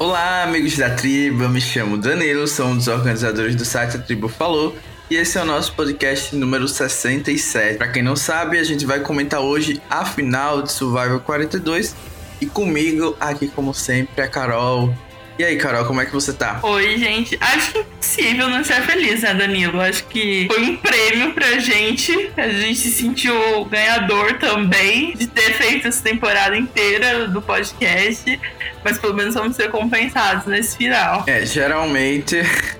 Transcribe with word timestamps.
Olá, 0.00 0.44
amigos 0.44 0.76
da 0.76 0.90
tribo. 0.90 1.42
Eu 1.42 1.48
me 1.48 1.60
chamo 1.60 1.98
Danilo, 1.98 2.46
sou 2.46 2.66
um 2.66 2.76
dos 2.76 2.86
organizadores 2.86 3.56
do 3.56 3.64
site 3.64 3.96
A 3.96 3.98
Tribo 4.00 4.28
Falou. 4.28 4.76
E 5.10 5.16
esse 5.16 5.36
é 5.36 5.42
o 5.42 5.44
nosso 5.44 5.72
podcast 5.74 6.36
número 6.36 6.68
67. 6.68 7.78
Para 7.78 7.88
quem 7.88 8.00
não 8.00 8.14
sabe, 8.14 8.60
a 8.60 8.62
gente 8.62 8.86
vai 8.86 9.00
comentar 9.00 9.40
hoje 9.40 9.82
a 9.90 10.04
final 10.04 10.62
de 10.62 10.70
Survival 10.70 11.18
42. 11.18 11.96
E 12.40 12.46
comigo, 12.46 13.16
aqui 13.18 13.48
como 13.48 13.74
sempre, 13.74 14.22
a 14.22 14.28
Carol. 14.28 14.94
E 15.38 15.44
aí, 15.44 15.56
Carol, 15.56 15.84
como 15.84 16.00
é 16.00 16.06
que 16.06 16.12
você 16.12 16.32
tá? 16.32 16.58
Oi, 16.62 16.98
gente. 16.98 17.38
Acho 17.40 17.72
que 17.72 17.78
impossível 17.78 18.48
não 18.48 18.64
ser 18.64 18.82
feliz, 18.82 19.22
né, 19.22 19.34
Danilo? 19.34 19.80
Acho 19.80 20.04
que 20.06 20.48
foi 20.50 20.62
um 20.62 20.76
prêmio 20.76 21.32
pra 21.32 21.58
gente. 21.58 22.32
A 22.36 22.48
gente 22.48 22.76
se 22.76 22.90
sentiu 22.90 23.64
ganhador 23.66 24.34
também 24.34 25.14
de 25.14 25.26
ter 25.28 25.52
feito 25.52 25.86
essa 25.86 26.02
temporada 26.02 26.56
inteira 26.56 27.28
do 27.28 27.40
podcast. 27.40 28.40
Mas 28.84 28.98
pelo 28.98 29.14
menos 29.14 29.34
vamos 29.34 29.54
ser 29.54 29.70
compensados 29.70 30.46
nesse 30.46 30.76
final. 30.76 31.24
É, 31.26 31.44
geralmente. 31.44 32.42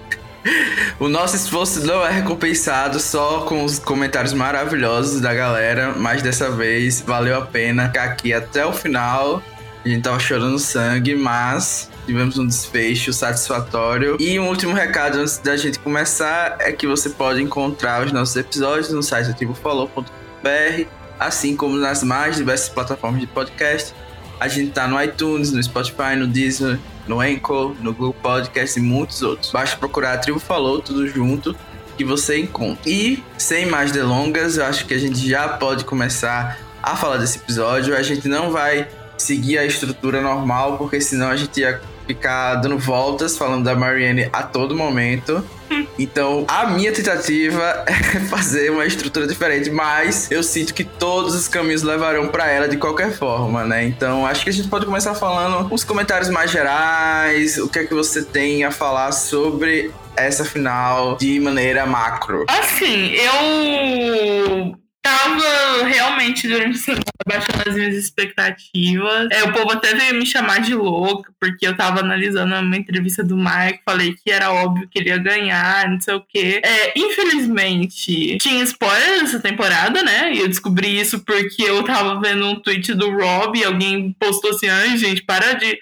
O 0.99 1.09
nosso 1.09 1.37
esforço 1.37 1.85
não 1.85 2.07
é 2.07 2.11
recompensado 2.11 2.99
só 2.99 3.41
com 3.41 3.65
os 3.65 3.79
comentários 3.79 4.33
maravilhosos 4.33 5.21
da 5.21 5.35
galera, 5.35 5.93
mas 5.95 6.23
dessa 6.23 6.51
vez 6.51 7.03
valeu 7.03 7.37
a 7.37 7.43
pena 7.43 7.89
ficar 7.89 8.05
aqui 8.05 8.33
até 8.33 8.65
o 8.65 8.73
final. 8.73 9.43
A 9.85 9.89
gente 9.89 10.03
tava 10.03 10.19
chorando 10.19 10.59
sangue, 10.59 11.15
mas 11.15 11.91
tivemos 12.09 12.39
um 12.39 12.47
desfecho 12.47 13.13
satisfatório. 13.13 14.17
E 14.19 14.41
um 14.41 14.49
último 14.49 14.73
recado 14.73 15.19
antes 15.19 15.37
da 15.37 15.59
gente 15.59 15.79
começar 15.79 16.57
é 16.59 16.73
que 16.73 16.87
você 16.87 17.11
pode 17.11 17.43
encontrar 17.43 18.07
os 18.07 18.13
nossos 18.13 18.35
episódios 18.35 18.91
no 18.91 19.03
site 19.03 19.31
ativofalou.br, 19.31 20.87
assim 21.21 21.55
como 21.55 21.77
nas 21.77 22.03
mais 22.03 22.37
diversas 22.37 22.71
plataformas 22.71 23.21
de 23.21 23.27
podcast. 23.27 23.95
A 24.41 24.49
gente 24.49 24.71
tá 24.71 24.89
no 24.89 25.01
iTunes, 25.03 25.53
no 25.53 25.63
Spotify, 25.63 26.17
no 26.17 26.27
Deezer, 26.27 26.79
no 27.07 27.21
Anchor, 27.21 27.75
no 27.79 27.93
Google 27.93 28.15
Podcast 28.15 28.79
e 28.79 28.83
muitos 28.83 29.21
outros. 29.21 29.53
Basta 29.53 29.77
procurar 29.77 30.15
a 30.15 30.19
Tribo 30.19 30.39
Falou 30.39 30.81
tudo 30.81 31.07
junto 31.07 31.55
que 31.99 32.05
você 32.07 32.41
encontra. 32.41 32.89
E 32.89 33.23
sem 33.37 33.67
mais 33.67 33.93
delongas, 33.93 34.57
eu 34.57 34.65
acho 34.65 34.87
que 34.87 34.95
a 34.95 34.99
gente 34.99 35.29
já 35.29 35.47
pode 35.47 35.85
começar 35.85 36.59
a 36.83 36.97
falar 36.97 37.19
desse 37.19 37.37
episódio. 37.37 37.95
A 37.95 38.03
gente 38.03 38.29
não 38.29 38.51
vai 38.51 38.89
seguir 39.19 39.59
a 39.59 39.67
estrutura 39.67 40.23
normal, 40.23 40.79
porque 40.79 41.01
senão 41.03 41.29
a 41.29 41.37
gente 41.37 41.61
ia 41.61 41.83
ficar 42.09 42.57
dando 42.57 42.79
voltas 42.79 43.37
falando 43.37 43.65
da 43.65 43.75
Marianne 43.75 44.29
a 44.33 44.43
todo 44.43 44.75
momento. 44.75 45.45
Então, 45.99 46.45
a 46.47 46.65
minha 46.67 46.93
tentativa 46.93 47.85
é 47.87 48.21
fazer 48.21 48.71
uma 48.71 48.87
estrutura 48.87 49.27
diferente, 49.27 49.69
mas 49.69 50.31
eu 50.31 50.43
sinto 50.45 50.73
que 50.73 50.85
todos 50.85 51.35
os 51.35 51.49
caminhos 51.49 51.83
levarão 51.83 52.29
para 52.29 52.49
ela 52.49 52.69
de 52.69 52.77
qualquer 52.77 53.13
forma, 53.13 53.65
né? 53.65 53.85
Então, 53.85 54.25
acho 54.25 54.45
que 54.45 54.49
a 54.49 54.53
gente 54.53 54.69
pode 54.69 54.87
começar 54.87 55.15
falando 55.15 55.73
uns 55.75 55.83
comentários 55.83 56.31
mais 56.31 56.53
gerais, 56.53 57.59
o 57.59 57.69
que 57.69 57.81
é 57.81 57.85
que 57.85 57.93
você 57.93 58.23
tem 58.23 58.65
a 58.65 58.71
falar 58.71 59.11
sobre 59.11 59.93
essa 60.17 60.45
final 60.45 61.17
de 61.17 61.39
maneira 61.41 61.85
macro. 61.85 62.47
Assim, 62.49 63.13
eu 63.15 64.79
tava 65.03 65.85
realmente 65.85 66.49
durante 66.49 66.77
a 66.77 66.81
semana 66.81 67.05
baixando 67.27 67.69
as 67.69 67.75
minhas 67.75 67.95
expectativas. 67.95 69.29
É, 69.31 69.45
o 69.45 69.53
povo 69.53 69.73
até 69.73 69.95
veio 69.95 70.15
me 70.15 70.25
chamar 70.25 70.61
de 70.61 70.75
louca, 70.75 71.33
porque 71.39 71.67
eu 71.67 71.77
tava 71.77 72.01
analisando 72.01 72.55
uma 72.55 72.77
entrevista 72.77 73.23
do 73.23 73.37
Mike, 73.37 73.83
falei 73.85 74.15
que 74.15 74.31
era 74.31 74.51
óbvio 74.51 74.89
que 74.89 74.99
ele 74.99 75.11
ia 75.11 75.19
ganhar, 75.19 75.89
não 75.91 76.01
sei 76.01 76.15
o 76.15 76.25
quê. 76.27 76.61
É, 76.65 76.99
infelizmente, 76.99 78.39
tinha 78.39 78.63
spoiler 78.65 79.21
nessa 79.21 79.39
temporada, 79.39 80.03
né? 80.03 80.33
E 80.33 80.41
eu 80.41 80.49
descobri 80.49 80.99
isso 80.99 81.21
porque 81.21 81.63
eu 81.63 81.83
tava 81.85 82.21
vendo 82.21 82.47
um 82.47 82.61
tweet 82.61 82.95
do 82.95 83.11
Rob 83.11 83.59
e 83.59 83.65
alguém 83.65 84.15
postou 84.19 84.51
assim: 84.51 84.69
ai, 84.69 84.97
gente, 84.97 85.23
para 85.23 85.53
de 85.55 85.79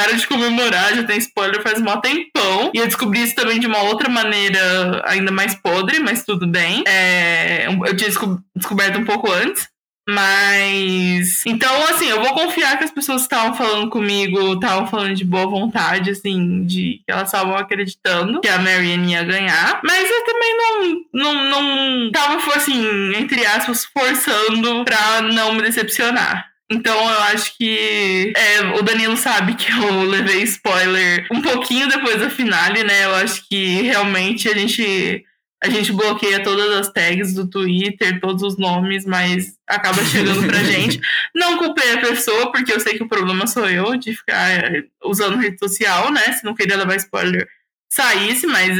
para 0.00 0.16
de 0.16 0.26
comemorar, 0.26 0.94
já 0.94 1.04
tem 1.04 1.18
spoiler 1.18 1.62
faz 1.62 1.80
mó 1.80 1.96
tempão. 1.98 2.70
E 2.74 2.78
eu 2.78 2.86
descobri 2.86 3.22
isso 3.22 3.34
também 3.34 3.60
de 3.60 3.66
uma 3.66 3.82
outra 3.82 4.08
maneira, 4.08 5.02
ainda 5.04 5.30
mais 5.30 5.54
podre, 5.54 6.00
mas 6.00 6.24
tudo 6.24 6.46
bem. 6.46 6.82
É, 6.86 7.66
eu 7.66 7.96
tinha 7.96 8.10
descoberto 8.56 8.98
um 8.98 9.04
pouco 9.04 9.30
antes. 9.30 9.68
Mas. 10.08 11.44
Então, 11.46 11.72
assim, 11.84 12.08
eu 12.08 12.20
vou 12.20 12.32
confiar 12.32 12.76
que 12.78 12.84
as 12.84 12.90
pessoas 12.90 13.26
que 13.26 13.34
estavam 13.34 13.54
falando 13.54 13.88
comigo 13.90 14.54
estavam 14.54 14.86
falando 14.86 15.14
de 15.14 15.24
boa 15.24 15.46
vontade, 15.46 16.10
assim, 16.10 16.64
de 16.64 17.02
que 17.06 17.12
elas 17.12 17.28
estavam 17.28 17.56
acreditando 17.56 18.40
que 18.40 18.48
a 18.48 18.58
Marianne 18.58 19.12
ia 19.12 19.22
ganhar. 19.22 19.80
Mas 19.84 20.10
eu 20.10 20.24
também 20.24 20.56
não, 20.56 21.04
não, 21.12 21.44
não 21.44 22.10
tava, 22.10 22.36
assim, 22.56 23.14
entre 23.14 23.46
aspas, 23.46 23.84
forçando 23.84 24.84
pra 24.84 25.22
não 25.22 25.54
me 25.54 25.62
decepcionar. 25.62 26.49
Então 26.70 26.94
eu 26.96 27.20
acho 27.24 27.56
que 27.58 28.32
é, 28.36 28.60
o 28.78 28.82
Danilo 28.82 29.16
sabe 29.16 29.54
que 29.54 29.70
eu 29.72 30.02
levei 30.04 30.42
spoiler 30.42 31.26
um 31.32 31.42
pouquinho 31.42 31.88
depois 31.88 32.20
da 32.20 32.30
finale, 32.30 32.84
né? 32.84 33.06
Eu 33.06 33.14
acho 33.16 33.48
que 33.48 33.82
realmente 33.82 34.48
a 34.48 34.54
gente 34.54 35.24
a 35.62 35.68
gente 35.68 35.92
bloqueia 35.92 36.42
todas 36.42 36.70
as 36.70 36.90
tags 36.90 37.34
do 37.34 37.46
Twitter, 37.46 38.18
todos 38.18 38.42
os 38.42 38.56
nomes, 38.56 39.04
mas 39.04 39.58
acaba 39.66 40.02
chegando 40.02 40.46
pra 40.46 40.62
gente. 40.64 40.98
Não 41.34 41.58
culpei 41.58 41.92
a 41.92 42.00
pessoa, 42.00 42.50
porque 42.50 42.72
eu 42.72 42.80
sei 42.80 42.96
que 42.96 43.02
o 43.02 43.08
problema 43.08 43.46
sou 43.46 43.68
eu 43.68 43.94
de 43.96 44.14
ficar 44.14 44.50
é, 44.50 44.84
usando 45.04 45.36
rede 45.36 45.58
social, 45.58 46.10
né? 46.10 46.32
Se 46.32 46.44
não 46.44 46.54
queria 46.54 46.78
levar 46.78 46.96
spoiler, 46.96 47.46
saísse, 47.92 48.46
mas 48.46 48.78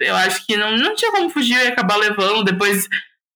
eu 0.00 0.16
acho 0.16 0.46
que 0.46 0.56
não, 0.56 0.76
não 0.78 0.94
tinha 0.94 1.12
como 1.12 1.28
fugir 1.28 1.56
e 1.56 1.66
acabar 1.66 1.96
levando. 1.96 2.44
Depois 2.44 2.88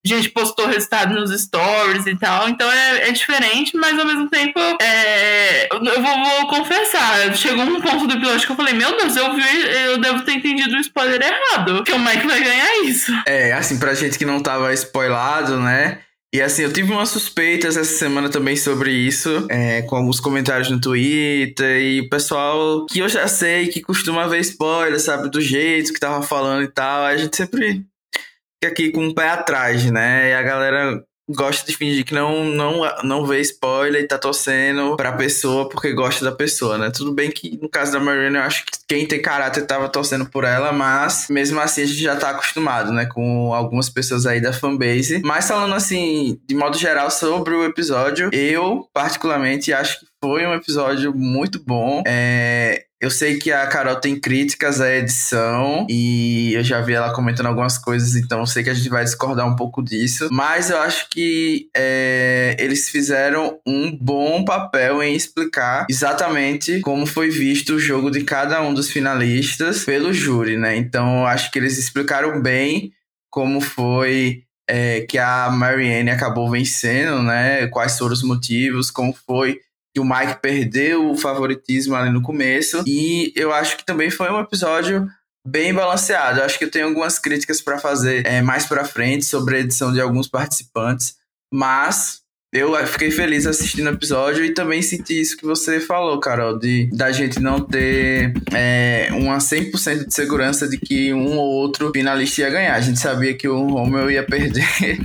gente 0.09 0.31
postou 0.31 0.67
resultado 0.67 1.15
nos 1.15 1.31
stories 1.31 2.07
e 2.07 2.17
tal. 2.17 2.49
Então 2.49 2.71
é, 2.71 3.09
é 3.09 3.13
diferente, 3.13 3.77
mas 3.77 3.99
ao 3.99 4.07
mesmo 4.07 4.29
tempo 4.29 4.59
é, 4.81 5.69
eu 5.73 6.03
vou, 6.03 6.25
vou, 6.25 6.47
confessar. 6.49 7.35
Chegou 7.37 7.65
um 7.65 7.81
ponto 7.81 8.07
do 8.07 8.15
episódio 8.15 8.47
que 8.47 8.53
eu 8.53 8.57
falei, 8.57 8.75
meu 8.75 8.97
Deus, 8.97 9.17
eu 9.17 9.35
vi, 9.35 9.43
eu 9.87 9.99
devo 9.99 10.25
ter 10.25 10.33
entendido 10.33 10.77
o 10.77 10.81
spoiler 10.81 11.21
errado. 11.23 11.85
Que 11.85 11.93
o 11.93 11.99
Mike 11.99 12.27
vai 12.27 12.43
ganhar 12.43 12.85
isso. 12.85 13.13
É, 13.27 13.53
assim, 13.53 13.79
pra 13.79 13.95
gente 13.95 14.19
que 14.19 14.25
não 14.25 14.41
tava 14.41 14.73
spoilado, 14.73 15.61
né? 15.61 16.01
E 16.33 16.43
assim, 16.43 16.63
eu 16.63 16.73
tive 16.73 16.93
umas 16.93 17.09
suspeitas 17.09 17.75
essa 17.75 17.97
semana 17.97 18.29
também 18.29 18.55
sobre 18.55 18.93
isso, 18.93 19.47
é, 19.49 19.81
com 19.83 19.97
alguns 19.97 20.21
comentários 20.21 20.69
no 20.69 20.79
Twitter 20.79 21.81
e 21.81 22.07
pessoal 22.11 22.85
que 22.85 22.99
eu 22.99 23.09
já 23.09 23.27
sei 23.27 23.69
que 23.69 23.81
costuma 23.81 24.27
ver 24.27 24.41
spoiler, 24.41 25.01
sabe, 25.01 25.31
do 25.31 25.41
jeito 25.41 25.91
que 25.91 25.99
tava 25.99 26.21
falando 26.23 26.65
e 26.65 26.69
tal, 26.69 27.07
a 27.07 27.17
gente 27.17 27.35
sempre 27.35 27.87
aqui 28.67 28.91
com 28.91 29.09
o 29.09 29.15
pé 29.15 29.31
atrás, 29.31 29.91
né? 29.91 30.31
E 30.31 30.35
a 30.35 30.43
galera 30.43 31.03
gosta 31.29 31.71
de 31.71 31.77
fingir 31.77 32.05
que 32.05 32.15
não, 32.15 32.45
não, 32.45 32.81
não 33.03 33.27
vê 33.27 33.41
spoiler 33.41 34.03
e 34.03 34.09
tá 34.09 34.17
torcendo 34.17 34.97
pra 34.97 35.13
pessoa 35.13 35.69
porque 35.69 35.93
gosta 35.93 36.25
da 36.25 36.33
pessoa, 36.33 36.79
né? 36.79 36.91
Tudo 36.91 37.13
bem 37.13 37.31
que 37.31 37.59
no 37.61 37.69
caso 37.69 37.93
da 37.93 38.01
Marina, 38.01 38.39
eu 38.39 38.43
acho 38.43 38.65
que 38.65 38.73
quem 38.89 39.07
tem 39.07 39.21
caráter 39.21 39.67
tava 39.67 39.89
torcendo 39.89 40.27
por 40.27 40.45
ela, 40.45 40.73
mas 40.73 41.27
mesmo 41.29 41.61
assim 41.61 41.83
a 41.83 41.87
gente 41.87 42.01
já 42.01 42.17
tá 42.17 42.31
acostumado, 42.31 42.93
né? 42.93 43.07
Com 43.07 43.53
algumas 43.53 43.91
pessoas 43.91 44.25
aí 44.25 44.41
da 44.41 44.53
fanbase. 44.53 45.21
Mas 45.23 45.47
falando 45.47 45.75
assim, 45.75 46.41
de 46.47 46.55
modo 46.55 46.79
geral, 46.79 47.11
sobre 47.11 47.55
o 47.55 47.65
episódio, 47.65 48.31
eu 48.33 48.89
particularmente 48.95 49.73
acho 49.73 50.01
que 50.01 50.07
foi 50.23 50.47
um 50.47 50.55
episódio 50.55 51.15
muito 51.15 51.63
bom. 51.63 52.03
É, 52.07 52.85
eu 53.01 53.11
sei 53.11 53.39
que 53.39 53.53
a 53.53 53.67
Carol 53.67 53.97
tem 53.97 54.19
críticas 54.19 54.81
à 54.81 54.93
edição 54.93 55.87
e 55.89 56.53
eu 56.55 56.65
já 56.65 56.81
vi 56.81 56.95
ela 56.95 57.13
comentando 57.13 57.47
algumas 57.47 57.79
coisas, 57.79 58.17
então 58.17 58.45
sei 58.45 58.65
que 58.65 58.71
a 58.71 58.75
gente 58.75 58.89
vai 58.89 59.05
discordar 59.05 59.47
um 59.47 59.55
pouco 59.55 59.83
disso. 59.83 60.29
Mas 60.33 60.69
eu 60.71 60.79
acho 60.79 61.09
que 61.09 61.69
é, 61.77 62.57
eles 62.59 62.89
fizeram 62.89 63.61
um 63.65 63.97
bom 63.97 64.45
papel 64.45 65.03
em 65.03 65.15
explicar 65.15 65.87
exatamente 65.89 66.81
como 66.81 67.07
foi 67.07 67.31
visto 67.31 67.75
o 67.75 67.81
jogo 67.81 68.11
de 68.11 68.25
cada 68.25 68.61
um 68.63 68.75
dos 68.75 68.91
finalistas 68.91 69.85
pelo 69.85 70.13
júri, 70.13 70.57
né? 70.57 70.77
Então 70.77 71.21
eu 71.21 71.27
acho 71.27 71.51
que 71.53 71.59
eles 71.59 71.79
explicaram 71.79 72.43
bem 72.43 72.91
como 73.31 73.61
foi 73.61 74.43
é, 74.69 75.03
que 75.03 75.19
a 75.19 75.51
Marianne 75.51 76.11
acabou 76.11 76.51
vencendo, 76.51 77.23
né? 77.23 77.69
Quais 77.69 77.97
foram 77.97 78.13
os 78.13 78.23
motivos, 78.23 78.91
como 78.91 79.13
foi 79.13 79.61
que 79.99 80.01
o 80.01 80.05
Mike 80.05 80.41
perdeu 80.41 81.11
o 81.11 81.17
favoritismo 81.17 81.97
ali 81.97 82.11
no 82.11 82.23
começo. 82.23 82.85
E 82.87 83.33
eu 83.35 83.53
acho 83.53 83.77
que 83.77 83.85
também 83.85 84.11
foi 84.11 84.31
um 84.31 84.39
episódio 84.39 85.09
bem 85.45 85.75
balanceado. 85.75 86.39
Eu 86.39 86.45
acho 86.45 86.57
que 86.57 86.65
eu 86.65 86.71
tenho 86.71 86.87
algumas 86.87 87.19
críticas 87.19 87.61
para 87.61 87.79
fazer 87.79 88.25
é, 88.25 88.41
mais 88.41 88.65
para 88.65 88.85
frente 88.85 89.25
sobre 89.25 89.57
a 89.57 89.61
edição 89.61 89.93
de 89.93 90.01
alguns 90.01 90.29
participantes, 90.29 91.17
mas 91.53 92.21
eu 92.53 92.75
fiquei 92.87 93.11
feliz 93.11 93.47
assistindo 93.47 93.87
o 93.89 93.93
episódio 93.93 94.45
e 94.45 94.55
também 94.55 94.81
senti 94.81 95.21
isso 95.21 95.37
que 95.37 95.45
você 95.45 95.81
falou, 95.81 96.21
Carol, 96.21 96.59
de 96.59 96.89
da 96.93 97.11
gente 97.11 97.41
não 97.41 97.61
ter 97.61 98.33
é, 98.55 99.09
uma 99.13 99.39
100% 99.39 100.07
de 100.07 100.15
segurança 100.15 100.69
de 100.69 100.79
que 100.79 101.13
um 101.13 101.37
ou 101.37 101.47
outro 101.47 101.91
finalista 101.93 102.43
ia 102.43 102.51
ganhar. 102.51 102.75
A 102.75 102.81
gente 102.81 103.01
sabia 103.01 103.35
que 103.37 103.49
o 103.49 103.67
Romeo 103.67 104.11
ia 104.11 104.23
perder, 104.23 104.99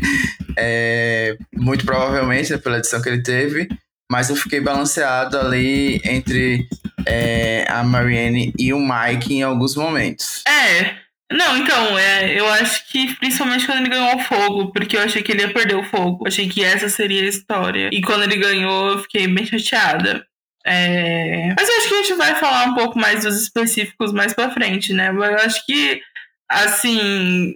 é, 0.57 1.35
muito 1.53 1.83
provavelmente, 1.83 2.51
né, 2.51 2.57
pela 2.59 2.77
edição 2.77 3.01
que 3.01 3.09
ele 3.09 3.23
teve, 3.23 3.67
mas 4.11 4.29
eu 4.29 4.35
fiquei 4.35 4.59
balanceado 4.59 5.37
ali 5.37 6.01
entre 6.03 6.67
é, 7.05 7.65
a 7.69 7.83
Marianne 7.83 8.53
e 8.57 8.73
o 8.73 8.79
Mike 8.79 9.33
em 9.33 9.43
alguns 9.43 9.75
momentos. 9.75 10.43
É. 10.47 11.03
Não, 11.31 11.57
então, 11.57 11.97
é, 11.97 12.39
eu 12.39 12.47
acho 12.47 12.91
que 12.91 13.15
principalmente 13.15 13.65
quando 13.65 13.79
ele 13.79 13.89
ganhou 13.89 14.15
o 14.15 14.19
fogo, 14.19 14.71
porque 14.71 14.95
eu 14.95 15.01
achei 15.01 15.23
que 15.23 15.31
ele 15.31 15.41
ia 15.41 15.53
perder 15.53 15.75
o 15.75 15.83
fogo. 15.83 16.27
Achei 16.27 16.47
que 16.47 16.63
essa 16.63 16.89
seria 16.89 17.23
a 17.23 17.27
história. 17.27 17.89
E 17.91 18.01
quando 18.01 18.23
ele 18.23 18.37
ganhou, 18.37 18.91
eu 18.91 18.99
fiquei 18.99 19.27
bem 19.27 19.45
chateada. 19.45 20.25
É... 20.65 21.53
Mas 21.57 21.67
eu 21.67 21.77
acho 21.77 21.89
que 21.89 21.95
a 21.95 22.03
gente 22.03 22.13
vai 22.13 22.35
falar 22.35 22.65
um 22.65 22.75
pouco 22.75 22.99
mais 22.99 23.23
dos 23.23 23.41
específicos 23.41 24.13
mais 24.13 24.33
pra 24.33 24.51
frente, 24.51 24.93
né? 24.93 25.09
Eu 25.09 25.23
acho 25.23 25.65
que, 25.65 26.01
assim, 26.49 27.55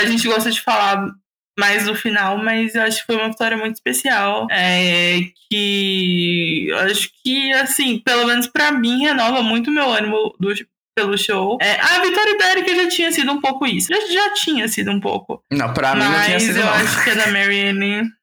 a 0.00 0.06
gente 0.06 0.26
gosta 0.26 0.50
de 0.50 0.60
falar 0.60 1.06
mais 1.58 1.84
do 1.84 1.94
final, 1.94 2.38
mas 2.38 2.74
eu 2.74 2.82
acho 2.82 3.00
que 3.00 3.06
foi 3.06 3.16
uma 3.16 3.28
vitória 3.28 3.56
muito 3.56 3.74
especial. 3.74 4.46
É, 4.50 5.18
que 5.50 6.66
eu 6.68 6.78
acho 6.78 7.10
que, 7.22 7.52
assim, 7.54 7.98
pelo 7.98 8.26
menos 8.26 8.46
para 8.46 8.70
mim, 8.70 9.00
renova 9.00 9.42
muito 9.42 9.70
meu 9.70 9.90
ânimo 9.90 10.34
do, 10.38 10.54
pelo 10.94 11.18
show. 11.18 11.58
É, 11.60 11.80
a 11.80 12.00
vitória 12.00 12.30
ibérica 12.30 12.74
já 12.74 12.88
tinha 12.88 13.12
sido 13.12 13.32
um 13.32 13.40
pouco 13.40 13.66
isso. 13.66 13.88
Já, 13.88 14.12
já 14.12 14.34
tinha 14.34 14.68
sido 14.68 14.90
um 14.90 15.00
pouco. 15.00 15.42
Não, 15.50 15.72
pra 15.74 15.94
mim 15.94 16.04
não 16.04 16.22
tinha 16.22 16.40
sido 16.40 16.58
eu 16.58 16.64
não. 16.64 16.72
acho 16.72 17.04
que 17.04 17.10
a 17.10 17.14
da 17.14 17.26
Marianne... 17.26 18.17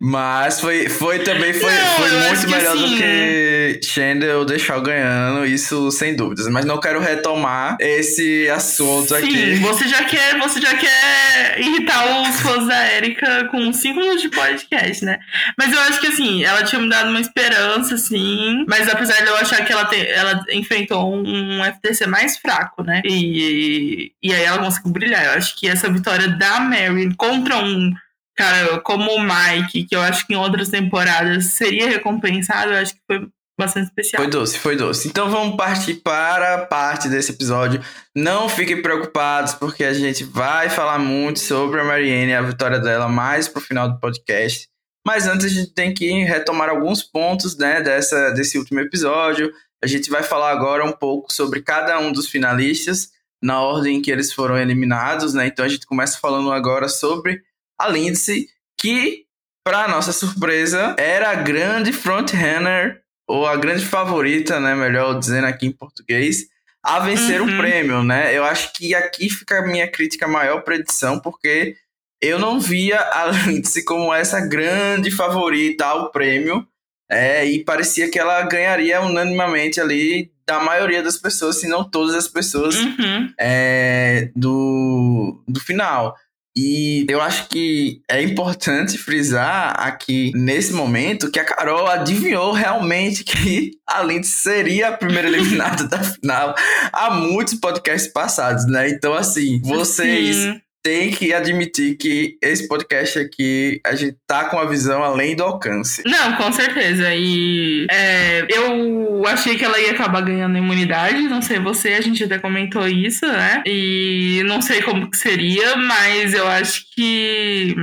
Mas 0.00 0.60
foi, 0.60 0.88
foi 0.88 1.18
também 1.18 1.52
foi, 1.52 1.70
não, 1.70 1.86
foi 1.96 2.10
muito 2.10 2.48
melhor 2.48 2.74
assim... 2.74 2.90
do 2.90 2.96
que 2.96 3.80
Chandler 3.84 4.44
deixar 4.44 4.80
ganhando, 4.80 5.44
isso 5.44 5.90
sem 5.90 6.16
dúvidas. 6.16 6.48
Mas 6.48 6.64
não 6.64 6.80
quero 6.80 7.00
retomar 7.00 7.76
esse 7.80 8.48
assunto 8.48 9.08
Sim, 9.08 9.16
aqui. 9.16 9.54
Você 9.56 9.88
já 9.88 10.04
quer, 10.04 10.38
você 10.38 10.60
já 10.60 10.74
quer 10.74 11.60
irritar 11.60 12.22
os 12.22 12.40
fãs 12.40 12.66
da 12.66 12.94
Erika 12.94 13.48
com 13.50 13.72
5 13.72 14.00
minutos 14.00 14.22
de 14.22 14.30
podcast, 14.30 15.04
né? 15.04 15.18
Mas 15.58 15.72
eu 15.72 15.80
acho 15.80 16.00
que 16.00 16.06
assim, 16.06 16.42
ela 16.42 16.62
tinha 16.62 16.80
me 16.80 16.88
dado 16.88 17.10
uma 17.10 17.20
esperança, 17.20 17.94
assim. 17.94 18.64
Mas 18.66 18.88
apesar 18.88 19.22
de 19.22 19.28
eu 19.28 19.36
achar 19.36 19.64
que 19.64 19.72
ela, 19.72 19.88
ela 19.94 20.44
enfrentou 20.52 21.14
um 21.14 21.60
FTC 21.62 22.06
mais 22.06 22.38
fraco, 22.38 22.82
né? 22.82 23.02
E, 23.04 24.12
e 24.22 24.32
aí 24.32 24.44
ela 24.44 24.58
conseguiu 24.58 24.92
brilhar. 24.92 25.24
Eu 25.26 25.32
acho 25.32 25.56
que 25.56 25.68
essa 25.68 25.90
vitória 25.90 26.28
da 26.28 26.60
Mary 26.60 27.14
contra 27.16 27.58
um 27.58 27.92
cara, 28.36 28.80
como 28.80 29.10
o 29.12 29.20
Mike, 29.20 29.84
que 29.84 29.96
eu 29.96 30.00
acho 30.00 30.26
que 30.26 30.34
em 30.34 30.36
outras 30.36 30.68
temporadas 30.68 31.46
seria 31.46 31.88
recompensado, 31.88 32.72
eu 32.72 32.78
acho 32.78 32.94
que 32.94 33.00
foi 33.06 33.28
bastante 33.58 33.86
especial. 33.86 34.22
Foi 34.22 34.30
doce, 34.30 34.58
foi 34.58 34.76
doce. 34.76 35.08
Então 35.08 35.30
vamos 35.30 35.56
partir 35.56 35.94
para 35.94 36.54
a 36.54 36.66
parte 36.66 37.08
desse 37.08 37.32
episódio. 37.32 37.80
Não 38.14 38.48
fiquem 38.48 38.82
preocupados, 38.82 39.54
porque 39.54 39.82
a 39.84 39.94
gente 39.94 40.22
vai 40.24 40.68
falar 40.68 40.98
muito 40.98 41.38
sobre 41.38 41.80
a 41.80 41.84
Marianne 41.84 42.32
e 42.32 42.34
a 42.34 42.42
vitória 42.42 42.78
dela 42.78 43.08
mais 43.08 43.48
pro 43.48 43.60
final 43.60 43.88
do 43.88 43.98
podcast. 43.98 44.68
Mas 45.06 45.26
antes 45.26 45.46
a 45.46 45.48
gente 45.48 45.72
tem 45.72 45.94
que 45.94 46.24
retomar 46.24 46.68
alguns 46.68 47.02
pontos 47.02 47.56
né, 47.56 47.80
dessa, 47.80 48.30
desse 48.32 48.58
último 48.58 48.80
episódio. 48.80 49.52
A 49.82 49.86
gente 49.86 50.10
vai 50.10 50.22
falar 50.22 50.50
agora 50.50 50.84
um 50.84 50.92
pouco 50.92 51.32
sobre 51.32 51.62
cada 51.62 51.98
um 51.98 52.12
dos 52.12 52.28
finalistas, 52.28 53.10
na 53.42 53.60
ordem 53.60 54.02
que 54.02 54.10
eles 54.10 54.32
foram 54.32 54.58
eliminados, 54.58 55.32
né? 55.32 55.46
Então 55.46 55.64
a 55.64 55.68
gente 55.68 55.86
começa 55.86 56.18
falando 56.18 56.50
agora 56.50 56.88
sobre 56.88 57.42
a 57.78 57.88
Lindsay, 57.88 58.48
que, 58.78 59.24
para 59.64 59.88
nossa 59.88 60.12
surpresa, 60.12 60.94
era 60.98 61.30
a 61.30 61.34
grande 61.34 61.92
frontrunner, 61.92 63.02
ou 63.28 63.46
a 63.46 63.56
grande 63.56 63.84
favorita, 63.84 64.60
né? 64.60 64.74
Melhor 64.74 65.18
dizendo 65.18 65.46
aqui 65.46 65.66
em 65.66 65.72
português, 65.72 66.46
a 66.82 67.00
vencer 67.00 67.40
uhum. 67.40 67.54
o 67.54 67.58
prêmio, 67.58 68.04
né? 68.04 68.36
Eu 68.36 68.44
acho 68.44 68.72
que 68.72 68.94
aqui 68.94 69.28
fica 69.28 69.58
a 69.58 69.66
minha 69.66 69.90
crítica 69.90 70.28
maior 70.28 70.62
predição, 70.62 71.18
porque 71.18 71.76
eu 72.22 72.38
não 72.38 72.60
via 72.60 72.98
a 73.12 73.26
Lindsay 73.26 73.82
como 73.82 74.14
essa 74.14 74.40
grande 74.40 75.10
favorita 75.10 75.84
ao 75.84 76.12
prêmio. 76.12 76.66
É, 77.08 77.44
e 77.44 77.62
parecia 77.62 78.10
que 78.10 78.18
ela 78.18 78.42
ganharia 78.42 79.00
unanimamente 79.00 79.80
ali 79.80 80.32
da 80.44 80.58
maioria 80.60 81.02
das 81.02 81.16
pessoas, 81.16 81.60
se 81.60 81.68
não 81.68 81.88
todas 81.88 82.14
as 82.16 82.26
pessoas 82.26 82.76
uhum. 82.76 83.32
é, 83.38 84.30
do, 84.34 85.40
do 85.46 85.60
final. 85.60 86.16
E 86.56 87.04
eu 87.08 87.20
acho 87.20 87.48
que 87.48 88.00
é 88.08 88.22
importante 88.22 88.96
frisar 88.96 89.74
aqui 89.78 90.32
nesse 90.34 90.72
momento 90.72 91.30
que 91.30 91.38
a 91.38 91.44
Carol 91.44 91.86
adivinhou 91.86 92.52
realmente 92.52 93.24
que 93.24 93.72
a 93.86 94.02
Lindsay 94.02 94.24
seria 94.24 94.88
a 94.88 94.96
primeira 94.96 95.28
eliminada 95.28 95.84
da 95.88 96.02
final 96.02 96.54
há 96.92 97.10
muitos 97.10 97.54
podcasts 97.54 98.10
passados, 98.10 98.66
né? 98.66 98.88
Então, 98.88 99.12
assim, 99.12 99.60
vocês. 99.62 100.36
Sim 100.36 100.65
tem 100.86 101.10
que 101.10 101.34
admitir 101.34 101.96
que 101.96 102.38
esse 102.40 102.68
podcast 102.68 103.18
aqui, 103.18 103.80
a 103.84 103.96
gente 103.96 104.16
tá 104.24 104.44
com 104.44 104.56
a 104.56 104.64
visão 104.66 105.02
além 105.02 105.34
do 105.34 105.42
alcance. 105.42 106.00
Não, 106.06 106.36
com 106.36 106.52
certeza. 106.52 107.12
E 107.12 107.88
é, 107.90 108.46
eu 108.48 109.26
achei 109.26 109.56
que 109.56 109.64
ela 109.64 109.80
ia 109.80 109.90
acabar 109.90 110.20
ganhando 110.20 110.56
imunidade, 110.56 111.22
não 111.22 111.42
sei 111.42 111.58
você, 111.58 111.94
a 111.94 112.00
gente 112.00 112.22
até 112.22 112.38
comentou 112.38 112.86
isso, 112.86 113.26
né? 113.26 113.64
E 113.66 114.44
não 114.46 114.62
sei 114.62 114.80
como 114.80 115.10
que 115.10 115.16
seria, 115.16 115.74
mas 115.74 116.32
eu 116.32 116.46
acho 116.46 116.84
que 116.94 117.74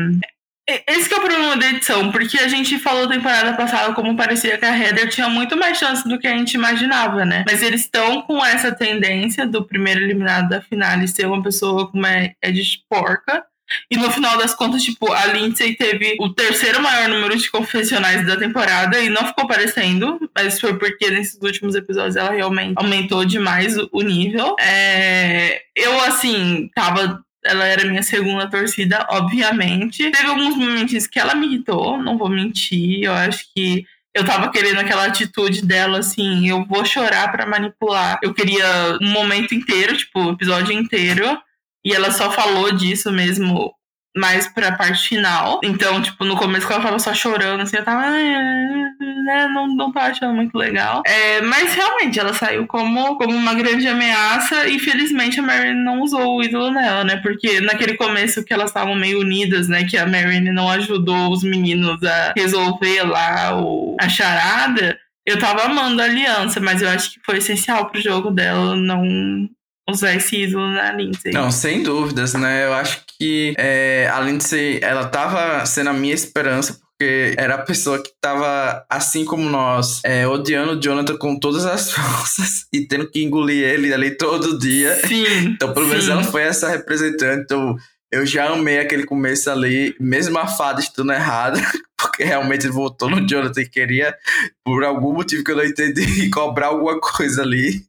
esse 0.68 1.14
é 1.14 1.18
o 1.18 1.22
problema 1.22 1.58
da 1.58 1.70
edição, 1.70 2.12
porque 2.12 2.38
a 2.38 2.48
gente 2.48 2.80
falou 2.80 3.08
temporada 3.08 3.54
passada 3.54 3.94
como 3.94 4.16
parecia 4.16 4.58
que 4.58 4.66
a 4.66 4.78
Heather 4.78 5.10
tinha 5.10 5.28
muito 5.28 5.58
mais 5.58 5.78
chance 5.78 6.08
do 6.08 6.18
que 6.18 6.28
a 6.28 6.38
gente 6.38 6.54
imaginava, 6.54 7.26
né? 7.26 7.44
Mas 7.46 7.62
eles 7.62 7.82
estão 7.82 8.22
com 8.22 8.44
essa 8.46 8.72
tendência 8.72 9.46
do 9.46 9.66
primeiro 9.66 10.02
eliminado 10.02 10.50
da 10.50 10.62
finale 10.62 11.08
ser 11.08 11.26
uma 11.26 11.44
pessoa 11.44 11.90
como 11.90 12.06
é, 12.06 12.34
é 12.42 12.52
de 12.52 12.80
porca. 12.90 13.44
E 13.90 13.98
no 13.98 14.12
final 14.12 14.38
das 14.38 14.54
contas, 14.54 14.84
tipo, 14.84 15.12
a 15.12 15.26
Lindsay 15.26 15.76
teve 15.76 16.16
o 16.20 16.30
terceiro 16.30 16.82
maior 16.82 17.10
número 17.10 17.36
de 17.36 17.50
confessionais 17.50 18.26
da 18.26 18.38
temporada 18.38 19.00
e 19.00 19.10
não 19.10 19.26
ficou 19.26 19.48
parecendo, 19.48 20.30
mas 20.36 20.60
foi 20.60 20.78
porque 20.78 21.10
nesses 21.10 21.40
últimos 21.42 21.74
episódios 21.74 22.16
ela 22.16 22.32
realmente 22.32 22.76
aumentou 22.78 23.26
demais 23.26 23.76
o 23.92 24.02
nível. 24.02 24.56
É... 24.60 25.64
Eu, 25.76 26.00
assim, 26.04 26.70
tava 26.76 27.24
ela 27.46 27.66
era 27.66 27.86
minha 27.86 28.04
segunda 28.04 28.50
torcida, 28.50 29.06
obviamente. 29.10 30.12
Teve 30.12 30.28
alguns 30.28 30.56
momentos 30.56 31.08
que 31.08 31.20
ela 31.20 31.36
me 31.36 31.48
irritou, 31.48 32.02
não 32.02 32.18
vou 32.18 32.30
mentir. 32.30 33.04
Eu 33.04 33.14
acho 33.14 33.46
que 33.54 33.86
eu 34.14 34.26
tava 34.26 34.52
querendo 34.52 34.80
aquela 34.80 35.06
atitude 35.06 35.66
dela, 35.66 36.00
assim, 36.00 36.48
eu 36.48 36.64
vou 36.66 36.86
chorar 36.86 37.32
para 37.32 37.46
manipular. 37.46 38.20
Eu 38.22 38.34
queria 38.34 38.98
um 39.02 39.10
momento 39.10 39.56
inteiro, 39.56 39.98
tipo, 39.98 40.20
o 40.20 40.32
episódio 40.32 40.72
inteiro. 40.72 41.38
E 41.86 41.94
ela 41.94 42.12
só 42.12 42.32
falou 42.32 42.72
disso 42.72 43.12
mesmo 43.12 43.74
mais 44.16 44.48
pra 44.48 44.72
parte 44.74 45.10
final. 45.10 45.60
Então, 45.64 46.02
tipo, 46.02 46.24
no 46.24 46.38
começo 46.38 46.68
que 46.68 46.74
ela 46.74 46.84
tava 46.84 47.00
só 47.00 47.14
chorando, 47.14 47.62
assim, 47.62 47.78
eu 47.78 47.84
tava. 47.84 48.12
Né, 48.12 49.48
não, 49.48 49.68
não 49.68 49.92
tava 49.92 50.08
achando 50.08 50.34
muito 50.34 50.56
legal. 50.58 51.02
É, 51.06 51.42
mas 51.42 51.74
realmente, 51.74 52.20
ela 52.20 52.34
saiu 52.34 52.68
como, 52.68 53.18
como 53.18 53.34
uma 53.36 53.54
grande 53.54 53.88
ameaça 53.88 54.68
e 54.68 54.78
felizmente 54.78 55.40
a 55.40 55.44
Marianne 55.44 55.84
não 55.84 56.02
usou 56.02 56.38
o 56.38 56.44
ídolo 56.44 56.72
nela, 56.72 57.04
né? 57.04 57.18
Porque 57.18 57.60
naquele 57.62 57.96
começo 57.96 58.44
que 58.44 58.54
elas 58.54 58.70
estavam 58.70 58.96
meio 58.96 59.20
unidas, 59.20 59.68
né? 59.68 59.84
Que 59.86 59.98
a 59.98 60.06
Marianne 60.06 60.52
não 60.52 60.70
ajudou 60.70 61.32
os 61.32 61.44
meninos 61.44 62.02
a 62.04 62.34
resolver 62.36 63.04
lá 63.04 63.60
o, 63.60 63.98
a 64.00 64.08
charada. 64.08 65.00
Eu 65.26 65.40
tava 65.40 65.64
amando 65.64 66.02
a 66.02 66.06
aliança, 66.06 66.60
mas 66.60 66.82
eu 66.82 66.90
acho 66.90 67.14
que 67.14 67.20
foi 67.26 67.38
essencial 67.38 67.90
pro 67.90 68.02
jogo 68.02 68.30
dela 68.30 68.76
não 68.76 69.50
usar 69.90 70.16
esse 70.16 70.44
ídolo 70.44 70.72
na 70.72 70.92
Lindsay. 70.94 71.34
Não, 71.34 71.52
sem 71.52 71.84
dúvidas, 71.84 72.34
né? 72.34 72.66
Eu 72.66 72.74
acho 72.74 73.02
que 73.18 73.54
é, 73.58 74.10
a 74.12 74.20
Lindsay, 74.20 74.80
ela 74.82 75.06
tava 75.08 75.66
sendo 75.66 75.90
a 75.90 75.94
minha 75.94 76.14
esperança, 76.14 76.80
porque 76.80 77.34
era 77.38 77.56
a 77.56 77.62
pessoa 77.62 78.02
que 78.02 78.12
tava, 78.22 78.86
assim 78.90 79.26
como 79.26 79.50
nós, 79.50 80.02
é, 80.04 80.28
odiando 80.28 80.74
o 80.74 80.80
Jonathan 80.80 81.18
com 81.18 81.38
todas 81.38 81.66
as 81.66 81.92
forças 81.94 82.66
e 82.74 82.88
tendo 82.88 83.10
que 83.10 83.24
engolir 83.24 83.64
ele 83.64 83.94
ali 83.94 84.12
todo 84.12 84.58
dia. 84.58 84.96
Sim. 85.08 85.26
Então, 85.46 85.74
pelo 85.74 85.88
menos 85.88 86.08
ela 86.08 86.24
foi 86.24 86.44
essa 86.44 86.70
representante. 86.70 87.44
Então, 87.44 87.76
eu 88.12 88.28
já 88.28 88.48
amei 88.48 88.80
aquele 88.80 89.06
começo 89.06 89.50
ali, 89.50 89.96
mesmo 90.00 90.38
a 90.38 90.46
fada 90.46 90.80
estando 90.80 91.12
errada, 91.12 91.60
porque 91.98 92.24
realmente 92.24 92.68
ele 92.68 92.74
voltou 92.74 93.10
no 93.10 93.26
Jonathan 93.26 93.62
e 93.62 93.70
queria, 93.70 94.16
por 94.64 94.84
algum 94.84 95.14
motivo 95.14 95.44
que 95.44 95.52
eu 95.52 95.56
não 95.56 95.66
entendi, 95.66 96.30
cobrar 96.32 96.68
alguma 96.68 97.00
coisa 97.00 97.42
ali. 97.42 97.84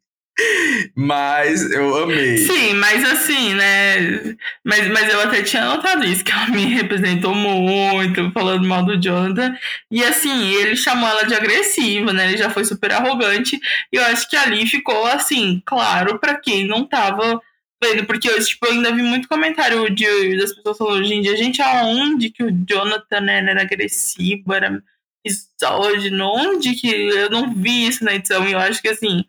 Mas 0.97 1.71
eu 1.71 1.97
amei. 1.97 2.39
Sim, 2.39 2.75
mas 2.75 3.05
assim, 3.05 3.55
né? 3.55 4.37
Mas, 4.65 4.89
mas 4.89 5.13
eu 5.13 5.21
até 5.21 5.43
tinha 5.43 5.65
notado 5.65 6.05
isso, 6.05 6.25
que 6.25 6.33
ela 6.33 6.49
me 6.49 6.65
representou 6.65 7.35
muito, 7.35 8.31
falando 8.33 8.67
mal 8.67 8.85
do 8.85 9.01
Jonathan. 9.01 9.57
E 9.91 10.03
assim, 10.03 10.53
ele 10.55 10.77
chamou 10.77 11.09
ela 11.09 11.25
de 11.25 11.35
agressiva, 11.35 12.13
né? 12.13 12.29
Ele 12.29 12.37
já 12.37 12.51
foi 12.51 12.65
super 12.65 12.93
arrogante. 12.93 13.61
E 13.93 13.97
eu 13.97 14.05
acho 14.07 14.29
que 14.29 14.37
ali 14.37 14.67
ficou 14.67 15.07
assim, 15.07 15.63
claro, 15.65 16.19
para 16.19 16.37
quem 16.37 16.67
não 16.67 16.85
tava 16.85 17.41
vendo, 17.83 18.05
porque 18.05 18.29
eu, 18.29 18.43
tipo, 18.45 18.67
eu 18.67 18.73
ainda 18.73 18.93
vi 18.93 19.03
muito 19.03 19.29
comentário 19.29 19.89
de, 19.95 20.37
das 20.37 20.53
pessoas 20.53 20.79
falando 20.79 21.03
hoje 21.03 21.15
em 21.15 21.21
dia, 21.21 21.37
gente, 21.37 21.61
aonde 21.63 22.31
que 22.31 22.43
o 22.43 22.51
Jonathan 22.69 23.21
né, 23.21 23.39
era 23.39 23.63
agressivo, 23.63 24.53
era 24.53 24.83
misógino, 25.25 26.27
onde 26.27 26.75
que 26.75 26.89
eu 26.89 27.31
não 27.31 27.55
vi 27.55 27.87
isso 27.87 28.05
na 28.05 28.15
edição? 28.15 28.47
E 28.47 28.53
eu 28.53 28.59
acho 28.59 28.81
que 28.83 28.89
assim 28.89 29.25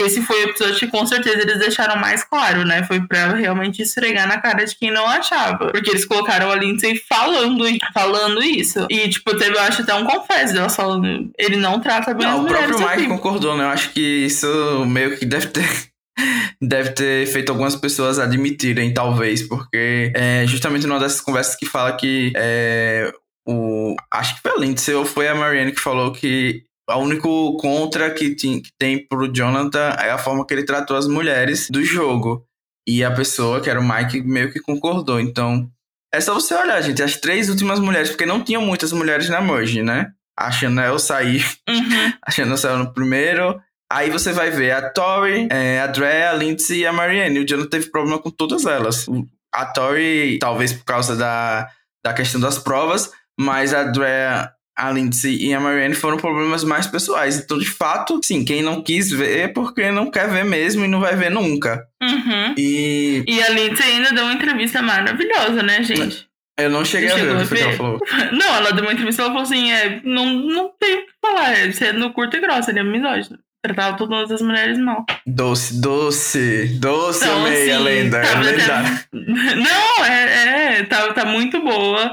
esse 0.00 0.22
foi 0.22 0.44
o 0.44 0.48
episódio 0.50 0.78
que 0.78 0.86
com 0.86 1.06
certeza 1.06 1.40
eles 1.40 1.58
deixaram 1.58 1.96
mais 1.96 2.24
claro, 2.24 2.64
né? 2.64 2.84
Foi 2.84 3.00
pra 3.00 3.34
realmente 3.34 3.82
esfregar 3.82 4.26
na 4.26 4.40
cara 4.40 4.64
de 4.64 4.76
quem 4.76 4.90
não 4.90 5.06
achava. 5.06 5.70
Porque 5.70 5.90
eles 5.90 6.04
colocaram 6.04 6.50
a 6.50 6.56
Lindsay 6.56 7.00
falando, 7.08 7.64
falando 7.92 8.42
isso. 8.42 8.86
E, 8.90 9.08
tipo, 9.08 9.36
teve, 9.36 9.56
eu 9.56 9.60
acho, 9.60 9.82
até 9.82 9.94
um 9.94 10.04
confesso 10.04 10.54
delas 10.54 10.76
falando. 10.76 11.30
Ele 11.38 11.56
não 11.56 11.80
trata 11.80 12.14
bem 12.14 12.26
não, 12.26 12.36
as 12.36 12.42
mulheres. 12.42 12.64
O 12.66 12.68
próprio 12.68 12.88
Mike 12.88 13.00
assim. 13.00 13.08
concordou, 13.08 13.56
né? 13.56 13.64
Eu 13.64 13.68
acho 13.68 13.90
que 13.90 14.00
isso 14.00 14.84
meio 14.86 15.16
que 15.16 15.24
deve 15.24 15.48
ter. 15.48 15.68
deve 16.60 16.90
ter 16.90 17.26
feito 17.26 17.50
algumas 17.50 17.76
pessoas 17.76 18.18
admitirem, 18.18 18.92
talvez, 18.92 19.42
porque 19.42 20.12
é 20.14 20.44
justamente 20.46 20.86
numa 20.86 20.98
dessas 20.98 21.20
conversas 21.20 21.54
que 21.54 21.66
fala 21.66 21.92
que 21.92 22.32
é, 22.36 23.12
o. 23.46 23.96
Acho 24.12 24.36
que 24.36 24.42
foi 24.42 24.50
a 24.52 24.58
Lindsay 24.58 24.94
ou 24.94 25.04
foi 25.04 25.28
a 25.28 25.34
Marianne 25.34 25.72
que 25.72 25.80
falou 25.80 26.12
que 26.12 26.62
o 26.88 26.96
único 26.98 27.56
contra 27.58 28.10
que, 28.10 28.34
tem, 28.34 28.62
que 28.62 28.70
tem 28.78 29.06
pro 29.06 29.32
Jonathan 29.32 29.90
é 29.98 30.10
a 30.10 30.18
forma 30.18 30.46
que 30.46 30.54
ele 30.54 30.64
tratou 30.64 30.96
as 30.96 31.06
mulheres 31.06 31.68
do 31.70 31.84
jogo. 31.84 32.44
E 32.86 33.04
a 33.04 33.10
pessoa, 33.10 33.60
que 33.60 33.68
era 33.68 33.78
o 33.78 33.86
Mike, 33.86 34.22
meio 34.22 34.50
que 34.50 34.60
concordou. 34.60 35.20
Então, 35.20 35.70
é 36.12 36.20
só 36.20 36.32
você 36.32 36.54
olhar, 36.54 36.80
gente, 36.80 37.02
as 37.02 37.16
três 37.16 37.50
últimas 37.50 37.78
mulheres, 37.78 38.08
porque 38.08 38.24
não 38.24 38.42
tinham 38.42 38.62
muitas 38.62 38.92
mulheres 38.92 39.28
na 39.28 39.42
Merge, 39.42 39.82
né? 39.82 40.10
A 40.38 40.50
Chanel 40.50 40.98
saiu. 40.98 41.42
Uhum. 41.68 42.12
A 42.24 42.30
Chanel 42.30 42.56
saiu 42.56 42.78
no 42.78 42.94
primeiro. 42.94 43.60
Aí 43.90 44.10
você 44.10 44.32
vai 44.32 44.50
ver 44.50 44.72
a 44.72 44.90
Tori, 44.90 45.48
é, 45.50 45.80
a 45.80 45.86
Drea, 45.86 46.30
a 46.30 46.34
Lindsay 46.34 46.80
e 46.80 46.86
a 46.86 46.92
Marianne. 46.92 47.38
O 47.38 47.46
Jonathan 47.46 47.70
teve 47.70 47.90
problema 47.90 48.18
com 48.18 48.30
todas 48.30 48.66
elas. 48.66 49.06
A 49.50 49.64
Tori, 49.64 50.38
talvez 50.38 50.74
por 50.74 50.84
causa 50.84 51.16
da, 51.16 51.70
da 52.04 52.12
questão 52.12 52.38
das 52.38 52.58
provas, 52.58 53.10
mas 53.40 53.72
a 53.72 53.84
Drea, 53.84 54.52
a 54.78 54.90
Lindsay 54.92 55.36
e 55.48 55.52
a 55.52 55.58
Marianne 55.60 55.94
foram 55.94 56.16
problemas 56.16 56.62
mais 56.64 56.86
pessoais. 56.86 57.38
Então, 57.38 57.58
de 57.58 57.68
fato, 57.68 58.20
sim, 58.24 58.44
quem 58.44 58.62
não 58.62 58.80
quis 58.82 59.10
ver 59.10 59.38
é 59.40 59.48
porque 59.48 59.90
não 59.90 60.10
quer 60.10 60.28
ver 60.30 60.44
mesmo 60.44 60.84
e 60.84 60.88
não 60.88 61.00
vai 61.00 61.16
ver 61.16 61.30
nunca. 61.30 61.84
Uhum. 62.02 62.54
E 62.56 63.24
E 63.26 63.42
a 63.42 63.48
Lindsay 63.50 63.90
ainda 63.92 64.12
deu 64.12 64.24
uma 64.24 64.32
entrevista 64.34 64.80
maravilhosa, 64.80 65.62
né, 65.62 65.82
gente? 65.82 66.26
eu 66.60 66.70
não 66.70 66.84
cheguei 66.84 67.10
a 67.10 67.14
ver 67.14 67.30
o 67.36 67.40
a 67.40 67.46
que 67.46 67.54
ela 67.60 67.70
ver? 67.70 67.76
falou. 67.76 67.98
Não, 68.32 68.54
ela 68.56 68.72
deu 68.72 68.82
uma 68.84 68.92
entrevista 68.92 69.22
e 69.22 69.24
ela 69.24 69.32
falou 69.32 69.44
assim: 69.46 69.70
é, 69.70 70.00
não, 70.04 70.26
não 70.26 70.70
tem 70.80 70.94
o 70.94 71.06
que 71.06 71.12
falar, 71.24 71.52
é, 71.52 71.70
você 71.70 71.86
é 71.86 71.92
no 71.92 72.12
curto 72.12 72.36
e 72.36 72.40
grosso, 72.40 72.70
ele 72.70 72.80
é 72.80 72.82
misógino. 72.84 73.38
Tratava 73.62 73.96
todas 73.96 74.30
as 74.30 74.40
mulheres 74.42 74.78
mal. 74.78 75.04
Doce, 75.26 75.80
doce, 75.80 76.78
doce, 76.80 77.24
Então, 77.24 77.46
amei 77.46 77.70
a 77.70 77.74
assim, 77.76 77.84
lenda. 77.84 78.18
É 78.18 78.22
tava 78.22 78.40
até- 78.40 78.50
lendária. 78.52 79.04
Não, 79.12 80.04
é, 80.04 80.78
é 80.80 80.84
tá, 80.84 81.12
tá 81.12 81.24
muito 81.24 81.60
boa. 81.60 82.12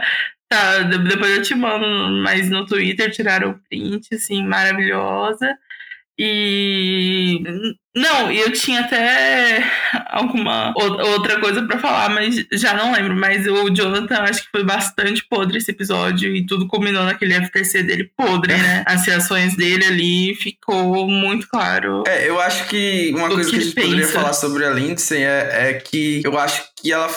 Tá, 0.55 0.79
de- 0.83 0.97
depois 0.99 1.31
eu 1.35 1.41
te 1.41 1.53
mando, 1.55 1.85
mas 2.23 2.49
no 2.49 2.65
Twitter 2.65 3.11
tiraram 3.11 3.51
o 3.51 3.59
print, 3.69 4.13
assim, 4.15 4.43
maravilhosa. 4.45 5.55
E. 6.17 7.41
Não, 7.95 8.29
e 8.31 8.39
eu 8.39 8.51
tinha 8.51 8.81
até 8.81 9.63
alguma 10.07 10.73
ou- 10.75 11.11
outra 11.11 11.39
coisa 11.39 11.61
pra 11.65 11.77
falar, 11.79 12.09
mas 12.09 12.45
já 12.53 12.73
não 12.73 12.93
lembro. 12.93 13.15
Mas 13.15 13.45
o 13.47 13.69
Jonathan 13.69 14.19
acho 14.21 14.43
que 14.43 14.49
foi 14.51 14.63
bastante 14.63 15.25
podre 15.29 15.57
esse 15.57 15.71
episódio 15.71 16.35
e 16.35 16.45
tudo 16.45 16.67
combinou 16.67 17.03
naquele 17.03 17.33
FTC 17.33 17.83
dele 17.83 18.09
podre, 18.17 18.53
né? 18.53 18.83
As 18.85 19.05
reações 19.05 19.55
dele 19.55 19.85
ali 19.85 20.35
ficou 20.35 21.07
muito 21.07 21.47
claro. 21.49 22.03
É, 22.07 22.27
eu 22.29 22.39
acho 22.39 22.67
que 22.67 23.11
uma 23.15 23.29
coisa 23.29 23.49
que 23.49 23.55
que 23.57 23.61
a 23.61 23.65
gente 23.65 23.77
ele 23.79 23.85
poderia 23.87 24.05
pensa. 24.07 24.19
falar 24.19 24.33
sobre 24.33 24.65
a 24.65 24.69
Lindsay 24.71 25.23
é, 25.23 25.69
é 25.69 25.73
que 25.73 26.21
eu 26.25 26.37
acho 26.37 26.63
que 26.81 26.91
ela, 26.91 27.09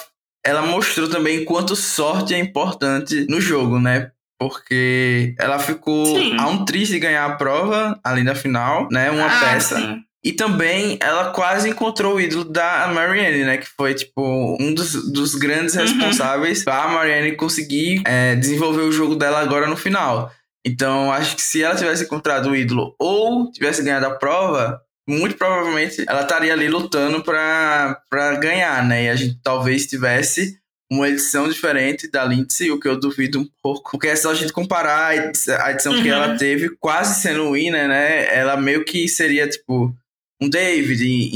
ela 0.48 0.62
mostrou 0.62 1.08
também 1.08 1.44
quanto 1.44 1.76
sorte 1.76 2.34
é 2.34 2.38
importante 2.38 3.26
no 3.28 3.40
jogo, 3.40 3.78
né? 3.78 4.10
Porque 4.40 5.34
ela 5.38 5.58
ficou 5.58 6.06
Sim. 6.06 6.36
a 6.38 6.48
um 6.48 6.64
triz 6.64 6.88
de 6.88 6.98
ganhar 6.98 7.24
a 7.26 7.34
prova 7.36 7.98
ali 8.04 8.22
na 8.22 8.34
final, 8.34 8.88
né? 8.90 9.10
Uma 9.10 9.26
Ah, 9.26 9.40
peça. 9.40 9.76
sim. 9.76 10.00
E 10.24 10.32
também 10.32 10.98
ela 11.00 11.30
quase 11.30 11.68
encontrou 11.68 12.16
o 12.16 12.20
ídolo 12.20 12.44
da 12.44 12.88
Marianne, 12.92 13.44
né? 13.44 13.56
Que 13.58 13.66
foi, 13.76 13.94
tipo, 13.94 14.56
um 14.60 14.74
dos, 14.74 15.12
dos 15.12 15.34
grandes 15.34 15.74
Uhum. 15.74 15.82
responsáveis 15.82 16.64
pra 16.64 16.88
Marianne 16.88 17.36
conseguir 17.36 18.02
é, 18.04 18.34
desenvolver 18.34 18.82
o 18.82 18.92
jogo 18.92 19.14
dela 19.16 19.40
agora 19.40 19.66
no 19.66 19.76
final. 19.76 20.30
Então, 20.66 21.10
acho 21.12 21.36
que 21.36 21.42
se 21.42 21.62
ela 21.62 21.76
tivesse 21.76 22.04
encontrado 22.04 22.50
o 22.50 22.56
ídolo 22.56 22.94
ou 22.98 23.50
tivesse 23.52 23.82
ganhado 23.82 24.06
a 24.06 24.10
prova, 24.10 24.80
muito 25.08 25.36
provavelmente 25.36 26.04
ela 26.06 26.22
estaria 26.22 26.52
ali 26.52 26.68
lutando 26.68 27.22
pra 27.22 28.00
ganhar, 28.40 28.84
né? 28.86 29.04
E 29.04 29.08
a 29.08 29.16
gente 29.16 29.38
talvez 29.42 29.86
tivesse 29.86 30.58
uma 30.90 31.08
edição 31.08 31.48
diferente 31.48 32.10
da 32.10 32.24
Lindsay, 32.24 32.70
o 32.70 32.80
que 32.80 32.88
eu 32.88 32.98
duvido 32.98 33.40
um 33.40 33.48
pouco. 33.62 33.90
Porque 33.92 34.08
é 34.08 34.16
só 34.16 34.30
a 34.30 34.34
gente 34.34 34.52
comparar 34.52 35.08
a 35.08 35.16
edi- 35.16 35.50
a 35.58 35.70
edição 35.72 35.92
que 35.94 36.08
Uhum. 36.08 36.14
ela 36.14 36.36
teve, 36.36 36.70
quase 36.80 37.20
sendo 37.20 37.52
winner, 37.52 37.88
né? 37.88 38.34
Ela 38.34 38.56
meio 38.56 38.84
que 38.84 39.06
seria, 39.08 39.46
tipo, 39.48 39.94
um 40.40 40.48
David 40.48 41.04
em, 41.04 41.30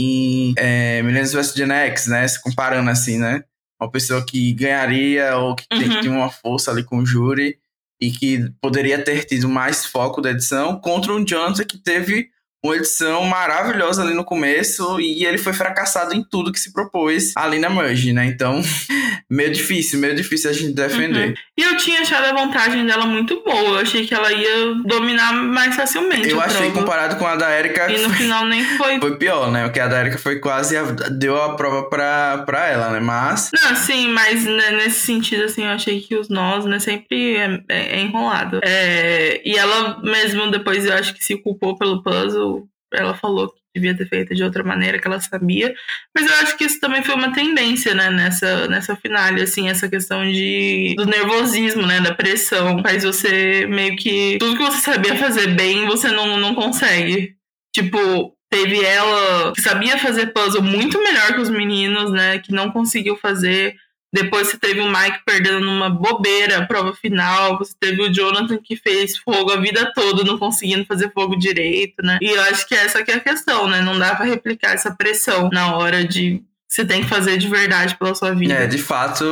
em 0.51 0.55
é, 0.57 1.03
Millennials 1.03 1.33
vs 1.33 1.55
Gen 1.55 1.71
X, 1.71 2.07
né? 2.07 2.27
Se 2.29 2.41
comparando 2.43 2.89
assim, 2.91 3.19
né? 3.19 3.45
Uma 3.81 3.91
pessoa 3.91 4.25
que 4.25 4.53
ganharia 4.55 5.37
ou 5.37 5.55
que 5.57 5.67
tem, 5.69 5.89
Uhum. 5.89 6.01
tem 6.01 6.11
uma 6.11 6.31
força 6.31 6.71
ali 6.71 6.83
com 6.85 6.99
o 6.99 7.07
júri 7.07 7.59
e 8.01 8.11
que 8.11 8.49
poderia 8.61 9.03
ter 9.05 9.25
tido 9.25 9.49
mais 9.49 9.85
foco 9.85 10.21
da 10.23 10.31
edição 10.31 10.81
contra 10.81 11.13
um 11.13 11.25
Jonathan 11.25 11.65
que 11.65 11.77
teve 11.79 12.29
uma 12.65 12.77
edição 12.77 13.25
maravilhosa 13.25 14.03
ali 14.03 14.15
no 14.15 14.25
começo 14.25 15.01
e 15.01 15.25
ele 15.25 15.37
foi 15.39 15.53
fracassado 15.53 16.15
em 16.15 16.23
tudo 16.23 16.53
que 16.53 16.61
se 16.61 16.73
propôs 16.73 17.33
ali 17.37 17.59
na 17.59 17.69
Merge, 17.69 18.13
né? 18.13 18.25
Então, 18.27 18.63
meio 19.29 19.51
difícil, 19.53 19.99
meio 19.99 20.15
difícil 20.15 20.49
a 20.51 20.53
gente 20.53 20.73
defender. 20.73 21.29
Uhum. 21.29 21.35
E 21.59 21.63
eu 21.63 21.77
tinha 21.77 22.01
achado 22.03 22.25
a 22.27 22.33
vantagem 22.33 22.87
dela 22.87 23.05
muito 23.05 23.43
boa. 23.45 23.57
Eu 23.71 23.79
achei 23.79 24.07
que 24.07 24.15
ela 24.15 24.33
ia 24.33 24.75
dominar 24.87 25.33
mais 25.33 25.75
facilmente. 25.75 26.29
Eu 26.31 26.41
achei 26.41 26.71
prova. 26.71 26.81
comparado 26.81 27.17
com 27.17 27.27
a 27.27 27.35
da 27.35 27.59
Erika 27.59 27.91
E 27.91 27.99
no 27.99 28.09
foi, 28.09 28.19
final 28.19 28.45
nem 28.47 28.65
foi. 28.65 29.01
foi 29.01 29.17
pior, 29.17 29.51
né? 29.51 29.65
Porque 29.65 29.81
a 29.81 29.89
da 29.89 30.01
Erika 30.01 30.19
foi 30.19 30.39
quase 30.39 30.77
a- 30.77 30.85
deu 30.85 31.41
a 31.43 31.57
prova 31.57 31.89
pra, 31.91 32.39
pra 32.47 32.69
ela, 32.69 32.91
né? 32.91 33.01
Mas 33.01 33.51
Não, 33.65 33.75
sim, 33.77 34.09
mas 34.09 34.45
né, 34.45 34.71
nesse 34.73 35.01
sentido, 35.01 35.45
assim, 35.45 35.65
eu 35.65 35.71
achei 35.71 36.01
que 36.01 36.15
os 36.17 36.29
nós, 36.29 36.65
né, 36.65 36.79
sempre 36.79 37.37
é, 37.37 37.61
é- 37.69 37.97
é 37.97 38.01
enrolado. 38.03 38.61
É, 38.63 39.41
e 39.45 39.57
ela 39.57 40.01
mesmo 40.03 40.51
depois, 40.51 40.85
eu 40.87 40.95
acho 40.95 41.13
que 41.15 41.25
se 41.25 41.37
culpou 41.37 41.77
pelo 41.77 42.03
puzzle. 42.03 42.52
Ela 42.93 43.15
falou 43.15 43.49
que 43.49 43.61
devia 43.75 43.97
ter 43.97 44.07
feito 44.09 44.35
de 44.35 44.43
outra 44.43 44.63
maneira, 44.63 44.99
que 44.99 45.07
ela 45.07 45.21
sabia. 45.21 45.75
Mas 46.15 46.27
eu 46.27 46.35
acho 46.37 46.57
que 46.57 46.65
isso 46.65 46.81
também 46.81 47.03
foi 47.03 47.15
uma 47.15 47.33
tendência, 47.33 47.95
né, 47.95 48.11
nessa, 48.11 48.69
nessa 48.69 48.95
finale, 48.97 49.43
assim, 49.43 49.69
essa 49.69 49.89
questão 49.89 50.31
de, 50.31 50.95
do 50.97 51.07
nervosismo, 51.07 51.87
né, 51.87 52.01
da 52.01 52.15
pressão. 52.15 52.83
Faz 52.83 53.05
você 53.05 53.67
meio 53.67 53.97
que... 53.97 54.37
Tudo 54.39 54.57
que 54.57 54.63
você 54.63 54.79
sabia 54.79 55.17
fazer 55.17 55.49
bem, 55.55 55.87
você 55.87 56.09
não, 56.09 56.39
não 56.39 56.55
consegue. 56.55 57.37
Tipo, 57.75 58.37
teve 58.53 58.85
ela 58.85 59.53
que 59.55 59.63
sabia 59.63 59.97
fazer 59.99 60.27
puzzle 60.27 60.63
muito 60.63 61.03
melhor 61.03 61.35
que 61.35 61.41
os 61.41 61.49
meninos, 61.49 62.13
né? 62.13 62.39
Que 62.39 62.53
não 62.53 62.71
conseguiu 62.71 63.17
fazer. 63.17 63.75
Depois 64.13 64.49
você 64.49 64.59
teve 64.59 64.81
o 64.81 64.89
Mike 64.91 65.21
perdendo 65.25 65.61
numa 65.61 65.89
bobeira 65.89 66.59
a 66.59 66.67
prova 66.67 66.93
final. 66.93 67.59
Você 67.59 67.73
teve 67.81 68.03
o 68.03 68.13
Jonathan 68.13 68.59
que 68.59 68.77
fez 68.77 69.17
fogo 69.17 69.51
a 69.51 69.57
vida 69.57 69.91
toda, 69.95 70.23
não 70.23 70.39
conseguindo 70.39 70.85
fazer 70.85 71.11
fogo 71.13 71.35
direito, 71.35 71.95
né? 72.05 72.19
E 72.21 72.31
eu 72.31 72.41
acho 72.43 72.69
que 72.69 72.75
essa 72.75 73.03
que 73.03 73.11
é 73.11 73.15
a 73.15 73.21
questão, 73.21 73.69
né? 73.69 73.81
Não 73.81 73.99
dá 73.99 74.15
pra 74.15 74.27
replicar 74.27 74.73
essa 74.75 74.95
pressão 74.95 75.49
na 75.51 75.77
hora 75.77 76.05
de 76.05 76.43
você 76.69 76.85
tem 76.85 77.03
que 77.03 77.09
fazer 77.09 77.37
de 77.39 77.49
verdade 77.49 77.97
pela 77.97 78.15
sua 78.15 78.35
vida. 78.35 78.53
É, 78.55 78.67
de 78.67 78.79
fato, 78.79 79.25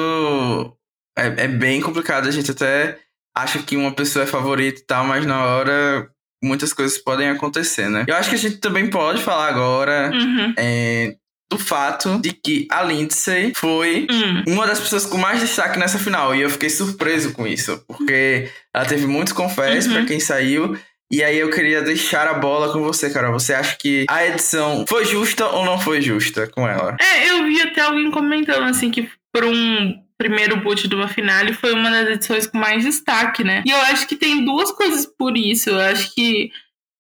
é, 1.17 1.45
é 1.45 1.49
bem 1.49 1.81
complicado. 1.81 2.29
A 2.29 2.31
gente 2.31 2.51
até 2.51 2.99
acha 3.35 3.59
que 3.63 3.77
uma 3.77 3.93
pessoa 3.93 4.23
é 4.25 4.27
favorita 4.27 4.81
e 4.81 4.85
tal, 4.85 5.05
mas 5.05 5.25
na 5.27 5.45
hora 5.45 6.11
muitas 6.43 6.73
coisas 6.73 6.97
podem 6.99 7.29
acontecer, 7.29 7.89
né? 7.89 8.05
Eu 8.09 8.15
acho 8.17 8.31
que 8.31 8.35
a 8.35 8.39
gente 8.39 8.59
também 8.59 8.89
pode 8.89 9.23
falar 9.23 9.49
agora 9.49 10.11
Uhum. 10.13 10.55
é, 10.57 11.17
do 11.51 11.59
fato 11.59 12.19
de 12.21 12.33
que 12.33 12.69
a 12.71 12.83
Lindsay 12.85 13.53
foi 13.57 14.07
Hum. 14.11 14.45
uma 14.47 14.67
das 14.67 14.79
pessoas 14.79 15.05
com 15.05 15.19
mais 15.19 15.41
destaque 15.41 15.79
nessa 15.79 15.99
final. 15.99 16.35
E 16.35 16.41
eu 16.43 16.49
fiquei 16.51 16.71
surpreso 16.71 17.33
com 17.33 17.47
isso, 17.47 17.83
porque 17.89 18.49
ela 18.73 18.85
teve 18.87 19.07
muitos 19.07 19.33
confés 19.33 19.87
Uhum. 19.87 19.93
pra 19.95 20.05
quem 20.05 20.21
saiu. 20.21 20.79
E 21.13 21.25
aí 21.25 21.37
eu 21.41 21.51
queria 21.51 21.83
deixar 21.83 22.29
a 22.29 22.35
bola 22.35 22.73
com 22.73 22.81
você, 22.85 23.11
cara. 23.11 23.33
Você 23.33 23.53
acha 23.53 23.77
que 23.77 24.07
a 24.09 24.25
edição 24.25 24.85
foi 24.89 25.05
justa 25.05 25.45
ou 25.49 25.65
não 25.65 25.77
foi 25.77 26.01
justa 26.01 26.47
com 26.47 26.69
ela? 26.69 26.97
É, 27.01 27.31
eu 27.31 27.43
vi 27.45 27.61
até 27.61 27.81
alguém 27.81 28.13
comentando 28.13 28.63
assim 28.65 28.93
que 28.93 29.09
por 29.35 29.45
um 29.45 29.93
primeiro 30.17 30.59
boot 30.59 30.87
de 30.87 30.95
uma 30.95 31.09
finale 31.09 31.53
foi 31.53 31.73
uma 31.73 31.91
das 31.91 32.11
edições 32.11 32.47
com 32.47 32.59
mais 32.59 32.85
destaque, 32.85 33.43
né? 33.43 33.65
E 33.67 33.71
eu 33.71 33.81
acho 33.83 34.07
que 34.07 34.15
tem 34.15 34.45
duas 34.45 34.71
coisas 34.71 35.05
por 35.05 35.37
isso. 35.37 35.71
Eu 35.71 35.81
acho 35.81 36.15
que 36.15 36.53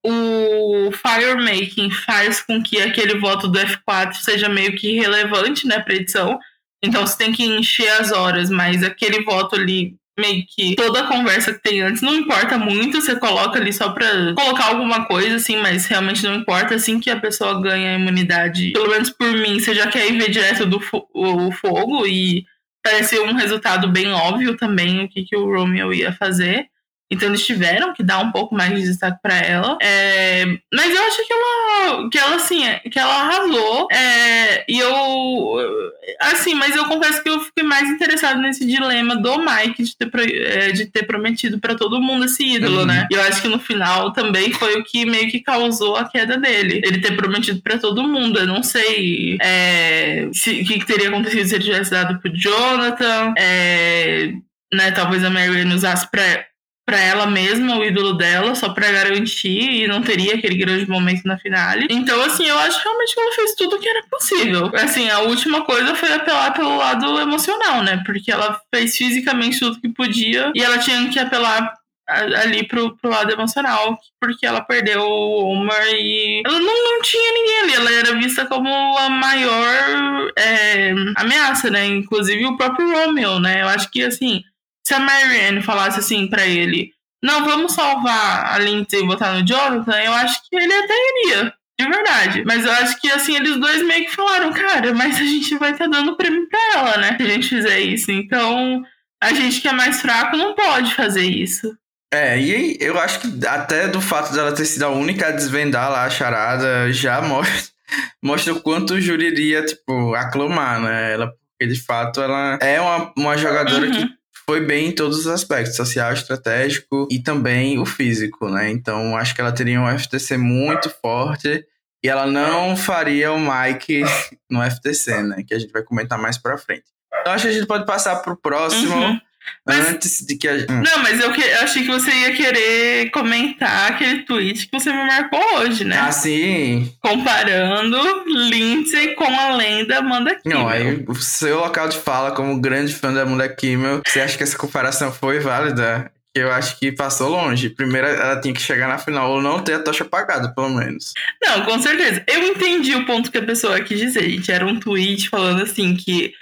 o 0.04 0.90
firemaking 0.92 1.90
faz 1.90 2.42
com 2.42 2.62
que 2.62 2.80
aquele 2.80 3.18
voto 3.18 3.48
do 3.48 3.58
F4 3.58 4.14
seja 4.14 4.48
meio 4.48 4.74
que 4.76 4.98
relevante, 4.98 5.66
né, 5.66 5.80
pra 5.80 5.94
edição. 5.94 6.38
Então 6.82 7.06
você 7.06 7.18
tem 7.18 7.32
que 7.32 7.44
encher 7.44 7.88
as 8.00 8.10
horas, 8.10 8.48
mas 8.48 8.82
aquele 8.82 9.22
voto 9.22 9.56
ali 9.56 9.94
meio 10.18 10.44
que 10.46 10.74
toda 10.74 11.00
a 11.00 11.06
conversa 11.06 11.52
que 11.52 11.62
tem 11.62 11.80
antes 11.80 12.02
não 12.02 12.14
importa 12.14 12.58
muito, 12.58 13.00
você 13.00 13.16
coloca 13.16 13.58
ali 13.58 13.72
só 13.72 13.90
pra 13.90 14.34
colocar 14.34 14.66
alguma 14.66 15.06
coisa, 15.06 15.36
assim, 15.36 15.56
mas 15.56 15.86
realmente 15.86 16.22
não 16.22 16.34
importa, 16.34 16.74
assim 16.74 17.00
que 17.00 17.10
a 17.10 17.18
pessoa 17.18 17.60
ganha 17.60 17.92
a 17.92 17.98
imunidade. 17.98 18.72
Pelo 18.72 18.90
menos 18.90 19.10
por 19.10 19.32
mim, 19.32 19.58
você 19.58 19.74
já 19.74 19.86
quer 19.86 20.10
ir 20.10 20.18
ver 20.18 20.30
direto 20.30 20.66
do 20.66 20.78
fo 20.80 21.06
o 21.14 21.50
fogo 21.52 22.06
e 22.06 22.44
pareceu 22.82 23.24
um 23.24 23.34
resultado 23.34 23.88
bem 23.88 24.12
óbvio 24.12 24.56
também 24.56 25.04
o 25.04 25.08
que, 25.08 25.24
que 25.24 25.36
o 25.36 25.46
Romeo 25.46 25.92
ia 25.92 26.12
fazer. 26.12 26.66
Então 27.10 27.28
eles 27.28 27.44
tiveram 27.44 27.92
que 27.92 28.02
dar 28.02 28.18
um 28.20 28.30
pouco 28.30 28.54
mais 28.54 28.72
de 28.74 28.82
destaque 28.86 29.18
pra 29.22 29.36
ela. 29.38 29.76
É, 29.82 30.44
mas 30.72 30.94
eu 30.94 31.02
acho 31.04 31.26
que 31.26 31.32
ela, 31.32 32.08
que 32.10 32.18
ela 32.18 32.36
assim, 32.36 32.62
que 32.90 32.98
ela 32.98 33.14
arrasou. 33.22 33.88
É, 33.92 34.64
e 34.68 34.78
eu, 34.78 35.90
assim, 36.20 36.54
mas 36.54 36.74
eu 36.76 36.84
confesso 36.84 37.22
que 37.22 37.28
eu 37.28 37.40
fiquei 37.40 37.64
mais 37.64 37.88
interessado 37.90 38.40
nesse 38.40 38.66
dilema 38.66 39.16
do 39.16 39.38
Mike 39.38 39.82
de 39.82 39.96
ter, 39.96 40.10
é, 40.46 40.72
de 40.72 40.86
ter 40.86 41.04
prometido 41.04 41.58
pra 41.58 41.74
todo 41.74 42.00
mundo 42.00 42.24
esse 42.26 42.44
ídolo, 42.44 42.80
Uhum. 42.80 42.86
né? 42.86 43.08
E 43.10 43.14
eu 43.14 43.22
acho 43.22 43.42
que 43.42 43.48
no 43.48 43.58
final 43.58 44.12
também 44.12 44.52
foi 44.52 44.74
o 44.76 44.84
que 44.84 45.04
meio 45.04 45.28
que 45.30 45.40
causou 45.40 45.96
a 45.96 46.08
queda 46.08 46.36
dele. 46.38 46.80
Ele 46.84 47.00
ter 47.00 47.16
prometido 47.16 47.60
pra 47.60 47.78
todo 47.78 48.02
mundo. 48.06 48.38
Eu 48.38 48.46
não 48.46 48.62
sei 48.62 49.36
é, 49.42 50.28
se- 50.32 50.60
o 50.60 50.64
que, 50.64 50.78
que 50.78 50.86
teria 50.86 51.08
acontecido 51.08 51.46
se 51.46 51.54
ele 51.56 51.64
tivesse 51.64 51.90
dado 51.90 52.20
pro 52.20 52.32
Jonathan. 52.36 53.34
É, 53.36 54.30
né, 54.72 54.92
talvez 54.92 55.24
a 55.24 55.30
Marianne 55.30 55.74
usasse 55.74 56.08
pra 56.10 56.44
para 56.90 56.98
ela 56.98 57.24
mesma, 57.24 57.78
o 57.78 57.84
ídolo 57.84 58.14
dela, 58.14 58.52
só 58.56 58.70
para 58.70 58.90
garantir 58.90 59.84
e 59.84 59.86
não 59.86 60.02
teria 60.02 60.34
aquele 60.34 60.56
grande 60.56 60.90
momento 60.90 61.22
na 61.24 61.38
finale. 61.38 61.86
Então, 61.88 62.20
assim, 62.24 62.44
eu 62.44 62.58
acho 62.58 62.82
realmente 62.82 63.14
que 63.14 63.20
ela 63.20 63.32
fez 63.32 63.54
tudo 63.54 63.78
que 63.78 63.88
era 63.88 64.02
possível. 64.10 64.72
Assim, 64.74 65.08
a 65.08 65.20
última 65.20 65.60
coisa 65.60 65.94
foi 65.94 66.12
apelar 66.12 66.52
pelo 66.52 66.76
lado 66.76 67.20
emocional, 67.20 67.84
né? 67.84 68.02
Porque 68.04 68.32
ela 68.32 68.60
fez 68.74 68.96
fisicamente 68.96 69.60
tudo 69.60 69.80
que 69.80 69.88
podia 69.88 70.50
e 70.52 70.60
ela 70.60 70.78
tinha 70.78 71.08
que 71.08 71.20
apelar 71.20 71.72
ali 72.08 72.66
pro, 72.66 72.96
pro 72.96 73.08
lado 73.08 73.30
emocional, 73.30 73.96
porque 74.20 74.44
ela 74.44 74.60
perdeu 74.60 75.00
o 75.02 75.52
Omar 75.52 75.86
e 75.92 76.42
ela 76.44 76.58
não, 76.58 76.84
não 76.84 77.02
tinha 77.02 77.32
ninguém 77.32 77.60
ali, 77.60 77.74
ela 77.74 77.92
era 77.92 78.18
vista 78.18 78.44
como 78.46 78.68
a 78.98 79.08
maior 79.08 80.32
é, 80.36 80.92
ameaça, 81.16 81.70
né? 81.70 81.86
Inclusive 81.86 82.46
o 82.46 82.56
próprio 82.56 82.90
Romeo, 82.90 83.38
né? 83.38 83.62
Eu 83.62 83.68
acho 83.68 83.88
que 83.92 84.02
assim, 84.02 84.42
se 84.90 84.94
a 84.94 84.98
Marianne 84.98 85.62
falasse 85.62 86.00
assim 86.00 86.26
para 86.26 86.44
ele, 86.44 86.90
não, 87.22 87.44
vamos 87.44 87.72
salvar 87.72 88.52
a 88.52 88.58
Lindsay 88.58 89.00
e 89.00 89.06
botar 89.06 89.32
no 89.32 89.46
Jonathan, 89.46 89.96
eu 90.02 90.12
acho 90.14 90.40
que 90.48 90.56
ele 90.56 90.72
até 90.72 90.94
iria. 90.94 91.54
De 91.78 91.88
verdade. 91.88 92.42
Mas 92.44 92.64
eu 92.64 92.72
acho 92.72 93.00
que 93.00 93.08
assim, 93.08 93.36
eles 93.36 93.56
dois 93.56 93.82
meio 93.84 94.04
que 94.04 94.16
falaram, 94.16 94.52
cara, 94.52 94.92
mas 94.92 95.16
a 95.16 95.24
gente 95.24 95.56
vai 95.58 95.70
estar 95.70 95.84
tá 95.84 95.90
dando 95.90 96.16
prêmio 96.16 96.46
pra 96.48 96.58
ela, 96.74 96.96
né? 96.96 97.16
Se 97.16 97.22
a 97.22 97.28
gente 97.28 97.48
fizer 97.48 97.80
isso. 97.80 98.10
Então, 98.10 98.82
a 99.22 99.32
gente 99.32 99.60
que 99.60 99.68
é 99.68 99.72
mais 99.72 100.00
fraco 100.00 100.36
não 100.36 100.54
pode 100.54 100.92
fazer 100.92 101.24
isso. 101.24 101.72
É, 102.12 102.36
e 102.38 102.76
eu 102.80 102.98
acho 102.98 103.20
que 103.20 103.46
até 103.46 103.86
do 103.86 104.00
fato 104.00 104.34
dela 104.34 104.52
ter 104.52 104.64
sido 104.64 104.82
a 104.82 104.88
única 104.88 105.28
a 105.28 105.30
desvendar 105.30 105.88
lá 105.88 106.04
a 106.04 106.10
charada 106.10 106.92
já 106.92 107.20
mostra, 107.22 107.72
mostra 108.20 108.52
o 108.52 108.60
quanto 108.60 108.94
o 108.94 109.00
júri 109.00 109.28
iria, 109.28 109.64
tipo, 109.64 110.14
aclamar, 110.16 110.80
né? 110.80 111.12
Ela, 111.12 111.28
porque 111.28 111.72
de 111.72 111.80
fato 111.80 112.20
ela 112.20 112.58
é 112.60 112.80
uma, 112.80 113.12
uma 113.16 113.36
jogadora 113.36 113.86
uhum. 113.86 113.92
que 113.92 114.19
foi 114.50 114.60
bem 114.60 114.88
em 114.88 114.92
todos 114.92 115.16
os 115.16 115.26
aspectos, 115.28 115.76
social, 115.76 116.12
estratégico 116.12 117.06
e 117.08 117.20
também 117.20 117.78
o 117.78 117.86
físico, 117.86 118.48
né? 118.48 118.68
Então 118.68 119.16
acho 119.16 119.32
que 119.32 119.40
ela 119.40 119.52
teria 119.52 119.80
um 119.80 119.96
FTC 119.96 120.36
muito 120.36 120.90
forte 120.90 121.64
e 122.02 122.08
ela 122.08 122.26
não 122.26 122.76
faria 122.76 123.30
o 123.30 123.38
Mike 123.38 124.02
no 124.50 124.60
FTC, 124.68 125.22
né? 125.22 125.44
Que 125.46 125.54
a 125.54 125.58
gente 125.60 125.70
vai 125.70 125.84
comentar 125.84 126.18
mais 126.18 126.36
pra 126.36 126.58
frente. 126.58 126.82
Então 127.20 127.32
acho 127.32 127.44
que 127.44 127.50
a 127.50 127.52
gente 127.52 127.66
pode 127.68 127.86
passar 127.86 128.16
pro 128.16 128.36
próximo. 128.36 128.92
Uhum. 128.92 129.20
Mas, 129.66 129.88
Antes 129.88 130.26
de 130.26 130.36
que 130.36 130.48
a... 130.48 130.52
Hum. 130.54 130.82
Não, 130.82 131.02
mas 131.02 131.20
eu, 131.20 131.32
que, 131.32 131.40
eu 131.40 131.60
achei 131.60 131.82
que 131.82 131.90
você 131.90 132.10
ia 132.10 132.32
querer 132.34 133.10
comentar 133.10 133.92
aquele 133.92 134.22
tweet 134.22 134.66
que 134.66 134.78
você 134.78 134.92
me 134.92 135.04
marcou 135.06 135.40
hoje, 135.58 135.84
né? 135.84 135.98
Ah, 135.98 136.12
sim. 136.12 136.92
Comparando 137.00 137.98
Lindsay 138.26 139.14
com 139.14 139.24
a 139.24 139.56
lenda 139.56 139.98
Amanda 139.98 140.34
Kimmel. 140.36 140.58
Não, 140.58 140.68
aí 140.68 141.04
o 141.06 141.14
seu 141.14 141.60
local 141.60 141.88
de 141.88 141.98
fala 141.98 142.32
como 142.32 142.60
grande 142.60 142.94
fã 142.94 143.12
da 143.12 143.22
Amanda 143.22 143.48
Kimmel, 143.48 144.02
você 144.06 144.20
acha 144.20 144.36
que 144.36 144.42
essa 144.42 144.58
comparação 144.58 145.12
foi 145.12 145.40
válida? 145.40 146.10
eu 146.34 146.50
acho 146.50 146.78
que 146.78 146.92
passou 146.92 147.28
longe. 147.28 147.70
Primeiro 147.70 148.06
ela 148.06 148.40
tinha 148.40 148.54
que 148.54 148.60
chegar 148.60 148.88
na 148.88 148.98
final 148.98 149.32
ou 149.32 149.42
não 149.42 149.62
ter 149.62 149.74
a 149.74 149.82
tocha 149.82 150.04
apagada, 150.04 150.54
pelo 150.54 150.70
menos. 150.70 151.12
Não, 151.42 151.64
com 151.64 151.80
certeza. 151.80 152.22
Eu 152.26 152.42
entendi 152.44 152.94
o 152.94 153.04
ponto 153.04 153.30
que 153.30 153.38
a 153.38 153.44
pessoa 153.44 153.80
quis 153.80 153.98
dizer, 153.98 154.28
gente. 154.30 154.50
Era 154.50 154.66
um 154.66 154.78
tweet 154.78 155.28
falando 155.28 155.62
assim 155.62 155.96
que 155.96 156.32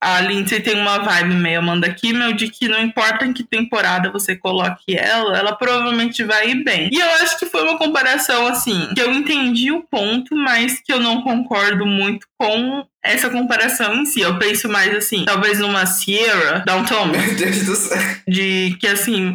a 0.00 0.20
Lindsay 0.20 0.60
tem 0.60 0.80
uma 0.80 0.98
vibe 0.98 1.34
meio 1.34 1.58
Amanda 1.58 1.92
Kimmel 1.92 2.32
de 2.32 2.48
que 2.48 2.68
não 2.68 2.80
importa 2.80 3.24
em 3.24 3.32
que 3.32 3.42
temporada 3.42 4.10
você 4.10 4.36
coloque 4.36 4.96
ela, 4.96 5.36
ela 5.36 5.56
provavelmente 5.56 6.22
vai 6.22 6.50
ir 6.50 6.62
bem. 6.62 6.88
E 6.92 6.98
eu 6.98 7.10
acho 7.22 7.38
que 7.38 7.46
foi 7.46 7.62
uma 7.62 7.76
comparação 7.76 8.46
assim, 8.46 8.88
que 8.94 9.00
eu 9.00 9.12
entendi 9.12 9.72
o 9.72 9.82
ponto, 9.82 10.36
mas 10.36 10.80
que 10.80 10.92
eu 10.92 11.00
não 11.00 11.22
concordo 11.22 11.84
muito 11.84 12.26
com 12.38 12.86
essa 13.02 13.28
comparação 13.30 13.94
em 13.94 14.06
si. 14.06 14.20
Eu 14.20 14.38
penso 14.38 14.68
mais 14.68 14.94
assim, 14.94 15.24
talvez 15.24 15.58
numa 15.58 15.84
Sierra 15.86 16.62
Downtown. 16.64 17.06
Meu 17.06 17.34
Deus 17.34 17.64
do 17.64 17.74
céu. 17.74 17.98
De 18.26 18.76
que 18.80 18.86
assim. 18.86 19.34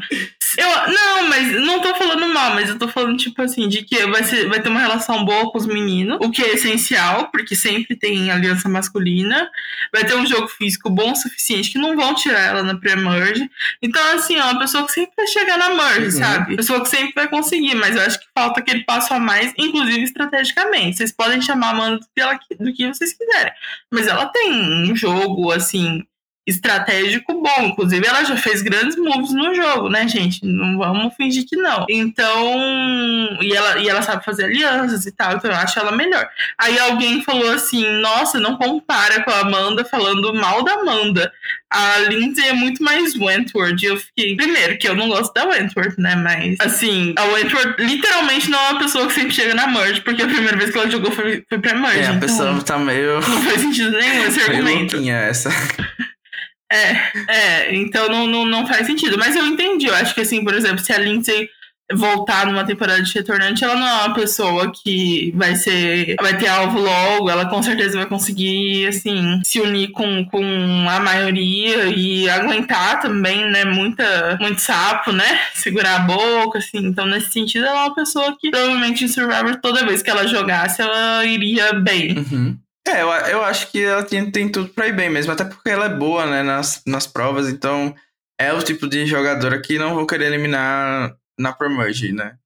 Eu, 0.57 0.93
não, 0.93 1.29
mas 1.29 1.51
não 1.62 1.81
tô 1.81 1.95
falando 1.95 2.27
mal, 2.33 2.53
mas 2.53 2.69
eu 2.69 2.77
tô 2.77 2.88
falando, 2.88 3.17
tipo 3.17 3.41
assim, 3.41 3.67
de 3.67 3.83
que 3.83 4.05
vai, 4.07 4.24
ser, 4.24 4.48
vai 4.48 4.62
ter 4.62 4.69
uma 4.69 4.79
relação 4.79 5.25
boa 5.25 5.51
com 5.51 5.57
os 5.57 5.65
meninos, 5.65 6.17
o 6.22 6.29
que 6.29 6.43
é 6.43 6.53
essencial, 6.53 7.29
porque 7.31 7.55
sempre 7.55 7.95
tem 7.95 8.31
aliança 8.31 8.69
masculina. 8.69 9.50
Vai 9.92 10.05
ter 10.05 10.16
um 10.16 10.25
jogo 10.25 10.48
físico 10.48 10.89
bom 10.89 11.11
o 11.11 11.16
suficiente 11.16 11.72
que 11.72 11.77
não 11.77 11.96
vão 11.96 12.13
tirar 12.13 12.39
ela 12.39 12.63
na 12.63 12.75
pré-merge. 12.75 13.50
Então, 13.81 14.01
assim, 14.13 14.35
é 14.35 14.44
uma 14.44 14.59
pessoa 14.59 14.85
que 14.85 14.92
sempre 14.92 15.13
vai 15.16 15.27
chegar 15.27 15.57
na 15.57 15.70
merge, 15.70 16.05
uhum. 16.05 16.24
sabe? 16.24 16.55
Pessoa 16.55 16.81
que 16.81 16.89
sempre 16.89 17.13
vai 17.16 17.27
conseguir, 17.27 17.75
mas 17.75 17.96
eu 17.96 18.01
acho 18.01 18.20
que 18.20 18.25
falta 18.33 18.59
aquele 18.59 18.83
passo 18.83 19.13
a 19.13 19.20
mais, 19.20 19.53
inclusive 19.57 20.03
estrategicamente. 20.03 20.98
Vocês 20.98 21.11
podem 21.11 21.42
chamar 21.42 21.68
a 21.68 21.70
Amanda 21.72 22.00
do 22.59 22.74
que 22.74 22.87
vocês 22.87 23.13
quiserem. 23.13 23.53
Mas 23.92 24.07
ela 24.07 24.27
tem 24.27 24.92
um 24.92 24.96
jogo, 24.96 25.51
assim, 25.51 26.03
estratégico 26.46 27.42
bom. 27.42 27.68
Inclusive, 27.68 28.06
ela 28.06 28.24
já 28.24 28.36
fez 28.36 28.62
grandes 28.62 28.98
moves 28.98 29.34
no 29.34 29.53
jogo, 29.53 29.90
né, 29.90 30.08
gente? 30.08 30.46
Não 30.46 30.77
vamos 30.77 31.16
fingir 31.16 31.46
que 31.48 31.56
não. 31.56 31.86
Então, 31.90 33.38
e 33.42 33.53
ela, 33.53 33.79
e 33.79 33.88
ela 33.88 34.01
sabe 34.01 34.25
fazer 34.25 34.46
alianças 34.46 35.06
e 35.06 35.12
tal, 35.12 35.36
então 35.36 35.50
eu 35.50 35.58
acho 35.58 35.79
ela 35.79 35.92
melhor. 35.92 36.27
Aí 36.58 36.77
alguém 36.79 37.22
falou 37.22 37.51
assim: 37.51 37.88
nossa, 38.01 38.40
não 38.40 38.58
compara 38.58 39.24
com 39.24 39.32
a 39.32 39.40
Amanda 39.40 39.86
falando 39.86 40.34
mal 40.34 40.64
da 40.64 40.74
Amanda. 40.74 41.32
A 41.72 41.98
Lindsay 42.08 42.48
é 42.48 42.53
muito 42.53 42.84
mais 42.84 43.16
Wentworth. 43.16 43.82
E 43.82 43.86
eu 43.86 43.98
fiquei. 43.98 44.36
Primeiro, 44.36 44.77
que 44.77 44.88
eu 44.88 44.96
não 44.96 45.10
gosto 45.10 45.34
da 45.34 45.46
Wentworth, 45.46 45.98
né? 45.98 46.16
Mas, 46.16 46.58
assim, 46.60 47.16
a 47.18 47.24
Wentworth 47.24 47.79
literalmente 47.79 48.50
não 48.50 48.60
é 48.60 48.70
uma 48.70 48.79
pessoa 48.79 49.08
que 49.08 49.14
sempre 49.14 49.34
chega 49.34 49.56
na 49.56 49.68
merge, 49.68 50.01
porque 50.01 50.22
a 50.22 50.27
primeira 50.27 50.56
vez 50.56 50.70
que 50.70 50.77
ela 50.77 50.90
jogou 50.90 51.12
foi, 51.12 51.44
foi 51.50 51.58
pra 51.58 51.74
merge. 51.74 52.00
É, 52.00 52.08
a 52.08 52.14
então, 52.14 52.20
pessoa 52.20 52.62
tá 52.62 52.77
meio. 52.77 53.16
Não 53.16 53.42
faz 53.42 53.62
sentido 53.62 53.92
nenhum 53.92 54.25
esse 54.25 54.42
argumento. 54.42 55.10
essa. 55.10 55.50
É, 56.74 57.12
é, 57.27 57.75
então 57.75 58.09
não, 58.09 58.27
não, 58.27 58.46
não 58.46 58.68
faz 58.68 58.88
sentido. 58.88 59.18
Mas 59.18 59.36
eu 59.36 59.46
entendi, 59.46 59.86
eu 59.86 59.96
acho 59.96 60.14
que 60.16 60.22
assim, 60.22 60.44
por 60.44 60.53
exemplo, 60.53 60.79
se 60.79 60.92
a 60.92 60.98
Lindsay 60.98 61.48
voltar 61.92 62.46
numa 62.46 62.64
temporada 62.64 63.01
de 63.01 63.14
retornante, 63.14 63.64
ela 63.64 63.75
não 63.75 63.88
é 63.88 63.94
uma 64.05 64.14
pessoa 64.14 64.72
que 64.72 65.31
vai 65.36 65.55
ser. 65.55 66.16
vai 66.22 66.38
ter 66.38 66.48
alvo 66.48 66.79
logo, 66.79 67.29
ela 67.29 67.46
com 67.48 67.62
certeza 67.62 67.98
vai 67.98 68.05
conseguir, 68.05 68.88
assim, 68.88 69.42
se 69.44 69.59
unir 69.59 69.92
com, 69.92 70.25
com 70.25 70.90
a 70.90 71.00
maioria 71.00 71.86
e 71.88 72.29
aguentar 72.29 73.01
também, 73.01 73.50
né? 73.50 73.66
Muita, 73.66 74.38
muito 74.40 74.62
sapo, 74.62 75.12
né? 75.12 75.40
Segurar 75.53 75.96
a 75.96 76.00
boca, 76.00 76.59
assim. 76.59 76.79
Então, 76.79 77.05
nesse 77.05 77.31
sentido, 77.31 77.66
ela 77.66 77.81
é 77.81 77.83
uma 77.86 77.96
pessoa 77.96 78.36
que 78.40 78.50
provavelmente 78.50 79.03
em 79.03 79.07
Survivor, 79.07 79.59
toda 79.62 79.86
vez 79.86 80.01
que 80.01 80.09
ela 80.09 80.27
jogasse, 80.27 80.81
ela 80.81 81.25
iria 81.25 81.74
bem. 81.74 82.18
Uhum. 82.18 82.57
É, 82.85 83.01
eu, 83.01 83.07
eu 83.09 83.43
acho 83.43 83.72
que 83.72 83.81
ela 83.83 84.03
tem, 84.03 84.29
tem 84.29 84.51
tudo 84.51 84.69
pra 84.69 84.87
ir 84.87 84.93
bem 84.93 85.09
mesmo, 85.09 85.31
até 85.31 85.46
porque 85.46 85.69
ela 85.69 85.85
é 85.85 85.96
boa, 85.96 86.25
né, 86.25 86.43
nas, 86.43 86.81
nas 86.85 87.07
provas, 87.07 87.48
então 87.48 87.96
é 88.37 88.51
o 88.51 88.61
tipo 88.61 88.87
de 88.87 89.05
jogadora 89.05 89.61
que 89.61 89.79
não 89.79 89.96
vou 89.96 90.05
querer 90.05 90.25
eliminar 90.25 91.15
na 91.39 91.53
Promerge, 91.53 92.11
né? 92.11 92.37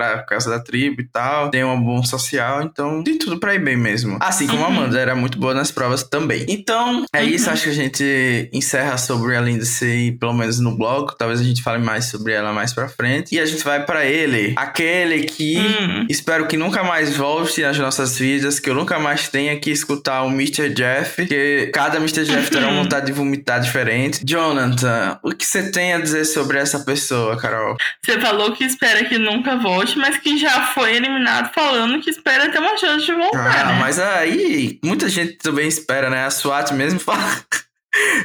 Pra 0.00 0.22
casa 0.22 0.50
da 0.50 0.58
tribo 0.58 1.00
e 1.00 1.04
tal, 1.04 1.50
tem 1.50 1.62
um 1.64 1.80
bom 1.80 2.02
social, 2.02 2.62
então 2.62 3.02
tem 3.02 3.18
tudo 3.18 3.38
pra 3.38 3.54
ir 3.54 3.58
bem 3.58 3.76
mesmo. 3.76 4.16
Assim 4.20 4.46
como 4.46 4.64
a 4.64 4.68
uhum. 4.68 4.78
Amanda 4.78 4.98
era 4.98 5.14
muito 5.14 5.38
boa 5.38 5.52
nas 5.52 5.70
provas 5.70 6.02
também. 6.02 6.46
Então, 6.48 7.04
é 7.14 7.20
uhum. 7.20 7.28
isso, 7.28 7.50
acho 7.50 7.64
que 7.64 7.70
a 7.70 7.74
gente 7.74 8.48
encerra 8.52 8.96
sobre 8.96 9.36
a 9.36 9.40
Lindsay, 9.40 10.12
pelo 10.12 10.32
menos 10.32 10.58
no 10.58 10.76
blog, 10.76 11.14
talvez 11.18 11.40
a 11.40 11.44
gente 11.44 11.62
fale 11.62 11.82
mais 11.82 12.06
sobre 12.06 12.32
ela 12.32 12.52
mais 12.52 12.72
pra 12.72 12.88
frente. 12.88 13.34
E 13.34 13.40
a 13.40 13.44
gente 13.44 13.62
vai 13.62 13.84
para 13.84 14.06
ele, 14.06 14.54
aquele 14.56 15.24
que 15.24 15.56
uhum. 15.58 16.06
espero 16.08 16.46
que 16.46 16.56
nunca 16.56 16.82
mais 16.82 17.14
volte 17.14 17.60
nas 17.62 17.78
nossas 17.78 18.18
vidas, 18.18 18.58
que 18.58 18.70
eu 18.70 18.74
nunca 18.74 18.98
mais 18.98 19.28
tenha 19.28 19.58
que 19.58 19.70
escutar 19.70 20.22
o 20.22 20.28
Mr. 20.28 20.70
Jeff, 20.70 21.26
que 21.26 21.70
cada 21.72 21.98
Mr. 21.98 22.24
Jeff 22.24 22.50
terá 22.50 22.68
uma 22.68 22.76
uhum. 22.76 22.82
vontade 22.84 23.06
de 23.06 23.12
vomitar 23.12 23.60
diferente. 23.60 24.20
Jonathan, 24.24 25.18
o 25.22 25.30
que 25.30 25.44
você 25.44 25.70
tem 25.70 25.92
a 25.92 26.00
dizer 26.00 26.24
sobre 26.24 26.58
essa 26.58 26.80
pessoa, 26.80 27.36
Carol? 27.36 27.76
Você 28.04 28.18
falou 28.20 28.52
que 28.52 28.64
espera 28.64 29.04
que 29.04 29.18
nunca 29.18 29.56
volte 29.56 29.89
mas 29.98 30.18
que 30.18 30.38
já 30.38 30.66
foi 30.68 30.96
eliminado 30.96 31.52
falando 31.52 32.00
que 32.00 32.10
espera 32.10 32.50
ter 32.50 32.58
uma 32.58 32.76
chance 32.76 33.04
de 33.04 33.12
voltar. 33.12 33.60
Ah, 33.60 33.64
né? 33.72 33.78
mas 33.80 33.98
aí 33.98 34.78
muita 34.84 35.08
gente 35.08 35.34
também 35.34 35.68
espera, 35.68 36.10
né? 36.10 36.24
A 36.24 36.30
SWAT 36.30 36.72
mesmo 36.72 36.98
fala. 37.00 37.44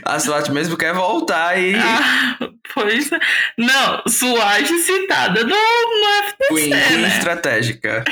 A 0.03 0.19
SWAT 0.19 0.49
mesmo 0.51 0.77
quer 0.77 0.93
voltar 0.93 1.59
e. 1.59 1.75
Ah, 1.75 2.37
pois. 2.73 3.11
É. 3.11 3.19
Não, 3.57 4.03
SWAT 4.07 4.67
citada 4.79 5.43
no, 5.43 5.49
no 5.49 6.29
FTC. 6.29 6.53
Queen, 6.53 6.87
Queen 6.87 7.01
né? 7.01 7.07
estratégica. 7.07 8.03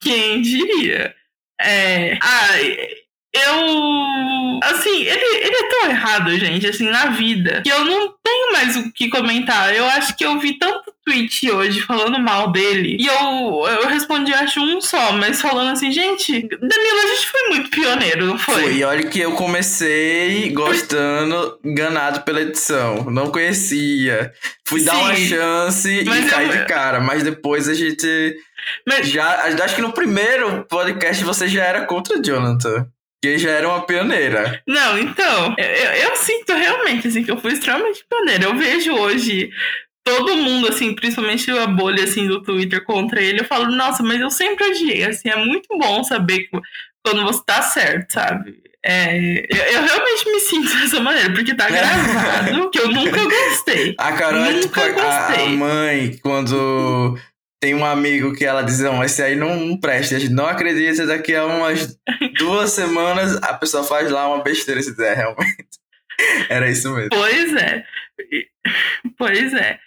Quem 0.00 0.42
diria? 0.42 1.14
É. 1.60 2.18
Ai. 2.22 3.05
Eu. 3.46 4.60
Assim, 4.62 5.02
ele, 5.02 5.44
ele 5.44 5.56
é 5.56 5.68
tão 5.68 5.90
errado, 5.90 6.38
gente, 6.38 6.66
assim, 6.66 6.88
na 6.88 7.06
vida, 7.06 7.62
que 7.62 7.70
eu 7.70 7.84
não 7.84 8.14
tenho 8.24 8.52
mais 8.52 8.76
o 8.76 8.92
que 8.92 9.08
comentar. 9.08 9.74
Eu 9.74 9.84
acho 9.86 10.16
que 10.16 10.24
eu 10.24 10.38
vi 10.38 10.58
tanto 10.58 10.96
tweet 11.06 11.50
hoje 11.50 11.80
falando 11.82 12.18
mal 12.18 12.50
dele. 12.50 12.96
E 12.98 13.06
eu, 13.06 13.64
eu 13.66 13.86
respondi, 13.86 14.34
acho 14.34 14.60
um 14.60 14.80
só, 14.80 15.12
mas 15.12 15.40
falando 15.40 15.70
assim, 15.70 15.92
gente, 15.92 16.32
Danilo, 16.32 16.98
a 17.04 17.14
gente 17.14 17.26
foi 17.28 17.48
muito 17.50 17.70
pioneiro, 17.70 18.26
não 18.26 18.38
foi? 18.38 18.54
Foi, 18.54 18.74
e 18.74 18.84
olha 18.84 19.06
que 19.06 19.20
eu 19.20 19.32
comecei 19.32 20.50
gostando, 20.50 21.58
enganado 21.64 22.22
pela 22.22 22.40
edição. 22.40 23.04
Não 23.04 23.30
conhecia. 23.30 24.32
Fui 24.66 24.80
Sim, 24.80 24.86
dar 24.86 24.96
uma 24.96 25.14
chance 25.14 25.88
e 25.88 26.28
caí 26.28 26.48
de 26.48 26.64
cara, 26.66 27.00
mas 27.00 27.22
depois 27.22 27.68
a 27.68 27.74
gente. 27.74 28.36
Mas... 28.86 29.08
Já, 29.08 29.44
acho 29.62 29.76
que 29.76 29.82
no 29.82 29.92
primeiro 29.92 30.64
podcast 30.68 31.22
você 31.22 31.46
já 31.46 31.62
era 31.62 31.86
contra 31.86 32.18
o 32.18 32.22
Jonathan. 32.22 32.88
Que 33.22 33.38
já 33.38 33.50
era 33.50 33.68
uma 33.68 33.86
pioneira. 33.86 34.62
Não, 34.66 34.98
então, 34.98 35.54
eu, 35.58 35.64
eu, 35.64 36.16
sinto 36.16 36.52
realmente 36.52 37.08
assim 37.08 37.24
que 37.24 37.30
eu 37.30 37.38
fui 37.38 37.52
extremamente 37.52 38.04
pioneira. 38.08 38.44
Eu 38.44 38.56
vejo 38.56 38.92
hoje 38.92 39.50
todo 40.04 40.36
mundo, 40.36 40.68
assim, 40.68 40.94
principalmente 40.94 41.50
a 41.50 41.66
bolha, 41.66 42.04
assim, 42.04 42.28
do 42.28 42.40
Twitter 42.40 42.84
contra 42.84 43.20
ele, 43.20 43.40
eu 43.40 43.44
falo, 43.44 43.74
nossa, 43.74 44.04
mas 44.04 44.20
eu 44.20 44.30
sempre 44.30 44.64
odiei, 44.64 45.02
assim, 45.02 45.28
é 45.28 45.36
muito 45.36 45.66
bom 45.76 46.04
saber 46.04 46.48
quando 47.04 47.24
você 47.24 47.42
tá 47.44 47.60
certo, 47.60 48.12
sabe? 48.12 48.62
É, 48.84 49.18
eu, 49.18 49.56
eu, 49.56 49.82
realmente 49.82 50.30
me 50.30 50.38
sinto 50.38 50.70
dessa 50.78 51.00
maneira, 51.00 51.32
porque 51.32 51.56
tá 51.56 51.68
gravado 51.68 52.70
que 52.70 52.78
eu 52.78 52.88
nunca 52.88 53.24
gostei. 53.24 53.96
A 53.98 54.12
Carol 54.12 54.44
é 54.44 54.60
tipo 54.60 54.78
a, 54.78 55.34
a, 55.34 55.48
mãe, 55.48 56.16
quando 56.22 57.18
tem 57.66 57.74
um 57.74 57.84
amigo 57.84 58.32
que 58.32 58.44
ela 58.44 58.62
diz, 58.62 58.78
não, 58.78 59.02
esse 59.02 59.20
aí 59.20 59.34
não 59.34 59.76
presta, 59.76 60.14
a 60.14 60.18
gente 60.20 60.32
não 60.32 60.46
acredita, 60.46 61.04
daqui 61.04 61.34
a 61.34 61.44
umas 61.44 61.98
duas 62.38 62.70
semanas 62.70 63.42
a 63.42 63.54
pessoa 63.54 63.82
faz 63.82 64.08
lá 64.08 64.28
uma 64.28 64.40
besteira, 64.40 64.80
se 64.80 64.96
der, 64.96 65.16
realmente. 65.16 65.66
Era 66.48 66.70
isso 66.70 66.94
mesmo. 66.94 67.10
Pois 67.10 67.54
é. 67.56 67.84
Pois 69.18 69.52
é. 69.52 69.80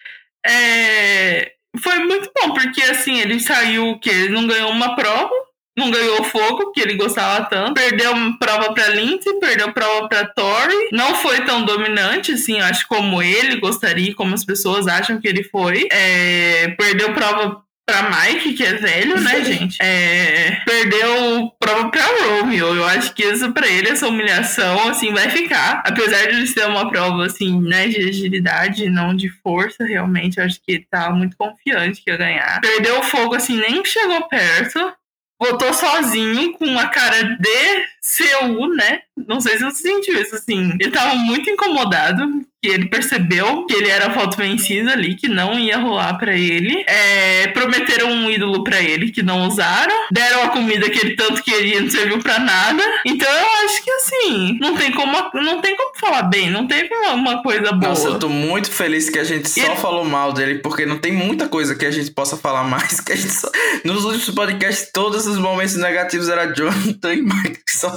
é. 0.46 1.52
Foi 1.82 2.00
muito 2.00 2.30
bom, 2.36 2.54
porque 2.54 2.82
assim, 2.82 3.22
ele 3.22 3.40
saiu 3.40 3.98
que 4.00 4.10
ele 4.10 4.34
não 4.34 4.46
ganhou 4.46 4.72
uma 4.72 4.94
prova, 4.98 5.34
não 5.78 5.90
ganhou 5.90 6.22
fogo, 6.26 6.74
que 6.74 6.82
ele 6.82 6.96
gostava 6.96 7.46
tanto. 7.46 7.76
Perdeu 7.76 8.12
prova 8.38 8.74
pra 8.74 8.90
Lindsay, 8.90 9.40
perdeu 9.40 9.72
prova 9.72 10.10
pra 10.10 10.26
Tori. 10.26 10.90
Não 10.92 11.16
foi 11.16 11.46
tão 11.46 11.64
dominante, 11.64 12.34
assim, 12.34 12.60
acho 12.60 12.86
como 12.90 13.24
ele 13.24 13.56
gostaria, 13.62 14.14
como 14.14 14.36
as 14.36 14.44
pessoas 14.44 14.86
acham 14.86 15.22
que 15.22 15.30
ele 15.30 15.46
foi. 15.46 15.88
É, 15.90 16.76
perdeu 16.78 17.14
prova 17.14 17.64
pra 17.90 18.10
Mike, 18.10 18.54
que 18.54 18.64
é 18.64 18.74
velho, 18.74 19.20
né, 19.20 19.44
gente? 19.44 19.78
É, 19.82 20.62
perdeu 20.64 21.52
prova 21.60 21.90
pra 21.90 22.06
Romeo. 22.40 22.76
Eu 22.76 22.86
acho 22.86 23.14
que 23.14 23.24
isso 23.24 23.52
pra 23.52 23.68
ele, 23.68 23.90
essa 23.90 24.08
humilhação, 24.08 24.88
assim, 24.88 25.12
vai 25.12 25.30
ficar. 25.30 25.82
Apesar 25.86 26.28
de 26.28 26.36
ele 26.36 26.48
ser 26.48 26.68
uma 26.68 26.90
prova, 26.90 27.26
assim, 27.26 27.60
né, 27.62 27.88
de 27.88 28.10
agilidade, 28.10 28.90
não 28.90 29.16
de 29.16 29.30
força, 29.42 29.84
realmente, 29.84 30.38
eu 30.38 30.46
acho 30.46 30.62
que 30.62 30.74
ele 30.74 30.88
tá 30.90 31.10
muito 31.10 31.36
confiante 31.36 32.04
que 32.04 32.12
ia 32.12 32.18
ganhar. 32.18 32.62
Perdeu 32.62 33.00
o 33.00 33.04
fogo, 33.04 33.36
assim, 33.36 33.58
nem 33.58 33.84
chegou 33.84 34.28
perto 34.28 34.94
votou 35.42 35.74
sozinho, 35.74 36.52
com 36.54 36.66
uma 36.66 36.90
cara 36.90 37.24
de 37.24 37.86
CU, 38.04 38.68
né? 38.76 39.00
Não 39.26 39.40
sei 39.40 39.58
se 39.58 39.64
você 39.64 39.88
sentiu 39.88 40.22
isso, 40.22 40.36
assim. 40.36 40.74
Ele 40.80 40.92
tava 40.92 41.16
muito 41.16 41.50
incomodado, 41.50 42.46
que 42.62 42.70
ele 42.70 42.90
percebeu 42.90 43.66
que 43.66 43.74
ele 43.74 43.90
era 43.90 44.10
voto 44.10 44.38
vencido 44.38 44.90
ali, 44.90 45.16
que 45.16 45.28
não 45.28 45.58
ia 45.58 45.78
rolar 45.78 46.16
para 46.18 46.36
ele. 46.36 46.84
É, 46.88 47.48
prometeram 47.48 48.12
um 48.12 48.30
ídolo 48.30 48.64
para 48.64 48.82
ele, 48.82 49.12
que 49.12 49.24
não 49.24 49.48
usaram. 49.48 49.94
Deram 50.12 50.44
a 50.44 50.50
comida 50.50 50.90
que 50.90 51.00
ele 51.00 51.16
tanto 51.16 51.42
queria, 51.42 51.82
não 51.82 51.90
serviu 51.90 52.20
para 52.20 52.40
nada. 52.40 52.84
Então 53.06 53.32
eu 53.32 53.66
acho 53.66 53.84
que 53.84 53.92
assim, 53.92 54.58
não 54.60 54.76
tem 54.76 54.92
como, 54.92 55.18
não 55.34 55.62
tem 55.62 55.76
como 55.76 55.92
falar 55.98 56.24
bem, 56.24 56.50
não 56.50 56.68
teve 56.68 56.94
uma, 56.94 57.14
uma 57.14 57.44
coisa 57.44 57.72
boa. 57.72 57.90
Nossa, 57.90 58.08
eu 58.08 58.20
tô 58.20 58.30
muito 58.30 58.72
feliz 58.72 59.10
que 59.10 59.20
a 59.20 59.24
gente 59.24 59.50
só 59.50 59.76
falou 59.76 60.04
mal 60.06 60.34
dele, 60.34 60.60
porque 60.60 60.86
não 60.86 60.98
tem 60.98 61.14
muita 61.14 61.48
coisa 61.48 61.76
que 61.76 61.86
a 61.86 61.92
gente 61.92 62.12
possa 62.12 62.36
falar 62.38 62.64
mais. 62.64 63.00
Que 63.00 63.14
a 63.14 63.16
gente 63.16 63.34
só... 63.34 63.50
Nos 63.84 64.04
últimos 64.04 64.30
podcasts, 64.32 64.92
todos 64.94 65.26
os 65.26 65.38
momentos 65.38 65.76
negativos 65.76 66.28
era 66.30 66.54
Jonathan 66.54 67.14
e 67.14 67.22
Mike 67.22 67.62
só 67.70 67.96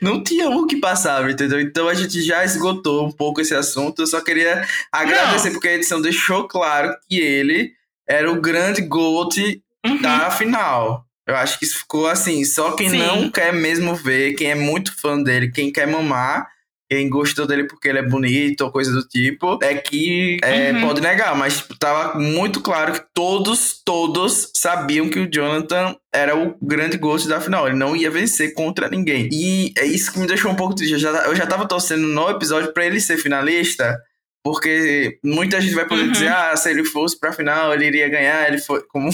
não 0.00 0.22
tinha 0.22 0.48
o 0.48 0.66
que 0.66 0.76
passar, 0.76 1.28
entendeu? 1.28 1.60
Então 1.60 1.88
a 1.88 1.94
gente 1.94 2.22
já 2.22 2.44
esgotou 2.44 3.06
um 3.06 3.12
pouco 3.12 3.40
esse 3.40 3.54
assunto. 3.54 4.02
Eu 4.02 4.06
só 4.06 4.20
queria 4.20 4.66
agradecer 4.92 5.48
não. 5.48 5.54
porque 5.54 5.68
a 5.68 5.74
edição 5.74 6.00
deixou 6.00 6.46
claro 6.46 6.94
que 7.08 7.18
ele 7.18 7.72
era 8.08 8.30
o 8.30 8.40
grande 8.40 8.82
GOAT 8.82 9.62
uhum. 9.84 10.00
da 10.00 10.30
final. 10.30 11.04
Eu 11.26 11.34
acho 11.34 11.58
que 11.58 11.64
isso 11.64 11.80
ficou 11.80 12.06
assim, 12.06 12.44
só 12.44 12.72
quem 12.72 12.88
Sim. 12.88 12.98
não 12.98 13.30
quer 13.30 13.52
mesmo 13.52 13.96
ver, 13.96 14.34
quem 14.34 14.52
é 14.52 14.54
muito 14.54 14.94
fã 14.96 15.20
dele, 15.20 15.50
quem 15.50 15.72
quer 15.72 15.86
mamar, 15.86 16.46
quem 16.88 17.08
gostou 17.08 17.46
dele 17.46 17.64
porque 17.64 17.88
ele 17.88 17.98
é 17.98 18.02
bonito 18.02 18.60
ou 18.62 18.70
coisa 18.70 18.92
do 18.92 19.06
tipo, 19.06 19.58
é 19.62 19.74
que 19.74 20.38
é, 20.42 20.72
uhum. 20.72 20.80
pode 20.82 21.00
negar, 21.00 21.36
mas 21.36 21.58
tipo, 21.58 21.76
tava 21.76 22.18
muito 22.18 22.60
claro 22.60 22.92
que 22.92 23.02
todos, 23.12 23.80
todos 23.84 24.50
sabiam 24.54 25.08
que 25.08 25.18
o 25.18 25.30
Jonathan 25.30 25.96
era 26.14 26.36
o 26.36 26.56
grande 26.62 26.96
gosto 26.96 27.28
da 27.28 27.40
final, 27.40 27.66
ele 27.66 27.76
não 27.76 27.96
ia 27.96 28.10
vencer 28.10 28.54
contra 28.54 28.88
ninguém. 28.88 29.28
E 29.32 29.72
é 29.76 29.84
isso 29.84 30.12
que 30.12 30.18
me 30.18 30.26
deixou 30.26 30.50
um 30.50 30.56
pouco 30.56 30.74
triste. 30.74 30.92
Eu 30.92 30.98
já, 30.98 31.10
eu 31.26 31.34
já 31.34 31.46
tava 31.46 31.66
torcendo 31.66 32.06
no 32.06 32.30
episódio 32.30 32.72
para 32.72 32.86
ele 32.86 33.00
ser 33.00 33.18
finalista, 33.18 33.98
porque 34.44 35.18
muita 35.24 35.60
gente 35.60 35.74
vai 35.74 35.86
poder 35.86 36.04
uhum. 36.04 36.12
dizer, 36.12 36.28
ah, 36.28 36.56
se 36.56 36.70
ele 36.70 36.84
fosse 36.84 37.18
pra 37.18 37.32
final, 37.32 37.74
ele 37.74 37.86
iria 37.86 38.08
ganhar, 38.08 38.46
ele 38.46 38.58
foi 38.58 38.80
como 38.86 39.10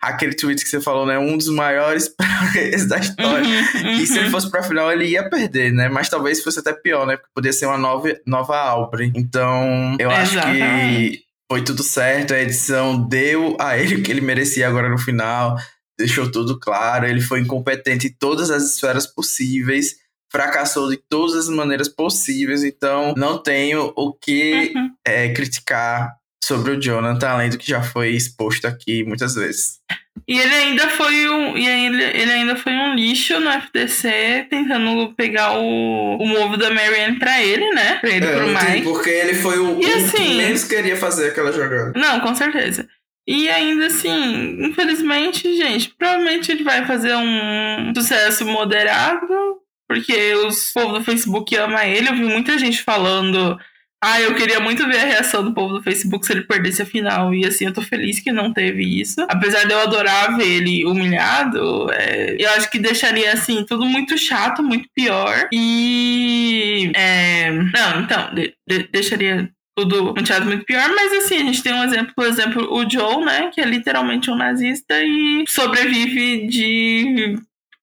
aquele 0.00 0.34
tweet 0.34 0.62
que 0.62 0.68
você 0.68 0.80
falou, 0.80 1.06
né? 1.06 1.18
Um 1.18 1.36
dos 1.36 1.48
maiores 1.48 2.14
da 2.88 2.98
história. 2.98 3.46
Uhum, 3.46 3.88
uhum. 3.88 3.92
E 4.00 4.06
se 4.06 4.18
ele 4.18 4.30
fosse 4.30 4.50
pra 4.50 4.62
final, 4.62 4.90
ele 4.90 5.06
ia 5.06 5.28
perder, 5.28 5.72
né? 5.72 5.88
Mas 5.88 6.08
talvez 6.08 6.42
fosse 6.42 6.58
até 6.58 6.72
pior, 6.72 7.06
né? 7.06 7.16
Porque 7.16 7.30
poderia 7.34 7.52
ser 7.52 7.66
uma 7.66 7.78
nova, 7.78 8.08
nova 8.26 8.56
Aubrey. 8.56 9.12
Então, 9.14 9.96
eu 9.98 10.10
acho 10.10 10.40
que 10.40 11.22
foi 11.50 11.62
tudo 11.62 11.82
certo. 11.82 12.34
A 12.34 12.40
edição 12.40 13.08
deu 13.08 13.56
a 13.60 13.76
ele 13.78 13.96
o 13.96 14.02
que 14.02 14.10
ele 14.10 14.20
merecia 14.20 14.66
agora 14.66 14.88
no 14.88 14.98
final. 14.98 15.56
Deixou 15.98 16.30
tudo 16.30 16.58
claro. 16.58 17.06
Ele 17.06 17.20
foi 17.20 17.40
incompetente 17.40 18.06
em 18.06 18.16
todas 18.18 18.50
as 18.50 18.64
esferas 18.64 19.06
possíveis. 19.06 19.96
Fracassou 20.30 20.88
de 20.88 20.96
todas 20.96 21.36
as 21.36 21.48
maneiras 21.48 21.88
possíveis. 21.88 22.64
Então, 22.64 23.12
não 23.16 23.42
tenho 23.42 23.92
o 23.94 24.12
que 24.12 24.72
uhum. 24.74 24.90
é, 25.06 25.28
criticar 25.28 26.16
sobre 26.42 26.72
o 26.72 26.80
Jonathan, 26.80 27.28
além 27.28 27.50
do 27.50 27.58
que 27.58 27.68
já 27.68 27.82
foi 27.82 28.10
exposto 28.10 28.66
aqui 28.66 29.04
muitas 29.04 29.34
vezes. 29.34 29.80
E 30.28 30.38
ele 30.38 30.54
ainda 30.54 30.88
foi 30.90 31.28
um, 31.28 31.56
e 31.56 31.66
ele, 31.66 32.02
ele 32.02 32.32
ainda 32.32 32.56
foi 32.56 32.72
um 32.72 32.94
lixo 32.94 33.38
no 33.40 33.50
FTC, 33.50 34.46
tentando 34.48 35.12
pegar 35.14 35.58
o, 35.58 36.16
o 36.16 36.26
move 36.26 36.56
da 36.56 36.70
Marianne 36.70 37.18
pra 37.18 37.42
ele, 37.42 37.68
né? 37.70 37.96
Pra 37.96 38.10
ele, 38.10 38.26
é, 38.26 38.36
pro 38.36 38.46
Mike. 38.46 38.82
Porque 38.82 39.10
ele 39.10 39.34
foi 39.34 39.58
o, 39.58 39.80
e, 39.82 39.86
assim, 39.86 40.16
que 40.16 40.34
menos 40.34 40.64
queria 40.64 40.96
fazer 40.96 41.28
aquela 41.28 41.52
jogada. 41.52 41.92
Não, 41.96 42.20
com 42.20 42.34
certeza. 42.34 42.88
E 43.26 43.48
ainda 43.48 43.86
assim, 43.86 44.64
infelizmente, 44.64 45.56
gente, 45.56 45.94
provavelmente 45.96 46.50
ele 46.50 46.64
vai 46.64 46.84
fazer 46.84 47.14
um 47.14 47.92
sucesso 47.96 48.44
moderado, 48.44 49.26
porque 49.88 50.34
os 50.34 50.72
povo 50.72 50.98
do 50.98 51.04
Facebook 51.04 51.54
ama 51.56 51.84
ele. 51.84 52.08
Eu 52.08 52.16
vi 52.16 52.24
muita 52.24 52.58
gente 52.58 52.82
falando 52.82 53.58
ah, 54.04 54.20
eu 54.20 54.34
queria 54.34 54.58
muito 54.58 54.84
ver 54.88 54.98
a 54.98 55.04
reação 55.04 55.44
do 55.44 55.54
povo 55.54 55.74
do 55.74 55.82
Facebook 55.82 56.26
se 56.26 56.32
ele 56.32 56.42
perdesse 56.42 56.82
a 56.82 56.86
final. 56.86 57.32
E 57.32 57.46
assim, 57.46 57.66
eu 57.66 57.72
tô 57.72 57.80
feliz 57.80 58.18
que 58.18 58.32
não 58.32 58.52
teve 58.52 58.82
isso. 58.82 59.24
Apesar 59.28 59.64
de 59.64 59.72
eu 59.72 59.78
adorar 59.78 60.36
ver 60.36 60.44
ele 60.44 60.84
humilhado, 60.84 61.88
é, 61.92 62.36
eu 62.36 62.50
acho 62.50 62.68
que 62.68 62.80
deixaria 62.80 63.32
assim, 63.32 63.64
tudo 63.64 63.86
muito 63.86 64.18
chato, 64.18 64.60
muito 64.60 64.88
pior. 64.92 65.48
E. 65.52 66.90
É, 66.96 67.52
não, 67.52 68.00
então, 68.00 68.34
de, 68.34 68.52
de, 68.68 68.88
deixaria 68.90 69.48
tudo 69.76 70.06
muito 70.06 70.26
chato, 70.26 70.46
muito 70.46 70.64
pior, 70.64 70.88
mas 70.88 71.12
assim, 71.12 71.36
a 71.36 71.44
gente 71.44 71.62
tem 71.62 71.72
um 71.72 71.84
exemplo, 71.84 72.12
por 72.14 72.26
exemplo, 72.26 72.74
o 72.74 72.88
Joe, 72.90 73.24
né, 73.24 73.50
que 73.54 73.60
é 73.60 73.64
literalmente 73.64 74.30
um 74.30 74.36
nazista 74.36 75.00
e 75.00 75.44
sobrevive 75.48 76.46
de 76.48 77.38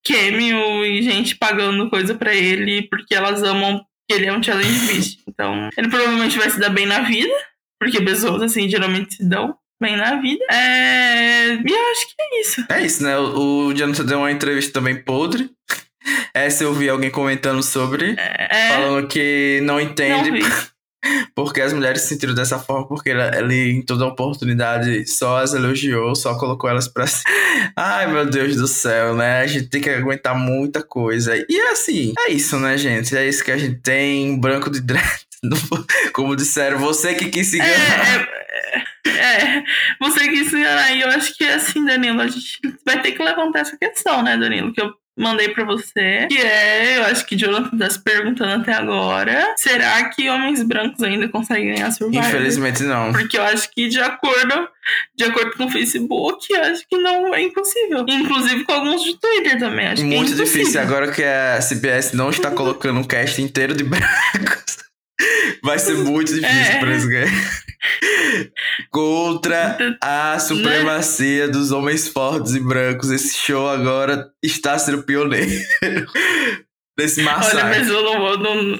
cameo 0.05 0.85
e 0.85 1.01
gente 1.01 1.35
pagando 1.35 1.89
coisa 1.89 2.15
para 2.15 2.33
ele 2.33 2.83
porque 2.83 3.15
elas 3.15 3.43
amam 3.43 3.83
ele 4.13 4.25
é 4.27 4.33
um 4.33 4.41
challenge 4.41 4.87
beast. 4.87 5.19
Então, 5.27 5.69
ele 5.77 5.89
provavelmente 5.89 6.37
vai 6.37 6.49
se 6.49 6.59
dar 6.59 6.69
bem 6.69 6.85
na 6.85 7.01
vida, 7.01 7.33
porque 7.79 8.01
pessoas 8.01 8.41
assim 8.41 8.69
geralmente 8.69 9.15
se 9.15 9.23
dão 9.23 9.55
bem 9.81 9.95
na 9.95 10.19
vida. 10.19 10.43
É... 10.51 11.53
E 11.53 11.71
eu 11.71 11.91
acho 11.91 12.07
que 12.07 12.15
é 12.19 12.41
isso. 12.41 12.65
É 12.69 12.85
isso, 12.85 13.03
né? 13.03 13.17
O, 13.17 13.67
o 13.67 13.73
Jonathan 13.73 14.05
deu 14.05 14.19
uma 14.19 14.31
entrevista 14.31 14.73
também 14.73 15.01
podre. 15.01 15.49
Essa 16.33 16.63
eu 16.63 16.73
vi 16.73 16.89
alguém 16.89 17.09
comentando 17.09 17.61
sobre, 17.61 18.15
é... 18.17 18.69
falando 18.69 19.07
que 19.07 19.59
não 19.63 19.79
entende. 19.79 20.31
Não 20.31 20.78
porque 21.35 21.61
as 21.61 21.73
mulheres 21.73 22.01
se 22.01 22.09
sentiram 22.09 22.33
dessa 22.33 22.59
forma, 22.59 22.87
porque 22.87 23.09
ele, 23.09 23.71
em 23.71 23.81
toda 23.81 24.05
oportunidade, 24.05 25.07
só 25.07 25.37
as 25.37 25.53
elogiou, 25.53 26.15
só 26.15 26.37
colocou 26.37 26.69
elas 26.69 26.87
pra 26.87 27.07
cima. 27.07 27.23
Ai, 27.75 28.11
meu 28.11 28.25
Deus 28.25 28.55
do 28.55 28.67
céu, 28.67 29.15
né? 29.15 29.41
A 29.41 29.47
gente 29.47 29.67
tem 29.67 29.81
que 29.81 29.89
aguentar 29.89 30.35
muita 30.35 30.83
coisa. 30.83 31.35
E 31.37 31.59
é 31.59 31.71
assim, 31.71 32.13
é 32.27 32.31
isso, 32.31 32.59
né, 32.59 32.77
gente? 32.77 33.15
É 33.15 33.27
isso 33.27 33.43
que 33.43 33.51
a 33.51 33.57
gente 33.57 33.79
tem, 33.81 34.39
branco 34.39 34.69
de 34.69 34.81
dread. 34.81 35.29
Como 36.13 36.35
disseram, 36.35 36.77
você 36.79 37.15
que 37.15 37.29
quis 37.29 37.47
se 37.47 37.57
enganar. 37.57 38.27
É, 39.05 39.09
é, 39.09 39.55
é, 39.57 39.63
você 39.99 40.27
quis 40.27 40.49
se 40.49 40.57
enganar. 40.57 40.91
E 40.91 41.01
eu 41.01 41.07
acho 41.09 41.35
que, 41.35 41.45
assim, 41.45 41.85
Danilo, 41.85 42.21
a 42.21 42.27
gente 42.27 42.59
vai 42.85 43.01
ter 43.01 43.13
que 43.13 43.23
levantar 43.23 43.59
essa 43.59 43.77
questão, 43.77 44.21
né, 44.21 44.37
Danilo? 44.37 44.73
Que 44.73 44.81
eu 44.81 44.93
mandei 45.19 45.49
para 45.49 45.65
você, 45.65 46.27
que 46.27 46.37
é, 46.37 46.97
eu 46.97 47.03
acho 47.05 47.25
que 47.25 47.35
Jonathan 47.35 47.77
tá 47.77 47.89
se 47.89 48.01
perguntando 48.01 48.61
até 48.61 48.73
agora, 48.73 49.53
será 49.57 50.09
que 50.09 50.29
homens 50.29 50.63
brancos 50.63 51.03
ainda 51.03 51.27
conseguem 51.27 51.73
ganhar 51.73 51.91
Survivor? 51.91 52.25
Infelizmente 52.25 52.83
não. 52.83 53.11
Porque 53.11 53.37
eu 53.37 53.43
acho 53.43 53.69
que 53.71 53.89
de 53.89 53.99
acordo, 53.99 54.67
de 55.15 55.25
acordo 55.25 55.51
com 55.57 55.65
o 55.65 55.69
Facebook, 55.69 56.55
acho 56.55 56.83
que 56.89 56.97
não 56.97 57.35
é 57.35 57.41
impossível. 57.43 58.05
Inclusive 58.07 58.63
com 58.63 58.71
alguns 58.71 59.03
de 59.03 59.19
Twitter 59.19 59.59
também, 59.59 59.87
acho 59.87 60.05
Muito 60.05 60.33
que 60.33 60.41
é 60.41 60.45
difícil, 60.45 60.81
agora 60.81 61.11
que 61.11 61.23
a 61.23 61.59
CBS 61.59 62.13
não 62.13 62.29
está 62.29 62.49
colocando 62.49 62.99
um 62.99 63.03
cast 63.03 63.41
inteiro 63.41 63.75
de 63.75 63.83
brancos. 63.83 64.77
Vai 65.61 65.77
ser 65.77 65.95
muito 65.95 66.33
difícil 66.33 66.73
é. 66.73 66.79
pra 66.79 66.89
eles 66.89 67.05
ganharem. 67.05 67.68
Contra 68.89 69.97
a 70.01 70.37
supremacia 70.39 71.47
né? 71.47 71.51
dos 71.51 71.71
homens 71.71 72.07
fortes 72.07 72.55
e 72.55 72.59
brancos. 72.59 73.11
Esse 73.11 73.37
show 73.37 73.67
agora 73.69 74.31
está 74.43 74.77
sendo 74.77 75.03
pioneiro 75.03 75.49
desse 76.97 77.21
massacre. 77.21 77.57
Olha, 77.57 77.69
mas 77.69 77.87
eu 77.87 78.03
não 78.03 78.19
vou. 78.19 78.37
Não, 78.37 78.79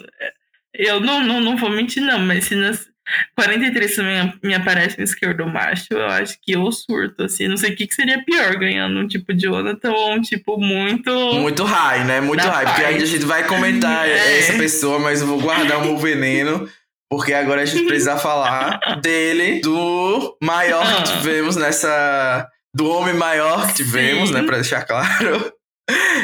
eu 0.74 1.00
não, 1.00 1.24
não, 1.24 1.42
não 1.42 1.58
vou 1.58 1.70
mentir, 1.70 2.04
não, 2.04 2.20
mas 2.20 2.46
se 2.46 2.56
nas, 2.56 2.90
43 3.36 3.96
também 3.96 4.34
me 4.44 4.54
aparece 4.54 5.00
um 5.00 5.04
esquerdo 5.04 5.46
macho, 5.48 5.88
eu 5.92 6.06
acho 6.06 6.38
que 6.42 6.52
eu 6.52 6.72
surto, 6.72 7.24
assim. 7.24 7.48
Não 7.48 7.58
sei 7.58 7.72
o 7.72 7.76
que, 7.76 7.88
que 7.88 7.96
seria 7.96 8.24
pior, 8.24 8.56
ganhando 8.56 9.00
um 9.00 9.08
tipo 9.08 9.34
Jonathan 9.34 9.92
ou 9.92 10.14
um 10.14 10.22
tipo 10.22 10.60
muito. 10.60 11.12
Muito 11.36 11.64
high, 11.64 12.04
né? 12.06 12.22
Muito 12.22 12.46
high. 12.46 12.66
Porque 12.66 12.84
aí 12.84 12.96
a 13.02 13.06
gente 13.06 13.26
vai 13.26 13.48
comentar 13.48 14.06
é. 14.08 14.40
essa 14.40 14.54
pessoa, 14.54 15.00
mas 15.00 15.22
eu 15.22 15.28
vou 15.28 15.42
guardar 15.42 15.80
o 15.80 15.86
meu 15.86 15.98
veneno. 15.98 16.70
Porque 17.10 17.34
agora 17.34 17.62
a 17.62 17.66
gente 17.66 17.88
precisa 17.88 18.18
falar 18.20 18.80
dele, 19.02 19.62
do 19.62 20.38
maior 20.42 20.86
que 20.86 21.12
ah. 21.12 21.16
tivemos 21.18 21.56
nessa. 21.56 22.48
Do 22.74 22.88
homem 22.88 23.16
maior 23.16 23.68
que 23.68 23.76
tivemos, 23.76 24.30
Sim. 24.30 24.36
né? 24.36 24.44
Pra 24.44 24.58
deixar 24.58 24.86
claro. 24.86 25.52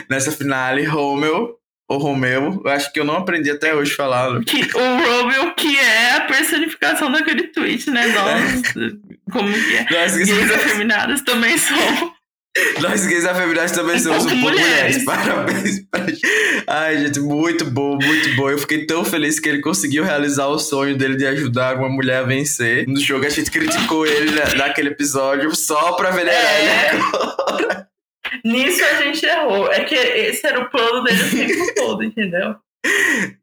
nessa 0.10 0.32
finale, 0.32 0.84
Romeu 0.84 1.60
o 1.88 1.98
Romeu, 1.98 2.62
eu 2.65 2.71
acho 2.71 2.91
que 2.91 3.00
eu 3.00 3.06
não 3.06 3.17
aprendi 3.17 3.52
até 3.52 3.76
hoje 3.76 3.93
falar. 3.93 4.43
Que, 4.43 4.62
o 4.76 5.21
Romeu, 5.21 5.54
que 5.54 5.78
é 5.78 6.15
a 6.15 6.21
personificação 6.21 7.12
daquele 7.12 7.48
tweet, 7.48 7.89
né? 7.91 8.08
Nós, 8.10 8.63
como 9.32 9.54
que 9.54 9.76
é? 9.76 9.88
Nós 9.91 10.17
gays 10.17 10.52
afeminadas 10.52 11.21
também 11.21 11.58
somos. 11.58 12.14
Nós 12.82 13.06
gays 13.06 13.26
afeminados 13.26 13.72
também 13.72 13.98
um 13.98 14.00
somos 14.00 14.26
um 14.26 14.30
pouco 14.30 14.41
mulheres. 14.41 15.04
mulheres. 15.04 15.06
Parabéns 15.06 15.86
pra 15.91 16.06
Ai, 16.68 17.00
gente, 17.00 17.20
muito 17.20 17.65
bom, 17.65 17.98
muito 18.02 18.36
bom. 18.36 18.50
Eu 18.50 18.58
fiquei 18.58 18.86
tão 18.86 19.04
feliz 19.04 19.39
que 19.39 19.50
ele 19.50 19.62
conseguiu 19.62 20.04
realizar 20.04 20.48
o 20.48 20.58
sonho 20.58 20.98
dele 20.98 21.18
de 21.18 21.26
ajudar 21.26 21.78
uma 21.78 21.89
mulher 21.89 22.20
a 22.20 22.24
vencer. 22.24 22.88
No 22.88 23.00
jogo 23.00 23.26
a 23.26 23.30
gente 23.30 23.52
criticou 23.52 24.06
ele 24.06 24.32
naquele 24.56 24.89
episódio 24.89 25.54
só 25.56 25.94
pra 25.94 26.12
venerar 26.12 26.41
é. 26.44 26.62
ele 26.62 27.02
agora. 27.02 27.88
Nisso 28.44 28.84
a 28.84 29.04
gente 29.04 29.26
errou. 29.26 29.72
É 29.72 29.84
que 29.84 29.96
esse 29.96 30.46
era 30.48 30.62
o 30.62 30.70
plano 30.70 31.04
dele 31.04 31.24
o 31.24 31.30
tempo 31.32 31.74
todo, 31.76 32.04
entendeu? 32.04 32.56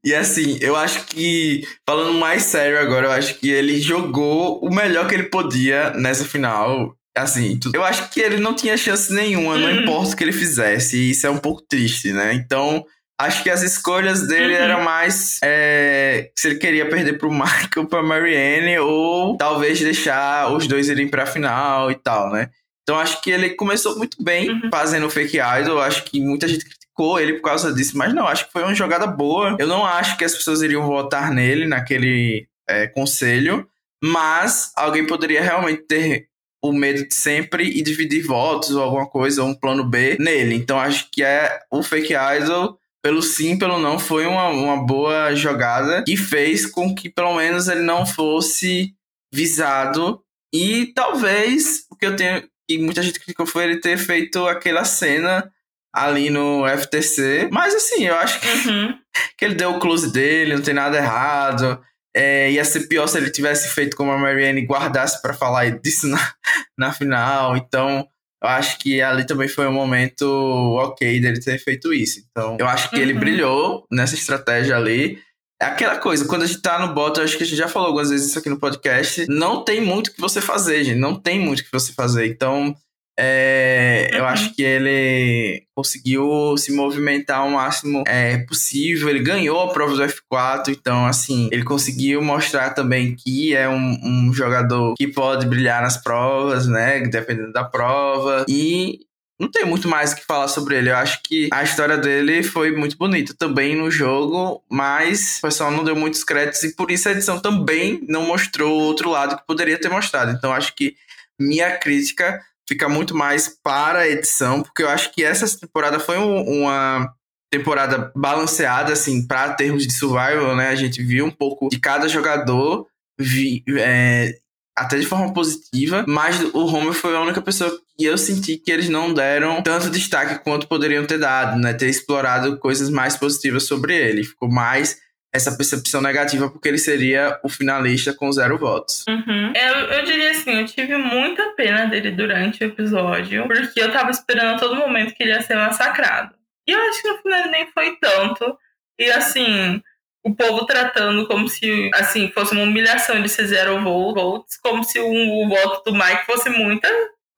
E 0.04 0.14
assim, 0.14 0.58
eu 0.60 0.76
acho 0.76 1.06
que, 1.06 1.62
falando 1.86 2.14
mais 2.14 2.44
sério 2.44 2.78
agora, 2.78 3.08
eu 3.08 3.12
acho 3.12 3.38
que 3.38 3.50
ele 3.50 3.80
jogou 3.80 4.60
o 4.60 4.72
melhor 4.72 5.08
que 5.08 5.14
ele 5.14 5.24
podia 5.24 5.90
nessa 5.90 6.24
final. 6.24 6.96
Assim, 7.16 7.60
eu 7.74 7.84
acho 7.84 8.08
que 8.10 8.20
ele 8.20 8.38
não 8.38 8.54
tinha 8.54 8.76
chance 8.76 9.12
nenhuma, 9.12 9.58
não 9.58 9.68
uhum. 9.68 9.80
importa 9.82 10.14
o 10.14 10.16
que 10.16 10.24
ele 10.24 10.32
fizesse. 10.32 10.96
E 10.96 11.10
isso 11.10 11.26
é 11.26 11.30
um 11.30 11.38
pouco 11.38 11.62
triste, 11.62 12.10
né? 12.10 12.32
Então, 12.32 12.84
acho 13.20 13.42
que 13.42 13.50
as 13.50 13.62
escolhas 13.62 14.26
dele 14.26 14.54
uhum. 14.54 14.62
eram 14.62 14.82
mais 14.82 15.38
é, 15.44 16.30
se 16.36 16.48
ele 16.48 16.58
queria 16.58 16.88
perder 16.88 17.18
pro 17.18 17.30
Michael, 17.32 17.86
pra 17.88 18.02
Marianne, 18.02 18.78
ou 18.78 19.36
talvez 19.36 19.80
deixar 19.80 20.52
os 20.52 20.66
dois 20.66 20.88
irem 20.88 21.08
pra 21.08 21.26
final 21.26 21.90
e 21.90 21.94
tal, 21.94 22.30
né? 22.30 22.48
Então 22.82 22.98
acho 22.98 23.20
que 23.20 23.30
ele 23.30 23.50
começou 23.50 23.96
muito 23.96 24.22
bem 24.22 24.50
uhum. 24.50 24.70
fazendo 24.70 25.06
o 25.06 25.10
fake 25.10 25.38
idol. 25.38 25.80
Acho 25.80 26.04
que 26.04 26.20
muita 26.20 26.48
gente 26.48 26.64
criticou 26.64 27.20
ele 27.20 27.34
por 27.34 27.42
causa 27.42 27.72
disso, 27.72 27.96
mas 27.96 28.12
não, 28.12 28.26
acho 28.26 28.46
que 28.46 28.52
foi 28.52 28.62
uma 28.62 28.74
jogada 28.74 29.06
boa. 29.06 29.56
Eu 29.58 29.66
não 29.66 29.84
acho 29.84 30.16
que 30.16 30.24
as 30.24 30.34
pessoas 30.34 30.62
iriam 30.62 30.86
votar 30.86 31.30
nele 31.30 31.66
naquele 31.66 32.46
é, 32.68 32.88
conselho, 32.88 33.68
mas 34.02 34.72
alguém 34.76 35.06
poderia 35.06 35.42
realmente 35.42 35.82
ter 35.82 36.26
o 36.62 36.72
medo 36.72 37.06
de 37.06 37.14
sempre 37.14 37.64
e 37.64 37.82
dividir 37.82 38.24
votos 38.24 38.70
ou 38.70 38.82
alguma 38.82 39.08
coisa, 39.08 39.42
ou 39.42 39.48
um 39.48 39.54
plano 39.54 39.84
B 39.84 40.16
nele. 40.20 40.54
Então 40.54 40.78
acho 40.78 41.08
que 41.10 41.22
é 41.22 41.60
o 41.70 41.82
fake 41.82 42.14
idol 42.14 42.78
pelo 43.02 43.20
sim, 43.20 43.58
pelo 43.58 43.80
não, 43.80 43.98
foi 43.98 44.26
uma, 44.26 44.48
uma 44.48 44.86
boa 44.86 45.34
jogada 45.34 46.04
que 46.04 46.16
fez 46.16 46.64
com 46.64 46.94
que 46.94 47.10
pelo 47.10 47.34
menos 47.34 47.66
ele 47.66 47.82
não 47.82 48.06
fosse 48.06 48.94
visado. 49.32 50.22
E 50.54 50.92
talvez 50.94 51.84
o 51.90 51.96
que 51.96 52.06
eu 52.06 52.14
tenho 52.14 52.44
que 52.68 52.78
muita 52.78 53.02
gente 53.02 53.18
criticou 53.18 53.44
foi 53.44 53.64
ele 53.64 53.80
ter 53.80 53.98
feito 53.98 54.46
aquela 54.46 54.84
cena 54.84 55.50
ali 55.92 56.30
no 56.30 56.64
FTC. 56.66 57.48
Mas 57.50 57.74
assim, 57.74 58.06
eu 58.06 58.14
acho 58.14 58.40
que, 58.40 58.68
uhum. 58.68 58.94
que 59.36 59.44
ele 59.44 59.54
deu 59.54 59.72
o 59.72 59.80
close 59.80 60.12
dele, 60.12 60.54
não 60.54 60.62
tem 60.62 60.74
nada 60.74 60.96
errado. 60.96 61.82
É, 62.14 62.50
ia 62.50 62.64
ser 62.64 62.88
pior 62.88 63.06
se 63.06 63.16
ele 63.16 63.30
tivesse 63.30 63.68
feito 63.68 63.96
como 63.96 64.10
a 64.10 64.18
Marianne 64.18 64.60
e 64.60 64.66
guardasse 64.66 65.20
para 65.22 65.32
falar 65.32 65.70
disso 65.80 66.06
na, 66.08 66.18
na 66.78 66.92
final. 66.92 67.56
Então, 67.56 68.06
eu 68.42 68.48
acho 68.48 68.78
que 68.78 69.00
ali 69.00 69.24
também 69.24 69.48
foi 69.48 69.66
um 69.68 69.72
momento 69.72 70.26
ok 70.26 71.20
dele 71.20 71.40
ter 71.40 71.58
feito 71.58 71.92
isso. 71.92 72.20
Então, 72.30 72.56
eu 72.58 72.66
acho 72.66 72.90
que 72.90 72.96
uhum. 72.96 73.02
ele 73.02 73.14
brilhou 73.14 73.86
nessa 73.90 74.14
estratégia 74.14 74.76
ali. 74.76 75.18
É 75.60 75.66
aquela 75.66 75.96
coisa, 75.96 76.26
quando 76.26 76.42
a 76.42 76.46
gente 76.46 76.60
tá 76.60 76.84
no 76.84 76.92
bot, 76.92 77.16
eu 77.16 77.24
acho 77.24 77.36
que 77.36 77.44
a 77.44 77.46
gente 77.46 77.56
já 77.56 77.68
falou 77.68 77.86
algumas 77.86 78.10
vezes 78.10 78.30
isso 78.30 78.38
aqui 78.38 78.50
no 78.50 78.58
podcast, 78.58 79.26
não 79.28 79.64
tem 79.64 79.80
muito 79.80 80.08
o 80.08 80.12
que 80.12 80.20
você 80.20 80.40
fazer, 80.40 80.82
gente. 80.82 80.98
Não 80.98 81.14
tem 81.14 81.38
muito 81.38 81.60
o 81.60 81.64
que 81.64 81.70
você 81.70 81.92
fazer. 81.92 82.26
Então, 82.26 82.74
é, 83.18 84.10
eu 84.12 84.24
acho 84.24 84.54
que 84.54 84.62
ele 84.62 85.64
conseguiu 85.74 86.56
se 86.56 86.72
movimentar 86.72 87.46
o 87.46 87.50
máximo 87.52 88.02
é, 88.06 88.38
possível. 88.38 89.08
Ele 89.08 89.20
ganhou 89.20 89.60
a 89.60 89.72
prova 89.72 89.94
do 89.94 90.02
F4, 90.02 90.68
então, 90.68 91.06
assim, 91.06 91.48
ele 91.52 91.64
conseguiu 91.64 92.22
mostrar 92.22 92.70
também 92.70 93.14
que 93.14 93.54
é 93.54 93.68
um, 93.68 93.98
um 94.02 94.32
jogador 94.32 94.94
que 94.94 95.06
pode 95.06 95.46
brilhar 95.46 95.82
nas 95.82 95.96
provas, 95.96 96.66
né? 96.66 97.00
Dependendo 97.00 97.52
da 97.52 97.64
prova. 97.64 98.46
E 98.48 99.00
não 99.38 99.50
tem 99.50 99.64
muito 99.64 99.88
mais 99.88 100.12
o 100.12 100.16
que 100.16 100.24
falar 100.24 100.48
sobre 100.48 100.76
ele. 100.76 100.90
Eu 100.90 100.96
acho 100.96 101.20
que 101.22 101.48
a 101.52 101.62
história 101.62 101.98
dele 101.98 102.42
foi 102.42 102.70
muito 102.70 102.96
bonita 102.96 103.34
também 103.36 103.76
no 103.76 103.90
jogo, 103.90 104.62
mas 104.70 105.38
o 105.38 105.42
pessoal 105.42 105.70
não 105.70 105.84
deu 105.84 105.96
muitos 105.96 106.22
créditos 106.22 106.62
e 106.62 106.76
por 106.76 106.90
isso 106.90 107.08
a 107.08 107.12
edição 107.12 107.40
também 107.40 108.00
não 108.08 108.24
mostrou 108.24 108.80
o 108.80 108.84
outro 108.84 109.10
lado 109.10 109.36
que 109.36 109.46
poderia 109.46 109.78
ter 109.78 109.88
mostrado. 109.88 110.30
Então 110.30 110.52
acho 110.52 110.74
que 110.74 110.94
minha 111.40 111.76
crítica 111.76 112.40
fica 112.68 112.88
muito 112.88 113.14
mais 113.14 113.48
para 113.62 114.00
a 114.00 114.08
edição, 114.08 114.62
porque 114.62 114.82
eu 114.82 114.88
acho 114.88 115.12
que 115.12 115.22
essa 115.22 115.46
temporada 115.58 115.98
foi 115.98 116.18
um, 116.18 116.62
uma 116.62 117.12
temporada 117.50 118.10
balanceada, 118.16 118.92
assim, 118.92 119.26
para 119.26 119.52
termos 119.52 119.86
de 119.86 119.92
survival, 119.92 120.56
né? 120.56 120.68
A 120.68 120.74
gente 120.74 121.02
viu 121.02 121.26
um 121.26 121.30
pouco 121.30 121.68
de 121.68 121.78
cada 121.78 122.08
jogador 122.08 122.86
vi, 123.20 123.62
é, 123.78 124.34
até 124.76 124.98
de 124.98 125.06
forma 125.06 125.32
positiva, 125.34 126.04
mas 126.08 126.40
o 126.54 126.64
Homer 126.64 126.94
foi 126.94 127.14
a 127.14 127.20
única 127.20 127.42
pessoa 127.42 127.70
que 127.96 128.04
eu 128.04 128.16
senti 128.16 128.56
que 128.56 128.70
eles 128.70 128.88
não 128.88 129.12
deram 129.12 129.62
tanto 129.62 129.90
destaque 129.90 130.42
quanto 130.42 130.66
poderiam 130.66 131.04
ter 131.04 131.18
dado, 131.18 131.58
né? 131.58 131.74
Ter 131.74 131.88
explorado 131.88 132.58
coisas 132.58 132.88
mais 132.88 133.16
positivas 133.16 133.64
sobre 133.64 133.94
ele. 133.94 134.24
Ficou 134.24 134.50
mais 134.50 134.96
essa 135.32 135.56
percepção 135.56 136.02
negativa 136.02 136.50
porque 136.50 136.68
ele 136.68 136.78
seria 136.78 137.40
o 137.42 137.48
finalista 137.48 138.12
com 138.12 138.30
zero 138.30 138.58
votos. 138.58 139.04
Uhum. 139.08 139.52
Eu, 139.54 139.74
eu 139.96 140.04
diria 140.04 140.30
assim, 140.32 140.60
eu 140.60 140.66
tive 140.66 140.96
muita 140.96 141.54
pena 141.56 141.86
dele 141.86 142.10
durante 142.10 142.62
o 142.62 142.66
episódio, 142.66 143.46
porque 143.48 143.80
eu 143.80 143.90
tava 143.90 144.10
esperando 144.10 144.56
a 144.56 144.58
todo 144.58 144.76
momento 144.76 145.14
que 145.14 145.22
ele 145.22 145.32
ia 145.32 145.42
ser 145.42 145.56
massacrado. 145.56 146.34
E 146.68 146.72
eu 146.72 146.80
acho 146.88 147.00
que 147.00 147.08
no 147.08 147.18
final 147.18 147.50
nem 147.50 147.66
foi 147.72 147.96
tanto. 147.96 148.56
E 148.98 149.10
assim, 149.10 149.82
o 150.22 150.34
povo 150.34 150.66
tratando 150.66 151.26
como 151.26 151.48
se, 151.48 151.90
assim, 151.94 152.30
fosse 152.30 152.52
uma 152.52 152.64
humilhação 152.64 153.20
de 153.22 153.28
ser 153.28 153.46
zero 153.46 153.82
votos, 153.82 154.58
como 154.58 154.84
se 154.84 155.00
o, 155.00 155.06
o 155.06 155.48
voto 155.48 155.90
do 155.90 155.96
Mike 155.96 156.26
fosse 156.26 156.50
muita 156.50 156.88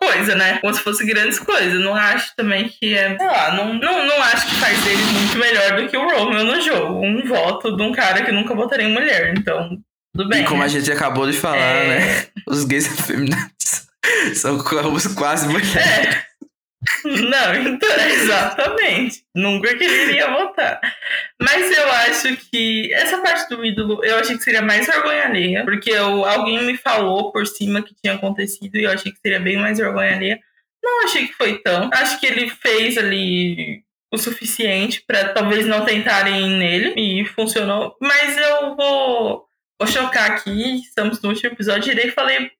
coisa, 0.00 0.34
né? 0.34 0.58
Como 0.58 0.74
se 0.74 0.80
fosse 0.80 1.04
grandes 1.06 1.38
coisas. 1.38 1.80
Não 1.80 1.94
acho 1.94 2.34
também 2.36 2.68
que 2.68 2.94
é. 2.94 3.16
Sei 3.16 3.26
lá, 3.26 3.54
não, 3.54 3.74
não, 3.74 4.06
não 4.06 4.22
acho 4.22 4.46
que 4.46 4.54
faz 4.56 4.86
ele 4.86 5.02
muito 5.02 5.38
melhor 5.38 5.80
do 5.80 5.88
que 5.88 5.96
o 5.96 6.08
Romeo 6.08 6.44
no 6.44 6.60
jogo. 6.60 7.04
Um 7.04 7.26
voto 7.26 7.76
de 7.76 7.82
um 7.82 7.92
cara 7.92 8.22
que 8.24 8.32
nunca 8.32 8.54
votaria 8.54 8.86
em 8.86 8.92
mulher. 8.92 9.34
Então, 9.36 9.78
tudo 10.14 10.28
bem. 10.28 10.42
E 10.42 10.46
como 10.46 10.60
né? 10.60 10.66
a 10.66 10.68
gente 10.68 10.90
acabou 10.90 11.26
de 11.30 11.36
falar, 11.36 11.56
é... 11.56 11.88
né? 11.88 12.26
Os 12.46 12.64
gays 12.64 12.86
afeminados 12.98 13.88
são 14.34 14.58
quase 15.14 15.48
mulheres. 15.48 15.76
É. 15.76 16.24
Não, 17.04 17.54
então, 17.54 18.06
exatamente. 18.08 19.24
Nunca 19.34 19.76
que 19.76 19.84
ele 19.84 20.02
iria 20.10 20.30
votar. 20.30 20.80
Mas 21.40 21.76
eu 21.76 21.90
acho 21.90 22.36
que 22.50 22.92
essa 22.92 23.18
parte 23.18 23.48
do 23.48 23.64
ídolo 23.64 24.04
eu 24.04 24.16
achei 24.18 24.36
que 24.36 24.42
seria 24.42 24.62
mais 24.62 24.86
vergonha 24.86 25.26
alheia, 25.26 25.64
porque 25.64 25.90
eu, 25.90 26.24
alguém 26.24 26.62
me 26.64 26.76
falou 26.76 27.32
por 27.32 27.46
cima 27.46 27.82
que 27.82 27.94
tinha 27.94 28.14
acontecido 28.14 28.76
e 28.76 28.84
eu 28.84 28.90
achei 28.90 29.12
que 29.12 29.20
seria 29.20 29.40
bem 29.40 29.56
mais 29.56 29.78
vergonha 29.78 30.14
alheia. 30.14 30.40
Não 30.82 31.04
achei 31.04 31.26
que 31.26 31.34
foi 31.34 31.58
tão. 31.58 31.90
Acho 31.92 32.20
que 32.20 32.26
ele 32.26 32.50
fez 32.50 32.98
ali 32.98 33.82
o 34.12 34.18
suficiente 34.18 35.02
para 35.06 35.32
talvez 35.32 35.66
não 35.66 35.84
tentarem 35.84 36.50
nele 36.58 36.94
e 36.96 37.24
funcionou. 37.24 37.96
Mas 38.00 38.36
eu 38.36 38.76
vou, 38.76 39.46
vou 39.78 39.88
chocar 39.88 40.30
aqui. 40.30 40.80
Estamos 40.80 41.20
no 41.22 41.30
último 41.30 41.52
episódio. 41.52 41.90
Irei 41.90 42.10
falei 42.10 42.50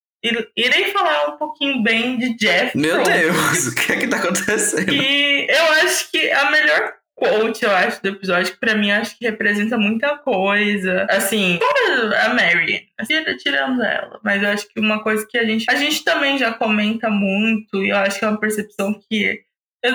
irei 0.56 0.92
falar 0.92 1.34
um 1.34 1.37
pouquinho 1.37 1.82
bem 1.82 2.18
de 2.18 2.37
Jeff. 2.37 2.76
Meu 2.76 3.02
Deus, 3.02 3.66
o 3.68 3.74
que 3.74 3.92
é 3.92 3.96
que 3.96 4.06
tá 4.08 4.16
acontecendo? 4.16 4.92
E 4.92 5.46
eu 5.48 5.72
acho 5.84 6.10
que 6.10 6.30
a 6.30 6.50
melhor 6.50 6.94
quote, 7.14 7.64
eu 7.64 7.70
acho, 7.70 8.02
do 8.02 8.08
episódio, 8.08 8.52
que 8.52 8.60
pra 8.60 8.74
mim 8.74 8.90
acho 8.90 9.16
que 9.16 9.24
representa 9.24 9.78
muita 9.78 10.18
coisa. 10.18 11.06
Assim, 11.10 11.58
a 12.24 12.28
Mary, 12.30 12.88
assim, 12.98 13.22
tirando 13.38 13.82
ela. 13.82 14.20
Mas 14.22 14.42
eu 14.42 14.48
acho 14.50 14.68
que 14.68 14.80
uma 14.80 15.02
coisa 15.02 15.26
que 15.28 15.38
a 15.38 15.44
gente. 15.44 15.64
A 15.68 15.76
gente 15.76 16.04
também 16.04 16.38
já 16.38 16.52
comenta 16.52 17.08
muito, 17.08 17.82
e 17.84 17.90
eu 17.90 17.96
acho 17.96 18.18
que 18.18 18.24
é 18.24 18.28
uma 18.28 18.40
percepção 18.40 18.98
que. 19.08 19.42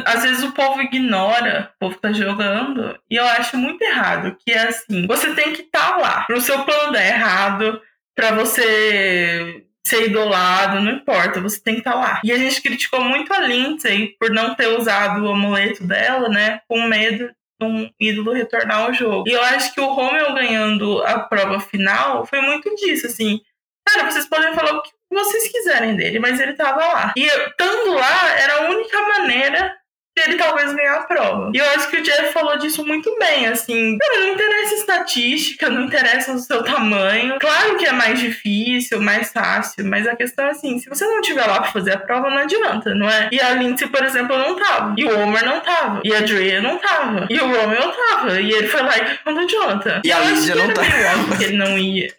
Às 0.05 0.21
vezes 0.21 0.43
o 0.43 0.51
povo 0.51 0.79
ignora, 0.83 1.71
o 1.75 1.79
povo 1.79 1.97
tá 1.97 2.13
jogando, 2.13 2.95
e 3.09 3.15
eu 3.15 3.25
acho 3.25 3.57
muito 3.57 3.81
errado, 3.81 4.37
que 4.45 4.51
é 4.51 4.67
assim, 4.67 5.07
você 5.07 5.33
tem 5.33 5.51
que 5.53 5.63
estar 5.63 5.93
tá 5.93 5.97
lá. 5.97 6.23
Pro 6.27 6.39
seu 6.39 6.63
plano 6.63 6.93
dar 6.93 7.03
errado, 7.03 7.81
para 8.15 8.35
você 8.35 9.65
ser 9.89 10.05
idolado, 10.05 10.79
não 10.81 10.91
importa, 10.91 11.41
você 11.41 11.59
tem 11.59 11.75
que 11.75 11.81
estar 11.81 11.93
tá 11.93 11.99
lá. 11.99 12.21
E 12.23 12.31
a 12.31 12.37
gente 12.37 12.61
criticou 12.61 13.01
muito 13.01 13.33
a 13.33 13.39
Lindsay 13.39 14.15
por 14.19 14.29
não 14.29 14.55
ter 14.55 14.67
usado 14.67 15.23
o 15.23 15.31
amuleto 15.31 15.83
dela, 15.83 16.29
né? 16.29 16.61
Com 16.67 16.81
medo 16.83 17.29
um 17.61 17.89
ídolo 17.99 18.31
retornar 18.31 18.85
ao 18.85 18.93
jogo. 18.93 19.27
E 19.27 19.33
eu 19.33 19.41
acho 19.41 19.73
que 19.73 19.81
o 19.81 19.93
Romeo 19.93 20.33
ganhando 20.33 21.03
a 21.03 21.19
prova 21.19 21.59
final 21.59 22.25
foi 22.25 22.39
muito 22.41 22.73
disso, 22.75 23.07
assim. 23.07 23.41
Cara, 23.87 24.09
vocês 24.09 24.25
podem 24.27 24.53
falar 24.53 24.75
o 24.75 24.81
que 24.81 24.91
vocês 25.11 25.51
quiserem 25.51 25.95
dele, 25.95 26.19
mas 26.19 26.39
ele 26.39 26.53
tava 26.53 26.79
lá. 26.79 27.13
E 27.17 27.25
estando 27.25 27.93
lá 27.95 28.39
era 28.39 28.53
a 28.57 28.69
única 28.69 29.01
maneira 29.01 29.75
ele 30.19 30.37
talvez 30.37 30.73
ganhar 30.73 30.95
a 30.95 31.03
prova. 31.03 31.51
E 31.53 31.57
eu 31.57 31.65
acho 31.71 31.89
que 31.89 31.97
o 31.97 32.03
Jeff 32.03 32.33
falou 32.33 32.57
disso 32.57 32.85
muito 32.85 33.15
bem, 33.17 33.47
assim, 33.47 33.97
não 34.01 34.27
interessa 34.29 34.75
estatística, 34.75 35.69
não 35.69 35.85
interessa 35.85 36.33
o 36.33 36.39
seu 36.39 36.63
tamanho. 36.63 37.37
Claro 37.39 37.77
que 37.77 37.85
é 37.85 37.91
mais 37.91 38.19
difícil, 38.19 39.01
mais 39.01 39.31
fácil, 39.31 39.85
mas 39.85 40.07
a 40.07 40.15
questão 40.15 40.45
é 40.45 40.51
assim, 40.51 40.79
se 40.79 40.89
você 40.89 41.05
não 41.05 41.21
estiver 41.21 41.45
lá 41.45 41.61
pra 41.61 41.71
fazer 41.71 41.93
a 41.93 41.97
prova, 41.97 42.29
não 42.29 42.37
adianta, 42.37 42.93
não 42.93 43.09
é? 43.09 43.29
E 43.31 43.39
a 43.39 43.51
Lindsay, 43.51 43.87
por 43.87 44.03
exemplo, 44.03 44.37
não 44.37 44.55
tava. 44.55 44.95
E 44.97 45.05
o 45.05 45.19
Homer 45.19 45.45
não 45.45 45.59
tava. 45.61 46.01
E 46.03 46.13
a 46.13 46.21
Drea 46.21 46.61
não 46.61 46.77
tava. 46.77 47.27
E 47.29 47.39
o 47.39 47.47
Romeo 47.47 47.91
tava. 47.91 48.39
E 48.39 48.51
ele 48.51 48.67
foi 48.67 48.81
lá 48.81 48.97
e 48.97 49.19
ganhou 49.25 49.45
o 49.45 49.47
Jonathan. 49.47 50.01
E, 50.03 50.07
e 50.07 50.11
a 50.11 50.19
Lídia 50.19 50.55
não 50.55 50.73
tava. 50.73 51.37
Que 51.37 51.43
ele 51.43 51.57
não 51.57 51.77
ia. 51.77 52.13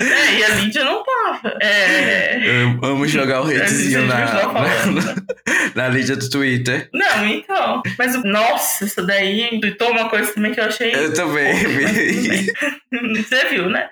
É, 0.00 0.38
e 0.38 0.44
a 0.44 0.48
Lídia 0.56 0.84
não 0.84 1.02
tava. 1.02 1.56
É... 1.62 2.36
Eu 2.44 2.78
amo 2.84 3.06
jogar 3.06 3.40
o 3.40 3.46
hatezinho 3.46 4.06
na, 4.06 4.26
na, 4.26 5.14
na, 5.74 5.88
Lídia 5.88 6.16
do 6.16 6.28
Twitter. 6.28 6.90
Não, 6.92 7.26
então. 7.26 7.82
Mas, 7.98 8.22
nossa, 8.22 8.84
isso 8.84 9.06
daí 9.06 9.58
tweetou 9.58 9.90
uma 9.90 10.10
coisa 10.10 10.32
também 10.34 10.52
que 10.52 10.60
eu 10.60 10.64
achei. 10.64 10.94
Eu 10.94 11.14
também. 11.14 11.54
Você 13.16 13.48
viu, 13.48 13.70
né? 13.70 13.88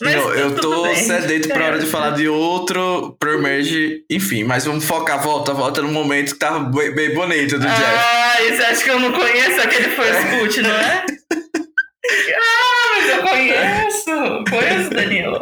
Mas 0.00 0.14
não, 0.14 0.32
eu 0.32 0.54
tô 0.54 0.94
sedento 0.94 1.48
pra 1.48 1.66
hora 1.66 1.78
de 1.80 1.86
falar 1.86 2.10
de 2.10 2.28
outro 2.28 3.16
Promerge, 3.18 4.04
enfim, 4.08 4.44
mas 4.44 4.64
vamos 4.64 4.84
focar, 4.84 5.20
volta, 5.20 5.52
volta 5.52 5.82
no 5.82 5.90
momento 5.90 6.34
que 6.34 6.38
tava 6.38 6.60
bem, 6.60 6.94
bem 6.94 7.14
bonito 7.14 7.58
do 7.58 7.66
ah, 7.66 7.70
Jeff. 7.70 7.90
Ah, 7.90 8.36
você 8.38 8.62
acha 8.62 8.84
que 8.84 8.90
eu 8.90 9.00
não 9.00 9.12
conheço 9.12 9.60
aquele 9.60 9.88
First 9.88 10.58
não 10.58 10.70
é? 10.70 11.04
Ah, 12.10 12.67
eu 13.08 13.22
conheço! 13.22 14.44
Conheço, 14.50 14.90
Danilo. 14.90 15.40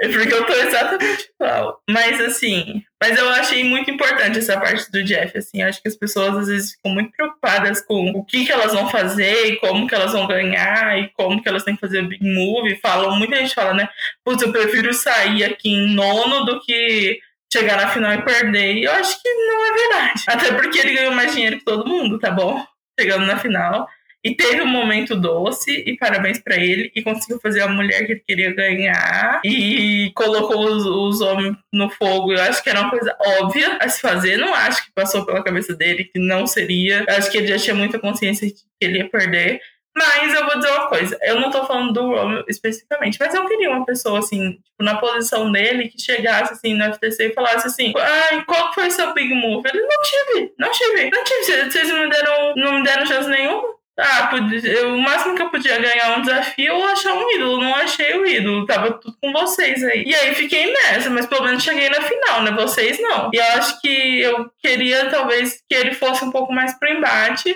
É 0.00 0.08
porque 0.08 0.32
eu 0.32 0.46
tô 0.46 0.52
exatamente 0.52 1.28
igual. 1.34 1.82
Mas 1.90 2.20
assim, 2.20 2.84
mas 3.02 3.18
eu 3.18 3.28
achei 3.30 3.64
muito 3.64 3.90
importante 3.90 4.38
essa 4.38 4.58
parte 4.58 4.90
do 4.92 5.02
Jeff, 5.02 5.36
assim, 5.36 5.60
acho 5.62 5.82
que 5.82 5.88
as 5.88 5.96
pessoas 5.96 6.36
às 6.36 6.46
vezes 6.46 6.72
ficam 6.72 6.92
muito 6.92 7.10
preocupadas 7.10 7.80
com 7.80 8.10
o 8.10 8.24
que, 8.24 8.46
que 8.46 8.52
elas 8.52 8.72
vão 8.72 8.88
fazer 8.88 9.46
e 9.46 9.56
como 9.56 9.88
que 9.88 9.94
elas 9.94 10.12
vão 10.12 10.28
ganhar 10.28 10.96
e 10.98 11.08
como 11.08 11.42
que 11.42 11.48
elas 11.48 11.64
têm 11.64 11.74
que 11.74 11.80
fazer 11.80 12.02
big 12.02 12.24
move. 12.24 12.78
Falam, 12.80 13.16
muita 13.16 13.36
gente 13.36 13.54
fala, 13.54 13.74
né? 13.74 13.88
Putz, 14.24 14.40
eu 14.42 14.52
prefiro 14.52 14.94
sair 14.94 15.42
aqui 15.42 15.68
em 15.68 15.94
nono 15.94 16.44
do 16.44 16.60
que 16.60 17.18
chegar 17.52 17.76
na 17.76 17.88
final 17.88 18.12
e 18.12 18.22
perder. 18.22 18.76
E 18.76 18.84
eu 18.84 18.92
acho 18.92 19.20
que 19.20 19.28
não 19.28 19.66
é 19.66 19.72
verdade. 19.72 20.24
Até 20.28 20.52
porque 20.52 20.78
ele 20.78 20.94
ganhou 20.94 21.12
mais 21.12 21.34
dinheiro 21.34 21.58
que 21.58 21.64
todo 21.64 21.88
mundo, 21.88 22.20
tá 22.20 22.30
bom? 22.30 22.64
Chegando 23.00 23.26
na 23.26 23.38
final. 23.38 23.88
E 24.24 24.34
teve 24.34 24.60
um 24.62 24.66
momento 24.66 25.14
doce, 25.14 25.84
e 25.86 25.96
parabéns 25.96 26.40
para 26.40 26.56
ele, 26.56 26.90
e 26.94 27.02
conseguiu 27.02 27.38
fazer 27.40 27.60
a 27.60 27.68
mulher 27.68 28.04
que 28.04 28.12
ele 28.12 28.22
queria 28.26 28.52
ganhar, 28.52 29.40
e 29.44 30.10
colocou 30.14 30.64
os, 30.64 30.84
os, 30.84 31.20
homens 31.20 31.56
no 31.72 31.88
fogo. 31.88 32.32
Eu 32.32 32.42
acho 32.42 32.62
que 32.62 32.68
era 32.68 32.80
uma 32.80 32.90
coisa 32.90 33.16
óbvia 33.40 33.78
a 33.80 33.88
se 33.88 34.00
fazer, 34.00 34.36
não 34.36 34.52
acho 34.52 34.84
que 34.84 34.92
passou 34.92 35.24
pela 35.24 35.42
cabeça 35.42 35.74
dele 35.74 36.04
que 36.04 36.18
não 36.18 36.46
seria. 36.46 37.04
Eu 37.08 37.16
acho 37.16 37.30
que 37.30 37.38
ele 37.38 37.46
já 37.46 37.58
tinha 37.58 37.76
muita 37.76 37.98
consciência 37.98 38.46
de 38.46 38.54
que 38.54 38.60
ele 38.80 38.98
ia 38.98 39.08
perder. 39.08 39.60
Mas 39.96 40.32
eu 40.32 40.46
vou 40.46 40.56
dizer 40.56 40.70
uma 40.70 40.86
coisa, 40.86 41.18
eu 41.22 41.40
não 41.40 41.50
tô 41.50 41.64
falando 41.66 41.92
do 41.92 42.14
Romeo 42.14 42.44
especificamente, 42.46 43.18
mas 43.18 43.34
eu 43.34 43.44
queria 43.46 43.70
uma 43.70 43.84
pessoa 43.84 44.20
assim, 44.20 44.52
tipo, 44.52 44.80
na 44.80 44.96
posição 44.96 45.50
dele, 45.50 45.88
que 45.88 46.00
chegasse 46.00 46.52
assim 46.52 46.74
no 46.74 46.94
FTC 46.94 47.26
e 47.26 47.34
falasse 47.34 47.66
assim, 47.66 47.92
ai, 47.96 48.44
qual 48.44 48.72
foi 48.72 48.86
o 48.86 48.90
seu 48.92 49.12
big 49.12 49.34
move? 49.34 49.68
Ele 49.68 49.82
não 49.82 50.02
tive, 50.02 50.54
não 50.56 50.70
tive, 50.70 51.10
não 51.10 51.24
tive. 51.24 51.70
Vocês 51.70 51.88
não 51.88 52.00
me 52.00 52.10
deram, 52.10 52.54
não 52.54 52.72
me 52.74 52.84
deram 52.84 53.06
chance 53.06 53.28
nenhuma. 53.28 53.77
Ah, 53.98 54.30
eu, 54.62 54.94
o 54.94 55.00
máximo 55.00 55.34
que 55.34 55.42
eu 55.42 55.50
podia 55.50 55.76
ganhar 55.78 56.16
um 56.16 56.22
desafio 56.22 56.76
ou 56.76 56.84
achar 56.84 57.14
um 57.14 57.30
ídolo. 57.32 57.60
Não 57.60 57.74
achei 57.74 58.14
o 58.16 58.24
ídolo. 58.24 58.64
Tava 58.64 58.92
tudo 58.92 59.16
com 59.20 59.32
vocês 59.32 59.82
aí. 59.82 60.04
E 60.06 60.14
aí 60.14 60.34
fiquei 60.34 60.72
nessa, 60.72 61.10
mas 61.10 61.26
pelo 61.26 61.44
menos 61.44 61.64
cheguei 61.64 61.88
na 61.88 62.00
final, 62.02 62.42
né? 62.42 62.52
Vocês 62.52 63.00
não. 63.00 63.30
E 63.34 63.36
eu 63.36 63.44
acho 63.44 63.80
que 63.80 64.20
eu 64.20 64.48
queria, 64.60 65.10
talvez, 65.10 65.62
que 65.68 65.74
ele 65.74 65.94
fosse 65.94 66.24
um 66.24 66.30
pouco 66.30 66.52
mais 66.52 66.78
pro 66.78 66.88
embate, 66.88 67.54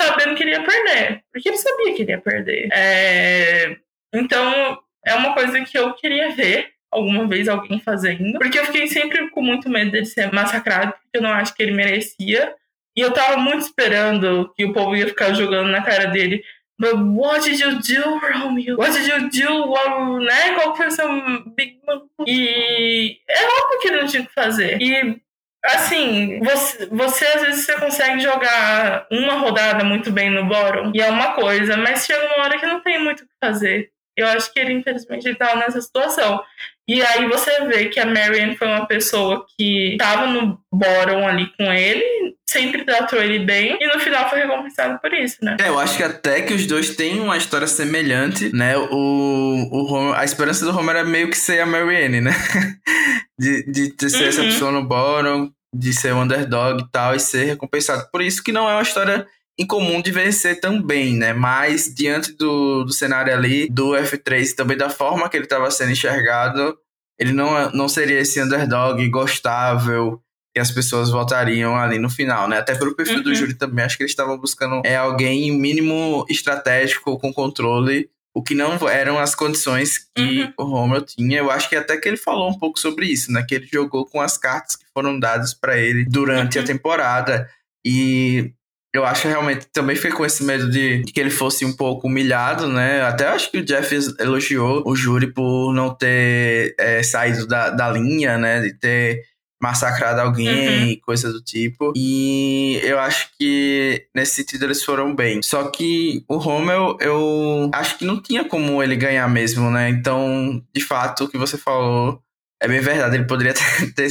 sabendo 0.00 0.34
que 0.34 0.42
ele 0.42 0.52
ia 0.52 0.62
perder. 0.62 1.22
Porque 1.30 1.48
ele 1.48 1.58
sabia 1.58 1.94
que 1.94 2.02
ele 2.02 2.12
ia 2.12 2.20
perder. 2.20 2.68
É... 2.72 3.76
Então, 4.14 4.78
é 5.04 5.14
uma 5.14 5.34
coisa 5.34 5.60
que 5.62 5.78
eu 5.78 5.92
queria 5.92 6.30
ver 6.30 6.70
alguma 6.90 7.26
vez 7.26 7.48
alguém 7.48 7.80
fazendo. 7.80 8.38
Porque 8.38 8.58
eu 8.58 8.66
fiquei 8.66 8.86
sempre 8.86 9.28
com 9.30 9.42
muito 9.42 9.68
medo 9.68 9.90
dele 9.90 10.04
ser 10.04 10.32
massacrado, 10.32 10.92
porque 10.92 11.18
eu 11.18 11.22
não 11.22 11.30
acho 11.30 11.54
que 11.54 11.62
ele 11.62 11.72
merecia. 11.72 12.54
E 12.96 13.00
eu 13.00 13.12
tava 13.12 13.36
muito 13.36 13.62
esperando 13.62 14.52
que 14.54 14.64
o 14.64 14.72
povo 14.72 14.94
ia 14.94 15.06
ficar 15.06 15.32
jogando 15.32 15.70
na 15.70 15.82
cara 15.82 16.06
dele. 16.06 16.42
But 16.78 16.94
what 16.94 17.44
did 17.44 17.60
you 17.60 17.78
do, 17.78 18.18
Romeo? 18.18 18.76
What 18.76 18.92
did 18.92 19.06
you 19.06 19.30
do? 19.30 19.70
What, 19.70 20.24
né? 20.24 20.54
Qual 20.54 20.74
foi 20.74 20.86
o 20.88 20.90
seu 20.90 21.08
big 21.54 21.80
E 22.26 23.18
é 23.28 23.44
óbvio 23.44 23.80
que 23.80 23.90
não 23.90 24.06
tinha 24.06 24.26
que 24.26 24.32
fazer. 24.34 24.80
E 24.80 25.20
assim, 25.64 26.40
você, 26.40 26.86
você 26.86 27.24
às 27.24 27.42
vezes 27.42 27.64
você 27.64 27.78
consegue 27.78 28.20
jogar 28.20 29.06
uma 29.10 29.34
rodada 29.34 29.84
muito 29.84 30.10
bem 30.10 30.28
no 30.30 30.46
bottom 30.46 30.90
e 30.92 31.00
é 31.00 31.08
uma 31.08 31.34
coisa, 31.34 31.76
mas 31.76 32.04
chega 32.04 32.34
uma 32.34 32.44
hora 32.44 32.58
que 32.58 32.66
não 32.66 32.80
tem 32.80 32.98
muito 32.98 33.22
o 33.22 33.26
que 33.26 33.34
fazer. 33.40 33.92
Eu 34.16 34.26
acho 34.28 34.52
que 34.52 34.60
ele, 34.60 34.72
infelizmente, 34.72 35.26
ele 35.26 35.36
tava 35.36 35.56
nessa 35.56 35.80
situação. 35.80 36.42
E 36.88 37.00
aí 37.00 37.28
você 37.28 37.64
vê 37.66 37.86
que 37.86 38.00
a 38.00 38.06
Marianne 38.06 38.56
foi 38.56 38.66
uma 38.66 38.86
pessoa 38.86 39.46
que 39.56 39.92
estava 39.92 40.26
no 40.26 40.58
bottom 40.72 41.26
ali 41.26 41.46
com 41.56 41.72
ele, 41.72 42.04
sempre 42.48 42.84
tratou 42.84 43.22
ele 43.22 43.38
bem, 43.38 43.78
e 43.80 43.86
no 43.86 44.00
final 44.00 44.28
foi 44.28 44.40
recompensado 44.40 44.98
por 45.00 45.12
isso, 45.14 45.36
né? 45.42 45.56
É, 45.60 45.68
eu 45.68 45.78
acho 45.78 45.96
que 45.96 46.02
até 46.02 46.42
que 46.42 46.52
os 46.52 46.66
dois 46.66 46.96
têm 46.96 47.20
uma 47.20 47.36
história 47.36 47.66
semelhante, 47.66 48.54
né? 48.54 48.76
O, 48.76 48.88
o 48.90 49.92
Homer, 49.92 50.18
a 50.18 50.24
esperança 50.24 50.64
do 50.64 50.76
Homer 50.76 50.96
é 50.96 51.04
meio 51.04 51.30
que 51.30 51.38
ser 51.38 51.60
a 51.60 51.66
Marianne, 51.66 52.20
né? 52.20 52.32
de, 53.38 53.94
de 53.96 54.10
ser 54.10 54.22
uhum. 54.22 54.28
essa 54.28 54.42
pessoa 54.42 54.72
no 54.72 54.84
bottom, 54.84 55.50
de 55.74 55.92
ser 55.94 56.12
um 56.12 56.22
underdog 56.22 56.82
e 56.82 56.90
tal, 56.90 57.14
e 57.14 57.20
ser 57.20 57.44
recompensado. 57.44 58.08
Por 58.10 58.20
isso 58.20 58.42
que 58.42 58.52
não 58.52 58.68
é 58.68 58.74
uma 58.74 58.82
história 58.82 59.26
incomum 59.58 60.00
de 60.00 60.10
vencer 60.10 60.60
também, 60.60 61.14
né? 61.14 61.32
Mas 61.32 61.92
diante 61.94 62.32
do, 62.32 62.84
do 62.84 62.92
cenário 62.92 63.32
ali 63.32 63.68
do 63.68 63.92
F3 63.92 64.54
também 64.54 64.76
da 64.76 64.90
forma 64.90 65.28
que 65.28 65.36
ele 65.36 65.44
estava 65.44 65.70
sendo 65.70 65.92
enxergado, 65.92 66.76
ele 67.18 67.32
não, 67.32 67.70
não 67.70 67.88
seria 67.88 68.20
esse 68.20 68.42
underdog 68.42 69.06
gostável 69.08 70.20
que 70.54 70.60
as 70.60 70.70
pessoas 70.70 71.10
votariam 71.10 71.76
ali 71.76 71.98
no 71.98 72.10
final, 72.10 72.46
né? 72.46 72.58
Até 72.58 72.74
pelo 72.74 72.94
perfil 72.94 73.18
uhum. 73.18 73.22
do 73.22 73.34
júri 73.34 73.54
também, 73.54 73.84
acho 73.84 73.96
que 73.96 74.02
eles 74.02 74.12
estavam 74.12 74.38
buscando 74.38 74.82
é 74.84 74.96
alguém 74.96 75.50
mínimo 75.50 76.26
estratégico 76.28 77.18
com 77.18 77.32
controle, 77.32 78.10
o 78.34 78.42
que 78.42 78.54
não 78.54 78.76
eram 78.88 79.18
as 79.18 79.34
condições 79.34 79.98
que 80.14 80.42
uhum. 80.42 80.52
o 80.58 80.64
Romeo 80.64 81.02
tinha. 81.02 81.38
Eu 81.38 81.50
acho 81.50 81.68
que 81.68 81.76
até 81.76 81.96
que 81.96 82.08
ele 82.08 82.18
falou 82.18 82.50
um 82.50 82.58
pouco 82.58 82.78
sobre 82.78 83.06
isso, 83.06 83.32
né? 83.32 83.44
Que 83.46 83.54
ele 83.54 83.68
jogou 83.70 84.04
com 84.04 84.20
as 84.20 84.36
cartas 84.36 84.76
que 84.76 84.84
foram 84.92 85.18
dadas 85.18 85.54
para 85.54 85.78
ele 85.78 86.04
durante 86.04 86.58
uhum. 86.58 86.64
a 86.64 86.66
temporada. 86.66 87.50
E 87.84 88.52
eu 88.94 89.04
acho 89.04 89.26
realmente 89.26 89.66
também 89.72 89.96
foi 89.96 90.12
com 90.12 90.24
esse 90.24 90.44
medo 90.44 90.70
de, 90.70 91.02
de, 91.02 91.12
que 91.12 91.18
ele 91.18 91.30
fosse 91.30 91.64
um 91.64 91.72
pouco 91.72 92.06
humilhado, 92.06 92.68
né? 92.68 93.02
Até 93.02 93.26
acho 93.26 93.50
que 93.50 93.58
o 93.58 93.64
Jeff 93.64 93.94
elogiou 94.20 94.82
o 94.86 94.94
júri 94.94 95.32
por 95.32 95.72
não 95.72 95.94
ter 95.94 96.74
é, 96.78 97.02
saído 97.02 97.46
da, 97.46 97.70
da 97.70 97.90
linha, 97.90 98.36
né? 98.36 98.60
De 98.60 98.74
ter 98.74 99.22
massacrado 99.62 100.20
alguém, 100.20 100.90
uhum. 100.90 101.00
coisa 101.06 101.32
do 101.32 101.40
tipo. 101.40 101.92
E 101.96 102.80
eu 102.82 102.98
acho 102.98 103.30
que 103.38 104.06
nesse 104.14 104.34
sentido 104.34 104.64
eles 104.64 104.84
foram 104.84 105.14
bem. 105.14 105.40
Só 105.40 105.70
que 105.70 106.24
o 106.28 106.36
Rommel, 106.36 106.98
eu 107.00 107.70
acho 107.72 107.96
que 107.96 108.04
não 108.04 108.20
tinha 108.20 108.44
como 108.44 108.82
ele 108.82 108.96
ganhar 108.96 109.28
mesmo, 109.28 109.70
né? 109.70 109.88
Então, 109.88 110.62
de 110.74 110.82
fato, 110.82 111.24
o 111.24 111.28
que 111.28 111.38
você 111.38 111.56
falou 111.56 112.20
é 112.60 112.68
bem 112.68 112.80
verdade. 112.80 113.16
Ele 113.16 113.24
poderia 113.24 113.54
ter, 113.54 113.94
ter, 113.94 114.08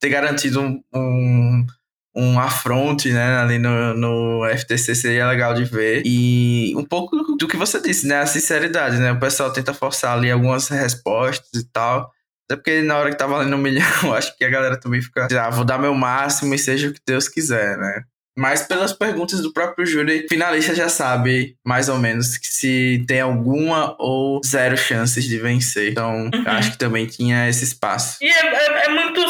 ter 0.00 0.08
garantido 0.08 0.60
um, 0.60 0.80
um 0.94 1.66
um 2.16 2.38
afronte, 2.38 3.10
né, 3.10 3.38
ali 3.38 3.58
no, 3.58 3.94
no 3.94 4.48
FTC 4.56 4.94
seria 4.94 5.28
legal 5.28 5.52
de 5.52 5.64
ver. 5.64 6.02
E 6.04 6.72
um 6.76 6.84
pouco 6.84 7.16
do 7.36 7.48
que 7.48 7.56
você 7.56 7.80
disse, 7.80 8.06
né, 8.06 8.18
a 8.18 8.26
sinceridade, 8.26 8.98
né, 8.98 9.12
o 9.12 9.18
pessoal 9.18 9.52
tenta 9.52 9.74
forçar 9.74 10.16
ali 10.16 10.30
algumas 10.30 10.68
respostas 10.68 11.60
e 11.60 11.64
tal. 11.72 12.12
Até 12.48 12.56
porque 12.56 12.82
na 12.82 12.96
hora 12.96 13.10
que 13.10 13.16
tava 13.16 13.40
ali 13.40 13.50
no 13.50 13.58
milhão, 13.58 14.12
acho 14.14 14.36
que 14.36 14.44
a 14.44 14.50
galera 14.50 14.78
também 14.78 15.02
fica, 15.02 15.26
ah, 15.40 15.50
vou 15.50 15.64
dar 15.64 15.78
meu 15.78 15.94
máximo 15.94 16.54
e 16.54 16.58
seja 16.58 16.88
o 16.88 16.92
que 16.92 17.00
Deus 17.06 17.28
quiser, 17.28 17.76
né. 17.78 18.04
Mas 18.36 18.62
pelas 18.62 18.92
perguntas 18.92 19.40
do 19.40 19.52
próprio 19.52 19.86
júri, 19.86 20.26
finalista 20.28 20.74
já 20.74 20.88
sabe 20.88 21.56
mais 21.64 21.88
ou 21.88 21.98
menos 21.98 22.36
que 22.36 22.48
se 22.48 23.04
tem 23.06 23.20
alguma 23.20 23.94
ou 23.96 24.40
zero 24.44 24.76
chances 24.76 25.24
de 25.24 25.38
vencer. 25.38 25.92
Então, 25.92 26.24
uhum. 26.24 26.42
acho 26.46 26.72
que 26.72 26.78
também 26.78 27.06
tinha 27.06 27.48
esse 27.48 27.62
espaço. 27.62 28.18
E 28.20 28.26
é, 28.26 28.66
é, 28.66 28.73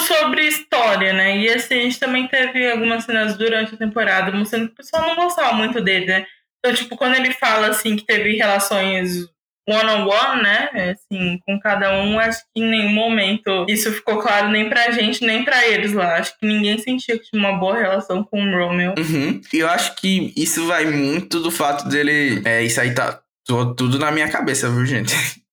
sobre 0.06 0.46
história, 0.46 1.12
né? 1.12 1.38
E 1.38 1.48
assim, 1.48 1.74
a 1.74 1.82
gente 1.82 1.98
também 1.98 2.26
teve 2.28 2.70
algumas 2.70 3.04
cenas 3.04 3.36
durante 3.36 3.74
a 3.74 3.78
temporada 3.78 4.32
mostrando 4.32 4.68
que 4.68 4.74
o 4.74 4.76
pessoal 4.76 5.06
não 5.06 5.16
gostava 5.16 5.52
muito 5.54 5.80
dele, 5.80 6.06
né? 6.06 6.26
Então, 6.58 6.74
tipo, 6.74 6.96
quando 6.96 7.14
ele 7.16 7.32
fala 7.32 7.68
assim 7.68 7.96
que 7.96 8.06
teve 8.06 8.36
relações 8.36 9.26
one 9.68 9.90
on 9.90 10.06
one, 10.06 10.42
né? 10.42 10.68
Assim, 10.92 11.38
com 11.46 11.58
cada 11.58 11.94
um, 11.98 12.18
acho 12.18 12.40
que 12.54 12.62
em 12.62 12.68
nenhum 12.68 12.92
momento 12.92 13.66
isso 13.68 13.92
ficou 13.92 14.18
claro 14.18 14.48
nem 14.48 14.68
pra 14.68 14.90
gente, 14.90 15.24
nem 15.24 15.44
pra 15.44 15.66
eles 15.66 15.92
lá. 15.92 16.16
Acho 16.16 16.38
que 16.38 16.46
ninguém 16.46 16.78
sentia 16.78 17.18
que 17.18 17.30
tinha 17.30 17.40
uma 17.40 17.58
boa 17.58 17.76
relação 17.78 18.22
com 18.22 18.42
o 18.42 18.66
Romeo. 18.66 18.94
Uhum. 18.98 19.40
E 19.52 19.58
eu 19.58 19.68
acho 19.68 19.96
que 19.96 20.32
isso 20.36 20.66
vai 20.66 20.84
muito 20.86 21.40
do 21.40 21.50
fato 21.50 21.88
dele. 21.88 22.42
É, 22.44 22.62
isso 22.62 22.80
aí 22.80 22.94
tá 22.94 23.20
tudo 23.76 23.98
na 23.98 24.10
minha 24.10 24.28
cabeça, 24.28 24.70
viu, 24.70 24.84
gente? 24.86 25.14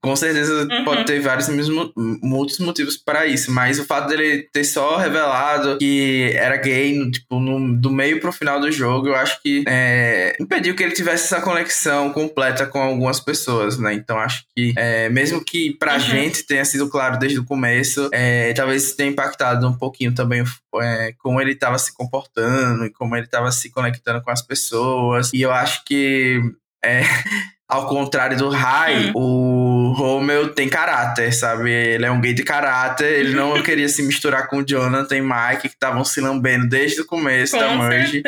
Com 0.00 0.14
certeza 0.14 0.62
uhum. 0.62 0.84
pode 0.84 1.04
ter 1.04 1.20
vários 1.20 1.48
muitos 2.22 2.58
motivos 2.58 2.96
para 2.96 3.26
isso, 3.26 3.50
mas 3.50 3.78
o 3.78 3.84
fato 3.84 4.08
dele 4.08 4.48
ter 4.52 4.64
só 4.64 4.96
revelado 4.96 5.78
que 5.78 6.30
era 6.34 6.56
gay, 6.56 6.96
no, 6.96 7.10
tipo, 7.10 7.40
no, 7.40 7.76
do 7.76 7.90
meio 7.90 8.20
pro 8.20 8.32
final 8.32 8.60
do 8.60 8.70
jogo, 8.70 9.08
eu 9.08 9.16
acho 9.16 9.40
que 9.42 9.64
é, 9.66 10.36
impediu 10.40 10.74
que 10.74 10.82
ele 10.82 10.92
tivesse 10.92 11.24
essa 11.24 11.40
conexão 11.40 12.12
completa 12.12 12.66
com 12.66 12.80
algumas 12.80 13.20
pessoas, 13.20 13.78
né? 13.78 13.94
Então 13.94 14.18
acho 14.18 14.44
que, 14.54 14.72
é, 14.76 15.08
mesmo 15.08 15.44
que 15.44 15.76
pra 15.78 15.94
uhum. 15.94 16.00
gente 16.00 16.46
tenha 16.46 16.64
sido 16.64 16.88
claro 16.88 17.18
desde 17.18 17.38
o 17.38 17.44
começo, 17.44 18.08
é, 18.12 18.52
talvez 18.52 18.94
tenha 18.94 19.10
impactado 19.10 19.66
um 19.68 19.76
pouquinho 19.76 20.14
também 20.14 20.44
é, 20.80 21.14
como 21.18 21.40
ele 21.40 21.52
estava 21.52 21.78
se 21.78 21.92
comportando 21.94 22.84
e 22.84 22.90
como 22.90 23.16
ele 23.16 23.26
estava 23.26 23.50
se 23.50 23.70
conectando 23.70 24.22
com 24.22 24.30
as 24.30 24.42
pessoas. 24.42 25.32
E 25.32 25.42
eu 25.42 25.52
acho 25.52 25.84
que 25.84 26.40
é, 26.84 27.02
ao 27.72 27.86
contrário 27.86 28.36
do 28.36 28.50
Rai, 28.50 29.06
hum. 29.06 29.12
o 29.14 29.92
Romeo 29.92 30.48
tem 30.48 30.68
caráter, 30.68 31.32
sabe? 31.32 31.70
Ele 31.70 32.04
é 32.04 32.10
um 32.10 32.20
gay 32.20 32.34
de 32.34 32.42
caráter, 32.42 33.20
ele 33.20 33.34
não 33.34 33.60
queria 33.64 33.88
se 33.88 34.02
misturar 34.02 34.46
com 34.46 34.58
o 34.58 34.66
Jonathan 34.66 35.16
e 35.16 35.22
Mike, 35.22 35.62
que 35.62 35.68
estavam 35.68 36.04
se 36.04 36.20
lambendo 36.20 36.68
desde 36.68 37.00
o 37.00 37.06
começo 37.06 37.56
com 37.56 37.62
da 37.62 37.74
merge. 37.88 38.22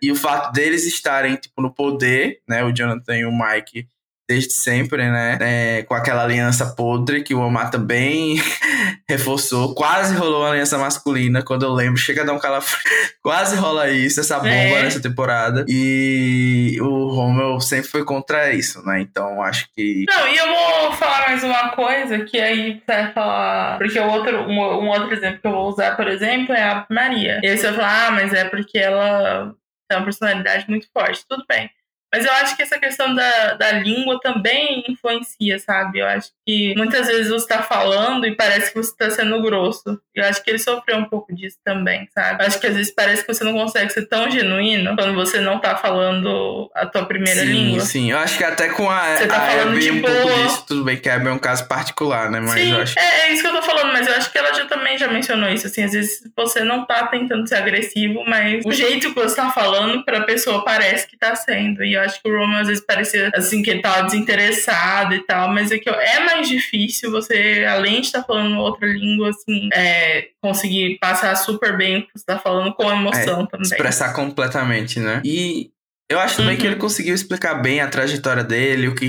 E 0.00 0.12
o 0.12 0.14
fato 0.14 0.52
deles 0.52 0.86
estarem, 0.86 1.34
tipo, 1.34 1.60
no 1.60 1.74
poder, 1.74 2.38
né? 2.48 2.62
O 2.62 2.72
Jonathan 2.72 3.16
e 3.16 3.24
o 3.24 3.32
Mike 3.32 3.88
desde 4.28 4.54
sempre, 4.54 5.10
né? 5.10 5.38
É, 5.40 5.82
com 5.82 5.94
aquela 5.94 6.22
aliança 6.22 6.74
podre 6.74 7.22
que 7.22 7.34
o 7.34 7.40
Omar 7.40 7.70
também 7.70 8.36
reforçou. 9.08 9.74
Quase 9.74 10.14
rolou 10.14 10.40
uma 10.40 10.50
aliança 10.50 10.78
masculina, 10.78 11.42
quando 11.42 11.64
eu 11.64 11.72
lembro. 11.72 11.98
Chega 11.98 12.22
a 12.22 12.24
dar 12.24 12.32
um 12.32 12.38
calafrio. 12.38 12.80
Quase 13.22 13.56
rola 13.56 13.90
isso, 13.90 14.20
essa 14.20 14.38
bomba 14.38 14.48
é. 14.48 14.82
nessa 14.82 15.00
temporada. 15.00 15.64
E 15.68 16.78
o 16.80 17.08
Romeu 17.08 17.60
sempre 17.60 17.90
foi 17.90 18.04
contra 18.04 18.52
isso, 18.52 18.84
né? 18.84 19.00
Então 19.00 19.42
acho 19.42 19.68
que. 19.74 20.04
Não, 20.08 20.28
e 20.28 20.36
eu 20.36 20.46
vou 20.46 20.92
falar 20.92 21.28
mais 21.28 21.44
uma 21.44 21.70
coisa 21.70 22.24
que 22.24 22.40
aí 22.40 22.80
você 22.86 22.92
vai 22.92 23.12
falar. 23.12 23.78
Porque 23.78 23.98
o 23.98 24.06
outro, 24.08 24.48
um, 24.48 24.58
um 24.58 24.88
outro 24.88 25.12
exemplo 25.12 25.40
que 25.40 25.46
eu 25.46 25.52
vou 25.52 25.68
usar, 25.68 25.96
por 25.96 26.08
exemplo, 26.08 26.54
é 26.54 26.62
a 26.62 26.86
Maria. 26.90 27.40
E 27.42 27.48
aí 27.48 27.58
você 27.58 27.70
vai 27.70 27.74
falar, 27.74 28.06
ah, 28.06 28.10
mas 28.10 28.32
é 28.32 28.44
porque 28.44 28.78
ela 28.78 29.54
tem 29.88 29.98
uma 29.98 30.04
personalidade 30.04 30.68
muito 30.68 30.86
forte. 30.92 31.24
Tudo 31.28 31.44
bem. 31.48 31.70
Mas 32.14 32.24
eu 32.24 32.32
acho 32.32 32.56
que 32.56 32.62
essa 32.62 32.78
questão 32.78 33.12
da, 33.12 33.54
da 33.54 33.72
língua 33.72 34.20
também 34.22 34.84
influencia, 34.88 35.58
sabe? 35.58 35.98
Eu 35.98 36.06
acho 36.06 36.30
que 36.46 36.72
muitas 36.76 37.08
vezes 37.08 37.28
você 37.28 37.42
está 37.42 37.60
falando 37.60 38.24
e 38.24 38.36
parece 38.36 38.72
que 38.72 38.76
você 38.76 38.92
está 38.92 39.10
sendo 39.10 39.42
grosso. 39.42 40.00
Eu 40.14 40.24
acho 40.24 40.40
que 40.40 40.48
ele 40.48 40.60
sofreu 40.60 40.98
um 40.98 41.06
pouco 41.06 41.34
disso 41.34 41.58
também, 41.64 42.08
sabe? 42.14 42.40
Eu 42.40 42.46
acho 42.46 42.60
que 42.60 42.68
às 42.68 42.76
vezes 42.76 42.94
parece 42.94 43.26
que 43.26 43.34
você 43.34 43.42
não 43.42 43.52
consegue 43.52 43.92
ser 43.92 44.06
tão 44.06 44.30
genuíno 44.30 44.94
quando 44.94 45.12
você 45.12 45.40
não 45.40 45.58
tá 45.58 45.74
falando 45.74 46.70
a 46.72 46.86
tua 46.86 47.04
primeira 47.04 47.40
sim, 47.40 47.46
língua. 47.46 47.80
Sim, 47.80 48.12
eu 48.12 48.18
acho 48.18 48.38
que 48.38 48.44
até 48.44 48.68
com 48.68 48.88
a, 48.88 49.16
você 49.16 49.26
tá 49.26 49.38
a 49.38 49.50
falando, 49.50 49.72
Abby, 49.72 49.80
tipo... 49.80 49.96
um 49.96 50.02
pouco 50.02 50.42
disso, 50.42 50.64
tudo 50.68 50.84
bem 50.84 50.96
que 50.96 51.08
a 51.08 51.16
Abby 51.16 51.26
é 51.26 51.32
um 51.32 51.38
caso 51.38 51.66
particular, 51.66 52.30
né? 52.30 52.38
Mas 52.38 52.52
sim, 52.52 52.70
eu 52.70 52.80
acho... 52.80 52.96
é, 52.96 53.22
é 53.22 53.32
isso 53.32 53.42
que 53.42 53.48
eu 53.48 53.54
tô 53.54 53.62
falando, 53.62 53.92
mas 53.92 54.06
eu 54.06 54.14
acho 54.14 54.30
que 54.30 54.38
ela 54.38 54.52
já 54.52 54.66
também 54.66 54.96
já 54.96 55.08
mencionou 55.08 55.48
isso, 55.48 55.66
assim, 55.66 55.82
às 55.82 55.90
vezes 55.90 56.20
você 56.36 56.62
não 56.62 56.84
tá 56.84 57.08
tentando 57.08 57.48
ser 57.48 57.56
agressivo, 57.56 58.22
mas 58.24 58.64
o 58.64 58.70
jeito 58.70 59.12
que 59.12 59.20
você 59.20 59.34
tá 59.34 59.50
falando 59.50 60.04
pra 60.04 60.20
pessoa 60.20 60.64
parece 60.64 61.08
que 61.08 61.16
tá 61.16 61.34
sendo. 61.34 61.84
E 61.84 61.94
eu 61.94 62.03
acho 62.04 62.22
que 62.22 62.28
o 62.28 62.38
Roman 62.38 62.60
às 62.60 62.68
vezes 62.68 62.84
parecia 62.84 63.30
assim 63.34 63.62
que 63.62 63.70
ele 63.70 63.82
tava 63.82 64.02
desinteressado 64.02 65.14
e 65.14 65.20
tal, 65.20 65.52
mas 65.52 65.70
é 65.70 65.78
que 65.78 65.88
é 65.88 66.20
mais 66.24 66.48
difícil 66.48 67.10
você, 67.10 67.66
além 67.68 68.00
de 68.00 68.06
estar 68.06 68.20
tá 68.20 68.26
falando 68.26 68.56
outra 68.58 68.86
língua, 68.86 69.30
assim, 69.30 69.68
é, 69.72 70.28
conseguir 70.40 70.98
passar 71.00 71.34
super 71.36 71.76
bem 71.76 71.98
o 71.98 72.02
que 72.02 72.10
você 72.14 72.24
tá 72.24 72.38
falando 72.38 72.72
com 72.74 72.90
emoção 72.90 73.42
é, 73.42 73.46
também. 73.46 73.62
Expressar 73.62 74.12
completamente, 74.12 75.00
né? 75.00 75.20
E 75.24 75.70
eu 76.08 76.18
acho 76.18 76.36
também 76.36 76.54
uhum. 76.54 76.60
que 76.60 76.66
ele 76.66 76.76
conseguiu 76.76 77.14
explicar 77.14 77.54
bem 77.54 77.80
a 77.80 77.88
trajetória 77.88 78.44
dele, 78.44 78.88
o 78.88 78.94
que 78.94 79.08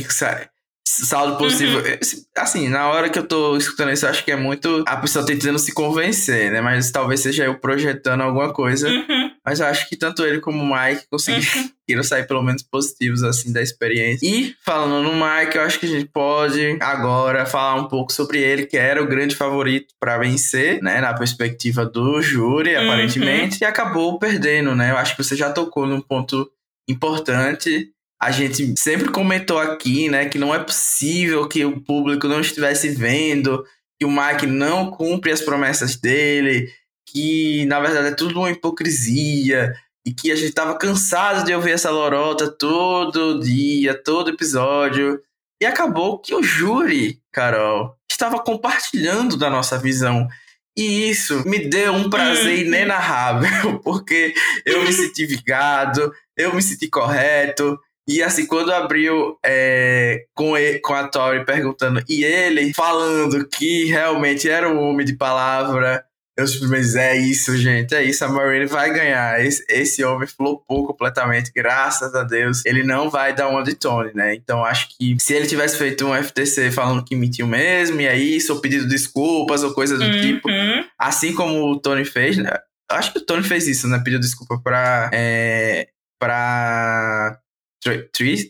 saldo 0.86 1.38
possível. 1.38 1.80
Uhum. 1.80 2.24
Assim, 2.38 2.70
na 2.70 2.88
hora 2.88 3.10
que 3.10 3.20
eu 3.20 3.28
tô 3.28 3.58
escutando 3.58 3.92
isso, 3.92 4.06
eu 4.06 4.10
acho 4.10 4.24
que 4.24 4.32
é 4.32 4.36
muito 4.36 4.84
a 4.88 4.98
pessoa 4.98 5.26
tentando 5.26 5.60
se 5.60 5.74
convencer, 5.74 6.52
né? 6.52 6.62
Mas 6.62 6.92
talvez 6.92 7.20
seja 7.20 7.46
eu 7.46 7.56
projetando 7.56 8.22
alguma 8.22 8.54
coisa. 8.54 8.88
Uhum. 8.88 9.25
Mas 9.46 9.60
eu 9.60 9.68
acho 9.68 9.88
que 9.88 9.96
tanto 9.96 10.26
ele 10.26 10.40
como 10.40 10.64
o 10.64 10.66
Mike 10.66 11.06
conseguiram 11.10 11.72
uhum. 11.90 12.04
sair 12.04 12.26
pelo 12.26 12.42
menos 12.42 12.64
positivos, 12.64 13.24
assim, 13.24 13.54
da 13.54 13.62
experiência. 13.62 14.26
E, 14.28 14.56
falando 14.66 15.04
no 15.04 15.14
Mike, 15.14 15.56
eu 15.56 15.62
acho 15.62 15.80
que 15.80 15.86
a 15.86 15.90
gente 15.90 16.06
pode 16.06 16.78
agora 16.82 17.46
falar 17.46 17.76
um 17.76 17.88
pouco 17.88 18.12
sobre 18.12 18.42
ele, 18.42 18.66
que 18.66 18.78
era 18.78 19.02
o 19.02 19.08
grande 19.08 19.36
favorito 19.36 19.94
para 20.00 20.18
vencer, 20.18 20.82
né? 20.82 21.00
Na 21.00 21.14
perspectiva 21.14 21.86
do 21.86 22.22
júri, 22.22 22.76
uhum. 22.76 22.84
aparentemente. 22.84 23.60
E 23.62 23.66
acabou 23.66 24.18
perdendo, 24.18 24.76
né? 24.76 24.92
Eu 24.92 24.98
acho 24.98 25.16
que 25.16 25.24
você 25.24 25.36
já 25.36 25.52
tocou 25.52 25.86
num 25.86 26.02
ponto 26.02 26.50
importante 26.90 27.92
a 28.22 28.32
gente 28.32 28.80
sempre 28.80 29.10
comentou 29.12 29.60
aqui, 29.60 30.10
né, 30.10 30.28
que 30.28 30.40
não 30.40 30.54
é 30.54 30.60
possível 30.60 31.48
que 31.48 31.66
o 31.66 31.82
público 31.82 32.28
não 32.28 32.40
estivesse 32.40 32.90
vendo, 32.90 33.64
que 34.00 34.06
o 34.06 34.12
Mike 34.12 34.48
não 34.48 34.90
cumpre 34.90 35.32
as 35.32 35.42
promessas 35.42 35.96
dele, 35.96 36.70
que 37.16 37.66
na 37.68 37.80
verdade 37.80 38.10
é 38.10 38.12
tudo 38.12 38.38
uma 38.38 38.52
hipocrisia 38.52 39.74
e 40.06 40.14
que 40.14 40.34
a 40.34 40.36
gente 40.36 40.50
estava 40.50 40.78
cansado 40.78 41.46
de 41.46 41.56
ouvir 41.56 41.72
essa 41.72 41.90
lorota 41.90 42.52
todo 42.52 43.40
dia, 43.40 43.94
todo 43.94 44.32
episódio. 44.32 45.22
E 45.62 45.66
acabou 45.66 46.20
que 46.20 46.36
o 46.36 46.44
júri, 46.44 47.22
Carol, 47.32 47.96
estava 48.12 48.38
compartilhando 48.40 49.38
da 49.38 49.50
nossa 49.50 49.80
visão. 49.80 50.28
E 50.78 51.10
isso 51.10 51.48
me 51.48 51.70
deu 51.70 51.94
um 51.94 52.10
prazer 52.10 52.60
inenarrável, 52.68 53.80
porque 53.80 54.34
eu 54.66 54.84
me 54.84 54.92
senti 54.92 55.26
vigado, 55.26 56.12
eu 56.36 56.54
me 56.54 56.62
senti 56.62 56.90
correto, 56.90 57.80
e 58.08 58.22
assim, 58.22 58.46
quando 58.46 58.72
abriu 58.72 59.40
é, 59.44 60.26
com, 60.36 60.56
ele, 60.56 60.80
com 60.80 60.94
a 60.94 61.08
Tori 61.08 61.44
perguntando, 61.44 62.04
e 62.08 62.24
ele 62.24 62.74
falando 62.74 63.48
que 63.48 63.86
realmente 63.86 64.50
era 64.50 64.70
um 64.70 64.80
homem 64.80 65.06
de 65.06 65.16
palavra, 65.16 66.06
eu 66.38 66.46
simplesmente, 66.48 66.98
é 66.98 67.16
isso, 67.16 67.56
gente, 67.58 67.96
é 67.96 68.04
isso, 68.04 68.26
a 68.26 68.28
Marine 68.28 68.66
vai 68.66 68.94
ganhar. 68.94 69.44
Esse, 69.44 69.66
esse 69.70 70.04
homem 70.04 70.28
flopou 70.28 70.86
completamente, 70.86 71.52
graças 71.56 72.14
a 72.14 72.24
Deus. 72.24 72.66
Ele 72.66 72.84
não 72.84 73.10
vai 73.10 73.34
dar 73.34 73.48
uma 73.48 73.64
de 73.64 73.74
Tony, 73.74 74.12
né? 74.14 74.36
Então 74.36 74.64
acho 74.64 74.90
que 74.98 75.16
se 75.20 75.34
ele 75.34 75.48
tivesse 75.48 75.78
feito 75.78 76.06
um 76.06 76.14
FTC 76.14 76.72
falando 76.72 77.06
que 77.06 77.16
mentiu 77.16 77.48
mesmo, 77.48 78.02
e 78.02 78.08
aí, 78.08 78.38
ou 78.50 78.60
pedido 78.60 78.88
desculpas 78.88 79.64
ou 79.64 79.74
coisa 79.74 79.98
do 79.98 80.04
uhum. 80.04 80.22
tipo, 80.22 80.50
assim 81.00 81.34
como 81.34 81.72
o 81.72 81.80
Tony 81.80 82.04
fez, 82.04 82.38
né? 82.38 82.52
Acho 82.92 83.14
que 83.14 83.20
o 83.20 83.26
Tony 83.26 83.44
fez 83.44 83.68
isso, 83.68 83.88
né? 83.88 84.02
Pediu 84.04 84.20
desculpa 84.20 84.60
pra. 84.62 85.10
É, 85.14 85.88
pra 86.20 87.40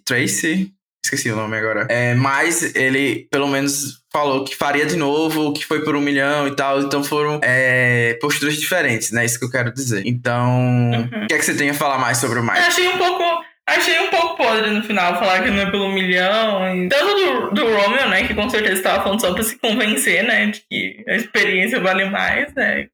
Tracy, 0.04 0.74
esqueci 1.06 1.32
o 1.32 1.36
nome 1.36 1.58
agora. 1.58 1.88
É, 1.90 2.14
mas 2.16 2.76
ele, 2.76 3.28
pelo 3.32 3.48
menos, 3.48 4.02
falou 4.12 4.44
que 4.44 4.56
faria 4.56 4.86
de 4.86 4.96
novo, 4.96 5.54
que 5.54 5.66
foi 5.66 5.84
por 5.84 5.96
um 5.96 6.02
milhão 6.02 6.48
e 6.48 6.56
tal. 6.56 6.82
Então 6.82 7.04
foram 7.04 7.40
é, 7.44 8.18
posturas 8.20 8.56
diferentes, 8.56 9.12
né? 9.12 9.26
Isso 9.26 9.40
que 9.40 9.46
eu 9.46 9.52
quero 9.52 9.74
dizer. 9.74 10.04
Então, 10.06 10.60
uhum. 10.92 11.24
o 11.24 11.28
que 11.28 11.34
é 11.34 11.38
que 11.38 11.46
você 11.46 11.56
tem 11.56 11.70
a 11.70 11.74
falar 11.74 11.98
mais 11.98 12.18
sobre 12.18 12.40
o 12.40 12.44
Mike? 12.44 12.58
Eu 12.58 12.66
achei 12.66 12.88
um 12.88 12.98
pouco. 12.98 13.46
Achei 13.68 14.00
um 14.00 14.10
pouco 14.10 14.38
podre 14.38 14.70
no 14.70 14.84
final 14.84 15.18
falar 15.18 15.42
que 15.42 15.50
não 15.50 15.60
é 15.60 15.72
pelo 15.72 15.92
milhão. 15.92 16.76
E... 16.76 16.88
Tanto 16.88 17.16
do, 17.16 17.52
do 17.52 17.76
Romeo, 17.76 18.08
né? 18.10 18.28
Que 18.28 18.36
com 18.36 18.48
certeza 18.48 18.76
estava 18.76 19.04
falando 19.04 19.20
só 19.20 19.34
pra 19.34 19.44
se 19.44 19.58
convencer, 19.58 20.24
né? 20.24 20.46
De 20.48 20.62
que 20.70 21.04
a 21.08 21.16
experiência 21.16 21.80
vale 21.80 22.06
mais, 22.06 22.54
né? 22.54 22.88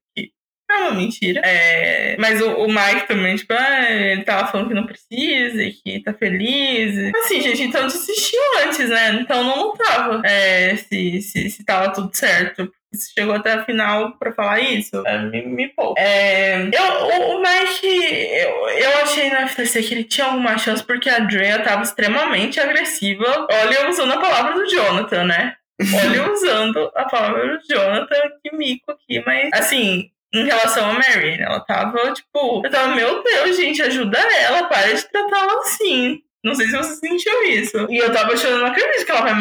É 0.72 0.76
uma 0.82 0.92
mentira. 0.92 1.40
É, 1.44 2.16
mas 2.18 2.40
o, 2.40 2.50
o, 2.54 2.66
Mike 2.68 3.06
também, 3.06 3.36
tipo, 3.36 3.52
ah, 3.52 3.90
ele 3.90 4.22
tava 4.22 4.46
falando 4.46 4.68
que 4.68 4.74
não 4.74 4.86
precisa 4.86 5.62
e 5.62 5.72
que 5.72 6.00
tá 6.00 6.14
feliz. 6.14 7.14
Assim, 7.16 7.40
gente, 7.40 7.62
então 7.62 7.86
desistiu 7.86 8.40
antes, 8.64 8.88
né? 8.88 9.18
Então 9.20 9.44
não 9.44 9.76
tava 9.76 10.22
é, 10.24 10.76
se, 10.76 11.20
se, 11.20 11.50
se 11.50 11.64
tava 11.64 11.92
tudo 11.92 12.10
certo 12.14 12.72
chegou 13.18 13.34
até 13.34 13.52
a 13.52 13.64
final 13.64 14.12
pra 14.18 14.32
falar 14.32 14.60
isso, 14.60 15.02
é, 15.06 15.18
me, 15.18 15.46
me 15.46 15.68
poupa. 15.68 16.00
É, 16.00 16.62
eu, 16.62 17.36
o, 17.36 17.40
Mike, 17.40 17.86
eu, 17.86 18.68
eu 18.68 19.02
achei 19.02 19.30
no 19.30 19.48
FTC 19.48 19.82
que 19.82 19.94
ele 19.94 20.04
tinha 20.04 20.26
alguma 20.26 20.58
chance 20.58 20.84
porque 20.84 21.08
a 21.08 21.20
Drea 21.20 21.62
tava 21.62 21.82
extremamente 21.82 22.60
agressiva. 22.60 23.46
Olha, 23.50 23.88
usando 23.88 24.12
a 24.12 24.20
palavra 24.20 24.54
do 24.54 24.68
Jonathan, 24.68 25.24
né? 25.24 25.56
Olha, 25.80 26.30
usando 26.32 26.90
a 26.94 27.04
palavra 27.04 27.56
do 27.56 27.62
Jonathan, 27.66 28.16
que 28.42 28.54
mico 28.54 28.92
aqui, 28.92 29.22
mas 29.24 29.50
assim, 29.52 30.10
em 30.32 30.44
relação 30.44 30.90
a 30.90 30.94
Mary. 30.94 31.40
Ela 31.40 31.60
tava, 31.60 32.12
tipo, 32.12 32.62
eu 32.64 32.70
tava, 32.70 32.94
meu 32.94 33.22
Deus, 33.22 33.56
gente, 33.56 33.82
ajuda 33.82 34.18
ela, 34.18 34.64
para 34.64 34.92
de 34.92 35.10
tratar 35.10 35.38
ela 35.38 35.60
assim. 35.60 36.22
Não 36.44 36.54
sei 36.54 36.66
se 36.66 36.76
você 36.76 36.96
sentiu 36.96 37.42
isso. 37.44 37.86
E 37.88 37.98
eu 37.98 38.12
tava 38.12 38.32
achando, 38.32 38.58
não 38.58 38.66
acredito 38.66 39.06
que 39.06 39.12
ela 39.12 39.20
vai, 39.22 39.34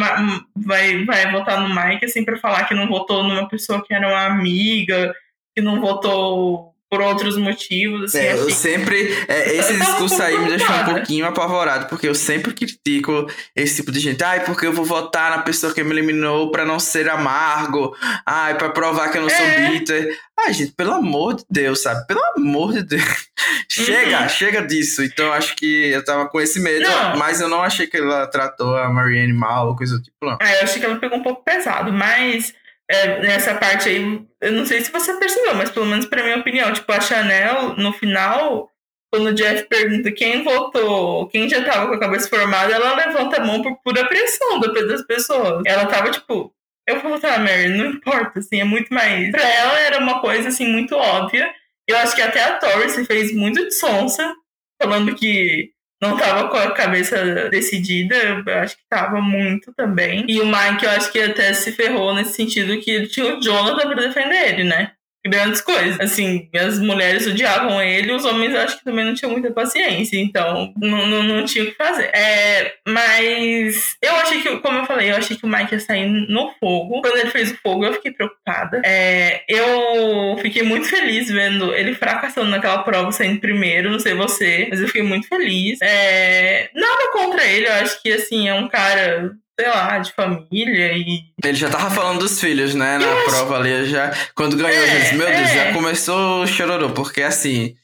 vai, 0.56 1.06
vai 1.06 1.32
votar 1.32 1.60
no 1.60 1.74
Mike, 1.74 2.06
assim, 2.06 2.24
pra 2.24 2.38
falar 2.38 2.66
que 2.66 2.76
não 2.76 2.88
votou 2.88 3.24
numa 3.24 3.48
pessoa 3.50 3.84
que 3.84 3.94
era 3.94 4.08
uma 4.08 4.26
amiga, 4.26 5.14
que 5.56 5.62
não 5.62 5.82
votou 5.82 6.71
por 6.92 7.02
outros 7.02 7.38
motivos. 7.38 8.04
Assim, 8.14 8.18
É, 8.20 8.34
eu 8.34 8.42
achei- 8.42 8.52
sempre. 8.54 9.18
é, 9.30 9.56
esse 9.56 9.72
Eu 9.74 9.80
discurso 9.80 10.22
aí 10.22 10.38
me 10.38 10.50
deixou 10.50 10.76
um 10.76 10.84
pouquinho 10.86 11.26
apavorado, 11.26 11.88
porque 11.88 12.08
eu 12.08 12.14
sempre 12.14 12.54
critico 12.54 13.26
esse 13.56 13.78
tipo 13.78 13.92
de 13.94 14.00
gente. 14.02 14.22
Ai, 14.24 14.44
porque 14.44 14.68
eu 14.68 14.74
vou 14.74 14.84
votar 14.84 15.32
na 15.32 15.42
pessoa 15.42 15.74
que 15.74 15.82
me 15.84 15.92
eliminou 15.92 16.52
pra 16.52 16.66
não 16.66 16.80
ser 16.80 17.10
amargo. 17.10 17.96
Ai, 18.26 18.58
pra 18.58 18.70
provar 18.70 19.10
que 19.10 19.18
eu 19.18 19.22
não 19.22 19.30
sou 19.30 19.38
É. 19.46 19.70
bitter. 19.70 20.20
Ai, 20.38 20.54
gente, 20.54 20.74
pelo 20.74 20.92
amor 20.94 21.36
de 21.36 21.46
Deus, 21.50 21.82
sabe? 21.82 22.06
Pelo 22.08 22.20
amor 22.38 22.74
de 22.74 22.84
Deus. 22.84 23.30
chega, 23.70 24.22
Uhum. 24.24 24.30
chega 24.30 24.62
disso. 24.62 25.02
Então 25.04 25.32
acho 25.32 25.56
que 25.56 25.90
eu 25.92 26.04
tava 26.04 26.28
com 26.28 26.42
esse 26.42 26.60
medo, 26.60 26.84
Não. 26.90 27.16
mas 27.18 27.40
eu 27.40 27.48
não 27.48 27.62
achei 27.62 27.88
que 27.88 27.96
ela 27.98 28.28
tratou 28.28 28.76
a 28.76 28.90
Marianne 28.90 29.32
mal 29.34 29.70
ou 29.70 29.76
coisa 29.78 29.96
do 29.98 30.04
tipo, 30.04 30.18
não. 30.24 30.38
Ah, 30.42 30.56
eu 30.56 30.64
achei 30.64 30.80
que 30.80 30.86
ela 30.86 30.98
pegou 30.98 31.18
um 31.20 31.24
pouco 31.24 31.44
pesado, 31.44 31.92
mas 31.94 32.54
é, 32.92 33.22
nessa 33.22 33.56
parte 33.56 33.90
aí, 33.90 34.22
eu 34.42 34.52
não 34.52 34.66
sei 34.66 34.82
se 34.82 34.92
você 34.92 35.14
percebeu, 35.18 35.56
mas 35.56 35.70
pelo 35.72 35.86
menos 35.86 36.06
pra 36.06 36.24
minha 36.24 36.38
opinião, 36.38 36.72
tipo, 36.74 36.92
a 36.92 37.00
Chanel, 37.02 37.76
no 37.78 37.94
final, 37.94 38.70
quando 39.12 39.28
o 39.28 39.34
Jeff 39.34 39.64
pergunta 39.68 40.12
quem 40.12 40.44
votou, 40.44 41.28
quem 41.30 41.50
já 41.50 41.64
tava 41.64 41.88
com 41.88 41.94
a 41.96 42.00
cabeça 42.00 42.30
formada, 42.30 42.74
ela 42.74 42.96
levanta 42.96 43.42
a 43.42 43.46
mão 43.46 43.62
por 43.62 43.76
pura 43.84 44.06
pressão 44.08 44.60
da- 44.60 44.68
das 44.72 45.06
pessoas. 45.06 45.64
Ela 45.66 45.86
tava, 45.86 46.12
tipo, 46.12 46.54
eu 46.88 47.00
vou 47.00 47.12
votar 47.12 47.40
Mary, 47.40 47.70
não 47.70 47.86
importa, 47.88 48.40
assim, 48.40 48.60
é 48.60 48.64
muito 48.64 48.94
mais. 48.94 49.32
Pra 49.32 49.44
ela 49.48 49.80
era 49.80 50.00
uma 50.00 50.20
coisa, 50.22 50.50
assim, 50.50 50.68
muito 50.68 50.96
óbvia. 50.96 51.50
Eu 51.88 51.98
acho 51.98 52.16
que 52.16 52.22
até 52.22 52.44
a 52.44 52.58
Tori 52.58 52.90
se 52.90 53.06
fez 53.06 53.34
muito 53.34 53.64
de 53.66 53.72
sonsa, 53.74 54.34
falando 54.82 55.14
que 55.16 55.72
não 56.02 56.18
tava 56.18 56.50
com 56.50 56.58
a 56.58 56.72
cabeça 56.72 57.50
decidida, 57.50 58.16
eu 58.16 58.60
acho 58.60 58.76
que 58.76 58.84
tava 58.90 59.22
muito 59.22 59.72
também. 59.74 60.26
E 60.28 60.40
o 60.40 60.46
Mike, 60.46 60.84
eu 60.84 60.92
acho 60.92 61.12
que 61.12 61.20
até 61.20 61.54
se 61.54 61.72
ferrou 61.72 62.16
nesse 62.16 62.34
sentido 62.34 62.80
que 62.82 62.90
ele 62.90 63.08
tinha 63.08 63.38
o 63.38 63.42
Jonathan 63.42 63.88
pra 63.88 64.02
defender 64.02 64.50
ele, 64.50 64.64
né? 64.64 64.94
Grandes 65.26 65.62
coisas. 65.62 66.00
Assim, 66.00 66.50
as 66.56 66.80
mulheres 66.80 67.28
odiavam 67.28 67.82
ele, 67.82 68.12
os 68.12 68.26
homens 68.26 68.56
acho 68.56 68.80
que 68.80 68.84
também 68.84 69.06
não 69.06 69.14
tinham 69.14 69.32
muita 69.32 69.52
paciência, 69.52 70.20
então 70.20 70.74
não, 70.78 71.08
não, 71.08 71.24
não 71.24 71.46
tinha 71.46 71.64
o 71.64 71.68
que 71.68 71.76
fazer. 71.76 72.10
É, 72.14 72.74
mas 72.88 73.98
eu 74.02 74.16
achei 74.16 74.42
que, 74.42 74.58
como 74.58 74.80
eu 74.80 74.86
falei, 74.86 75.12
eu 75.12 75.16
achei 75.16 75.38
que 75.38 75.46
o 75.46 75.50
Mike 75.50 75.74
ia 75.74 75.80
sair 75.80 76.08
no 76.08 76.52
fogo. 76.60 77.02
Quando 77.02 77.18
ele 77.18 77.30
fez 77.30 77.52
o 77.52 77.58
fogo, 77.58 77.86
eu 77.86 77.94
fiquei 77.94 78.12
preocupada. 78.12 78.82
É, 78.84 79.44
eu 79.48 80.38
fiquei 80.42 80.64
muito 80.64 80.88
feliz 80.88 81.30
vendo 81.30 81.74
ele 81.74 81.94
fracassando 81.94 82.50
naquela 82.50 82.84
prova, 82.84 83.12
saindo 83.12 83.40
primeiro, 83.40 83.92
não 83.92 84.00
sei 84.00 84.14
você, 84.14 84.68
mas 84.70 84.82
eu 84.82 84.88
fiquei 84.88 85.04
muito 85.04 85.28
feliz. 85.28 85.80
É, 85.82 86.70
nada 86.74 87.12
contra 87.12 87.46
ele, 87.46 87.68
eu 87.68 87.74
acho 87.74 88.02
que 88.02 88.12
assim, 88.12 88.48
é 88.48 88.54
um 88.54 88.68
cara, 88.68 89.34
sei 89.62 89.70
lá, 89.70 90.00
de 90.00 90.12
família 90.14 90.92
e. 90.98 91.22
Ele 91.44 91.54
já 91.58 91.70
tava 91.70 91.90
falando 91.92 92.20
dos 92.20 92.40
filhos, 92.40 92.74
né? 92.74 92.98
Na 92.98 93.06
Eu 93.06 93.18
acho- 93.18 93.26
prova 93.30 93.58
ali, 93.58 93.86
já. 93.86 94.12
Quando 94.36 94.56
ganhou, 94.58 94.72
É, 94.84 94.88
já 94.88 95.00
disse, 95.00 95.16
meu 95.16 95.28
Deus, 95.28 95.50
é. 95.50 95.54
já 95.68 95.74
começou 95.74 96.44
o 96.44 96.48
chororô, 96.48 96.90
porque 96.92 97.22
assim. 97.22 97.76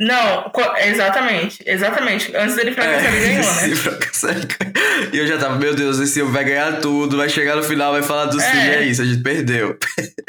Não, 0.00 0.50
exatamente, 0.78 1.62
exatamente. 1.66 2.34
Antes 2.36 2.54
dele 2.56 2.72
fracassar, 2.72 3.14
ele 3.14 3.26
ganhou, 3.26 3.54
né? 3.54 3.68
fracassar. 3.76 4.36
E 5.12 5.18
eu 5.18 5.26
já 5.26 5.38
tava, 5.38 5.56
meu 5.56 5.74
Deus, 5.74 5.98
esse 5.98 6.22
vai 6.22 6.44
ganhar 6.44 6.80
tudo, 6.80 7.16
vai 7.16 7.28
chegar 7.28 7.56
no 7.56 7.62
final, 7.62 7.92
vai 7.92 8.02
falar 8.02 8.26
dos 8.26 8.42
É. 8.42 8.50
filhos, 8.50 8.76
é 8.76 8.82
isso, 8.84 9.02
a 9.02 9.04
gente 9.04 9.22
perdeu. 9.22 9.76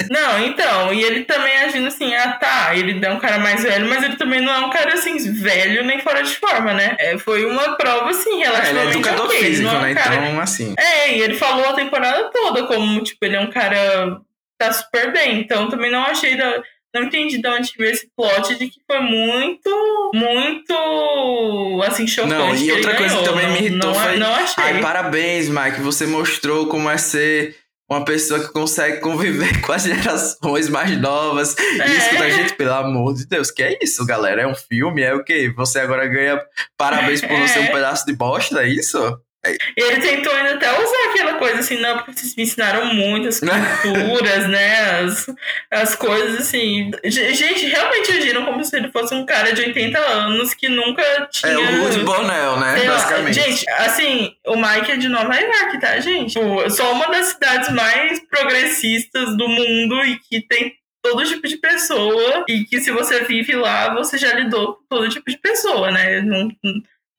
Não, 0.09 0.39
então, 0.43 0.93
e 0.93 1.01
ele 1.03 1.23
também 1.23 1.55
agindo 1.59 1.87
assim, 1.87 2.13
ah 2.15 2.33
tá, 2.33 2.75
ele 2.75 3.03
é 3.03 3.11
um 3.11 3.19
cara 3.19 3.37
mais 3.39 3.63
velho, 3.63 3.87
mas 3.87 4.03
ele 4.03 4.15
também 4.17 4.41
não 4.41 4.51
é 4.51 4.59
um 4.59 4.69
cara 4.69 4.93
assim, 4.93 5.17
velho 5.31 5.83
nem 5.83 5.99
fora 5.99 6.21
de 6.23 6.35
forma, 6.35 6.73
né? 6.73 6.95
É, 6.99 7.17
foi 7.17 7.45
uma 7.45 7.75
prova 7.77 8.09
assim, 8.09 8.29
É, 8.29 8.33
ele 8.33 8.43
é 8.43 8.47
relativamente 8.47 8.95
educador 8.97 9.25
ok, 9.25 9.37
ele 9.37 9.47
físico, 9.47 9.69
é 9.69 9.77
um 9.77 9.81
né? 9.81 9.93
cara 9.93 10.15
Então, 10.15 10.39
assim. 10.41 10.75
É, 10.77 11.15
e 11.17 11.21
ele 11.21 11.35
falou 11.35 11.69
a 11.69 11.73
temporada 11.73 12.29
toda 12.31 12.63
como, 12.65 13.01
tipo, 13.03 13.23
ele 13.23 13.35
é 13.35 13.39
um 13.39 13.49
cara 13.51 14.17
que 14.17 14.65
tá 14.65 14.71
super 14.73 15.13
bem. 15.13 15.39
Então 15.41 15.69
também 15.69 15.91
não 15.91 16.03
achei 16.03 16.35
da. 16.35 16.61
Não 16.93 17.03
entendi 17.03 17.37
de 17.39 17.47
onde 17.47 17.71
veio 17.77 17.91
esse 17.91 18.09
plot 18.17 18.55
de 18.57 18.67
que 18.67 18.79
foi 18.89 18.99
muito, 18.99 20.11
muito, 20.13 21.81
assim, 21.85 22.07
chocante. 22.07 22.33
Não, 22.33 22.55
e 22.55 22.63
que 22.65 22.71
outra 22.71 22.95
coisa 22.95 23.15
que 23.17 23.21
ganhou. 23.23 23.35
também 23.37 23.51
me 23.51 23.67
irritou 23.67 23.93
não, 23.93 23.99
foi- 23.99 24.17
Não 24.17 24.33
achei. 24.35 24.63
Ai, 24.63 24.81
parabéns, 24.81 25.49
Mike, 25.49 25.81
você 25.81 26.05
mostrou 26.05 26.67
como 26.67 26.89
é 26.89 26.97
ser. 26.97 27.55
Uma 27.91 28.05
pessoa 28.05 28.39
que 28.39 28.53
consegue 28.53 28.99
conviver 28.99 29.61
com 29.65 29.71
as 29.71 29.81
gerações 29.81 30.69
mais 30.69 30.95
novas. 31.01 31.55
E 31.57 31.81
É. 31.81 31.87
escuta, 31.97 32.29
gente, 32.29 32.53
pelo 32.53 32.73
amor 32.73 33.15
de 33.15 33.25
Deus, 33.27 33.49
que 33.49 33.63
é 33.63 33.79
isso, 33.81 34.05
galera? 34.05 34.43
É 34.43 34.47
um 34.47 34.53
filme? 34.53 35.01
É 35.01 35.15
o 35.15 35.23
quê? 35.23 35.51
Você 35.57 35.79
agora 35.79 36.05
ganha 36.07 36.39
parabéns 36.77 37.19
por 37.21 37.31
não 37.31 37.47
ser 37.47 37.61
um 37.61 37.63
É. 37.63 37.71
pedaço 37.71 38.05
de 38.05 38.13
bosta, 38.15 38.61
é 38.61 38.67
isso? 38.67 38.99
E 39.45 39.81
ele 39.81 40.01
tentou 40.01 40.33
ainda 40.33 40.55
até 40.55 40.69
usar 40.69 41.09
aquela 41.09 41.35
coisa 41.35 41.59
assim, 41.59 41.79
não, 41.79 41.97
porque 41.97 42.11
vocês 42.11 42.35
me 42.35 42.43
ensinaram 42.43 42.93
muitas 42.93 43.39
culturas, 43.39 44.49
né? 44.49 44.99
As, 44.99 45.25
as 45.71 45.95
coisas 45.95 46.41
assim. 46.41 46.91
Gente, 47.05 47.65
realmente 47.67 48.11
agiram 48.11 48.45
como 48.45 48.63
se 48.65 48.75
ele 48.75 48.91
fosse 48.91 49.15
um 49.15 49.25
cara 49.25 49.53
de 49.53 49.61
80 49.61 49.97
anos 49.97 50.53
que 50.53 50.67
nunca 50.67 51.03
tinha. 51.31 51.53
É 51.53 51.57
o 51.57 51.83
Rude 51.83 51.99
Bonell, 51.99 52.57
né? 52.59 52.79
Sei 52.79 52.89
lá, 52.89 52.95
Basicamente. 52.95 53.33
gente, 53.33 53.69
assim, 53.69 54.35
o 54.45 54.55
Mike 54.57 54.91
é 54.91 54.97
de 54.97 55.07
Nova 55.07 55.33
York, 55.33 55.79
tá, 55.79 55.99
gente? 56.01 56.37
Só 56.69 56.91
uma 56.91 57.07
das 57.07 57.27
cidades 57.27 57.69
mais 57.69 58.19
progressistas 58.27 59.37
do 59.37 59.47
mundo 59.47 60.03
e 60.03 60.19
que 60.19 60.41
tem 60.41 60.73
todo 61.01 61.25
tipo 61.25 61.47
de 61.47 61.55
pessoa 61.55 62.43
e 62.47 62.65
que 62.65 62.81
se 62.81 62.91
você 62.91 63.23
vive 63.23 63.55
lá, 63.55 63.93
você 63.93 64.17
já 64.17 64.33
lidou 64.33 64.75
com 64.75 64.83
todo 64.89 65.09
tipo 65.09 65.29
de 65.31 65.37
pessoa, 65.37 65.91
né? 65.91 66.21
Não, 66.21 66.49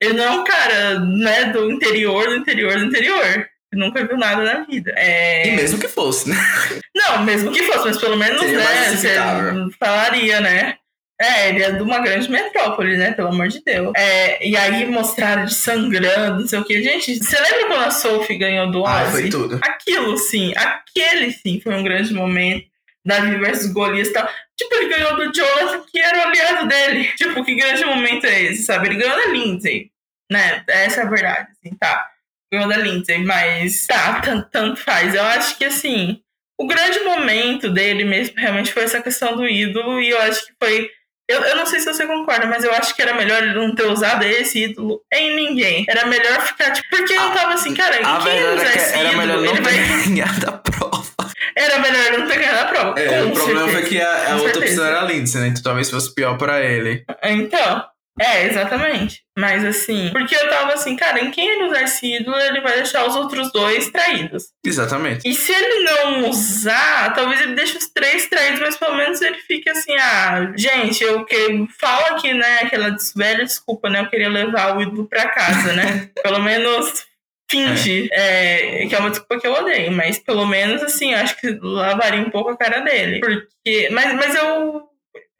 ele 0.01 0.13
não 0.13 0.23
é 0.23 0.31
um 0.31 0.43
cara, 0.43 0.99
né, 0.99 1.45
do 1.45 1.71
interior, 1.71 2.27
do 2.27 2.35
interior, 2.35 2.77
do 2.79 2.85
interior. 2.85 3.47
Nunca 3.73 4.05
viu 4.05 4.17
nada 4.17 4.43
na 4.43 4.63
vida. 4.65 4.91
É... 4.97 5.47
E 5.47 5.51
mesmo 5.51 5.79
que 5.79 5.87
fosse, 5.87 6.27
né? 6.29 6.35
Não, 6.93 7.23
mesmo 7.23 7.51
que 7.51 7.63
fosse, 7.63 7.85
mas 7.85 7.97
pelo 7.97 8.17
menos, 8.17 8.41
Seria 8.41 8.57
né, 8.57 8.95
você 8.95 9.77
falaria, 9.79 10.41
né? 10.41 10.75
É, 11.21 11.49
ele 11.49 11.63
é 11.63 11.71
de 11.71 11.83
uma 11.83 11.99
grande 11.99 12.29
metrópole, 12.31 12.97
né? 12.97 13.11
Pelo 13.11 13.27
amor 13.27 13.47
de 13.47 13.63
Deus. 13.63 13.93
É, 13.95 14.45
e 14.45 14.57
aí 14.57 14.87
mostraram 14.87 15.45
de 15.45 15.53
sangrando, 15.53 16.41
não 16.41 16.47
sei 16.47 16.57
o 16.57 16.65
que. 16.65 16.81
Gente, 16.81 17.15
você 17.15 17.39
lembra 17.39 17.67
quando 17.67 17.83
a 17.83 17.91
Sophie 17.91 18.37
ganhou 18.39 18.71
do 18.71 18.83
Ah, 18.85 19.03
Ozzy? 19.03 19.11
foi 19.11 19.29
tudo. 19.29 19.59
Aquilo 19.61 20.17
sim, 20.17 20.51
aquele 20.57 21.31
sim 21.31 21.61
foi 21.61 21.75
um 21.75 21.83
grande 21.83 22.11
momento. 22.11 22.65
Davi 23.05 23.35
versus 23.37 23.71
Golias 23.71 24.07
e 24.07 24.13
tal. 24.13 24.27
Tipo, 24.57 24.75
ele 24.75 24.89
ganhou 24.95 25.15
do 25.15 25.31
Jonathan, 25.31 25.83
que 25.91 25.99
era 25.99 26.17
o 26.17 26.21
aliado 26.23 26.67
dele. 26.67 27.03
Tipo, 27.15 27.43
que 27.43 27.55
grande 27.55 27.85
momento 27.85 28.25
é 28.25 28.43
esse, 28.43 28.63
sabe? 28.63 28.87
Ele 28.87 28.95
ganhou 28.95 29.15
da 29.15 29.31
Lindsay, 29.31 29.90
né? 30.31 30.63
Essa 30.67 31.01
é 31.01 31.03
a 31.03 31.09
verdade, 31.09 31.49
assim, 31.51 31.75
tá. 31.75 32.07
Ganhou 32.51 32.69
da 32.69 32.77
Lindsay, 32.77 33.23
mas 33.23 33.85
tá, 33.85 34.21
tanto, 34.21 34.49
tanto 34.49 34.79
faz. 34.81 35.13
Eu 35.13 35.23
acho 35.23 35.57
que, 35.57 35.65
assim, 35.65 36.21
o 36.57 36.65
grande 36.65 36.99
momento 37.01 37.69
dele 37.69 38.05
mesmo 38.05 38.35
realmente 38.37 38.71
foi 38.71 38.83
essa 38.83 39.01
questão 39.01 39.35
do 39.35 39.47
ídolo, 39.47 39.99
e 39.99 40.09
eu 40.09 40.19
acho 40.21 40.45
que 40.45 40.53
foi. 40.61 40.89
Eu, 41.29 41.41
eu 41.41 41.55
não 41.55 41.65
sei 41.65 41.79
se 41.79 41.85
você 41.85 42.05
concorda, 42.05 42.45
mas 42.45 42.63
eu 42.63 42.73
acho 42.73 42.95
que 42.95 43.01
era 43.01 43.13
melhor 43.13 43.41
ele 43.41 43.53
não 43.53 43.73
ter 43.73 43.85
usado 43.85 44.23
esse 44.23 44.63
ídolo 44.63 45.01
em 45.13 45.35
ninguém. 45.35 45.85
Era 45.87 46.05
melhor 46.05 46.41
ficar, 46.41 46.71
tipo, 46.71 46.89
porque 46.89 47.13
eu 47.13 47.31
tava 47.31 47.53
assim, 47.53 47.73
cara, 47.73 47.97
quem 47.97 48.05
usar 48.05 48.65
é 48.65 48.75
esse 48.75 48.97
era 48.97 49.09
ídolo, 49.09 49.17
melhor 49.17 49.41
não 49.41 49.53
ele 49.53 49.61
vai 49.61 49.73
ter 49.73 50.03
ganhado 50.09 50.49
a 50.49 50.51
prova. 50.57 51.31
era 51.55 51.79
melhor 51.79 52.19
não 52.19 52.27
ter 52.27 52.37
ganhado 52.37 52.59
a 52.59 52.65
prova. 52.65 52.99
É, 52.99 53.21
com 53.21 53.29
o 53.29 53.33
problema 53.33 53.59
certeza. 53.61 53.79
foi 53.79 53.89
que 53.89 54.01
a, 54.01 54.31
a 54.31 54.35
outra 54.35 54.53
certeza. 54.53 54.65
opção 54.65 54.85
era 54.85 55.01
a 55.01 55.05
Lindsay, 55.05 55.41
né? 55.41 55.47
Então 55.47 55.63
talvez 55.63 55.89
fosse 55.89 56.13
pior 56.13 56.37
pra 56.37 56.61
ele. 56.61 57.05
Então, 57.23 57.85
é, 58.19 58.45
exatamente. 58.45 59.21
Mas 59.37 59.63
assim, 59.63 60.09
porque 60.11 60.35
eu 60.35 60.49
tava 60.49 60.73
assim, 60.73 60.95
cara, 60.95 61.21
em 61.21 61.31
quem 61.31 61.47
ele 61.47 61.63
usar 61.65 61.83
esse 61.83 62.15
ídolo, 62.15 62.37
ele 62.37 62.61
vai 62.61 62.73
deixar 62.73 63.07
os 63.07 63.15
outros 63.15 63.51
dois 63.51 63.89
traídos. 63.89 64.49
Exatamente. 64.65 65.27
E 65.27 65.33
se 65.33 65.51
ele 65.51 65.83
não 65.83 66.29
usar, 66.29 67.13
talvez 67.13 67.41
ele 67.41 67.55
deixe 67.55 67.77
os 67.77 67.87
três 67.87 68.27
traídos, 68.27 68.59
mas 68.59 68.77
pelo 68.77 68.95
menos 68.95 69.21
ele 69.21 69.37
fique 69.37 69.69
assim, 69.69 69.95
ah, 69.95 70.51
gente, 70.55 71.03
eu 71.03 71.23
que 71.25 71.65
fala 71.79 72.17
aqui, 72.17 72.33
né, 72.33 72.59
aquela 72.63 72.95
velha 73.15 73.45
desculpa, 73.45 73.89
né? 73.89 74.01
Eu 74.01 74.09
queria 74.09 74.29
levar 74.29 74.77
o 74.77 74.81
ídolo 74.81 75.07
pra 75.07 75.29
casa, 75.29 75.73
né? 75.73 76.09
pelo 76.21 76.39
menos 76.39 77.05
finge. 77.51 78.09
É, 78.13 78.85
que 78.87 78.95
é 78.95 78.99
uma 78.99 79.09
desculpa 79.09 79.39
que 79.39 79.45
eu 79.45 79.53
odeio, 79.53 79.91
mas 79.91 80.17
pelo 80.17 80.45
menos 80.45 80.81
assim, 80.81 81.11
eu 81.13 81.19
acho 81.19 81.39
que 81.39 81.59
lavaria 81.61 82.21
um 82.21 82.29
pouco 82.29 82.49
a 82.49 82.57
cara 82.57 82.79
dele. 82.79 83.19
Porque. 83.19 83.89
Mas, 83.91 84.13
mas 84.15 84.35
eu. 84.35 84.90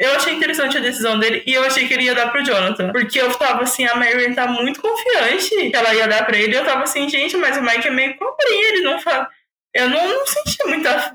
Eu 0.02 0.16
achei 0.16 0.34
interessante 0.34 0.78
a 0.78 0.82
decisão 0.82 1.20
dele 1.20 1.44
e 1.46 1.54
eu 1.54 1.64
achei 1.64 1.88
que 1.88 1.94
ele 1.94 2.04
ia 2.04 2.16
dar 2.16 2.30
pro 2.32 2.44
Jonathan. 2.44 2.92
Porque 2.92 3.22
eu 3.22 3.32
tava 3.36 3.62
assim, 3.64 3.86
a 3.86 3.96
Marion 3.96 4.34
tá 4.34 4.48
muito 4.48 4.82
confiante 4.82 5.50
que 5.70 5.76
ela 5.76 5.94
ia 5.94 6.08
dar 6.08 6.26
pra 6.26 6.38
ele. 6.38 6.54
E 6.54 6.58
eu 6.58 6.66
tava 6.66 6.84
assim, 6.84 7.08
gente, 7.08 7.38
mas 7.38 7.56
o 7.58 7.62
Mike 7.62 7.88
é 7.88 7.92
meio 7.92 8.18
cobrinha, 8.18 8.68
ele 8.70 8.82
não 8.82 9.00
fala. 9.00 9.28
Eu 9.76 9.90
não, 9.90 10.08
não 10.08 10.26
senti 10.28 10.58
muita 10.66 11.14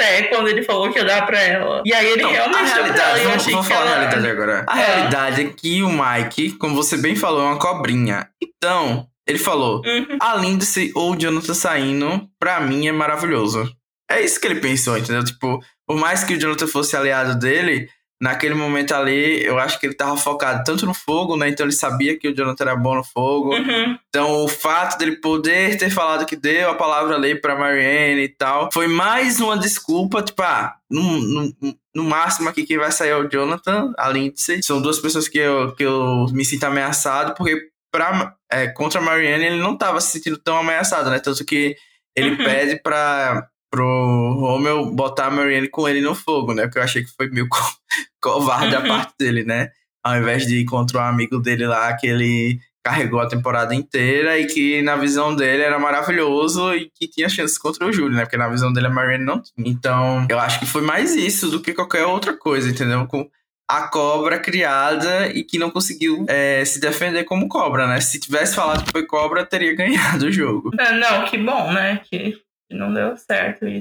fé 0.00 0.22
quando 0.24 0.48
ele 0.48 0.62
falou 0.62 0.90
que 0.92 0.98
ia 0.98 1.04
dar 1.04 1.26
pra 1.26 1.40
ela. 1.40 1.82
E 1.84 1.92
aí 1.92 2.06
ele 2.06 2.24
realmente 2.24 2.70
a 2.72 2.74
deu 2.74 2.84
pra 2.84 3.02
ela. 3.02 3.14
realidade, 3.14 3.18
eu 3.18 3.24
vamos, 3.28 3.42
achei 3.42 3.52
vamos 3.52 3.68
que 3.68 3.74
falar 3.74 3.84
a 3.84 3.90
ela... 3.90 3.98
realidade 4.08 4.28
agora. 4.30 4.64
A 4.68 4.72
Ah. 4.72 4.74
realidade 4.74 5.42
é 5.42 5.52
que 5.52 5.82
o 5.82 5.88
Mike, 5.90 6.52
como 6.52 6.74
você 6.74 6.96
bem 6.96 7.14
falou, 7.16 7.42
é 7.42 7.44
uma 7.46 7.58
cobrinha. 7.58 8.28
Então, 8.42 9.06
ele 9.26 9.38
falou: 9.38 9.82
Uhum. 9.84 10.18
a 10.20 10.34
Lindsay 10.36 10.92
ou 10.94 11.12
o 11.12 11.16
Jonathan 11.18 11.54
saindo, 11.54 12.28
pra 12.38 12.60
mim 12.60 12.86
é 12.88 12.92
maravilhoso. 12.92 13.70
É 14.10 14.20
isso 14.20 14.38
que 14.40 14.46
ele 14.46 14.60
pensou, 14.60 14.96
entendeu? 14.98 15.24
Tipo, 15.24 15.60
por 15.86 15.96
mais 15.96 16.22
que 16.24 16.34
o 16.34 16.38
Jonathan 16.40 16.66
fosse 16.66 16.96
aliado 16.96 17.38
dele, 17.38 17.88
naquele 18.24 18.54
momento 18.54 18.94
ali, 18.94 19.44
eu 19.44 19.58
acho 19.58 19.78
que 19.78 19.84
ele 19.84 19.94
tava 19.94 20.16
focado 20.16 20.64
tanto 20.64 20.86
no 20.86 20.94
fogo, 20.94 21.36
né? 21.36 21.50
Então 21.50 21.66
ele 21.66 21.74
sabia 21.74 22.18
que 22.18 22.26
o 22.26 22.34
Jonathan 22.34 22.64
era 22.64 22.74
bom 22.76 22.94
no 22.94 23.04
fogo. 23.04 23.54
Uhum. 23.54 23.98
Então 24.08 24.42
o 24.42 24.48
fato 24.48 24.96
dele 24.96 25.16
poder 25.16 25.76
ter 25.76 25.90
falado 25.90 26.24
que 26.24 26.34
deu 26.34 26.70
a 26.70 26.74
palavra 26.74 27.16
ali 27.16 27.38
pra 27.38 27.54
Marianne 27.54 28.22
e 28.22 28.28
tal, 28.30 28.70
foi 28.72 28.88
mais 28.88 29.40
uma 29.40 29.58
desculpa, 29.58 30.22
tipo, 30.22 30.42
ah, 30.42 30.74
no, 30.90 31.02
no, 31.02 31.54
no 31.94 32.02
máximo 32.04 32.48
aqui 32.48 32.64
quem 32.64 32.78
vai 32.78 32.90
sair 32.90 33.10
é 33.10 33.16
o 33.16 33.28
Jonathan, 33.28 33.92
a 33.98 34.08
Lindsay. 34.08 34.62
São 34.62 34.80
duas 34.80 34.98
pessoas 34.98 35.28
que 35.28 35.36
eu, 35.38 35.74
que 35.74 35.82
eu 35.84 36.26
me 36.32 36.46
sinto 36.46 36.64
ameaçado, 36.64 37.34
porque 37.34 37.68
pra, 37.92 38.34
é, 38.50 38.68
contra 38.68 39.00
a 39.00 39.04
Marianne 39.04 39.44
ele 39.44 39.60
não 39.62 39.76
tava 39.76 40.00
se 40.00 40.12
sentindo 40.12 40.38
tão 40.38 40.56
ameaçado, 40.56 41.10
né? 41.10 41.18
Tanto 41.18 41.44
que 41.44 41.76
ele 42.16 42.30
Uhum. 42.30 42.36
pede 42.38 42.80
pra, 42.82 43.48
pro 43.74 44.32
Romeo 44.38 44.86
botar 44.92 45.26
a 45.26 45.30
Marianne 45.30 45.68
com 45.68 45.88
ele 45.88 46.00
no 46.00 46.14
fogo, 46.14 46.54
né? 46.54 46.62
Porque 46.62 46.78
eu 46.78 46.82
achei 46.82 47.02
que 47.02 47.10
foi 47.10 47.28
meio 47.28 47.48
co 47.48 47.58
covarde 48.22 48.74
Uhum. 48.76 48.82
a 48.84 48.86
parte 48.86 49.14
dele, 49.18 49.44
né? 49.44 49.70
Ao 50.04 50.16
invés 50.16 50.46
de 50.46 50.58
ir 50.60 50.64
contra 50.64 50.98
um 50.98 51.02
amigo 51.02 51.38
dele 51.40 51.66
lá, 51.66 51.92
que 51.94 52.06
ele 52.06 52.58
carregou 52.84 53.18
a 53.18 53.26
temporada 53.26 53.74
inteira 53.74 54.38
e 54.38 54.46
que 54.46 54.82
na 54.82 54.94
visão 54.94 55.34
dele 55.34 55.62
era 55.62 55.78
maravilhoso 55.78 56.74
e 56.74 56.90
que 56.94 57.08
tinha 57.08 57.28
chances 57.28 57.56
contra 57.56 57.86
o 57.86 57.92
Júlio, 57.92 58.14
né? 58.14 58.24
Porque 58.24 58.36
na 58.36 58.48
visão 58.48 58.72
dele 58.72 58.86
a 58.86 58.90
Marianne 58.90 59.24
não 59.24 59.40
tinha. 59.40 59.66
Então, 59.68 60.26
eu 60.28 60.38
acho 60.38 60.60
que 60.60 60.66
foi 60.66 60.82
mais 60.82 61.14
isso 61.16 61.50
do 61.50 61.60
que 61.60 61.72
qualquer 61.72 62.04
outra 62.04 62.36
coisa, 62.36 62.68
entendeu? 62.70 63.06
Com 63.06 63.26
a 63.68 63.88
cobra 63.88 64.38
criada 64.38 65.28
e 65.28 65.42
que 65.42 65.58
não 65.58 65.70
conseguiu 65.70 66.26
é, 66.28 66.62
se 66.66 66.78
defender 66.78 67.24
como 67.24 67.48
cobra, 67.48 67.86
né? 67.86 68.00
Se 68.02 68.20
tivesse 68.20 68.54
falado 68.54 68.84
que 68.84 68.92
foi 68.92 69.06
cobra, 69.06 69.46
teria 69.46 69.72
ganhado 69.76 70.26
o 70.26 70.32
jogo. 70.32 70.70
É, 70.78 70.92
não, 70.98 71.24
que 71.24 71.38
bom, 71.38 71.72
né? 71.72 72.00
Que 72.10 72.36
não 72.74 72.92
deu 72.92 73.16
certo. 73.16 73.64
Hum, 73.64 73.78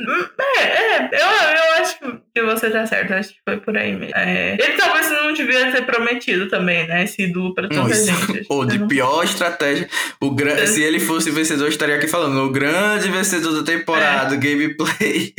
É, 0.58 0.64
é 0.64 1.10
eu, 1.12 1.20
eu 1.20 1.82
acho 1.84 1.98
que 2.34 2.42
você 2.44 2.70
tá 2.70 2.86
certo. 2.86 3.14
Acho 3.14 3.30
que 3.30 3.40
foi 3.48 3.58
por 3.60 3.76
aí 3.78 3.96
mesmo. 3.96 4.16
É, 4.16 4.54
ele 4.54 4.78
talvez 4.78 5.10
não 5.12 5.34
devia 5.34 5.72
ter 5.72 5.86
prometido 5.86 6.48
também, 6.50 6.88
né? 6.88 7.04
Esse 7.04 7.24
ídolo 7.24 7.54
pra 7.54 7.68
tanta 7.68 7.92
isso- 7.92 8.06
gente. 8.06 8.46
Ou 8.50 8.66
de 8.66 8.80
pior 8.88 9.24
estratégia. 9.24 9.90
O 10.22 10.32
gran... 10.32 10.54
É. 10.54 10.66
Se 10.68 10.82
ele 10.82 11.00
fosse 11.00 11.30
vencedor, 11.32 11.66
eu 11.66 11.70
estaria 11.70 11.96
aqui 11.96 12.08
falando. 12.08 12.38
O 12.44 12.52
grande 12.52 13.10
vencedor 13.10 13.54
da 13.54 13.64
temporada, 13.64 14.36
gameplay, 14.36 15.34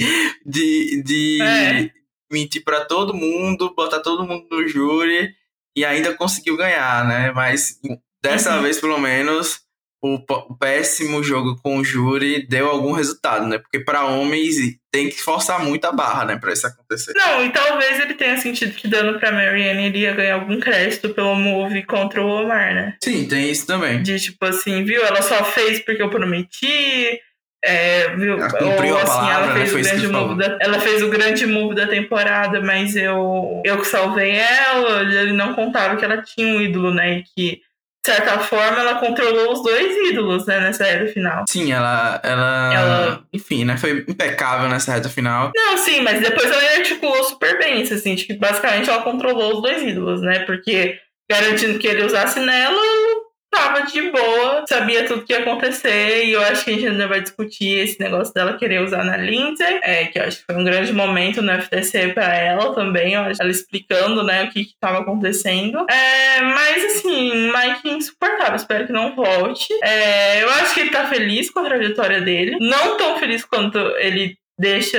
de, 0.44 1.02
de 1.02 1.38
É. 1.42 1.90
mentir 2.32 2.62
pra 2.64 2.84
todo 2.84 3.14
mundo, 3.14 3.74
botar 3.74 4.00
todo 4.00 4.26
mundo 4.26 4.46
no 4.50 4.66
júri 4.68 5.30
e 5.76 5.84
ainda 5.84 6.14
conseguiu 6.14 6.56
ganhar, 6.56 7.06
né? 7.06 7.32
Mas 7.34 7.78
dessa 8.22 8.56
Uhum. 8.56 8.62
vez, 8.62 8.80
pelo 8.80 8.98
menos, 8.98 9.60
o, 10.04 10.16
o 10.16 10.58
péssimo 10.58 11.22
jogo 11.22 11.56
com 11.62 11.78
o 11.78 11.84
júri 11.84 12.46
deu 12.46 12.68
algum 12.68 12.92
resultado, 12.92 13.46
né? 13.46 13.56
Porque 13.58 13.80
pra 13.80 14.04
homens 14.04 14.56
tem 14.92 15.08
que 15.08 15.18
forçar 15.18 15.64
muito 15.64 15.86
a 15.86 15.92
barra, 15.92 16.26
né? 16.26 16.36
Pra 16.36 16.52
isso 16.52 16.66
acontecer. 16.66 17.14
Não, 17.16 17.42
e 17.42 17.48
talvez 17.48 17.98
ele 17.98 18.12
tenha 18.12 18.36
sentido 18.36 18.74
que 18.74 18.86
dando 18.86 19.18
pra 19.18 19.32
Marianne 19.32 19.86
ele 19.86 20.00
ia 20.00 20.12
ganhar 20.12 20.34
algum 20.34 20.60
crédito 20.60 21.08
pelo 21.14 21.34
move 21.34 21.84
contra 21.84 22.20
o 22.20 22.26
Omar, 22.26 22.74
né? 22.74 22.96
Sim, 23.02 23.26
tem 23.26 23.50
isso 23.50 23.66
também. 23.66 24.02
De 24.02 24.20
tipo 24.20 24.44
assim, 24.44 24.84
viu? 24.84 25.02
Ela 25.02 25.22
só 25.22 25.42
fez 25.42 25.80
porque 25.80 26.02
eu 26.02 26.10
prometi. 26.10 27.18
É, 27.64 28.14
viu? 28.14 28.34
Ela 28.34 28.50
cumpriu 28.50 28.92
Ou 28.94 29.00
assim, 29.00 29.06
palavra, 29.06 29.46
ela 29.46 29.54
né? 29.54 29.66
fez 29.66 30.04
move 30.10 30.36
da, 30.36 30.58
ela 30.60 30.78
fez 30.80 31.02
o 31.02 31.08
grande 31.08 31.46
move 31.46 31.74
da 31.74 31.86
temporada, 31.86 32.60
mas 32.60 32.94
eu 32.94 33.62
eu 33.64 33.78
que 33.78 33.86
salvei 33.86 34.32
ela, 34.32 35.00
ele 35.00 35.32
não 35.32 35.54
contava 35.54 35.96
que 35.96 36.04
ela 36.04 36.20
tinha 36.20 36.46
um 36.46 36.60
ídolo, 36.60 36.92
né? 36.92 37.20
E 37.20 37.22
que, 37.22 37.62
de 38.04 38.12
certa 38.12 38.38
forma, 38.38 38.80
ela 38.80 38.96
controlou 38.96 39.52
os 39.52 39.62
dois 39.62 40.10
ídolos, 40.10 40.44
né, 40.46 40.60
nessa 40.60 40.86
era 40.86 41.06
final. 41.06 41.44
Sim, 41.48 41.72
ela, 41.72 42.20
ela, 42.22 42.74
Ela- 42.74 43.24
Enfim, 43.32 43.64
né? 43.64 43.78
Foi 43.78 44.04
impecável 44.06 44.68
nessa 44.68 44.92
reta 44.92 45.08
final. 45.08 45.50
Não, 45.56 45.78
sim, 45.78 46.02
mas 46.02 46.20
depois 46.20 46.50
ela 46.50 46.76
articulou 46.76 47.24
super 47.24 47.58
bem 47.58 47.80
isso, 47.80 47.94
assim, 47.94 48.14
de 48.14 48.26
que 48.26 48.34
basicamente 48.34 48.90
ela 48.90 49.02
controlou 49.02 49.54
os 49.56 49.62
dois 49.62 49.82
ídolos, 49.82 50.20
né? 50.20 50.40
Porque 50.40 50.98
garantindo 51.30 51.78
que 51.78 51.86
ele 51.86 52.04
usasse 52.04 52.38
nela, 52.40 52.76
ela 52.76 53.23
tava 53.54 53.82
de 53.82 54.10
boa, 54.10 54.64
sabia 54.68 55.06
tudo 55.06 55.22
que 55.22 55.32
ia 55.32 55.38
acontecer, 55.38 56.26
e 56.26 56.32
eu 56.32 56.42
acho 56.42 56.64
que 56.64 56.70
a 56.70 56.74
gente 56.74 56.88
ainda 56.88 57.06
vai 57.06 57.20
discutir 57.20 57.78
esse 57.78 58.00
negócio 58.00 58.34
dela 58.34 58.56
querer 58.56 58.82
usar 58.82 59.04
na 59.04 59.16
Lindsay, 59.16 59.80
é, 59.82 60.06
que 60.06 60.18
eu 60.18 60.24
acho 60.24 60.38
que 60.38 60.44
foi 60.44 60.56
um 60.56 60.64
grande 60.64 60.92
momento 60.92 61.40
no 61.40 61.52
FTC 61.62 62.08
pra 62.08 62.34
ela 62.34 62.74
também, 62.74 63.14
eu 63.14 63.22
acho, 63.22 63.40
ela 63.40 63.50
explicando, 63.50 64.24
né, 64.24 64.44
o 64.44 64.50
que 64.50 64.64
que 64.64 64.74
tava 64.80 64.98
acontecendo. 64.98 65.86
É, 65.88 66.40
mas, 66.42 66.84
assim, 66.84 67.52
Mike 67.52 67.88
insuportável, 67.88 68.56
espero 68.56 68.86
que 68.86 68.92
não 68.92 69.14
volte. 69.14 69.72
É, 69.82 70.42
eu 70.42 70.50
acho 70.50 70.74
que 70.74 70.80
ele 70.80 70.90
tá 70.90 71.06
feliz 71.06 71.50
com 71.50 71.60
a 71.60 71.64
trajetória 71.64 72.20
dele, 72.20 72.56
não 72.60 72.96
tão 72.96 73.18
feliz 73.18 73.44
quanto 73.44 73.78
ele 73.98 74.36
deixa 74.58 74.98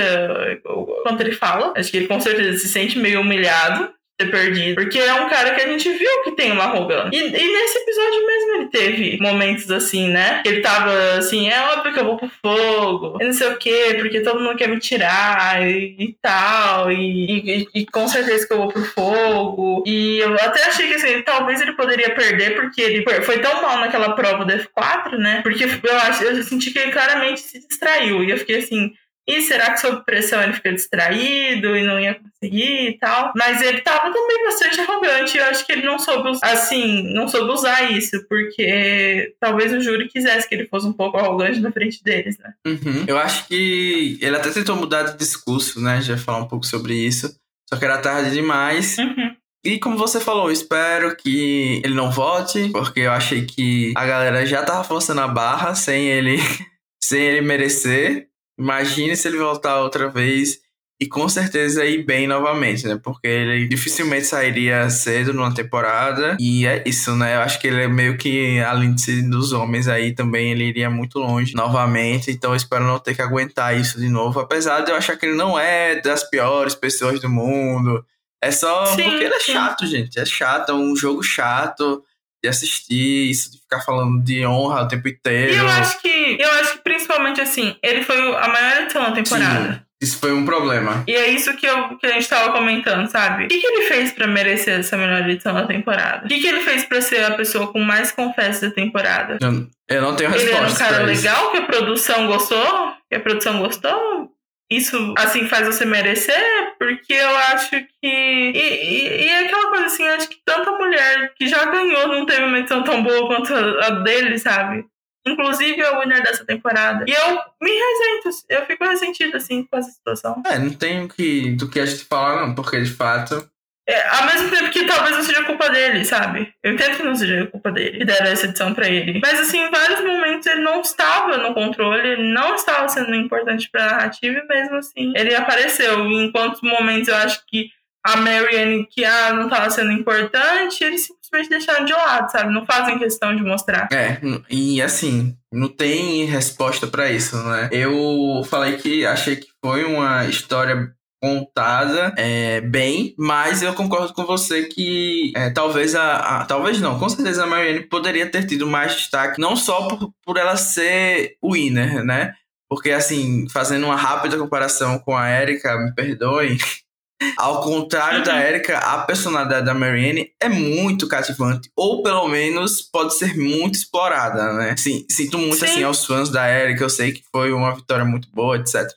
quanto 1.02 1.20
ele 1.20 1.32
fala. 1.32 1.72
Acho 1.76 1.90
que 1.90 1.96
ele 1.96 2.06
com 2.06 2.20
certeza 2.20 2.58
se 2.58 2.68
sente 2.68 2.98
meio 2.98 3.20
humilhado 3.20 3.90
ter 4.18 4.30
perdido. 4.30 4.74
Porque 4.76 4.98
é 4.98 5.12
um 5.14 5.28
cara 5.28 5.54
que 5.54 5.60
a 5.60 5.66
gente 5.68 5.88
viu 5.90 6.22
que 6.24 6.32
tem 6.32 6.52
uma 6.52 6.64
arrogância. 6.64 7.10
E, 7.12 7.18
e 7.18 7.52
nesse 7.52 7.78
episódio 7.78 8.26
mesmo 8.26 8.54
ele 8.56 8.66
teve 8.68 9.18
momentos 9.20 9.70
assim, 9.70 10.08
né? 10.08 10.42
Ele 10.44 10.60
tava 10.60 10.90
assim, 11.18 11.48
é 11.50 11.60
óbvio 11.72 11.92
que 11.92 12.00
eu 12.00 12.04
vou 12.04 12.16
pro 12.16 12.30
fogo. 12.42 13.18
E 13.20 13.24
não 13.24 13.32
sei 13.32 13.48
o 13.48 13.56
quê, 13.58 13.96
porque 13.98 14.20
todo 14.20 14.40
mundo 14.40 14.56
quer 14.56 14.68
me 14.68 14.78
tirar 14.78 15.62
e, 15.68 15.96
e 15.98 16.16
tal. 16.22 16.90
E, 16.90 17.60
e- 17.62 17.68
e 17.74 17.86
com 17.86 18.08
certeza 18.08 18.46
que 18.46 18.52
eu 18.52 18.58
vou 18.58 18.68
pro 18.68 18.84
fogo. 18.84 19.82
E 19.86 20.18
eu 20.18 20.34
até 20.34 20.64
achei 20.64 20.88
que 20.88 20.94
assim, 20.94 21.22
talvez 21.22 21.60
ele 21.60 21.72
poderia 21.72 22.14
perder, 22.14 22.54
porque 22.56 22.80
ele 22.80 23.04
foi 23.22 23.38
tão 23.40 23.62
mal 23.62 23.78
naquela 23.78 24.14
prova 24.14 24.44
do 24.44 24.52
F4, 24.52 25.18
né? 25.18 25.40
Porque 25.42 25.64
eu, 25.64 25.96
acho, 25.98 26.24
eu 26.24 26.42
senti 26.42 26.70
que 26.70 26.78
ele 26.78 26.92
claramente 26.92 27.40
se 27.40 27.58
distraiu. 27.66 28.24
E 28.24 28.30
eu 28.30 28.38
fiquei 28.38 28.56
assim, 28.58 28.92
e 29.28 29.40
será 29.42 29.72
que 29.72 29.80
sob 29.80 30.04
pressão 30.04 30.40
ele 30.40 30.52
fica 30.52 30.72
distraído 30.72 31.76
e 31.76 31.82
não 31.82 31.98
ia 31.98 32.14
conseguir 32.14 32.90
e 32.90 32.98
tal? 32.98 33.32
Mas 33.36 33.60
ele 33.60 33.80
tava 33.80 34.12
também 34.12 34.44
bastante 34.44 34.80
arrogante. 34.80 35.36
Eu 35.36 35.44
acho 35.46 35.66
que 35.66 35.72
ele 35.72 35.82
não 35.82 35.98
soube, 35.98 36.38
assim, 36.42 37.02
não 37.12 37.26
soube 37.26 37.50
usar 37.50 37.90
isso, 37.90 38.24
porque 38.28 39.34
talvez 39.40 39.72
o 39.72 39.80
júri 39.80 40.08
quisesse 40.08 40.48
que 40.48 40.54
ele 40.54 40.66
fosse 40.66 40.86
um 40.86 40.92
pouco 40.92 41.18
arrogante 41.18 41.58
na 41.58 41.72
frente 41.72 42.04
deles, 42.04 42.38
né? 42.38 42.54
Uhum. 42.64 43.04
Eu 43.08 43.18
acho 43.18 43.48
que 43.48 44.16
ele 44.20 44.36
até 44.36 44.50
tentou 44.50 44.76
mudar 44.76 45.02
de 45.02 45.18
discurso, 45.18 45.80
né? 45.80 46.00
Já 46.00 46.16
falar 46.16 46.38
um 46.38 46.48
pouco 46.48 46.64
sobre 46.64 46.94
isso. 46.94 47.36
Só 47.68 47.76
que 47.76 47.84
era 47.84 47.98
tarde 47.98 48.30
demais. 48.30 48.96
Uhum. 48.98 49.34
E 49.64 49.80
como 49.80 49.98
você 49.98 50.20
falou, 50.20 50.52
espero 50.52 51.16
que 51.16 51.82
ele 51.84 51.94
não 51.94 52.12
volte, 52.12 52.68
porque 52.68 53.00
eu 53.00 53.10
achei 53.10 53.44
que 53.44 53.92
a 53.96 54.06
galera 54.06 54.46
já 54.46 54.62
tava 54.62 54.84
forçando 54.84 55.20
a 55.20 55.26
barra 55.26 55.74
sem 55.74 56.06
ele, 56.06 56.36
sem 57.02 57.20
ele 57.20 57.40
merecer. 57.40 58.28
Imagine 58.58 59.16
se 59.16 59.28
ele 59.28 59.38
voltar 59.38 59.80
outra 59.80 60.08
vez 60.08 60.58
e 60.98 61.06
com 61.06 61.28
certeza 61.28 61.84
ir 61.84 62.04
bem 62.04 62.26
novamente, 62.26 62.86
né? 62.86 62.98
Porque 63.02 63.26
ele 63.26 63.68
dificilmente 63.68 64.26
sairia 64.26 64.88
cedo 64.88 65.34
numa 65.34 65.54
temporada. 65.54 66.36
E 66.40 66.66
é 66.66 66.82
isso, 66.86 67.14
né? 67.14 67.36
Eu 67.36 67.40
acho 67.40 67.60
que 67.60 67.66
ele 67.66 67.82
é 67.82 67.88
meio 67.88 68.16
que, 68.16 68.58
além 68.60 68.94
de 68.94 69.02
ser 69.02 69.22
dos 69.28 69.52
homens 69.52 69.88
aí, 69.88 70.14
também 70.14 70.52
ele 70.52 70.64
iria 70.64 70.88
muito 70.88 71.18
longe 71.18 71.54
novamente. 71.54 72.30
Então 72.30 72.52
eu 72.52 72.56
espero 72.56 72.86
não 72.86 72.98
ter 72.98 73.14
que 73.14 73.20
aguentar 73.20 73.78
isso 73.78 74.00
de 74.00 74.08
novo. 74.08 74.40
Apesar 74.40 74.80
de 74.80 74.90
eu 74.90 74.96
achar 74.96 75.16
que 75.16 75.26
ele 75.26 75.36
não 75.36 75.58
é 75.58 76.00
das 76.00 76.24
piores 76.24 76.74
pessoas 76.74 77.20
do 77.20 77.28
mundo. 77.28 78.02
É 78.42 78.50
só 78.50 78.86
Sim, 78.86 79.02
porque 79.02 79.24
ele 79.24 79.34
é 79.34 79.40
sim. 79.40 79.52
chato, 79.52 79.86
gente. 79.86 80.18
É 80.18 80.24
chato, 80.24 80.70
é 80.70 80.74
um 80.74 80.96
jogo 80.96 81.22
chato 81.22 82.02
de 82.42 82.48
assistir, 82.48 83.30
isso 83.30 83.50
de 83.52 83.58
ficar 83.58 83.80
falando 83.80 84.22
de 84.22 84.46
honra 84.46 84.82
o 84.82 84.88
tempo 84.88 85.08
inteiro. 85.08 85.52
E 85.52 85.56
eu 85.56 85.68
acho 85.68 86.00
que, 86.00 86.36
eu 86.40 86.50
acho 86.60 86.72
que 86.74 86.78
principalmente 86.84 87.40
assim, 87.40 87.74
ele 87.82 88.02
foi 88.02 88.16
a 88.36 88.48
maior 88.48 88.82
edição 88.82 89.02
da 89.02 89.12
temporada. 89.12 89.72
Sim, 89.74 89.80
isso 90.02 90.18
foi 90.18 90.32
um 90.32 90.44
problema. 90.44 91.02
E 91.08 91.12
é 91.14 91.28
isso 91.30 91.54
que, 91.56 91.66
eu, 91.66 91.96
que 91.96 92.06
a 92.06 92.12
gente 92.12 92.28
tava 92.28 92.52
comentando, 92.52 93.08
sabe? 93.08 93.46
O 93.46 93.48
que, 93.48 93.58
que 93.58 93.66
ele 93.66 93.82
fez 93.88 94.12
pra 94.12 94.26
merecer 94.26 94.80
essa 94.80 94.96
melhor 94.96 95.28
edição 95.28 95.54
da 95.54 95.66
temporada? 95.66 96.26
O 96.26 96.28
que, 96.28 96.38
que 96.38 96.46
ele 96.46 96.60
fez 96.60 96.84
pra 96.84 97.00
ser 97.00 97.24
a 97.24 97.30
pessoa 97.32 97.68
com 97.72 97.80
mais 97.80 98.12
confessos 98.12 98.60
da 98.68 98.70
temporada? 98.70 99.38
Eu, 99.40 99.66
eu 99.88 100.02
não 100.02 100.14
tenho 100.14 100.30
Ele 100.34 100.44
resposta. 100.44 100.56
era 100.64 100.70
um 100.70 100.76
cara 100.76 101.02
pra 101.04 101.12
isso. 101.12 101.22
legal, 101.24 101.50
que 101.50 101.56
a 101.56 101.62
produção 101.66 102.26
gostou? 102.26 102.92
Que 103.08 103.16
a 103.16 103.20
produção 103.20 103.58
gostou? 103.58 104.30
Isso, 104.70 105.14
assim, 105.16 105.46
faz 105.46 105.66
você 105.66 105.84
merecer? 105.84 106.74
Porque 106.78 107.12
eu 107.12 107.36
acho 107.36 107.70
que... 107.70 107.86
E, 108.02 108.52
e, 108.52 109.26
e 109.26 109.30
aquela 109.30 109.70
coisa 109.70 109.86
assim, 109.86 110.06
acho 110.08 110.28
que 110.28 110.40
tanta 110.44 110.72
mulher 110.72 111.32
que 111.36 111.46
já 111.46 111.64
ganhou 111.66 112.08
não 112.08 112.26
teve 112.26 112.44
uma 112.44 112.58
edição 112.58 112.82
tão 112.82 113.02
boa 113.02 113.28
quanto 113.28 113.54
a 113.54 113.86
a 113.86 113.90
dele, 113.90 114.38
sabe? 114.38 114.84
Inclusive 115.26 115.80
é 115.80 115.90
o 115.90 116.00
winner 116.00 116.22
dessa 116.22 116.44
temporada. 116.44 117.04
E 117.06 117.12
eu 117.12 117.40
me 117.60 117.70
resento, 117.70 118.44
eu 118.48 118.64
fico 118.64 118.84
ressentido, 118.84 119.36
assim, 119.36 119.64
com 119.64 119.76
essa 119.76 119.90
situação. 119.90 120.40
É, 120.46 120.58
não 120.58 120.70
tem 120.70 121.04
o 121.04 121.08
que, 121.08 121.52
do 121.52 121.68
que 121.68 121.80
a 121.80 121.86
gente 121.86 122.04
falar, 122.04 122.46
não, 122.46 122.54
porque 122.54 122.80
de 122.80 122.92
fato. 122.92 123.48
É, 123.88 124.08
ao 124.08 124.26
mesmo 124.26 124.50
tempo 124.50 124.70
que 124.70 124.84
talvez 124.84 125.16
não 125.16 125.22
seja 125.22 125.44
culpa 125.44 125.68
dele, 125.70 126.04
sabe? 126.04 126.52
Eu 126.62 126.74
entendo 126.74 126.96
que 126.96 127.02
não 127.04 127.14
seja 127.14 127.46
culpa 127.46 127.70
dele, 127.70 127.98
que 127.98 128.04
deram 128.04 128.26
essa 128.26 128.46
edição 128.46 128.74
pra 128.74 128.88
ele. 128.88 129.20
Mas, 129.22 129.38
assim, 129.38 129.58
em 129.58 129.70
vários 129.70 130.00
momentos 130.00 130.46
ele 130.46 130.62
não 130.62 130.80
estava 130.80 131.36
no 131.38 131.54
controle, 131.54 132.32
não 132.32 132.56
estava 132.56 132.88
sendo 132.88 133.14
importante 133.14 133.70
pra 133.70 133.86
narrativa, 133.86 134.38
e 134.38 134.48
mesmo 134.48 134.76
assim 134.76 135.12
ele 135.14 135.34
apareceu. 135.34 136.04
Em 136.10 136.32
quantos 136.32 136.60
momentos 136.62 137.08
eu 137.08 137.16
acho 137.16 137.40
que 137.46 137.70
a 138.06 138.16
Marianne, 138.16 138.86
que 138.86 139.04
ah, 139.04 139.32
não 139.32 139.44
estava 139.44 139.68
sendo 139.68 139.90
importante, 139.90 140.82
eles 140.84 141.06
simplesmente 141.06 141.50
deixaram 141.50 141.84
de 141.84 141.92
lado, 141.92 142.30
sabe? 142.30 142.54
Não 142.54 142.64
fazem 142.64 142.98
questão 142.98 143.34
de 143.34 143.42
mostrar. 143.42 143.88
É, 143.92 144.18
e 144.48 144.80
assim, 144.80 145.36
não 145.52 145.68
tem 145.68 146.24
resposta 146.24 146.86
pra 146.86 147.10
isso, 147.10 147.36
né? 147.42 147.68
Eu 147.72 148.42
falei 148.48 148.76
que 148.76 149.04
achei 149.04 149.36
que 149.36 149.48
foi 149.60 149.84
uma 149.84 150.24
história 150.26 150.92
contada 151.20 152.14
é, 152.16 152.60
bem, 152.60 153.14
mas 153.18 153.62
eu 153.62 153.72
concordo 153.74 154.12
com 154.12 154.24
você 154.24 154.64
que 154.64 155.32
é, 155.34 155.50
talvez 155.50 155.94
a, 155.94 156.16
a, 156.16 156.44
Talvez 156.44 156.80
não, 156.80 156.98
com 156.98 157.08
certeza 157.08 157.44
a 157.44 157.46
Marianne 157.46 157.80
poderia 157.88 158.30
ter 158.30 158.46
tido 158.46 158.66
mais 158.66 158.94
destaque, 158.94 159.40
não 159.40 159.56
só 159.56 159.88
por, 159.88 160.12
por 160.24 160.36
ela 160.36 160.56
ser 160.56 161.36
winner, 161.42 162.04
né? 162.04 162.34
Porque, 162.68 162.90
assim, 162.90 163.48
fazendo 163.48 163.86
uma 163.86 163.96
rápida 163.96 164.36
comparação 164.36 164.98
com 164.98 165.16
a 165.16 165.30
Erika, 165.30 165.76
me 165.78 165.94
perdoem, 165.94 166.58
ao 167.38 167.62
contrário 167.62 168.24
da. 168.24 168.40
Erika, 168.40 168.78
a 168.78 168.98
personalidade 169.02 169.64
da 169.64 169.74
Marianne 169.74 170.32
é 170.40 170.48
muito 170.48 171.06
cativante, 171.08 171.70
ou 171.76 172.02
pelo 172.02 172.28
menos 172.28 172.82
pode 172.82 173.14
ser 173.16 173.36
muito 173.36 173.76
explorada, 173.76 174.52
né? 174.54 174.76
Sim, 174.76 175.04
sinto 175.10 175.38
muito 175.38 175.56
Sim. 175.56 175.66
assim 175.66 175.82
aos 175.84 176.04
fãs 176.04 176.28
da 176.28 176.48
Erika, 176.48 176.82
eu 176.82 176.90
sei 176.90 177.12
que 177.12 177.22
foi 177.32 177.52
uma 177.52 177.74
vitória 177.74 178.04
muito 178.04 178.28
boa, 178.32 178.56
etc. 178.56 178.90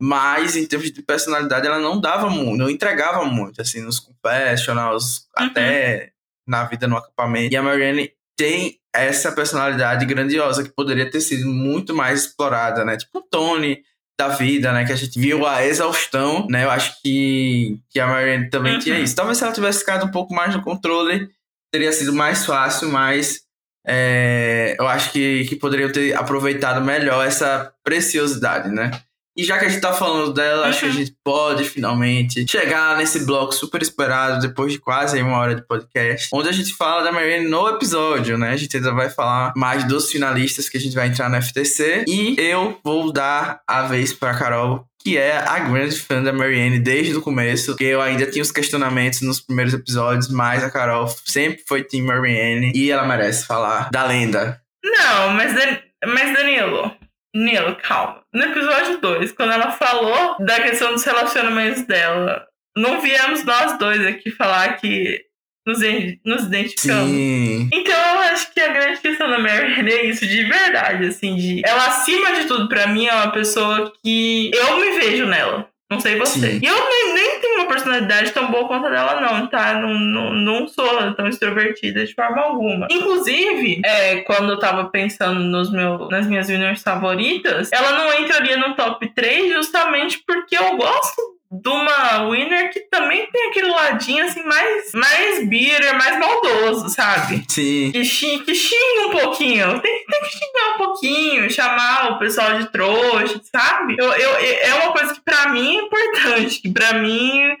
Mas 0.00 0.56
em 0.56 0.66
termos 0.66 0.90
de 0.90 1.02
personalidade, 1.02 1.66
ela 1.66 1.78
não 1.78 2.00
dava 2.00 2.28
muito, 2.28 2.58
não 2.58 2.70
entregava 2.70 3.24
muito, 3.24 3.62
assim, 3.62 3.80
nos 3.80 3.98
confessionals, 3.98 5.26
uhum. 5.38 5.46
até 5.46 6.12
na 6.46 6.64
vida 6.64 6.86
no 6.86 6.96
acampamento. 6.96 7.52
E 7.52 7.56
a 7.56 7.62
Marianne 7.62 8.12
tem 8.36 8.78
essa 8.94 9.32
personalidade 9.32 10.04
grandiosa 10.06 10.62
que 10.62 10.70
poderia 10.70 11.10
ter 11.10 11.20
sido 11.20 11.48
muito 11.48 11.94
mais 11.94 12.22
explorada, 12.22 12.84
né? 12.84 12.96
Tipo 12.96 13.18
o 13.18 13.22
Tony 13.22 13.82
da 14.18 14.28
vida, 14.28 14.72
né? 14.72 14.84
Que 14.84 14.92
a 14.92 14.96
gente 14.96 15.18
viu 15.18 15.46
a 15.46 15.64
exaustão, 15.64 16.46
né? 16.48 16.64
Eu 16.64 16.70
acho 16.70 17.00
que, 17.02 17.78
que 17.90 18.00
a 18.00 18.06
Marianne 18.06 18.50
também 18.50 18.74
uhum. 18.74 18.78
tinha 18.78 18.98
isso. 18.98 19.16
Talvez 19.16 19.38
se 19.38 19.44
ela 19.44 19.52
tivesse 19.52 19.80
ficado 19.80 20.06
um 20.06 20.10
pouco 20.10 20.34
mais 20.34 20.54
no 20.54 20.62
controle, 20.62 21.28
teria 21.72 21.92
sido 21.92 22.12
mais 22.12 22.44
fácil, 22.46 22.90
mas 22.90 23.42
é, 23.86 24.76
eu 24.78 24.86
acho 24.88 25.12
que, 25.12 25.44
que 25.44 25.56
poderiam 25.56 25.92
ter 25.92 26.14
aproveitado 26.14 26.84
melhor 26.84 27.26
essa 27.26 27.72
preciosidade, 27.84 28.70
né? 28.70 28.90
E 29.36 29.44
já 29.44 29.58
que 29.58 29.66
a 29.66 29.68
gente 29.68 29.80
tá 29.80 29.92
falando 29.92 30.32
dela, 30.32 30.62
uhum. 30.62 30.68
acho 30.68 30.80
que 30.80 30.86
a 30.86 30.88
uhum. 30.88 30.94
gente 30.94 31.16
pode 31.22 31.64
finalmente 31.64 32.46
chegar 32.48 32.96
nesse 32.96 33.26
bloco 33.26 33.52
super 33.52 33.82
esperado, 33.82 34.40
depois 34.40 34.72
de 34.72 34.78
quase 34.78 35.20
uma 35.20 35.38
hora 35.38 35.54
de 35.54 35.66
podcast, 35.66 36.28
onde 36.32 36.48
a 36.48 36.52
gente 36.52 36.74
fala 36.74 37.02
da 37.02 37.12
Marianne 37.12 37.48
no 37.48 37.68
episódio, 37.68 38.38
né? 38.38 38.50
A 38.50 38.56
gente 38.56 38.76
ainda 38.76 38.92
vai 38.92 39.10
falar 39.10 39.52
mais 39.54 39.84
dos 39.84 40.10
finalistas 40.10 40.68
que 40.68 40.76
a 40.78 40.80
gente 40.80 40.94
vai 40.94 41.08
entrar 41.08 41.28
no 41.28 41.40
FTC. 41.40 42.04
E 42.08 42.34
eu 42.38 42.78
vou 42.82 43.12
dar 43.12 43.60
a 43.66 43.82
vez 43.82 44.12
pra 44.12 44.34
Carol 44.34 44.86
que 45.06 45.16
é 45.16 45.36
a 45.36 45.60
grande 45.60 46.00
fã 46.00 46.20
da 46.20 46.32
Marianne 46.32 46.80
desde 46.80 47.14
o 47.14 47.22
começo, 47.22 47.76
que 47.76 47.84
eu 47.84 48.02
ainda 48.02 48.26
tinha 48.28 48.42
os 48.42 48.50
questionamentos 48.50 49.20
nos 49.20 49.40
primeiros 49.40 49.72
episódios, 49.72 50.28
mas 50.28 50.64
a 50.64 50.70
Carol 50.70 51.06
sempre 51.24 51.62
foi 51.64 51.84
Team 51.84 52.04
Marianne 52.04 52.72
e 52.74 52.90
ela 52.90 53.06
merece 53.06 53.46
falar 53.46 53.88
da 53.90 54.04
lenda. 54.04 54.60
Não, 54.84 55.30
mas, 55.30 55.54
Dan 55.54 55.78
mas 56.06 56.34
Danilo, 56.34 56.92
Nilo, 57.36 57.76
calma. 57.76 58.22
No 58.36 58.42
episódio 58.42 58.98
2, 58.98 59.32
quando 59.32 59.52
ela 59.52 59.70
falou 59.70 60.36
da 60.40 60.60
questão 60.60 60.92
dos 60.92 61.02
relacionamentos 61.02 61.86
dela, 61.86 62.46
não 62.76 63.00
viemos 63.00 63.42
nós 63.44 63.78
dois 63.78 64.04
aqui 64.04 64.30
falar 64.30 64.74
que 64.76 65.24
nos, 65.66 65.78
nos 66.22 66.44
identificamos. 66.44 67.08
Sim. 67.08 67.70
Então 67.72 67.94
eu 67.94 68.18
acho 68.30 68.52
que 68.52 68.60
a 68.60 68.74
grande 68.74 69.00
questão 69.00 69.30
da 69.30 69.38
Mary 69.38 69.90
é 69.90 70.04
isso, 70.04 70.26
de 70.26 70.44
verdade, 70.44 71.06
assim, 71.06 71.34
de. 71.34 71.62
Ela, 71.64 71.86
acima 71.86 72.34
de 72.34 72.46
tudo, 72.46 72.68
para 72.68 72.88
mim, 72.88 73.06
é 73.06 73.14
uma 73.14 73.32
pessoa 73.32 73.90
que 74.04 74.50
eu 74.54 74.80
me 74.80 74.98
vejo 74.98 75.24
nela. 75.24 75.70
Não 75.88 76.00
sei 76.00 76.18
você. 76.18 76.52
Sim. 76.52 76.60
E 76.62 76.66
eu 76.66 76.74
nem, 76.74 77.14
nem 77.14 77.40
tenho 77.40 77.60
uma 77.60 77.68
personalidade 77.68 78.32
tão 78.32 78.50
boa 78.50 78.66
quanto 78.66 78.86
a 78.86 78.90
dela, 78.90 79.20
não, 79.20 79.46
tá? 79.46 79.74
Não, 79.74 79.94
não, 79.94 80.32
não 80.32 80.68
sou 80.68 81.14
tão 81.14 81.28
extrovertida 81.28 82.04
de 82.04 82.12
forma 82.12 82.42
alguma. 82.42 82.88
Inclusive, 82.90 83.82
é, 83.84 84.16
quando 84.22 84.50
eu 84.50 84.58
tava 84.58 84.86
pensando 84.86 85.38
nos 85.38 85.70
meu, 85.70 86.08
nas 86.08 86.26
minhas 86.26 86.48
winners 86.48 86.82
favoritas, 86.82 87.70
ela 87.72 87.92
não 87.92 88.20
entraria 88.20 88.56
no 88.56 88.74
top 88.74 89.06
3 89.14 89.52
justamente 89.52 90.22
porque 90.26 90.56
eu 90.56 90.76
gosto 90.76 91.35
de 91.62 91.68
uma 91.68 92.28
winner 92.30 92.72
que 92.72 92.80
também 92.80 93.26
tem 93.30 93.48
aquele 93.48 93.68
ladinho 93.68 94.24
assim 94.24 94.42
mais, 94.42 94.92
mais 94.92 95.48
bitter, 95.48 95.96
mais 95.96 96.18
maldoso, 96.18 96.88
sabe? 96.88 97.44
Sim. 97.48 97.90
Que, 97.92 98.04
xing, 98.04 98.44
que 98.44 98.54
xinga 98.54 99.06
um 99.08 99.10
pouquinho. 99.10 99.80
Tem, 99.80 100.04
tem 100.04 100.20
que 100.22 100.30
xingar 100.30 100.74
um 100.74 100.78
pouquinho, 100.78 101.50
chamar 101.50 102.12
o 102.12 102.18
pessoal 102.18 102.58
de 102.58 102.70
trouxa, 102.70 103.40
sabe? 103.52 103.96
Eu, 103.98 104.12
eu, 104.12 104.30
é 104.36 104.74
uma 104.74 104.92
coisa 104.92 105.14
que 105.14 105.20
pra 105.20 105.48
mim 105.48 105.76
é 105.76 105.80
importante, 105.82 106.60
que 106.60 106.70
pra 106.70 106.94
mim 106.94 107.56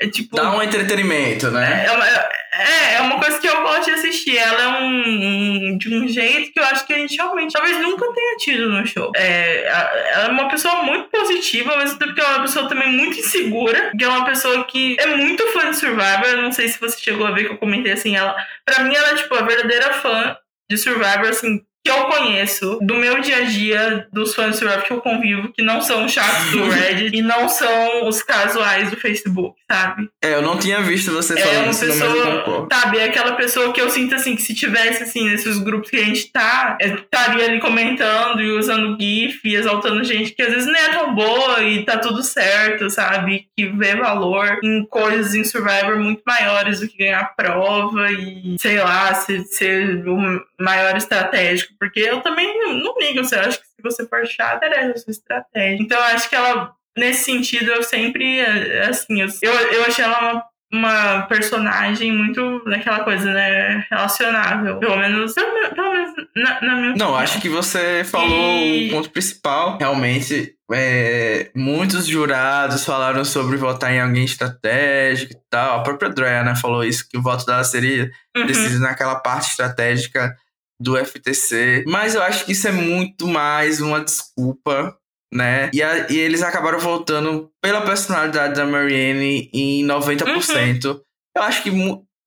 é 0.00 0.08
tipo. 0.08 0.36
Dá 0.36 0.54
um 0.54 0.62
entretenimento, 0.62 1.50
né? 1.50 1.86
É, 1.86 2.36
é, 2.58 2.94
é 2.96 3.00
uma 3.00 3.18
coisa 3.18 3.38
que 3.38 3.46
eu 3.46 3.62
gosto 3.62 3.84
de 3.86 3.92
assistir. 3.92 4.36
Ela 4.36 4.62
é 4.62 4.68
um, 4.68 5.72
um, 5.72 5.78
de 5.78 5.94
um 5.94 6.08
jeito 6.08 6.52
que 6.52 6.60
eu 6.60 6.64
acho 6.64 6.86
que 6.86 6.92
a 6.92 6.98
gente 6.98 7.16
realmente 7.16 7.52
talvez 7.52 7.78
nunca 7.80 8.12
tenha 8.12 8.36
tido 8.36 8.70
no 8.70 8.86
show. 8.86 9.10
É, 9.16 9.66
ela 9.66 10.26
é 10.26 10.28
uma 10.28 10.48
pessoa 10.48 10.82
muito 10.82 11.08
positiva, 11.08 11.76
mas 11.76 11.94
porque 11.94 12.20
é 12.20 12.26
uma 12.26 12.42
pessoa 12.42 12.68
também 12.68 12.92
muito 12.92 13.18
insegura. 13.18 13.92
Que 13.98 14.04
é 14.04 14.08
uma 14.08 14.24
pessoa 14.24 14.64
que 14.64 14.96
é 14.98 15.16
muito 15.16 15.46
fã 15.52 15.70
de 15.70 15.76
Survivor. 15.76 16.26
Eu 16.26 16.42
não 16.42 16.52
sei 16.52 16.68
se 16.68 16.80
você 16.80 16.98
chegou 16.98 17.26
a 17.26 17.30
ver 17.30 17.46
que 17.46 17.52
eu 17.52 17.58
comentei 17.58 17.92
assim. 17.92 18.16
Ela, 18.16 18.36
pra 18.64 18.84
mim, 18.84 18.94
ela 18.94 19.10
é 19.10 19.14
tipo 19.14 19.34
a 19.34 19.42
verdadeira 19.42 19.94
fã 19.94 20.36
de 20.70 20.76
Survivor, 20.76 21.28
assim, 21.28 21.62
que 21.86 21.90
eu 21.90 22.04
conheço 22.06 22.80
do 22.82 22.96
meu 22.96 23.20
dia 23.20 23.36
a 23.36 23.40
dia, 23.42 24.08
dos 24.12 24.34
fãs 24.34 24.52
de 24.52 24.56
Survivor 24.58 24.82
que 24.82 24.92
eu 24.92 25.00
convivo, 25.00 25.52
que 25.52 25.62
não 25.62 25.80
são 25.80 26.08
chatos 26.08 26.50
do 26.50 26.64
Reddit 26.68 27.16
e 27.16 27.22
não 27.22 27.48
são 27.48 28.08
os 28.08 28.24
casuais 28.24 28.90
do 28.90 28.96
Facebook, 28.96 29.56
sabe? 29.70 30.10
É, 30.20 30.34
eu 30.34 30.42
não 30.42 30.58
tinha 30.58 30.82
visto 30.82 31.12
você 31.12 31.36
falando 31.36 31.54
é 31.54 31.60
uma 31.60 31.70
isso, 31.70 31.86
pessoa, 31.86 32.68
sabe? 32.72 32.98
É 32.98 33.04
aquela 33.04 33.36
pessoa 33.36 33.72
que 33.72 33.80
eu 33.80 33.88
sinto 33.88 34.16
assim, 34.16 34.34
que 34.34 34.42
se 34.42 34.52
tivesse 34.52 35.04
assim, 35.04 35.30
nesses 35.30 35.58
grupos 35.58 35.88
que 35.88 35.96
a 35.96 36.04
gente 36.04 36.32
tá, 36.32 36.76
estaria 36.80 37.44
ali 37.44 37.60
comentando 37.60 38.42
e 38.42 38.50
usando 38.50 39.00
GIF 39.00 39.40
e 39.44 39.54
exaltando 39.54 40.02
gente 40.02 40.32
que 40.32 40.42
às 40.42 40.52
vezes 40.52 40.66
nem 40.66 40.82
é 40.82 40.88
tão 40.88 41.14
boa 41.14 41.62
e 41.62 41.84
tá 41.84 41.98
tudo 41.98 42.20
certo, 42.20 42.90
sabe? 42.90 43.46
Que 43.56 43.66
vê 43.66 43.94
valor 43.94 44.58
em 44.64 44.84
coisas 44.86 45.36
em 45.36 45.44
Survivor 45.44 45.96
muito 45.98 46.22
maiores 46.26 46.80
do 46.80 46.88
que 46.88 46.98
ganhar 46.98 47.36
prova 47.36 48.10
e, 48.10 48.56
sei 48.58 48.80
lá, 48.80 49.14
ser, 49.14 49.44
ser 49.44 50.04
o 50.08 50.16
maior 50.58 50.96
estratégico 50.96 51.75
porque 51.78 52.00
eu 52.00 52.20
também 52.20 52.58
não, 52.58 52.94
ligo. 52.98 53.24
Você 53.24 53.36
acha 53.36 53.58
que 53.58 53.66
se 53.66 53.82
você 53.82 54.06
for 54.06 54.26
chata, 54.26 54.66
era 54.66 54.92
a 54.92 54.96
sua 54.96 55.10
estratégia. 55.10 55.82
Então 55.82 55.98
eu 55.98 56.04
acho 56.04 56.28
que 56.28 56.36
ela, 56.36 56.72
nesse 56.96 57.24
sentido, 57.24 57.70
eu 57.72 57.82
sempre, 57.82 58.40
assim, 58.88 59.20
eu, 59.20 59.52
eu 59.52 59.84
achei 59.84 60.04
ela 60.04 60.20
uma 60.20 60.44
uma 60.72 61.22
personagem 61.22 62.12
muito 62.12 62.62
naquela 62.66 63.00
coisa, 63.00 63.32
né? 63.32 63.86
Relacionável. 63.90 64.78
Pelo 64.78 64.96
menos, 64.96 65.32
pelo 65.34 65.92
menos 65.92 66.12
na, 66.34 66.60
na 66.60 66.76
minha 66.76 66.94
Não, 66.96 67.14
acho 67.14 67.40
que 67.40 67.48
você 67.48 68.02
falou 68.04 68.28
e... 68.28 68.88
o 68.88 68.90
ponto 68.90 69.10
principal. 69.10 69.78
Realmente, 69.78 70.54
é, 70.72 71.50
muitos 71.54 72.06
jurados 72.06 72.84
falaram 72.84 73.24
sobre 73.24 73.56
votar 73.56 73.92
em 73.92 74.00
alguém 74.00 74.24
estratégico 74.24 75.34
e 75.34 75.38
tal. 75.48 75.80
A 75.80 75.82
própria 75.82 76.10
Drea, 76.10 76.42
né, 76.42 76.56
falou 76.56 76.84
isso, 76.84 77.08
que 77.08 77.16
o 77.16 77.22
voto 77.22 77.46
dela 77.46 77.64
seria 77.64 78.10
uhum. 78.36 78.46
decidido 78.46 78.80
naquela 78.80 79.16
parte 79.16 79.50
estratégica 79.50 80.36
do 80.80 80.96
FTC. 80.96 81.84
Mas 81.86 82.14
eu 82.14 82.22
acho 82.22 82.44
que 82.44 82.52
isso 82.52 82.68
é 82.68 82.72
muito 82.72 83.26
mais 83.26 83.80
uma 83.80 84.04
desculpa, 84.04 84.96
né? 85.32 85.70
E, 85.72 85.82
a, 85.82 86.10
e 86.10 86.18
eles 86.18 86.42
acabaram 86.42 86.78
voltando 86.78 87.50
pela 87.62 87.82
personalidade 87.82 88.54
da 88.54 88.66
Marianne 88.66 89.50
em 89.52 89.84
90%. 89.84 90.84
Uhum. 90.84 91.00
Eu 91.36 91.42
acho 91.42 91.62
que, 91.62 91.70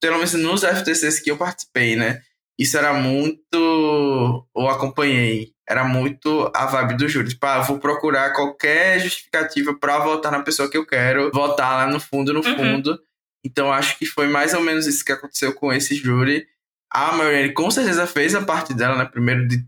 pelo 0.01 0.15
menos 0.15 0.33
nos 0.33 0.61
FTCs 0.61 1.19
que 1.19 1.31
eu 1.31 1.37
participei, 1.37 1.95
né? 1.95 2.21
Isso 2.59 2.77
era 2.77 2.93
muito. 2.93 4.45
ou 4.53 4.69
acompanhei. 4.69 5.53
Era 5.67 5.83
muito 5.85 6.51
a 6.53 6.65
vibe 6.65 6.97
do 6.97 7.07
júri. 7.07 7.29
Tipo, 7.29 7.45
ah, 7.45 7.61
vou 7.61 7.79
procurar 7.79 8.33
qualquer 8.33 8.99
justificativa 8.99 9.73
para 9.73 9.99
votar 9.99 10.31
na 10.31 10.41
pessoa 10.41 10.69
que 10.69 10.75
eu 10.75 10.85
quero 10.85 11.31
votar 11.31 11.85
lá 11.85 11.91
no 11.91 11.99
fundo, 11.99 12.33
no 12.33 12.45
uhum. 12.45 12.55
fundo. 12.55 12.99
Então 13.45 13.71
acho 13.71 13.97
que 13.97 14.05
foi 14.05 14.27
mais 14.27 14.53
ou 14.53 14.61
menos 14.61 14.87
isso 14.87 15.05
que 15.05 15.11
aconteceu 15.11 15.53
com 15.53 15.71
esse 15.71 15.95
júri 15.95 16.45
a 16.91 17.11
Marianne 17.11 17.53
com 17.53 17.69
certeza 17.69 18.07
fez 18.07 18.33
a 18.33 18.41
parte 18.41 18.73
dela, 18.73 18.97
né? 18.97 19.05
Primeiro 19.05 19.47
de 19.47 19.63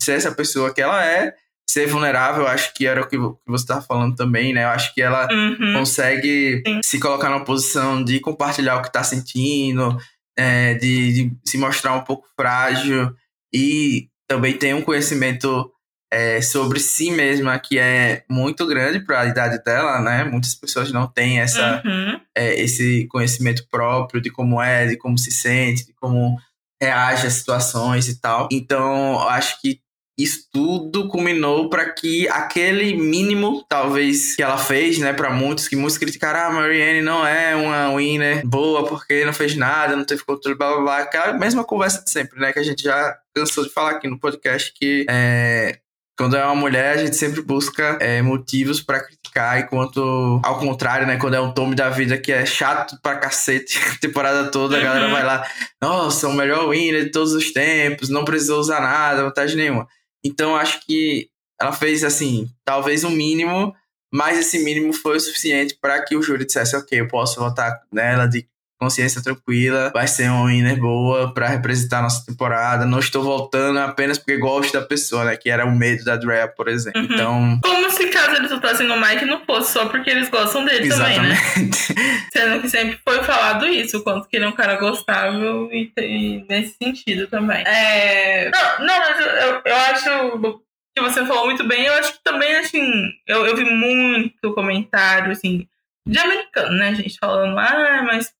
ser 0.00 0.12
essa 0.12 0.32
pessoa 0.32 0.72
que 0.72 0.80
ela 0.80 1.04
é, 1.04 1.34
ser 1.68 1.86
vulnerável, 1.86 2.46
acho 2.46 2.72
que 2.74 2.86
era 2.86 3.02
o 3.02 3.08
que 3.08 3.16
você 3.16 3.64
estava 3.64 3.82
falando 3.82 4.16
também, 4.16 4.52
né? 4.52 4.64
Eu 4.64 4.68
acho 4.68 4.94
que 4.94 5.00
ela 5.00 5.26
uhum. 5.30 5.74
consegue 5.74 6.62
Sim. 6.66 6.80
se 6.82 6.98
colocar 6.98 7.30
numa 7.30 7.44
posição 7.44 8.02
de 8.02 8.20
compartilhar 8.20 8.76
o 8.76 8.82
que 8.82 8.88
está 8.88 9.02
sentindo, 9.02 9.96
é, 10.36 10.74
de, 10.74 11.12
de, 11.12 11.36
se 11.46 11.58
mostrar 11.58 11.94
um 11.94 12.04
pouco 12.04 12.26
frágil 12.36 13.14
e 13.52 14.08
também 14.26 14.54
tem 14.54 14.74
um 14.74 14.82
conhecimento 14.82 15.70
é, 16.12 16.42
sobre 16.42 16.78
si 16.78 17.10
mesma 17.10 17.58
que 17.58 17.78
é 17.78 18.22
muito 18.28 18.66
grande 18.66 19.00
para 19.00 19.22
a 19.22 19.26
idade 19.26 19.62
dela, 19.64 20.00
né? 20.00 20.24
Muitas 20.24 20.54
pessoas 20.54 20.92
não 20.92 21.06
têm 21.06 21.40
essa, 21.40 21.82
uhum. 21.84 22.20
é, 22.36 22.60
esse 22.60 23.06
conhecimento 23.08 23.66
próprio 23.70 24.20
de 24.20 24.30
como 24.30 24.60
é, 24.60 24.86
de 24.86 24.96
como 24.96 25.16
se 25.16 25.30
sente, 25.30 25.86
de 25.86 25.94
como 25.94 26.38
reage 26.82 27.26
às 27.26 27.34
situações 27.34 28.08
e 28.08 28.20
tal. 28.20 28.48
Então, 28.50 29.20
acho 29.28 29.60
que 29.60 29.80
isso 30.18 30.46
tudo 30.52 31.08
culminou 31.08 31.70
para 31.70 31.90
que 31.90 32.28
aquele 32.28 32.94
mínimo, 32.94 33.64
talvez, 33.68 34.36
que 34.36 34.42
ela 34.42 34.58
fez, 34.58 34.98
né, 34.98 35.12
para 35.12 35.30
muitos, 35.30 35.68
que 35.68 35.74
muitos 35.74 35.96
criticaram, 35.96 36.40
ah, 36.40 36.46
a 36.46 36.50
Marianne 36.50 37.00
não 37.00 37.26
é 37.26 37.56
uma 37.56 37.96
winner 37.96 38.46
boa 38.46 38.86
porque 38.86 39.24
não 39.24 39.32
fez 39.32 39.56
nada, 39.56 39.96
não 39.96 40.04
teve 40.04 40.22
controle, 40.24 40.56
blá 40.56 40.72
blá 40.72 40.82
blá. 40.82 40.98
Aquela 40.98 41.32
mesma 41.32 41.64
conversa 41.64 42.02
de 42.02 42.10
sempre, 42.10 42.38
né, 42.38 42.52
que 42.52 42.58
a 42.58 42.62
gente 42.62 42.82
já 42.82 43.16
cansou 43.34 43.64
de 43.64 43.70
falar 43.70 43.92
aqui 43.92 44.06
no 44.06 44.18
podcast, 44.18 44.72
que 44.74 45.06
é, 45.08 45.78
Quando 46.22 46.36
é 46.36 46.44
uma 46.44 46.54
mulher, 46.54 46.94
a 46.94 46.96
gente 46.98 47.16
sempre 47.16 47.42
busca 47.42 47.98
é, 48.00 48.22
motivos 48.22 48.80
para 48.80 49.02
criticar, 49.02 49.58
enquanto, 49.58 50.40
ao 50.44 50.56
contrário, 50.60 51.04
né? 51.04 51.16
Quando 51.16 51.34
é 51.34 51.40
um 51.40 51.52
Tommy 51.52 51.74
da 51.74 51.90
vida 51.90 52.16
que 52.16 52.30
é 52.30 52.46
chato 52.46 52.96
pra 53.02 53.18
cacete 53.18 53.76
a 53.92 53.98
temporada 53.98 54.48
toda, 54.48 54.76
a 54.76 54.80
galera 54.80 55.08
vai 55.08 55.24
lá, 55.24 55.44
nossa, 55.80 56.28
o 56.28 56.32
melhor 56.32 56.68
winner 56.68 57.06
de 57.06 57.10
todos 57.10 57.32
os 57.32 57.52
tempos, 57.52 58.08
não 58.08 58.24
precisou 58.24 58.60
usar 58.60 58.80
nada, 58.80 59.24
vantagem 59.24 59.56
nenhuma. 59.56 59.88
Então, 60.24 60.54
acho 60.54 60.86
que 60.86 61.28
ela 61.60 61.72
fez, 61.72 62.04
assim, 62.04 62.48
talvez 62.64 63.02
o 63.02 63.08
um 63.08 63.10
mínimo, 63.10 63.74
mas 64.14 64.38
esse 64.38 64.60
mínimo 64.60 64.92
foi 64.92 65.16
o 65.16 65.20
suficiente 65.20 65.76
para 65.82 66.04
que 66.04 66.14
o 66.14 66.22
júri 66.22 66.46
dissesse, 66.46 66.76
ok, 66.76 67.00
eu 67.00 67.08
posso 67.08 67.40
votar 67.40 67.80
nela 67.92 68.28
de 68.28 68.46
consciência 68.82 69.22
tranquila, 69.22 69.92
vai 69.94 70.08
ser 70.08 70.28
uma 70.28 70.46
winner 70.46 70.76
boa 70.76 71.32
para 71.32 71.46
representar 71.46 72.00
a 72.00 72.02
nossa 72.02 72.26
temporada. 72.26 72.84
Não 72.84 72.98
estou 72.98 73.22
voltando 73.22 73.78
apenas 73.78 74.18
porque 74.18 74.36
gosto 74.38 74.72
da 74.72 74.82
pessoa, 74.82 75.24
né? 75.24 75.36
Que 75.36 75.48
era 75.48 75.64
o 75.64 75.70
medo 75.70 76.04
da 76.04 76.16
Drea, 76.16 76.48
por 76.48 76.66
exemplo. 76.66 77.00
Uhum. 77.00 77.08
Então. 77.08 77.60
Como 77.62 77.90
se 77.90 78.08
caso 78.08 78.36
eles 78.36 78.50
votassem 78.50 78.88
no 78.88 79.00
Mike 79.00 79.24
não 79.24 79.44
fosse 79.44 79.72
só 79.72 79.86
porque 79.86 80.10
eles 80.10 80.28
gostam 80.28 80.64
dele 80.64 80.88
Exatamente. 80.88 81.20
também, 81.20 81.68
né? 81.68 82.26
Sendo 82.32 82.60
que 82.60 82.68
sempre 82.68 82.98
foi 83.04 83.22
falado 83.22 83.66
isso, 83.66 83.98
o 83.98 84.02
quanto 84.02 84.28
que 84.28 84.36
ele 84.36 84.46
é 84.46 84.48
um 84.48 84.52
cara 84.52 84.74
gostável 84.76 85.68
e, 85.70 85.92
e 85.96 86.44
nesse 86.48 86.76
sentido 86.82 87.28
também. 87.28 87.62
É... 87.64 88.50
Não, 88.50 88.86
não, 88.86 88.98
mas 88.98 89.20
eu, 89.20 89.62
eu 89.64 89.76
acho 89.76 90.60
que 90.94 91.02
você 91.02 91.24
falou 91.24 91.46
muito 91.46 91.66
bem. 91.66 91.86
Eu 91.86 91.94
acho 91.94 92.14
que 92.14 92.24
também, 92.24 92.56
assim, 92.56 92.84
eu, 93.28 93.46
eu 93.46 93.56
vi 93.56 93.64
muito 93.64 94.52
comentário, 94.54 95.30
assim, 95.30 95.68
de 96.06 96.18
americano, 96.18 96.76
né, 96.76 96.94
gente? 96.94 97.18
Falando, 97.18 97.58
ah, 97.58 98.02
mas 98.04 98.32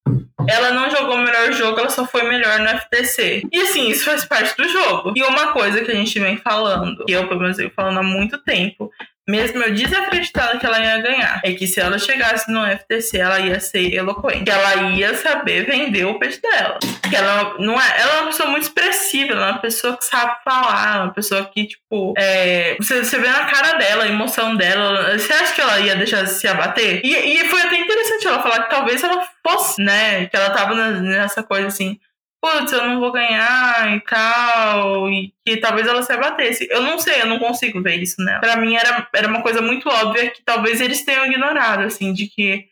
ela 0.48 0.72
não 0.72 0.90
jogou 0.90 1.16
o 1.16 1.22
melhor 1.22 1.52
jogo, 1.52 1.78
ela 1.78 1.90
só 1.90 2.06
foi 2.06 2.22
melhor 2.24 2.58
no 2.58 2.68
FTC. 2.68 3.42
E 3.52 3.60
assim, 3.60 3.88
isso 3.88 4.04
faz 4.04 4.24
parte 4.24 4.56
do 4.56 4.68
jogo. 4.68 5.12
E 5.14 5.22
uma 5.22 5.52
coisa 5.52 5.82
que 5.82 5.90
a 5.90 5.94
gente 5.94 6.18
vem 6.18 6.36
falando, 6.36 7.04
que 7.04 7.12
eu, 7.12 7.28
pelo 7.28 7.40
menos, 7.40 7.56
venho 7.56 7.72
falando 7.74 7.98
há 7.98 8.02
muito 8.02 8.38
tempo, 8.38 8.90
mesmo 9.28 9.62
eu 9.62 9.72
desacreditando 9.72 10.58
que 10.58 10.66
ela 10.66 10.80
ia 10.80 10.98
ganhar, 11.00 11.40
é 11.44 11.52
que 11.52 11.66
se 11.66 11.80
ela 11.80 11.98
chegasse 11.98 12.50
no 12.50 12.66
FTC, 12.66 13.18
ela 13.18 13.38
ia 13.40 13.60
ser 13.60 13.92
eloquente. 13.94 14.44
Que 14.44 14.50
ela 14.50 14.90
ia 14.92 15.14
saber 15.14 15.64
vender 15.64 16.04
o 16.04 16.18
peixe 16.18 16.40
dela. 16.40 16.78
Que 17.08 17.14
ela 17.14 17.54
não 17.58 17.80
é. 17.80 18.00
Ela 18.00 18.14
é 18.14 18.20
uma 18.20 18.26
pessoa 18.26 18.48
muito 18.50 18.64
expressiva, 18.64 19.32
ela 19.32 19.48
é 19.48 19.50
uma 19.52 19.60
pessoa 19.60 19.96
que 19.96 20.04
sabe 20.04 20.42
falar, 20.44 21.04
uma 21.04 21.12
pessoa 21.12 21.44
que, 21.44 21.66
tipo, 21.66 22.14
é, 22.18 22.76
você, 22.80 23.04
você 23.04 23.18
vê 23.18 23.28
na 23.28 23.44
cara 23.44 23.78
dela, 23.78 24.04
a 24.04 24.08
emoção 24.08 24.56
dela. 24.56 25.16
Você 25.16 25.32
acha 25.32 25.54
que 25.54 25.60
ela 25.60 25.78
ia 25.80 25.94
deixar 25.94 26.26
se 26.26 26.48
abater? 26.48 27.00
E, 27.04 27.14
e 27.14 27.48
foi 27.48 27.62
até 27.62 27.76
interessante 27.76 28.26
ela 28.26 28.42
falar 28.42 28.64
que 28.64 28.70
talvez 28.70 29.02
ela 29.04 29.22
fosse, 29.46 29.82
né? 29.82 30.26
Que 30.26 30.36
ela 30.36 30.50
tava 30.50 30.74
nessa 30.74 31.42
coisa 31.42 31.68
assim 31.68 31.98
putz, 32.42 32.72
eu 32.72 32.84
não 32.84 32.98
vou 32.98 33.12
ganhar 33.12 33.96
e 33.96 34.00
tal, 34.00 35.08
e 35.08 35.32
que 35.46 35.56
talvez 35.58 35.86
ela 35.86 36.02
se 36.02 36.12
abatesse. 36.12 36.66
Eu 36.68 36.82
não 36.82 36.98
sei, 36.98 37.22
eu 37.22 37.26
não 37.26 37.38
consigo 37.38 37.80
ver 37.80 37.96
isso 38.02 38.16
nela. 38.18 38.40
Pra 38.40 38.56
mim 38.56 38.74
era, 38.74 39.08
era 39.14 39.28
uma 39.28 39.42
coisa 39.42 39.62
muito 39.62 39.88
óbvia 39.88 40.30
que 40.30 40.42
talvez 40.44 40.80
eles 40.80 41.04
tenham 41.04 41.26
ignorado, 41.26 41.84
assim, 41.84 42.12
de 42.12 42.26
que 42.26 42.66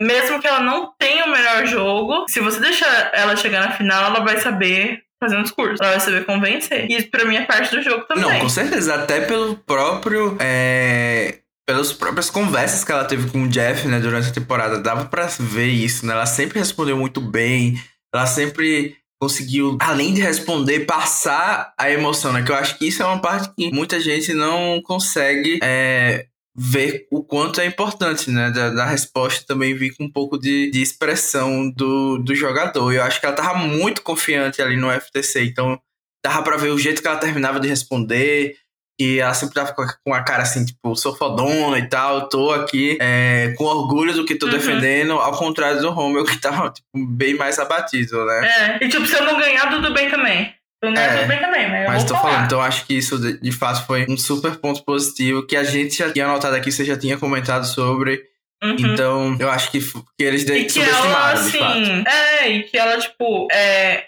mesmo 0.00 0.38
que 0.38 0.46
ela 0.46 0.60
não 0.60 0.92
tenha 0.98 1.24
o 1.24 1.30
melhor 1.30 1.66
jogo, 1.66 2.26
se 2.28 2.40
você 2.40 2.60
deixar 2.60 3.10
ela 3.14 3.34
chegar 3.34 3.66
na 3.66 3.72
final, 3.72 4.04
ela 4.04 4.20
vai 4.20 4.38
saber 4.38 5.02
fazer 5.18 5.38
um 5.38 5.42
discurso, 5.42 5.82
ela 5.82 5.92
vai 5.92 6.00
saber 6.00 6.26
convencer. 6.26 6.90
E 6.90 6.96
isso 6.98 7.10
pra 7.10 7.24
mim 7.24 7.36
é 7.36 7.46
parte 7.46 7.74
do 7.74 7.82
jogo 7.82 8.04
também. 8.04 8.22
Não, 8.22 8.40
com 8.40 8.48
certeza, 8.50 8.94
até 8.94 9.22
pelo 9.22 9.56
próprio. 9.56 10.36
É 10.38 11.38
pelas 11.66 11.92
próprias 11.92 12.30
conversas 12.30 12.84
que 12.84 12.92
ela 12.92 13.04
teve 13.04 13.28
com 13.28 13.42
o 13.42 13.48
Jeff, 13.48 13.88
né, 13.88 13.98
durante 13.98 14.28
a 14.28 14.32
temporada, 14.32 14.78
dava 14.78 15.06
para 15.06 15.26
ver 15.40 15.66
isso, 15.66 16.06
né? 16.06 16.12
Ela 16.12 16.24
sempre 16.24 16.60
respondeu 16.60 16.96
muito 16.96 17.20
bem, 17.20 17.74
ela 18.14 18.24
sempre 18.24 18.96
conseguiu, 19.20 19.76
além 19.80 20.12
de 20.12 20.20
responder, 20.20 20.80
passar 20.80 21.72
a 21.78 21.90
emoção, 21.90 22.32
né? 22.32 22.42
Que 22.42 22.52
eu 22.52 22.56
acho 22.56 22.78
que 22.78 22.86
isso 22.86 23.02
é 23.02 23.06
uma 23.06 23.20
parte 23.20 23.52
que 23.54 23.70
muita 23.72 23.98
gente 23.98 24.32
não 24.34 24.80
consegue 24.82 25.58
é, 25.62 26.26
ver 26.54 27.06
o 27.10 27.22
quanto 27.22 27.60
é 27.60 27.66
importante, 27.66 28.30
né? 28.30 28.50
Da, 28.50 28.70
da, 28.70 28.86
resposta 28.86 29.44
também 29.46 29.74
vir 29.74 29.96
com 29.96 30.04
um 30.04 30.10
pouco 30.10 30.38
de, 30.38 30.70
de 30.70 30.82
expressão 30.82 31.70
do, 31.70 32.18
do 32.18 32.34
jogador. 32.34 32.92
Eu 32.92 33.02
acho 33.02 33.20
que 33.20 33.26
ela 33.26 33.34
tava 33.34 33.58
muito 33.58 34.02
confiante 34.02 34.60
ali 34.60 34.76
no 34.76 34.90
FTC, 34.90 35.44
então 35.44 35.80
dava 36.24 36.42
pra 36.42 36.56
ver 36.56 36.70
o 36.70 36.78
jeito 36.78 37.00
que 37.00 37.08
ela 37.08 37.18
terminava 37.18 37.60
de 37.60 37.68
responder, 37.68 38.56
e 38.98 39.18
ela 39.18 39.34
sempre 39.34 39.54
tava 39.54 39.74
com 39.74 40.14
a 40.14 40.22
cara 40.22 40.42
assim, 40.42 40.64
tipo, 40.64 40.96
sou 40.96 41.14
fodona 41.14 41.78
e 41.78 41.86
tal, 41.86 42.28
tô 42.28 42.50
aqui 42.50 42.96
é, 43.00 43.54
com 43.56 43.64
orgulho 43.64 44.14
do 44.14 44.24
que 44.24 44.34
tô 44.34 44.46
uhum. 44.46 44.52
defendendo, 44.52 45.12
ao 45.12 45.32
contrário 45.32 45.80
do 45.80 45.90
Romeo, 45.90 46.24
que 46.24 46.38
tava 46.38 46.70
tipo, 46.70 46.88
bem 46.94 47.34
mais 47.34 47.58
abatido, 47.58 48.24
né? 48.24 48.78
É, 48.80 48.84
e 48.84 48.88
tipo, 48.88 49.06
se 49.06 49.16
eu 49.16 49.24
não 49.24 49.38
ganhar, 49.38 49.70
tudo 49.70 49.92
bem 49.92 50.08
também. 50.08 50.54
Eu 50.82 50.90
não 50.90 51.00
é, 51.00 51.16
tudo 51.16 51.28
bem 51.28 51.40
também, 51.40 51.70
mas, 51.70 51.86
mas 51.88 52.04
tô 52.04 52.14
falar. 52.14 52.30
falando, 52.30 52.44
então 52.46 52.60
acho 52.60 52.86
que 52.86 52.94
isso 52.94 53.18
de, 53.18 53.38
de 53.38 53.52
fato 53.52 53.86
foi 53.86 54.06
um 54.08 54.16
super 54.16 54.56
ponto 54.56 54.82
positivo 54.84 55.46
que 55.46 55.56
a 55.56 55.64
gente 55.64 55.96
já 55.96 56.10
tinha 56.10 56.26
anotado 56.26 56.56
aqui, 56.56 56.72
você 56.72 56.84
já 56.84 56.96
tinha 56.96 57.18
comentado 57.18 57.64
sobre. 57.64 58.22
Uhum. 58.62 58.76
Então, 58.78 59.36
eu 59.38 59.50
acho 59.50 59.70
que, 59.70 59.80
que 59.80 60.24
eles 60.24 60.44
de, 60.44 60.64
que 60.64 60.80
ela, 60.80 61.32
assim, 61.32 61.50
de 61.50 61.58
fato. 61.58 62.08
É, 62.08 62.48
e 62.48 62.62
que 62.62 62.78
ela, 62.78 62.98
tipo, 62.98 63.46
é, 63.52 64.06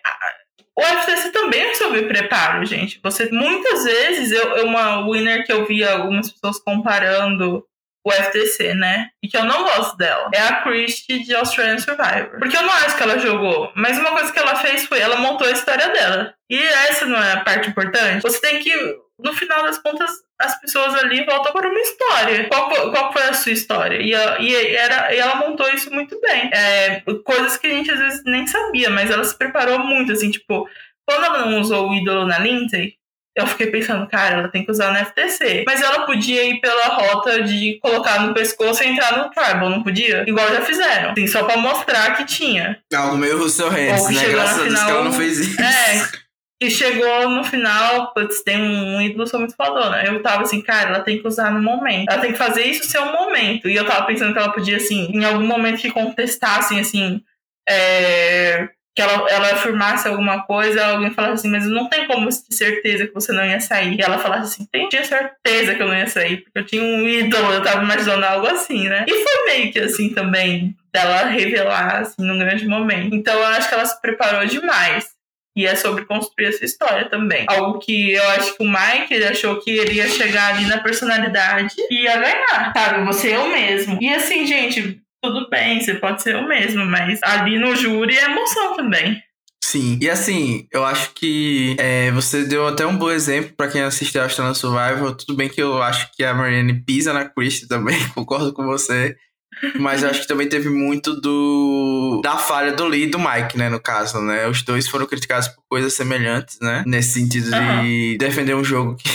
o 0.79 0.81
FTC 0.81 1.33
também 1.33 1.61
é 1.61 1.75
sobre 1.75 2.03
preparo, 2.03 2.65
gente. 2.65 3.01
Você 3.03 3.29
muitas 3.33 3.83
vezes 3.83 4.31
eu, 4.31 4.65
uma 4.65 5.05
winner 5.11 5.45
que 5.45 5.53
eu 5.53 5.67
vi 5.67 5.83
algumas 5.83 6.31
pessoas 6.31 6.61
comparando 6.61 7.65
o 8.07 8.13
FTC, 8.13 8.75
né? 8.75 9.09
E 9.21 9.27
que 9.27 9.37
eu 9.37 9.45
não 9.45 9.65
gosto 9.65 9.97
dela. 9.97 10.31
É 10.33 10.41
a 10.41 10.63
Christie 10.63 11.25
de 11.25 11.35
Australian 11.35 11.79
Survivor. 11.79 12.39
Porque 12.39 12.57
eu 12.57 12.63
não 12.63 12.73
acho 12.73 12.97
que 12.97 13.03
ela 13.03 13.19
jogou. 13.19 13.73
Mas 13.75 13.99
uma 13.99 14.13
coisa 14.13 14.33
que 14.33 14.39
ela 14.39 14.55
fez 14.55 14.87
foi 14.87 15.01
ela 15.01 15.17
montou 15.17 15.49
a 15.49 15.51
história 15.51 15.89
dela. 15.89 16.33
E 16.49 16.57
essa 16.57 17.05
não 17.07 17.21
é 17.21 17.33
a 17.33 17.41
parte 17.41 17.69
importante. 17.69 18.23
Você 18.23 18.41
tem 18.41 18.61
que, 18.61 18.73
no 19.19 19.33
final 19.33 19.63
das 19.65 19.79
contas, 19.79 20.11
as 20.41 20.61
pessoas 20.61 20.95
ali 20.95 21.25
voltam 21.25 21.53
para 21.53 21.69
uma 21.69 21.81
história. 21.81 22.49
Qual, 22.49 22.71
qual 22.91 23.13
foi 23.13 23.23
a 23.23 23.33
sua 23.33 23.53
história? 23.53 24.01
E, 24.01 24.13
e, 24.13 24.77
era, 24.77 25.13
e 25.13 25.19
ela 25.19 25.37
montou 25.37 25.69
isso 25.71 25.93
muito 25.93 26.21
bem. 26.21 26.51
É, 26.53 27.03
coisas 27.25 27.57
que 27.57 27.67
a 27.67 27.71
gente 27.71 27.91
às 27.91 27.99
vezes 27.99 28.23
nem 28.25 28.47
sabia, 28.47 28.91
mas 28.91 29.11
ela 29.11 29.25
se 29.25 29.37
preparou 29.37 29.81
muito, 29.81 30.13
assim, 30.13 30.31
tipo, 30.31 30.69
quando 31.07 31.25
ela 31.25 31.47
não 31.47 31.61
usou 31.61 31.91
o 31.91 31.95
ídolo 31.95 32.27
na 32.27 32.39
Lindsay, 32.39 32.95
eu 33.35 33.47
fiquei 33.47 33.69
pensando, 33.69 34.07
cara, 34.09 34.37
ela 34.37 34.49
tem 34.49 34.65
que 34.65 34.71
usar 34.71 34.93
no 34.93 34.99
FTC. 35.07 35.65
Mas 35.67 35.81
ela 35.81 36.05
podia 36.05 36.45
ir 36.45 36.61
pela 36.61 36.87
rota 36.87 37.43
de 37.43 37.79
colocar 37.81 38.21
no 38.21 38.35
pescoço 38.35 38.83
e 38.83 38.89
entrar 38.89 39.17
no 39.17 39.31
Tribal, 39.31 39.71
não 39.71 39.83
podia? 39.83 40.25
Igual 40.27 40.49
já 40.49 40.63
fizeram. 40.63 41.13
Assim, 41.13 41.27
só 41.29 41.45
pra 41.45 41.57
mostrar 41.57 42.17
que 42.17 42.25
tinha. 42.25 42.81
Algo 42.93 43.17
meio 43.17 43.39
Russell 43.39 43.69
Hands, 43.69 44.11
né? 44.11 44.29
Graças 44.29 44.61
a 44.61 44.65
Deus 44.65 44.83
que 44.83 44.91
ela 44.91 45.05
não 45.05 45.13
fez 45.13 45.39
isso. 45.39 45.61
É. 45.61 46.28
E 46.61 46.71
chegou 46.71 47.29
no 47.29 47.45
final, 47.45 48.13
putz, 48.13 48.43
tem 48.43 48.61
um 48.61 49.01
ídolo 49.01 49.29
sou 49.29 49.39
muito 49.39 49.55
fodona. 49.55 50.03
Eu 50.03 50.21
tava 50.23 50.43
assim, 50.43 50.61
cara, 50.61 50.91
ela 50.91 51.01
tem 51.05 51.21
que 51.21 51.27
usar 51.27 51.53
no 51.53 51.63
momento. 51.63 52.11
Ela 52.11 52.21
tem 52.21 52.33
que 52.33 52.39
fazer 52.39 52.65
isso 52.65 52.89
ser 52.89 52.99
um 52.99 53.13
momento. 53.13 53.69
E 53.69 53.77
eu 53.77 53.87
tava 53.87 54.07
pensando 54.07 54.33
que 54.33 54.39
ela 54.39 54.53
podia, 54.53 54.77
assim, 54.77 55.09
em 55.13 55.25
algum 55.25 55.47
momento 55.47 55.81
que 55.81 55.93
contestassem, 55.93 56.81
assim, 56.81 57.23
é, 57.69 58.69
que 58.99 59.03
ela, 59.03 59.31
ela 59.31 59.53
afirmasse 59.53 60.09
alguma 60.09 60.43
coisa, 60.43 60.85
alguém 60.85 61.13
falasse 61.13 61.35
assim, 61.35 61.49
mas 61.49 61.65
não 61.65 61.89
tem 61.89 62.09
como 62.09 62.29
ter 62.29 62.53
certeza 62.53 63.07
que 63.07 63.15
você 63.15 63.31
não 63.31 63.47
ia 63.47 63.61
sair. 63.61 63.97
E 63.97 64.03
ela 64.03 64.19
falasse 64.19 64.55
assim, 64.55 64.69
tem, 64.73 64.89
tinha 64.89 65.05
certeza 65.05 65.77
que 65.77 65.81
eu 65.81 65.87
não 65.87 65.97
ia 65.97 66.09
sair, 66.09 66.39
porque 66.39 66.59
eu 66.59 66.67
tinha 66.67 66.83
um 66.83 67.09
ídolo, 67.09 67.53
eu 67.53 67.63
tava 67.63 67.85
imaginando 67.85 68.27
algo 68.27 68.49
assim, 68.49 68.89
né? 68.89 69.05
E 69.07 69.13
foi 69.13 69.45
meio 69.47 69.73
que 69.73 69.79
assim 69.79 70.13
também, 70.13 70.75
dela 70.93 71.27
revelar, 71.27 72.01
assim, 72.01 72.25
num 72.25 72.41
grande 72.41 72.67
momento. 72.67 73.15
Então 73.15 73.39
eu 73.39 73.47
acho 73.47 73.69
que 73.69 73.75
ela 73.77 73.87
se 73.87 74.01
preparou 74.01 74.45
demais. 74.45 75.17
E 75.59 75.67
é 75.67 75.75
sobre 75.75 76.05
construir 76.05 76.47
essa 76.47 76.65
história 76.65 77.11
também. 77.11 77.45
Algo 77.49 77.81
que 77.81 78.13
eu 78.13 78.23
acho 78.31 78.57
que 78.57 78.63
o 78.63 78.67
Mike 78.69 79.13
ele 79.13 79.27
achou 79.27 79.61
que 79.61 79.73
ele 79.73 79.95
ia 79.95 80.09
chegar 80.09 80.55
ali 80.55 80.65
na 80.67 80.79
personalidade 80.79 81.75
e 81.91 82.05
ia 82.05 82.17
ganhar, 82.17 82.73
sabe? 82.73 83.05
Você 83.07 83.33
é 83.33 83.41
o 83.41 83.51
mesmo. 83.51 83.99
E 84.01 84.09
assim, 84.15 84.47
gente, 84.47 85.01
tudo 85.21 85.51
bem, 85.51 85.81
você 85.81 85.95
pode 85.95 86.23
ser 86.23 86.37
o 86.37 86.47
mesmo, 86.47 86.87
mas 86.87 87.21
ali 87.25 87.59
no 87.59 87.75
júri 87.75 88.17
é 88.17 88.27
emoção 88.27 88.77
também. 88.77 89.21
Sim, 89.65 89.99
e 90.01 90.09
assim, 90.09 90.69
eu 90.73 90.85
acho 90.85 91.13
que 91.13 91.75
é, 91.77 92.13
você 92.13 92.45
deu 92.45 92.69
até 92.69 92.87
um 92.87 92.97
bom 92.97 93.11
exemplo 93.11 93.53
para 93.57 93.69
quem 93.69 93.83
assistiu 93.83 94.23
Australian 94.23 94.55
Survival. 94.55 95.13
Tudo 95.17 95.37
bem 95.37 95.49
que 95.49 95.61
eu 95.61 95.83
acho 95.83 96.09
que 96.15 96.23
a 96.23 96.33
Marianne 96.33 96.85
pisa 96.85 97.13
na 97.13 97.29
Christie 97.29 97.67
também, 97.67 97.99
concordo 98.15 98.53
com 98.53 98.65
você. 98.65 99.17
Mas 99.79 100.03
eu 100.03 100.11
acho 100.11 100.23
que 100.23 100.29
também 100.29 100.49
teve 100.49 100.69
muito 100.69 101.21
do 101.21 102.21
da 102.23 102.37
falha 102.37 102.73
do 102.73 102.87
Lee 102.87 103.05
e 103.05 103.11
do 103.11 103.19
Mike, 103.19 103.57
né, 103.57 103.69
no 103.69 103.81
caso, 103.81 104.21
né? 104.21 104.47
Os 104.47 104.63
dois 104.63 104.89
foram 104.89 105.07
criticados 105.07 105.49
por 105.49 105.63
coisas 105.69 105.93
semelhantes, 105.95 106.59
né? 106.61 106.83
Nesse 106.87 107.21
sentido 107.21 107.51
uhum. 107.55 107.83
de 107.83 108.17
defender 108.19 108.55
um 108.55 108.65
jogo 108.65 108.97
que, 108.97 109.09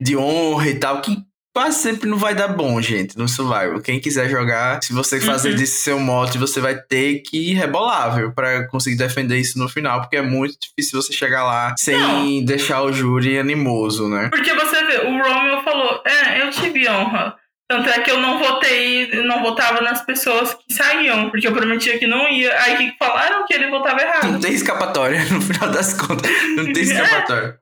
de 0.00 0.16
honra 0.16 0.68
e 0.68 0.74
tal, 0.74 1.00
que 1.00 1.16
quase 1.54 1.78
sempre 1.78 2.08
não 2.08 2.18
vai 2.18 2.34
dar 2.34 2.48
bom, 2.48 2.80
gente, 2.80 3.16
no 3.16 3.28
Survival. 3.28 3.80
Quem 3.80 4.00
quiser 4.00 4.28
jogar, 4.28 4.80
se 4.82 4.92
você 4.92 5.20
fazer 5.20 5.50
uhum. 5.50 5.56
disso 5.56 5.82
seu 5.82 6.00
mote, 6.00 6.36
você 6.36 6.60
vai 6.60 6.76
ter 6.76 7.20
que 7.20 7.52
ir 7.52 7.54
rebolável 7.54 8.32
para 8.32 8.66
conseguir 8.66 8.96
defender 8.96 9.38
isso 9.38 9.56
no 9.58 9.68
final, 9.68 10.00
porque 10.00 10.16
é 10.16 10.22
muito 10.22 10.56
difícil 10.60 11.00
você 11.00 11.12
chegar 11.12 11.44
lá 11.44 11.74
sem 11.78 11.96
não. 11.96 12.44
deixar 12.44 12.82
o 12.82 12.92
júri 12.92 13.38
animoso, 13.38 14.08
né? 14.08 14.28
Porque 14.30 14.52
você 14.52 14.84
vê, 14.84 14.98
o 15.06 15.22
Romeo 15.22 15.62
falou, 15.62 16.02
é, 16.04 16.42
eu 16.42 16.50
tive 16.50 16.88
honra. 16.90 17.36
Tanto 17.74 17.90
é 17.90 18.00
que 18.02 18.10
eu 18.10 18.20
não 18.20 18.38
votei, 18.38 19.10
não 19.24 19.42
votava 19.42 19.80
nas 19.80 20.00
pessoas 20.00 20.54
que 20.54 20.72
saíam, 20.72 21.28
porque 21.28 21.48
eu 21.48 21.52
prometia 21.52 21.98
que 21.98 22.06
não 22.06 22.28
ia. 22.28 22.56
Aí 22.62 22.76
que 22.76 22.96
falaram 22.96 23.44
que 23.44 23.52
ele 23.52 23.68
votava 23.68 24.00
errado. 24.00 24.30
Não 24.30 24.38
tem 24.38 24.52
escapatória, 24.52 25.24
no 25.28 25.40
final 25.40 25.68
das 25.72 25.92
contas. 25.94 26.30
Não 26.54 26.72
tem 26.72 26.82
é. 26.84 26.86
escapatória. 26.86 27.58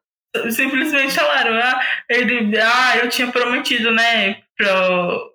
simplesmente 0.50 1.14
falaram, 1.14 1.54
ah, 1.54 1.80
ele, 2.10 2.58
ah, 2.58 2.98
eu 2.98 3.08
tinha 3.08 3.28
prometido, 3.28 3.90
né, 3.90 4.42
pro, 4.54 5.32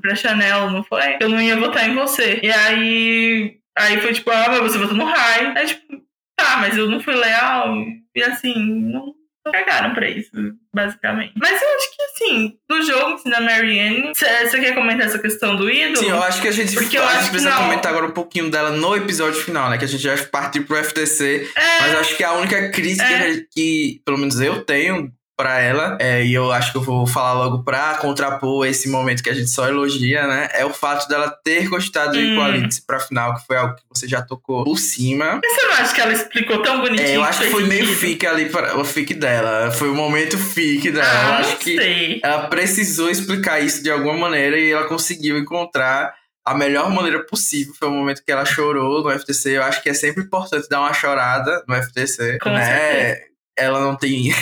pra 0.00 0.14
Chanel, 0.14 0.70
não 0.70 0.82
foi? 0.82 1.18
Eu 1.20 1.28
não 1.28 1.38
ia 1.38 1.58
votar 1.58 1.86
em 1.86 1.94
você. 1.94 2.40
E 2.42 2.50
aí, 2.50 3.58
aí 3.76 4.00
foi 4.00 4.14
tipo, 4.14 4.30
ah, 4.30 4.46
mas 4.48 4.60
você 4.60 4.78
votou 4.78 4.96
no 4.96 5.04
Rai. 5.04 5.52
Aí, 5.54 5.66
tipo, 5.66 6.02
tá, 6.34 6.56
mas 6.56 6.78
eu 6.78 6.88
não 6.88 6.98
fui 6.98 7.14
leal. 7.14 7.76
E 8.16 8.22
assim, 8.22 8.54
não 8.56 9.14
cagaram 9.52 9.94
pra 9.94 10.08
isso, 10.08 10.30
basicamente. 10.72 11.32
Mas 11.36 11.60
eu 11.60 11.68
acho 11.76 11.96
que, 11.96 12.02
assim, 12.02 12.58
do 12.68 12.82
jogo 12.82 13.30
da 13.30 13.40
Marianne, 13.40 14.12
você 14.14 14.60
quer 14.60 14.74
comentar 14.74 15.06
essa 15.06 15.18
questão 15.18 15.56
do 15.56 15.70
ídolo? 15.70 15.96
Sim, 15.96 16.10
eu 16.10 16.22
acho 16.22 16.40
que 16.40 16.48
a 16.48 16.52
gente, 16.52 16.74
Porque 16.74 16.96
a 16.96 17.20
gente 17.20 17.30
precisa 17.30 17.52
comentar 17.56 17.92
agora 17.92 18.06
um 18.06 18.12
pouquinho 18.12 18.50
dela 18.50 18.70
no 18.70 18.96
episódio 18.96 19.40
final, 19.40 19.70
né? 19.70 19.78
Que 19.78 19.84
a 19.84 19.88
gente 19.88 20.02
já 20.02 20.16
partiu 20.26 20.64
pro 20.64 20.82
FTC. 20.82 21.50
É... 21.54 21.80
Mas 21.80 21.92
eu 21.92 22.00
acho 22.00 22.16
que 22.16 22.24
a 22.24 22.32
única 22.32 22.70
crítica 22.70 23.04
é... 23.04 23.42
que, 23.50 24.00
pelo 24.04 24.18
menos 24.18 24.40
eu 24.40 24.64
tenho 24.64 25.12
para 25.36 25.60
ela, 25.60 25.98
é, 26.00 26.24
e 26.24 26.32
eu 26.32 26.52
acho 26.52 26.70
que 26.70 26.78
eu 26.78 26.82
vou 26.82 27.06
falar 27.06 27.32
logo 27.32 27.64
pra 27.64 27.94
contrapor 27.96 28.66
esse 28.66 28.88
momento 28.88 29.22
que 29.22 29.30
a 29.30 29.34
gente 29.34 29.50
só 29.50 29.68
elogia, 29.68 30.26
né? 30.28 30.48
É 30.52 30.64
o 30.64 30.70
fato 30.70 31.08
dela 31.08 31.28
ter 31.42 31.68
gostado 31.68 32.12
com 32.12 32.40
a 32.40 32.48
Lindsay 32.48 32.82
pra 32.86 33.00
final, 33.00 33.34
que 33.34 33.46
foi 33.46 33.56
algo 33.56 33.74
que 33.74 33.82
você 33.88 34.06
já 34.06 34.22
tocou 34.22 34.62
por 34.64 34.78
cima. 34.78 35.40
Mas 35.42 35.54
você 35.54 35.66
não 35.66 35.74
acha 35.74 35.94
que 35.94 36.00
ela 36.00 36.12
explicou 36.12 36.62
tão 36.62 36.80
bonitinho? 36.80 37.08
É, 37.08 37.16
eu 37.16 37.24
acho 37.24 37.40
que 37.40 37.50
foi 37.50 37.64
meio 37.64 37.86
fique 37.86 38.26
ali, 38.26 38.48
para, 38.48 38.78
o 38.78 38.84
fique 38.84 39.12
dela. 39.12 39.72
Foi 39.72 39.90
o 39.90 39.94
momento 39.94 40.38
fique 40.38 40.92
dela. 40.92 41.08
Ah, 41.08 41.40
eu 41.40 41.46
acho 41.46 41.56
que 41.58 41.76
sei. 41.76 42.20
ela 42.22 42.46
precisou 42.46 43.10
explicar 43.10 43.60
isso 43.60 43.82
de 43.82 43.90
alguma 43.90 44.16
maneira 44.16 44.56
e 44.56 44.70
ela 44.70 44.86
conseguiu 44.86 45.36
encontrar 45.36 46.14
a 46.44 46.54
melhor 46.54 46.90
maneira 46.90 47.24
possível. 47.26 47.74
Foi 47.76 47.88
o 47.88 47.92
momento 47.92 48.22
que 48.24 48.30
ela 48.30 48.44
chorou 48.44 49.02
no 49.02 49.18
FTC. 49.18 49.56
Eu 49.56 49.64
acho 49.64 49.82
que 49.82 49.88
é 49.88 49.94
sempre 49.94 50.22
importante 50.22 50.68
dar 50.68 50.80
uma 50.80 50.92
chorada 50.92 51.64
no 51.66 51.74
FTC. 51.74 52.38
Com 52.38 52.50
né? 52.50 52.64
Certeza. 52.64 53.34
Ela 53.56 53.80
não 53.80 53.96
tem 53.96 54.32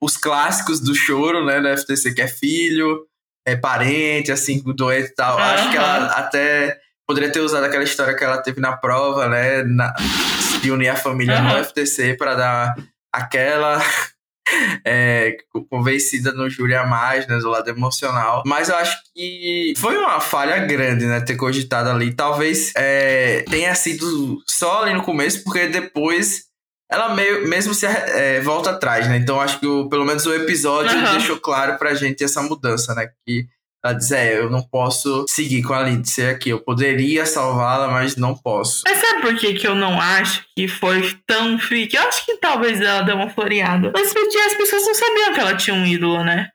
os 0.00 0.16
clássicos 0.16 0.80
do 0.80 0.94
choro, 0.94 1.44
né, 1.44 1.60
da 1.60 1.76
FTC, 1.76 2.14
que 2.14 2.22
é 2.22 2.28
filho, 2.28 3.06
é 3.46 3.56
parente, 3.56 4.32
assim, 4.32 4.62
doente 4.74 5.08
e 5.08 5.14
tal. 5.14 5.36
Uhum. 5.36 5.42
Acho 5.42 5.70
que 5.70 5.76
ela 5.76 6.06
até 6.06 6.78
poderia 7.06 7.32
ter 7.32 7.40
usado 7.40 7.64
aquela 7.64 7.84
história 7.84 8.14
que 8.14 8.22
ela 8.22 8.38
teve 8.38 8.60
na 8.60 8.76
prova, 8.76 9.28
né, 9.28 9.62
na, 9.64 9.94
de 10.62 10.70
unir 10.70 10.88
a 10.88 10.96
família 10.96 11.40
uhum. 11.40 11.58
no 11.58 11.64
FTC 11.64 12.14
para 12.14 12.34
dar 12.34 12.76
aquela 13.12 13.82
é, 14.86 15.36
convencida 15.68 16.32
no 16.32 16.48
júri 16.48 16.74
a 16.74 16.86
mais, 16.86 17.26
né, 17.26 17.38
do 17.38 17.48
lado 17.48 17.68
emocional. 17.68 18.42
Mas 18.46 18.68
eu 18.68 18.76
acho 18.76 18.96
que 19.14 19.74
foi 19.76 19.96
uma 19.96 20.20
falha 20.20 20.58
grande, 20.58 21.06
né, 21.06 21.20
ter 21.20 21.36
cogitado 21.36 21.90
ali. 21.90 22.14
Talvez 22.14 22.72
é, 22.76 23.42
tenha 23.50 23.74
sido 23.74 24.42
só 24.46 24.82
ali 24.82 24.94
no 24.94 25.02
começo, 25.02 25.42
porque 25.42 25.66
depois 25.66 26.49
ela 26.90 27.14
meio, 27.14 27.46
mesmo 27.48 27.72
se 27.72 27.86
é, 27.86 28.40
volta 28.40 28.70
atrás, 28.70 29.08
né? 29.08 29.16
Então 29.16 29.40
acho 29.40 29.60
que 29.60 29.66
o, 29.66 29.88
pelo 29.88 30.04
menos 30.04 30.26
o 30.26 30.34
episódio 30.34 30.96
uhum. 30.96 31.12
deixou 31.12 31.38
claro 31.38 31.78
pra 31.78 31.94
gente 31.94 32.24
essa 32.24 32.42
mudança, 32.42 32.94
né? 32.94 33.08
Que 33.24 33.46
ela 33.82 33.94
diz, 33.94 34.10
é, 34.10 34.38
eu 34.38 34.50
não 34.50 34.60
posso 34.60 35.24
seguir 35.28 35.62
com 35.62 35.72
a 35.72 35.82
Lindsay 35.82 36.28
aqui. 36.28 36.50
Eu 36.50 36.58
poderia 36.58 37.24
salvá-la, 37.24 37.88
mas 37.88 38.16
não 38.16 38.36
posso. 38.36 38.82
Mas 38.86 38.98
sabe 38.98 39.22
por 39.22 39.36
que, 39.36 39.54
que 39.54 39.66
eu 39.66 39.74
não 39.74 39.98
acho 39.98 40.44
que 40.54 40.68
foi 40.68 41.16
tão 41.26 41.58
freak? 41.58 41.96
Eu 41.96 42.02
acho 42.02 42.26
que 42.26 42.36
talvez 42.36 42.80
ela 42.80 43.02
deu 43.02 43.16
uma 43.16 43.30
floreada. 43.30 43.90
Mas 43.94 44.12
porque 44.12 44.36
as 44.36 44.54
pessoas 44.54 44.84
não 44.84 44.94
sabiam 44.94 45.32
que 45.32 45.40
ela 45.40 45.56
tinha 45.56 45.74
um 45.74 45.86
ídolo, 45.86 46.22
né? 46.22 46.48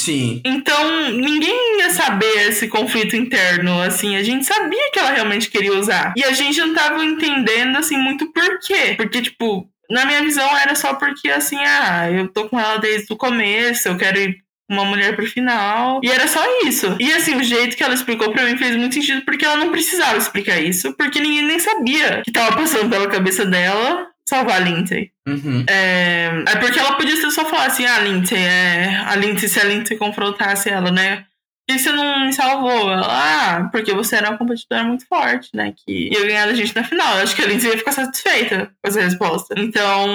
Sim. 0.00 0.42
Então, 0.44 1.10
ninguém 1.12 1.78
ia 1.78 1.90
saber 1.90 2.48
esse 2.48 2.66
conflito 2.66 3.14
interno, 3.14 3.80
assim. 3.80 4.16
A 4.16 4.22
gente 4.24 4.44
sabia 4.44 4.90
que 4.90 4.98
ela 4.98 5.12
realmente 5.12 5.48
queria 5.48 5.78
usar. 5.78 6.12
E 6.16 6.24
a 6.24 6.32
gente 6.32 6.58
não 6.58 6.74
tava 6.74 7.04
entendendo, 7.04 7.76
assim, 7.76 7.96
muito 7.96 8.32
por 8.32 8.58
quê. 8.58 8.94
Porque, 8.96 9.22
tipo, 9.22 9.71
na 9.92 10.06
minha 10.06 10.22
visão 10.22 10.56
era 10.58 10.74
só 10.74 10.94
porque 10.94 11.28
assim, 11.30 11.58
ah, 11.58 12.10
eu 12.10 12.28
tô 12.28 12.48
com 12.48 12.58
ela 12.58 12.78
desde 12.78 13.12
o 13.12 13.16
começo, 13.16 13.88
eu 13.88 13.96
quero 13.96 14.18
ir 14.18 14.42
uma 14.70 14.84
mulher 14.84 15.14
pro 15.14 15.26
final. 15.26 16.00
E 16.02 16.10
era 16.10 16.26
só 16.26 16.40
isso. 16.64 16.96
E 16.98 17.12
assim, 17.12 17.36
o 17.36 17.44
jeito 17.44 17.76
que 17.76 17.82
ela 17.82 17.94
explicou 17.94 18.32
para 18.32 18.44
mim 18.44 18.56
fez 18.56 18.74
muito 18.74 18.94
sentido 18.94 19.22
porque 19.24 19.44
ela 19.44 19.56
não 19.56 19.70
precisava 19.70 20.16
explicar 20.16 20.58
isso, 20.60 20.94
porque 20.94 21.20
ninguém 21.20 21.44
nem 21.44 21.58
sabia 21.58 22.22
que 22.24 22.32
tava 22.32 22.56
passando 22.56 22.88
pela 22.88 23.06
cabeça 23.06 23.44
dela 23.44 24.06
salvar 24.26 24.56
a 24.56 24.64
Lindsay. 24.64 25.10
Uhum. 25.28 25.64
É, 25.68 26.30
é 26.48 26.56
porque 26.56 26.78
ela 26.78 26.96
podia 26.96 27.30
só 27.30 27.44
falar 27.44 27.66
assim, 27.66 27.84
ah, 27.84 27.98
Lindsay, 27.98 28.38
é, 28.38 28.96
a 29.06 29.14
Lindsay, 29.14 29.48
se 29.48 29.60
a 29.60 29.64
Lindsay 29.64 29.96
confrontasse 29.96 30.70
ela, 30.70 30.90
né? 30.90 31.24
Você 31.70 31.92
não 31.92 32.26
me 32.26 32.32
salvou? 32.32 32.90
Ela, 32.90 33.06
ah, 33.08 33.68
porque 33.70 33.92
você 33.94 34.16
era 34.16 34.30
uma 34.30 34.38
competidora 34.38 34.84
muito 34.84 35.06
forte, 35.06 35.50
né? 35.54 35.72
Que 35.72 36.10
ia 36.12 36.26
ganhar 36.26 36.46
da 36.46 36.54
gente 36.54 36.74
na 36.74 36.84
final. 36.84 37.16
Eu 37.16 37.22
acho 37.22 37.36
que 37.36 37.42
a 37.42 37.46
Lindsay 37.46 37.70
ia 37.70 37.78
ficar 37.78 37.92
satisfeita 37.92 38.66
com 38.66 38.88
essa 38.88 39.00
resposta. 39.00 39.54
Então, 39.56 40.10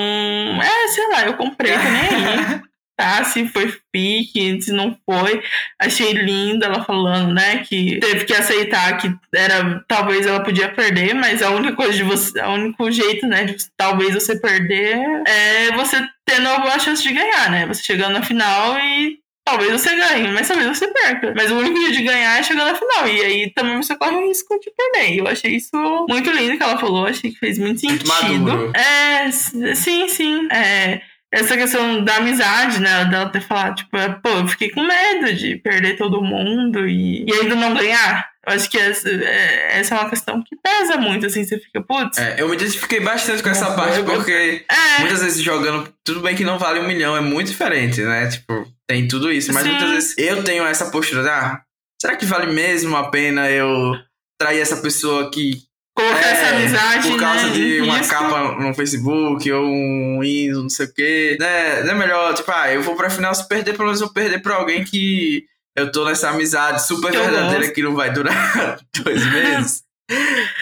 é, 0.61 0.87
sei 0.89 1.07
lá, 1.09 1.25
eu 1.25 1.35
comprei, 1.35 1.71
aí. 1.73 2.61
tá? 2.97 3.23
Se 3.23 3.47
foi 3.47 3.73
pique, 3.91 4.61
se 4.61 4.71
não 4.73 4.97
foi. 5.05 5.41
Achei 5.79 6.11
linda 6.13 6.65
ela 6.65 6.83
falando, 6.83 7.33
né? 7.33 7.59
Que 7.59 7.99
teve 7.99 8.25
que 8.25 8.33
aceitar 8.33 8.97
que 8.97 9.13
era. 9.33 9.83
Talvez 9.87 10.25
ela 10.25 10.43
podia 10.43 10.69
perder, 10.69 11.13
mas 11.13 11.41
a 11.41 11.51
única 11.51 11.75
coisa 11.75 11.93
de 11.93 12.03
você. 12.03 12.39
O 12.41 12.53
único 12.53 12.91
jeito, 12.91 13.25
né? 13.25 13.45
De 13.45 13.55
talvez 13.77 14.13
você 14.13 14.37
perder 14.39 14.97
é 15.25 15.71
você 15.71 16.05
tendo 16.25 16.49
a 16.49 16.79
chance 16.79 17.01
de 17.01 17.13
ganhar, 17.13 17.49
né? 17.49 17.65
Você 17.67 17.83
chegando 17.83 18.13
na 18.13 18.21
final 18.21 18.77
e 18.79 19.19
Talvez 19.47 19.71
você 19.71 19.95
ganhe, 19.95 20.27
mas 20.33 20.45
talvez 20.45 20.77
você 20.77 20.87
perca. 20.89 21.33
Mas 21.33 21.49
o 21.49 21.55
único 21.55 21.79
jeito 21.79 21.93
de 21.93 22.03
ganhar 22.03 22.37
é 22.37 22.43
chegar 22.43 22.65
na 22.65 22.75
final. 22.75 23.07
E 23.07 23.21
aí 23.21 23.49
também 23.51 23.77
você 23.77 23.95
corre 23.95 24.17
o 24.17 24.27
risco 24.27 24.59
de 24.59 24.69
perder. 24.71 25.13
E 25.13 25.19
eu 25.19 25.27
achei 25.27 25.55
isso 25.55 25.71
muito 26.09 26.29
lindo 26.31 26.57
que 26.57 26.63
ela 26.63 26.77
falou. 26.77 27.05
Achei 27.05 27.31
que 27.31 27.39
fez 27.39 27.57
muito 27.57 27.79
sentido. 27.79 28.05
Maduro. 28.07 28.73
É, 28.75 29.31
sim, 29.31 30.09
sim. 30.09 30.49
É, 30.51 31.01
essa 31.39 31.57
questão 31.57 32.03
da 32.03 32.17
amizade, 32.17 32.79
né? 32.79 33.05
Dela 33.05 33.29
ter 33.29 33.41
falado, 33.41 33.75
tipo, 33.75 33.95
é, 33.95 34.09
pô, 34.09 34.29
eu 34.29 34.47
fiquei 34.47 34.69
com 34.69 34.81
medo 34.81 35.33
de 35.33 35.55
perder 35.57 35.97
todo 35.97 36.21
mundo 36.21 36.87
e, 36.87 37.25
e 37.27 37.33
ainda 37.33 37.55
não 37.55 37.73
ganhar. 37.73 38.27
Eu 38.45 38.53
acho 38.53 38.69
que 38.69 38.77
essa 38.77 39.09
é, 39.09 39.79
essa 39.79 39.93
é 39.93 39.99
uma 39.99 40.09
questão 40.09 40.41
que 40.41 40.55
pesa 40.55 40.97
muito, 40.97 41.25
assim, 41.25 41.43
você 41.43 41.59
fica, 41.59 41.81
putz. 41.81 42.17
É, 42.17 42.41
eu 42.41 42.47
me 42.47 42.55
identifiquei 42.55 42.99
bastante 42.99 43.43
com 43.43 43.49
essa 43.49 43.71
parte, 43.75 44.01
porque 44.03 44.65
é. 44.69 44.99
muitas 45.01 45.21
vezes 45.21 45.43
jogando, 45.43 45.93
tudo 46.03 46.21
bem 46.21 46.35
que 46.35 46.45
não 46.45 46.57
vale 46.57 46.79
um 46.79 46.87
milhão, 46.87 47.15
é 47.15 47.21
muito 47.21 47.47
diferente, 47.47 48.01
né? 48.01 48.27
Tipo, 48.27 48.65
tem 48.87 49.07
tudo 49.07 49.31
isso, 49.31 49.53
mas 49.53 49.63
Sim. 49.63 49.71
muitas 49.71 49.89
vezes 49.89 50.17
eu 50.17 50.43
tenho 50.43 50.65
essa 50.65 50.89
postura, 50.89 51.23
de, 51.23 51.29
ah, 51.29 51.61
será 52.01 52.15
que 52.15 52.25
vale 52.25 52.51
mesmo 52.53 52.95
a 52.95 53.09
pena 53.11 53.49
eu 53.49 53.95
trair 54.39 54.59
essa 54.59 54.77
pessoa 54.77 55.29
que. 55.29 55.66
Colocar 55.97 56.27
é, 56.27 56.31
essa 56.31 56.55
amizade. 56.55 57.09
Por 57.09 57.19
causa 57.19 57.47
né? 57.47 57.53
de 57.53 57.81
uma 57.81 57.99
isso. 57.99 58.09
capa 58.11 58.51
no 58.61 58.71
Facebook 58.75 59.51
ou 59.51 59.65
um 59.65 60.23
hino, 60.23 60.61
não 60.61 60.69
sei 60.69 60.85
o 60.85 60.93
quê. 60.93 61.37
Né? 61.39 61.81
Não 61.81 61.91
é 61.93 61.95
melhor, 61.95 62.35
tipo, 62.35 62.51
ah, 62.51 62.71
eu 62.71 62.83
vou 62.83 62.95
pra 62.95 63.09
final 63.09 63.33
se 63.33 63.47
perder, 63.47 63.73
pelo 63.73 63.85
menos 63.85 63.99
eu 63.99 64.13
perder 64.13 64.39
pra 64.43 64.57
alguém 64.57 64.83
que 64.83 65.45
eu 65.75 65.91
tô 65.91 66.05
nessa 66.05 66.29
amizade 66.29 66.85
super 66.85 67.11
que 67.11 67.17
verdadeira 67.17 67.71
que 67.71 67.81
não 67.81 67.95
vai 67.95 68.13
durar 68.13 68.79
dois 69.03 69.25
meses. 69.25 69.83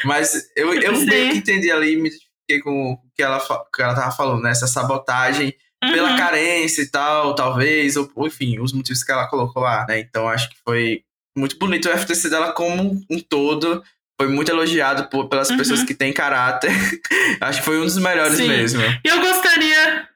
Mas 0.06 0.50
eu, 0.56 0.74
eu 0.74 0.98
meio 1.02 1.32
que 1.32 1.38
entendi 1.40 1.70
ali 1.70 1.96
e 1.96 1.98
me 1.98 2.08
identifiquei 2.08 2.62
com 2.62 2.94
o 2.94 2.98
que 3.14 3.22
ela, 3.22 3.46
que 3.74 3.82
ela 3.82 3.94
tava 3.94 4.16
falando, 4.16 4.42
né? 4.42 4.52
Essa 4.52 4.68
sabotagem 4.68 5.54
uhum. 5.84 5.92
pela 5.92 6.16
carência 6.16 6.82
e 6.82 6.90
tal, 6.90 7.36
talvez, 7.36 7.98
ou, 7.98 8.10
enfim, 8.20 8.58
os 8.62 8.72
motivos 8.72 9.04
que 9.04 9.12
ela 9.12 9.28
colocou 9.28 9.62
lá, 9.62 9.86
né? 9.86 10.00
Então 10.00 10.30
acho 10.30 10.50
que 10.50 10.56
foi 10.64 11.04
muito 11.38 11.60
bonito 11.60 11.90
o 11.90 11.98
FTC 11.98 12.30
dela 12.30 12.54
como 12.54 13.02
um 13.12 13.20
todo. 13.20 13.84
Foi 14.20 14.30
muito 14.30 14.50
elogiado 14.50 15.10
por, 15.10 15.28
pelas 15.28 15.50
uhum. 15.50 15.58
pessoas 15.58 15.84
que 15.84 15.94
têm 15.94 16.14
caráter. 16.14 16.72
acho 17.42 17.60
que 17.60 17.66
foi 17.66 17.80
um 17.80 17.84
dos 17.84 17.98
melhores 17.98 18.38
Sim. 18.38 18.48
mesmo. 18.48 18.82
E 18.82 19.08
eu 19.08 19.20
gostaria. 19.20 20.08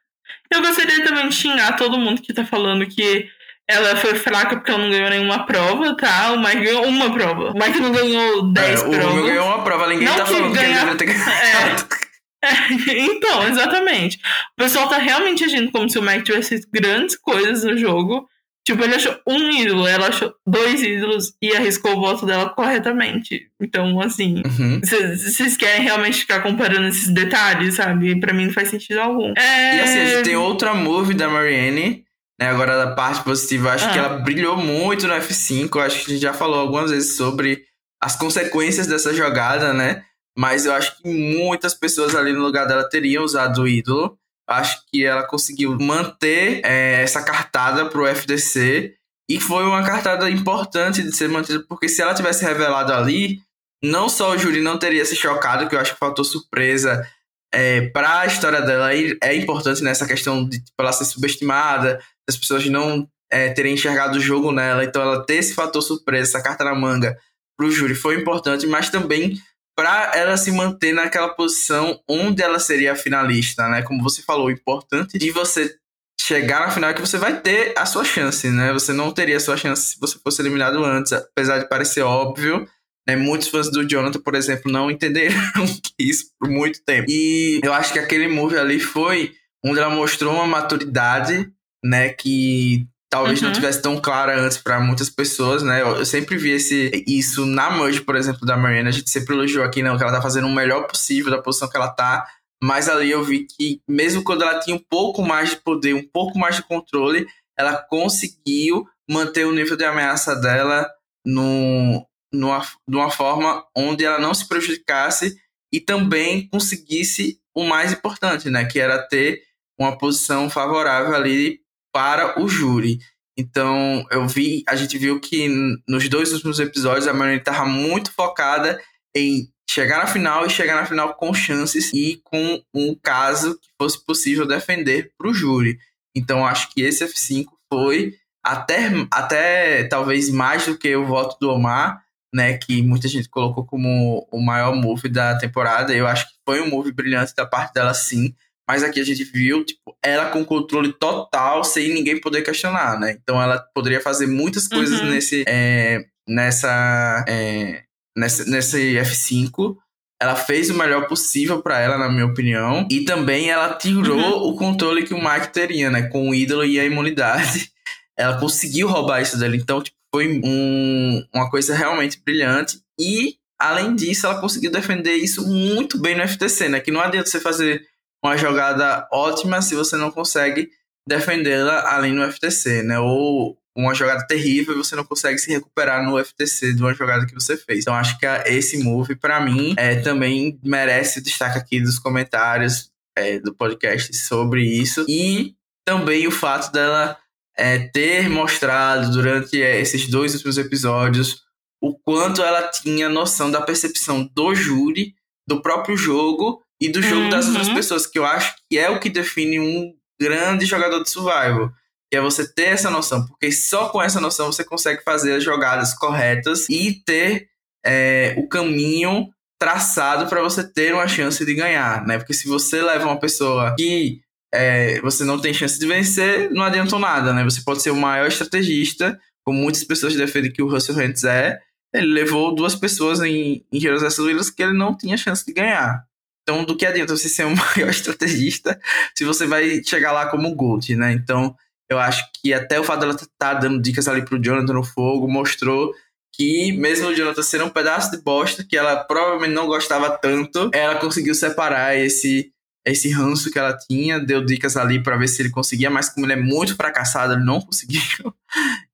Eu 0.51 0.61
gostaria 0.61 1.03
também 1.03 1.29
de 1.29 1.35
xingar 1.35 1.75
todo 1.75 1.97
mundo 1.97 2.21
que 2.21 2.33
tá 2.33 2.45
falando 2.45 2.85
que 2.87 3.29
ela 3.67 3.95
foi 3.97 4.15
fraca 4.15 4.55
porque 4.55 4.71
ela 4.71 4.81
não 4.81 4.89
ganhou 4.89 5.09
nenhuma 5.09 5.45
prova, 5.45 5.95
tá? 5.95 6.31
O 6.31 6.39
Mike 6.39 6.63
ganhou 6.63 6.85
uma 6.85 7.13
prova. 7.13 7.51
O 7.51 7.53
Mike 7.53 7.79
não 7.79 7.91
ganhou 7.91 8.51
10 8.51 8.81
é, 8.81 8.83
provas. 8.83 9.05
O 9.05 9.15
Mike 9.15 9.27
ganhou 9.27 9.47
uma 9.47 9.63
prova, 9.63 9.87
ninguém 9.87 10.07
não 10.07 10.15
tá 10.15 10.25
falando 10.25 10.53
ganhar... 10.53 10.55
que 10.55 10.65
ele 10.65 10.73
deveria 10.73 10.97
ter 10.97 11.05
ganhado. 11.13 11.87
É. 11.95 12.09
É, 12.41 12.71
então, 13.03 13.47
exatamente. 13.47 14.17
O 14.17 14.63
pessoal 14.63 14.87
tá 14.87 14.97
realmente 14.97 15.43
agindo 15.43 15.71
como 15.71 15.89
se 15.89 15.99
o 15.99 16.01
Mike 16.01 16.23
tivesse 16.23 16.61
grandes 16.71 17.17
coisas 17.17 17.63
no 17.63 17.77
jogo. 17.77 18.27
Tipo, 18.69 18.83
ele 18.83 18.93
achou 18.93 19.15
um 19.25 19.49
ídolo, 19.49 19.87
ela 19.87 20.09
achou 20.09 20.31
dois 20.45 20.83
ídolos 20.83 21.33
e 21.41 21.55
arriscou 21.55 21.97
o 21.97 21.99
voto 21.99 22.23
dela 22.23 22.49
corretamente. 22.49 23.49
Então, 23.59 23.99
assim, 23.99 24.43
vocês 24.83 25.53
uhum. 25.53 25.57
querem 25.57 25.81
realmente 25.81 26.19
ficar 26.19 26.43
comparando 26.43 26.87
esses 26.87 27.09
detalhes, 27.09 27.73
sabe? 27.73 28.19
Pra 28.19 28.31
mim 28.31 28.45
não 28.45 28.53
faz 28.53 28.69
sentido 28.69 28.99
algum. 28.99 29.33
É... 29.35 29.77
E 29.77 29.79
assim, 29.79 29.99
a 29.99 30.05
gente 30.05 30.25
tem 30.25 30.35
outra 30.35 30.75
move 30.75 31.15
da 31.15 31.27
Marianne 31.27 32.05
né, 32.39 32.47
agora, 32.47 32.77
da 32.77 32.91
parte 32.91 33.23
positiva, 33.23 33.73
acho 33.73 33.87
ah. 33.87 33.91
que 33.91 33.97
ela 33.97 34.19
brilhou 34.19 34.55
muito 34.55 35.07
no 35.07 35.15
F5. 35.15 35.83
Acho 35.83 36.05
que 36.05 36.11
a 36.11 36.13
gente 36.13 36.21
já 36.21 36.33
falou 36.33 36.59
algumas 36.59 36.91
vezes 36.91 37.17
sobre 37.17 37.63
as 37.99 38.15
consequências 38.15 38.85
dessa 38.85 39.11
jogada, 39.15 39.73
né? 39.73 40.03
Mas 40.37 40.67
eu 40.67 40.73
acho 40.73 40.95
que 41.01 41.09
muitas 41.09 41.73
pessoas 41.73 42.15
ali 42.15 42.33
no 42.33 42.41
lugar 42.43 42.67
dela 42.67 42.87
teriam 42.87 43.23
usado 43.23 43.63
o 43.63 43.67
ídolo. 43.67 44.15
Acho 44.49 44.81
que 44.87 45.05
ela 45.05 45.27
conseguiu 45.27 45.77
manter 45.79 46.61
é, 46.65 47.03
essa 47.03 47.21
cartada 47.21 47.85
pro 47.85 48.07
FDC. 48.07 48.95
E 49.29 49.39
foi 49.39 49.63
uma 49.63 49.83
cartada 49.83 50.29
importante 50.29 51.03
de 51.03 51.15
ser 51.15 51.29
mantida, 51.29 51.63
porque 51.69 51.87
se 51.87 52.01
ela 52.01 52.15
tivesse 52.15 52.43
revelado 52.43 52.91
ali, 52.91 53.37
não 53.83 54.09
só 54.09 54.31
o 54.31 54.37
júri 54.37 54.59
não 54.59 54.79
teria 54.79 55.05
se 55.05 55.15
chocado, 55.15 55.69
que 55.69 55.75
eu 55.75 55.79
acho 55.79 55.93
que 55.93 55.99
faltou 55.99 56.25
surpresa 56.25 57.07
é, 57.53 57.89
para 57.89 58.21
a 58.21 58.25
história 58.25 58.61
dela 58.61 58.93
é 58.93 59.35
importante 59.35 59.83
nessa 59.83 60.05
questão 60.05 60.47
de 60.47 60.59
tipo, 60.59 60.75
ela 60.79 60.93
ser 60.93 61.05
subestimada, 61.05 61.99
as 62.27 62.37
pessoas 62.37 62.65
não 62.67 63.07
é, 63.31 63.49
terem 63.49 63.73
enxergado 63.73 64.17
o 64.17 64.21
jogo 64.21 64.51
nela, 64.51 64.83
então 64.83 65.01
ela 65.01 65.25
ter 65.25 65.35
esse 65.35 65.53
fator 65.53 65.81
surpresa, 65.81 66.29
essa 66.29 66.43
carta 66.43 66.63
na 66.63 66.75
manga 66.75 67.17
para 67.57 67.65
o 67.65 67.71
júri 67.71 67.95
foi 67.95 68.15
importante, 68.15 68.65
mas 68.67 68.89
também 68.89 69.37
para 69.79 70.11
ela 70.13 70.35
se 70.35 70.51
manter 70.51 70.91
naquela 70.91 71.29
posição 71.29 72.03
onde 72.05 72.43
ela 72.43 72.59
seria 72.59 72.91
a 72.91 72.97
finalista, 72.97 73.65
né? 73.69 73.81
Como 73.81 74.03
você 74.03 74.21
falou, 74.21 74.47
o 74.47 74.51
importante 74.51 75.17
de 75.17 75.31
você 75.31 75.73
chegar 76.19 76.59
na 76.59 76.69
final 76.69 76.89
é 76.89 76.93
que 76.93 76.99
você 76.99 77.17
vai 77.17 77.39
ter 77.39 77.73
a 77.77 77.85
sua 77.85 78.03
chance, 78.03 78.49
né? 78.49 78.73
Você 78.73 78.91
não 78.91 79.13
teria 79.13 79.37
a 79.37 79.39
sua 79.39 79.55
chance 79.55 79.93
se 79.93 79.97
você 79.97 80.19
fosse 80.19 80.41
eliminado 80.41 80.83
antes, 80.83 81.13
apesar 81.13 81.59
de 81.59 81.69
parecer 81.69 82.01
óbvio. 82.01 82.67
Né? 83.07 83.15
Muitos 83.15 83.47
fãs 83.47 83.71
do 83.71 83.87
Jonathan, 83.87 84.19
por 84.19 84.35
exemplo, 84.35 84.69
não 84.69 84.91
entenderam 84.91 85.39
isso 85.97 86.25
por 86.37 86.49
muito 86.49 86.83
tempo. 86.83 87.09
E 87.09 87.61
eu 87.63 87.71
acho 87.71 87.93
que 87.93 87.99
aquele 87.99 88.27
move 88.27 88.57
ali 88.57 88.81
foi 88.81 89.31
onde 89.63 89.79
ela 89.79 89.95
mostrou 89.95 90.33
uma 90.33 90.45
maturidade, 90.45 91.49
né? 91.81 92.09
Que 92.09 92.85
talvez 93.09 93.41
uhum. 93.41 93.47
não 93.47 93.53
tivesse 93.53 93.81
tão 93.81 93.99
clara 93.99 94.39
antes 94.39 94.57
para 94.57 94.79
muitas 94.79 95.09
pessoas, 95.09 95.63
né? 95.63 95.81
Eu, 95.81 95.97
eu, 95.97 96.05
sempre 96.05 96.37
vi 96.37 96.51
esse, 96.51 97.03
isso 97.07 97.45
na 97.45 97.71
merge, 97.71 98.01
por 98.01 98.15
exemplo, 98.15 98.45
da 98.45 98.55
Mariana. 98.55 98.89
A 98.89 98.93
gente 98.93 99.09
sempre 99.09 99.33
elogiou 99.33 99.65
aqui, 99.65 99.81
não, 99.81 99.97
que 99.97 100.03
ela 100.03 100.11
tá 100.11 100.21
fazendo 100.21 100.47
o 100.47 100.53
melhor 100.53 100.87
possível 100.87 101.31
da 101.31 101.41
posição 101.41 101.69
que 101.69 101.75
ela 101.75 101.89
tá. 101.89 102.27
Mas 102.61 102.87
ali 102.87 103.09
eu 103.09 103.23
vi 103.23 103.45
que, 103.45 103.81
mesmo 103.87 104.23
quando 104.23 104.43
ela 104.43 104.59
tinha 104.59 104.75
um 104.75 104.83
pouco 104.89 105.23
mais 105.23 105.51
de 105.51 105.57
poder, 105.57 105.93
um 105.95 106.07
pouco 106.07 106.37
mais 106.37 106.57
de 106.57 106.63
controle, 106.63 107.25
ela 107.57 107.77
conseguiu 107.77 108.87
manter 109.09 109.45
o 109.45 109.51
nível 109.51 109.75
de 109.75 109.85
ameaça 109.85 110.35
dela 110.35 110.87
no, 111.25 112.05
numa, 112.31 112.61
de 112.87 112.95
uma 112.95 113.09
forma 113.09 113.65
onde 113.75 114.05
ela 114.05 114.19
não 114.19 114.33
se 114.33 114.47
prejudicasse 114.47 115.35
e 115.73 115.79
também 115.79 116.47
conseguisse 116.49 117.39
o 117.55 117.63
mais 117.63 117.91
importante, 117.91 118.49
né? 118.49 118.65
Que 118.65 118.79
era 118.79 119.01
ter 119.01 119.41
uma 119.79 119.97
posição 119.97 120.49
favorável 120.49 121.15
ali 121.15 121.59
para 121.91 122.41
o 122.41 122.47
júri. 122.47 122.99
Então, 123.37 124.05
eu 124.11 124.27
vi, 124.27 124.63
a 124.67 124.75
gente 124.75 124.97
viu 124.97 125.19
que 125.19 125.47
nos 125.87 126.07
dois 126.09 126.33
últimos 126.33 126.59
episódios 126.59 127.07
a 127.07 127.13
Marina 127.13 127.37
estava 127.37 127.65
muito 127.65 128.11
focada 128.11 128.81
em 129.15 129.49
chegar 129.69 129.99
na 129.99 130.07
final 130.07 130.45
e 130.45 130.49
chegar 130.49 130.75
na 130.75 130.85
final 130.85 131.13
com 131.13 131.33
chances 131.33 131.93
e 131.93 132.19
com 132.23 132.61
um 132.73 132.95
caso 133.01 133.57
que 133.59 133.69
fosse 133.79 134.03
possível 134.03 134.45
defender 134.45 135.11
para 135.17 135.29
o 135.29 135.33
júri. 135.33 135.77
Então, 136.15 136.45
acho 136.45 136.69
que 136.73 136.81
esse 136.81 137.05
F5 137.05 137.45
foi 137.71 138.15
até, 138.43 138.89
até 139.11 139.83
talvez 139.85 140.29
mais 140.29 140.65
do 140.65 140.77
que 140.77 140.95
o 140.95 141.05
voto 141.05 141.37
do 141.39 141.49
Omar, 141.49 142.03
né, 142.33 142.57
que 142.57 142.81
muita 142.81 143.07
gente 143.07 143.29
colocou 143.29 143.65
como 143.65 144.27
o 144.31 144.41
maior 144.41 144.75
move 144.75 145.07
da 145.07 145.37
temporada. 145.37 145.93
Eu 145.93 146.07
acho 146.07 146.27
que 146.27 146.33
foi 146.45 146.61
um 146.61 146.69
move 146.69 146.91
brilhante 146.91 147.33
da 147.35 147.45
parte 147.45 147.73
dela, 147.73 147.93
sim. 147.93 148.35
Mas 148.69 148.83
aqui 148.83 148.99
a 148.99 149.03
gente 149.03 149.23
viu, 149.23 149.65
tipo, 149.65 149.97
ela 149.99 150.29
com 150.29 150.45
controle 150.45 150.93
total, 150.93 151.63
sem 151.63 151.91
ninguém 151.91 152.21
poder 152.21 152.43
questionar, 152.43 152.99
né? 152.99 153.17
Então 153.19 153.41
ela 153.41 153.57
poderia 153.73 153.99
fazer 153.99 154.27
muitas 154.27 154.67
coisas 154.67 154.99
uhum. 154.99 155.07
nesse, 155.07 155.43
é, 155.47 156.05
nessa, 156.27 157.25
é, 157.27 157.81
nessa, 158.15 158.45
nesse 158.45 158.93
F5. 158.93 159.75
Ela 160.21 160.35
fez 160.35 160.69
o 160.69 160.75
melhor 160.75 161.07
possível 161.07 161.63
para 161.63 161.79
ela, 161.79 161.97
na 161.97 162.09
minha 162.09 162.27
opinião. 162.27 162.87
E 162.91 163.05
também 163.05 163.49
ela 163.49 163.73
tirou 163.73 164.19
uhum. 164.19 164.49
o 164.51 164.55
controle 164.55 165.01
que 165.01 165.15
o 165.15 165.17
Mike 165.17 165.51
teria, 165.51 165.89
né? 165.89 166.03
Com 166.03 166.29
o 166.29 166.35
ídolo 166.35 166.63
e 166.63 166.79
a 166.79 166.85
imunidade. 166.85 167.71
Ela 168.15 168.37
conseguiu 168.37 168.89
roubar 168.89 169.21
isso 169.21 169.39
dele. 169.39 169.55
Então, 169.55 169.81
tipo, 169.81 169.95
foi 170.13 170.41
um, 170.43 171.25
uma 171.33 171.49
coisa 171.49 171.73
realmente 171.73 172.21
brilhante. 172.21 172.77
E, 172.99 173.35
além 173.57 173.95
disso, 173.95 174.27
ela 174.27 174.41
conseguiu 174.41 174.69
defender 174.69 175.15
isso 175.15 175.47
muito 175.47 175.97
bem 175.97 176.17
no 176.17 176.27
FTC, 176.27 176.67
né? 176.67 176.81
Que 176.81 176.91
não 176.91 176.99
adianta 176.99 177.29
você 177.29 177.39
fazer 177.39 177.81
uma 178.23 178.37
jogada 178.37 179.07
ótima 179.11 179.61
se 179.61 179.75
você 179.75 179.95
não 179.97 180.11
consegue 180.11 180.69
defendê-la 181.07 181.95
ali 181.95 182.11
no 182.11 182.29
FTC, 182.31 182.83
né? 182.83 182.99
Ou 182.99 183.57
uma 183.75 183.93
jogada 183.93 184.25
terrível 184.27 184.73
e 184.73 184.77
você 184.77 184.95
não 184.95 185.05
consegue 185.05 185.39
se 185.39 185.49
recuperar 185.51 186.03
no 186.03 186.23
FTC 186.23 186.73
de 186.73 186.81
uma 186.81 186.93
jogada 186.93 187.25
que 187.25 187.33
você 187.33 187.55
fez. 187.55 187.79
Então 187.79 187.93
acho 187.93 188.17
que 188.19 188.25
esse 188.45 188.83
move 188.83 189.15
para 189.15 189.39
mim 189.39 189.73
é, 189.77 189.95
também 189.95 190.59
merece 190.63 191.21
destaque 191.21 191.57
aqui 191.57 191.81
dos 191.81 191.97
comentários 191.97 192.91
é, 193.15 193.39
do 193.39 193.53
podcast 193.53 194.13
sobre 194.15 194.63
isso 194.63 195.05
e 195.07 195.55
também 195.85 196.27
o 196.27 196.31
fato 196.31 196.71
dela 196.71 197.17
é, 197.57 197.79
ter 197.79 198.29
mostrado 198.29 199.11
durante 199.11 199.61
é, 199.61 199.79
esses 199.79 200.07
dois 200.07 200.33
últimos 200.33 200.57
episódios 200.57 201.43
o 201.81 201.97
quanto 201.97 202.41
ela 202.41 202.67
tinha 202.69 203.07
noção 203.07 203.49
da 203.49 203.61
percepção 203.61 204.29
do 204.35 204.53
júri, 204.53 205.15
do 205.47 205.61
próprio 205.61 205.95
jogo 205.95 206.61
e 206.81 206.89
do 206.89 207.01
jogo 207.01 207.23
uhum. 207.23 207.29
das 207.29 207.47
outras 207.47 207.67
uhum. 207.67 207.75
pessoas, 207.75 208.07
que 208.07 208.17
eu 208.17 208.25
acho 208.25 208.55
que 208.69 208.77
é 208.77 208.89
o 208.89 208.99
que 208.99 209.09
define 209.09 209.59
um 209.59 209.93
grande 210.19 210.65
jogador 210.65 211.03
de 211.03 211.09
survival. 211.09 211.71
Que 212.11 212.17
é 212.17 212.21
você 212.21 212.47
ter 212.51 212.69
essa 212.69 212.89
noção, 212.89 213.27
porque 213.27 213.51
só 213.51 213.89
com 213.89 214.01
essa 214.01 214.19
noção 214.19 214.51
você 214.51 214.63
consegue 214.63 215.03
fazer 215.03 215.33
as 215.33 215.43
jogadas 215.43 215.93
corretas 215.93 216.67
e 216.67 217.03
ter 217.05 217.47
é, 217.85 218.33
o 218.37 218.47
caminho 218.47 219.29
traçado 219.59 220.27
para 220.27 220.41
você 220.41 220.63
ter 220.63 220.93
uma 220.93 221.07
chance 221.07 221.45
de 221.45 221.53
ganhar, 221.53 222.05
né? 222.07 222.17
Porque 222.17 222.33
se 222.33 222.47
você 222.47 222.81
leva 222.81 223.05
uma 223.05 223.19
pessoa 223.19 223.75
que 223.77 224.21
é, 224.53 224.99
você 225.01 225.23
não 225.23 225.39
tem 225.39 225.53
chance 225.53 225.77
de 225.77 225.85
vencer, 225.85 226.49
não 226.49 226.63
adiantou 226.63 226.97
nada, 226.97 227.33
né? 227.33 227.43
Você 227.43 227.61
pode 227.61 227.81
ser 227.81 227.91
o 227.91 227.95
maior 227.95 228.27
estrategista, 228.27 229.19
como 229.45 229.59
muitas 229.59 229.83
pessoas 229.83 230.15
defendem 230.15 230.51
que 230.51 230.61
o 230.61 230.69
Russell 230.69 230.97
Hantz 230.97 231.23
é. 231.25 231.59
Ele 231.93 232.07
levou 232.07 232.55
duas 232.55 232.75
pessoas 232.75 233.19
em, 233.21 233.65
em 233.71 233.83
Heroes 233.83 234.01
vs. 234.01 234.19
Williams 234.19 234.49
que 234.49 234.63
ele 234.63 234.73
não 234.73 234.95
tinha 234.95 235.17
chance 235.17 235.45
de 235.45 235.53
ganhar. 235.53 236.03
Então, 236.49 236.63
do 236.63 236.75
que 236.75 236.83
adianta 236.83 237.15
você 237.15 237.29
ser 237.29 237.45
um 237.45 237.53
maior 237.77 237.89
estrategista 237.89 238.79
se 239.15 239.23
você 239.23 239.45
vai 239.45 239.83
chegar 239.83 240.11
lá 240.11 240.25
como 240.25 240.53
Gold, 240.55 240.95
né? 240.95 241.11
Então, 241.11 241.55
eu 241.87 241.99
acho 241.99 242.23
que 242.41 242.51
até 242.53 242.79
o 242.79 242.83
fato 242.83 243.01
dela 243.01 243.13
estar 243.13 243.27
tá 243.37 243.53
dando 243.53 243.79
dicas 243.79 244.07
ali 244.07 244.25
pro 244.25 244.41
Jonathan 244.41 244.73
no 244.73 244.83
fogo 244.83 245.27
mostrou 245.27 245.93
que, 246.33 246.71
mesmo 246.71 247.09
o 247.09 247.15
Jonathan 247.15 247.43
ser 247.43 247.61
um 247.61 247.69
pedaço 247.69 248.09
de 248.09 248.17
bosta, 248.23 248.63
que 248.63 248.75
ela 248.75 249.03
provavelmente 249.03 249.53
não 249.53 249.67
gostava 249.67 250.09
tanto, 250.09 250.71
ela 250.73 250.95
conseguiu 250.95 251.35
separar 251.35 251.95
esse 251.95 252.51
esse 252.87 253.11
ranço 253.11 253.51
que 253.51 253.59
ela 253.59 253.77
tinha, 253.77 254.19
deu 254.19 254.43
dicas 254.43 254.75
ali 254.75 255.03
para 255.03 255.17
ver 255.17 255.27
se 255.27 255.41
ele 255.41 255.51
conseguia, 255.51 255.91
mas 255.91 256.09
como 256.09 256.25
ele 256.25 256.33
é 256.33 256.37
muito 256.37 256.75
fracassado, 256.75 257.33
ele 257.33 257.43
não 257.43 257.61
conseguiu. 257.61 258.33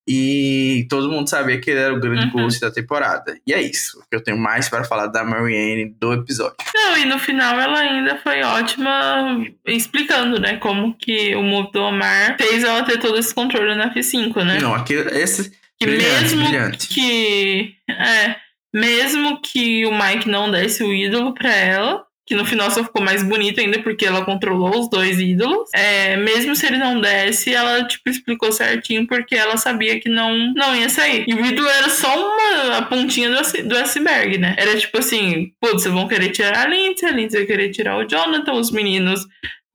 E 0.07 0.85
todo 0.89 1.11
mundo 1.11 1.29
sabia 1.29 1.59
que 1.59 1.71
ele 1.71 1.79
era 1.79 1.93
o 1.93 1.99
grande 1.99 2.31
uhum. 2.35 2.47
da 2.61 2.69
temporada. 2.69 3.37
E 3.45 3.53
é 3.53 3.61
isso 3.61 4.03
que 4.09 4.15
eu 4.15 4.23
tenho 4.23 4.37
mais 4.37 4.69
para 4.69 4.83
falar 4.83 5.07
da 5.07 5.23
Marianne 5.23 5.95
do 5.99 6.13
episódio. 6.13 6.55
Não, 6.73 6.97
e 6.97 7.05
no 7.05 7.17
final 7.17 7.59
ela 7.59 7.79
ainda 7.79 8.17
foi 8.17 8.41
ótima 8.43 9.43
explicando, 9.65 10.39
né, 10.39 10.57
como 10.57 10.95
que 10.95 11.35
o 11.35 11.41
move 11.41 11.71
do 11.71 11.81
Omar 11.81 12.37
fez 12.37 12.63
ela 12.63 12.83
ter 12.83 12.99
todo 12.99 13.17
esse 13.17 13.33
controle 13.33 13.75
na 13.75 13.93
F5, 13.93 14.43
né? 14.43 14.59
Não, 14.59 14.75
aqui, 14.75 14.93
esse... 14.93 15.51
Que 15.77 15.87
brilhante, 15.87 16.35
mesmo 16.35 16.43
brilhante. 16.45 16.87
que... 16.87 17.75
É, 17.89 18.35
mesmo 18.73 19.41
que 19.41 19.85
o 19.85 19.91
Mike 19.91 20.29
não 20.29 20.51
desse 20.51 20.83
o 20.83 20.93
ídolo 20.93 21.33
para 21.33 21.53
ela, 21.53 22.05
que 22.25 22.33
no 22.33 22.45
final 22.45 22.71
só 22.71 22.83
ficou 22.83 23.03
mais 23.03 23.21
bonito 23.21 23.59
ainda 23.59 23.79
porque 23.79 24.05
ela 24.05 24.25
controlou 24.25 24.79
os 24.79 24.89
dois 24.89 25.19
ídolos. 25.19 25.69
É, 25.73 26.17
mesmo 26.17 26.55
se 26.55 26.65
ele 26.65 26.77
não 26.77 26.99
desse, 26.99 27.53
ela 27.53 27.83
tipo 27.85 28.09
explicou 28.09 28.51
certinho 28.51 29.05
porque 29.05 29.35
ela 29.35 29.57
sabia 29.57 29.99
que 29.99 30.09
não 30.09 30.35
não 30.53 30.75
ia 30.75 30.89
sair. 30.89 31.25
E 31.27 31.33
o 31.33 31.45
ídolo 31.45 31.67
era 31.67 31.89
só 31.89 32.13
uma 32.15 32.77
a 32.77 32.81
pontinha 32.81 33.29
do, 33.29 33.67
do 33.67 33.77
iceberg, 33.77 34.37
né? 34.37 34.55
Era 34.57 34.75
tipo 34.77 34.97
assim, 34.97 35.51
putz, 35.61 35.85
vão 35.85 36.07
querer 36.07 36.29
tirar 36.29 36.65
a 36.65 36.69
Lindsay, 36.69 37.07
a 37.07 37.11
Lindsay 37.11 37.41
vai 37.41 37.47
querer 37.47 37.69
tirar 37.69 37.97
o 37.97 38.07
Jonathan, 38.07 38.53
os 38.53 38.71
meninos 38.71 39.25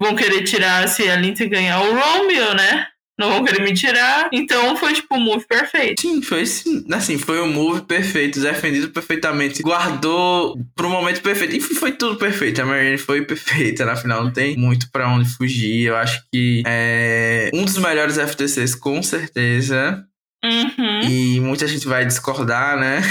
vão 0.00 0.16
querer 0.16 0.42
tirar 0.42 0.88
se 0.88 1.08
a 1.08 1.16
Lindsay 1.16 1.48
ganhar 1.48 1.80
o 1.80 1.94
Romeo, 1.94 2.54
né? 2.54 2.86
Não 3.20 3.30
vão 3.30 3.44
querer 3.44 3.62
me 3.62 3.74
tirar. 3.74 4.30
Então 4.32 4.74
foi 4.76 4.94
tipo 4.94 5.14
um 5.14 5.20
move 5.20 5.46
perfeito. 5.46 6.00
Sim, 6.00 6.22
foi 6.22 6.42
assim, 6.42 7.18
foi 7.18 7.40
um 7.40 7.52
move 7.52 7.82
perfeito, 7.82 8.40
defendido 8.40 8.88
perfeitamente, 8.90 9.62
guardou 9.62 10.58
pro 10.74 10.88
momento 10.88 11.20
perfeito. 11.20 11.56
E 11.56 11.60
foi 11.60 11.92
tudo 11.92 12.16
perfeito. 12.16 12.62
A 12.62 12.64
Marianne 12.66 12.98
foi 12.98 13.22
perfeita 13.22 13.84
na 13.84 13.94
final, 13.94 14.24
não 14.24 14.32
tem 14.32 14.56
muito 14.56 14.90
para 14.90 15.08
onde 15.08 15.28
fugir. 15.28 15.86
Eu 15.86 15.96
acho 15.96 16.22
que 16.32 16.62
é 16.66 17.50
um 17.52 17.64
dos 17.64 17.76
melhores 17.76 18.16
FTCs, 18.16 18.74
com 18.74 19.02
certeza. 19.02 20.02
Uhum. 20.42 21.00
E 21.02 21.40
muita 21.40 21.68
gente 21.68 21.86
vai 21.86 22.06
discordar, 22.06 22.78
né? 22.78 23.02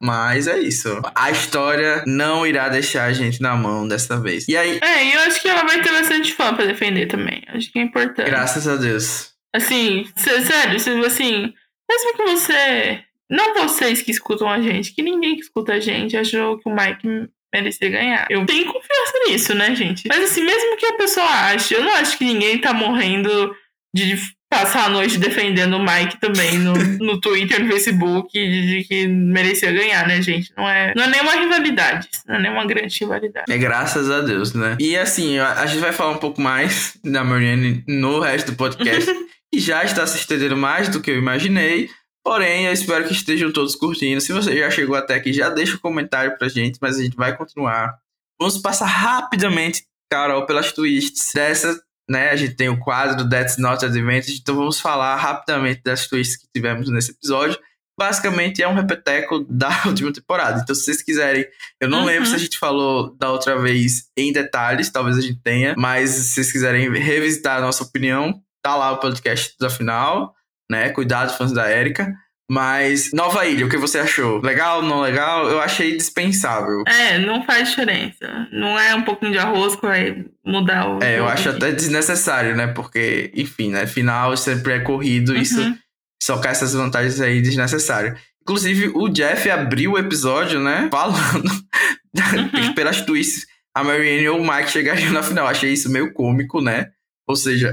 Mas 0.00 0.46
é 0.46 0.58
isso. 0.58 1.02
A 1.14 1.30
história 1.30 2.04
não 2.06 2.46
irá 2.46 2.68
deixar 2.68 3.06
a 3.06 3.12
gente 3.12 3.42
na 3.42 3.56
mão 3.56 3.86
dessa 3.86 4.18
vez. 4.18 4.46
E 4.48 4.56
aí. 4.56 4.78
É, 4.80 5.16
eu 5.16 5.20
acho 5.22 5.42
que 5.42 5.48
ela 5.48 5.64
vai 5.64 5.82
ter 5.82 5.90
bastante 5.90 6.32
fã 6.34 6.54
pra 6.54 6.64
defender 6.64 7.06
também. 7.06 7.42
Acho 7.48 7.70
que 7.72 7.78
é 7.78 7.82
importante. 7.82 8.30
Graças 8.30 8.68
a 8.68 8.76
Deus. 8.76 9.37
Assim, 9.58 10.06
sério, 10.16 10.76
assim, 11.06 11.52
mesmo 11.88 12.16
que 12.16 12.22
você. 12.22 13.02
Não 13.30 13.54
vocês 13.54 14.00
que 14.00 14.10
escutam 14.10 14.48
a 14.48 14.60
gente, 14.60 14.94
que 14.94 15.02
ninguém 15.02 15.34
que 15.34 15.42
escuta 15.42 15.74
a 15.74 15.80
gente 15.80 16.16
achou 16.16 16.58
que 16.58 16.66
o 16.66 16.74
Mike 16.74 17.28
merecia 17.52 17.90
ganhar. 17.90 18.26
Eu 18.30 18.46
tenho 18.46 18.64
confiança 18.66 19.12
nisso, 19.26 19.54
né, 19.54 19.74
gente? 19.74 20.08
Mas 20.08 20.24
assim, 20.24 20.42
mesmo 20.42 20.76
que 20.76 20.86
a 20.86 20.94
pessoa 20.94 21.26
ache, 21.26 21.74
eu 21.74 21.82
não 21.82 21.94
acho 21.94 22.16
que 22.16 22.24
ninguém 22.24 22.58
tá 22.58 22.72
morrendo 22.72 23.54
de 23.94 24.16
passar 24.50 24.86
a 24.86 24.88
noite 24.88 25.18
defendendo 25.18 25.76
o 25.76 25.84
Mike 25.84 26.18
também 26.20 26.58
no, 26.58 26.72
no 27.04 27.20
Twitter, 27.20 27.62
no 27.62 27.70
Facebook, 27.70 28.32
de, 28.32 28.66
de, 28.66 28.84
que 28.84 29.06
merecia 29.06 29.70
ganhar, 29.72 30.06
né, 30.06 30.22
gente? 30.22 30.52
Não 30.56 30.68
é, 30.68 30.94
não 30.96 31.04
é 31.04 31.06
nenhuma 31.08 31.32
rivalidade. 31.32 32.08
Não 32.26 32.36
é 32.36 32.40
nenhuma 32.40 32.66
grande 32.66 32.98
rivalidade. 32.98 33.52
É 33.52 33.58
graças 33.58 34.10
a 34.10 34.20
Deus, 34.20 34.54
né? 34.54 34.76
E 34.80 34.96
assim, 34.96 35.38
a, 35.38 35.60
a 35.60 35.66
gente 35.66 35.80
vai 35.80 35.92
falar 35.92 36.12
um 36.12 36.18
pouco 36.18 36.40
mais 36.40 36.98
da 37.04 37.22
Marianne 37.22 37.84
no 37.86 38.20
resto 38.20 38.52
do 38.52 38.56
podcast. 38.56 39.10
e 39.52 39.58
já 39.58 39.84
está 39.84 40.06
se 40.06 40.18
estendendo 40.18 40.56
mais 40.56 40.88
do 40.88 41.00
que 41.00 41.10
eu 41.10 41.18
imaginei. 41.18 41.90
Porém, 42.24 42.66
eu 42.66 42.72
espero 42.72 43.06
que 43.06 43.12
estejam 43.12 43.52
todos 43.52 43.74
curtindo. 43.74 44.20
Se 44.20 44.32
você 44.32 44.58
já 44.58 44.70
chegou 44.70 44.96
até 44.96 45.14
aqui, 45.14 45.32
já 45.32 45.48
deixa 45.48 45.76
um 45.76 45.80
comentário 45.80 46.36
pra 46.36 46.48
gente, 46.48 46.78
mas 46.80 46.98
a 46.98 47.02
gente 47.02 47.16
vai 47.16 47.36
continuar. 47.36 47.98
Vamos 48.38 48.58
passar 48.58 48.86
rapidamente, 48.86 49.84
Carol, 50.10 50.44
pelas 50.44 50.72
twists 50.72 51.32
dessa 51.32 51.80
né? 52.08 52.30
A 52.30 52.36
gente 52.36 52.54
tem 52.54 52.68
o 52.68 52.78
quadro 52.78 53.28
That's 53.28 53.58
Not 53.58 53.84
Advantage, 53.84 54.38
então 54.40 54.56
vamos 54.56 54.80
falar 54.80 55.14
rapidamente 55.16 55.82
das 55.84 56.06
twists 56.06 56.36
que 56.36 56.48
tivemos 56.52 56.88
nesse 56.90 57.10
episódio. 57.10 57.58
Basicamente 57.98 58.62
é 58.62 58.68
um 58.68 58.74
repeteco 58.74 59.44
da 59.50 59.82
última 59.86 60.12
temporada. 60.12 60.60
Então, 60.62 60.74
se 60.74 60.84
vocês 60.84 61.02
quiserem, 61.02 61.44
eu 61.80 61.88
não 61.88 62.00
uhum. 62.00 62.04
lembro 62.06 62.28
se 62.28 62.34
a 62.34 62.38
gente 62.38 62.58
falou 62.58 63.14
da 63.16 63.30
outra 63.30 63.60
vez 63.60 64.04
em 64.16 64.32
detalhes, 64.32 64.90
talvez 64.90 65.18
a 65.18 65.20
gente 65.20 65.40
tenha, 65.42 65.74
mas 65.76 66.10
se 66.10 66.34
vocês 66.34 66.52
quiserem 66.52 66.90
revisitar 66.92 67.58
a 67.58 67.60
nossa 67.60 67.84
opinião, 67.84 68.40
tá 68.68 68.76
lá 68.76 68.92
o 68.92 68.98
podcast 68.98 69.54
da 69.58 69.70
final, 69.70 70.34
né? 70.70 70.90
Cuidado, 70.90 71.36
fãs 71.36 71.52
da 71.52 71.70
Erika. 71.70 72.12
Mas 72.50 73.10
Nova 73.12 73.46
Ilha, 73.46 73.66
o 73.66 73.68
que 73.68 73.76
você 73.76 73.98
achou? 73.98 74.40
Legal, 74.40 74.82
não 74.82 75.02
legal? 75.02 75.48
Eu 75.48 75.60
achei 75.60 75.96
dispensável. 75.96 76.82
É, 76.86 77.18
não 77.18 77.44
faz 77.44 77.68
diferença. 77.68 78.48
Não 78.50 78.78
é 78.78 78.94
um 78.94 79.02
pouquinho 79.02 79.32
de 79.32 79.38
arroz 79.38 79.76
que 79.76 79.86
vai 79.86 80.24
mudar 80.44 80.88
o. 80.88 81.02
É, 81.02 81.18
eu 81.18 81.28
acho 81.28 81.50
até 81.50 81.72
desnecessário, 81.72 82.56
né? 82.56 82.66
Porque, 82.68 83.30
enfim, 83.34 83.70
né? 83.70 83.86
Final 83.86 84.34
sempre 84.36 84.74
é 84.74 84.80
corrido, 84.80 85.32
uhum. 85.32 85.40
isso 85.40 85.78
socar 86.22 86.52
essas 86.52 86.72
vantagens 86.72 87.20
aí 87.20 87.42
desnecessário. 87.42 88.16
Inclusive, 88.42 88.92
o 88.94 89.08
Jeff 89.08 89.50
abriu 89.50 89.92
o 89.92 89.98
episódio, 89.98 90.58
né? 90.58 90.88
Falando 90.92 91.50
uhum. 91.50 92.72
pelas 92.74 93.02
twists, 93.02 93.46
a 93.74 93.84
Marianne 93.84 94.28
ou 94.30 94.40
o 94.40 94.50
Mike 94.50 94.70
chegariam 94.70 95.12
na 95.12 95.22
final. 95.22 95.46
Achei 95.46 95.72
isso 95.72 95.90
meio 95.90 96.14
cômico, 96.14 96.62
né? 96.62 96.86
Ou 97.26 97.36
seja, 97.36 97.70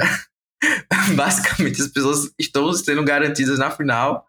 basicamente 1.16 1.82
as 1.82 1.88
pessoas 1.88 2.32
estão 2.40 2.72
sendo 2.74 3.04
garantidas 3.04 3.60
na 3.60 3.72
final 3.72 4.26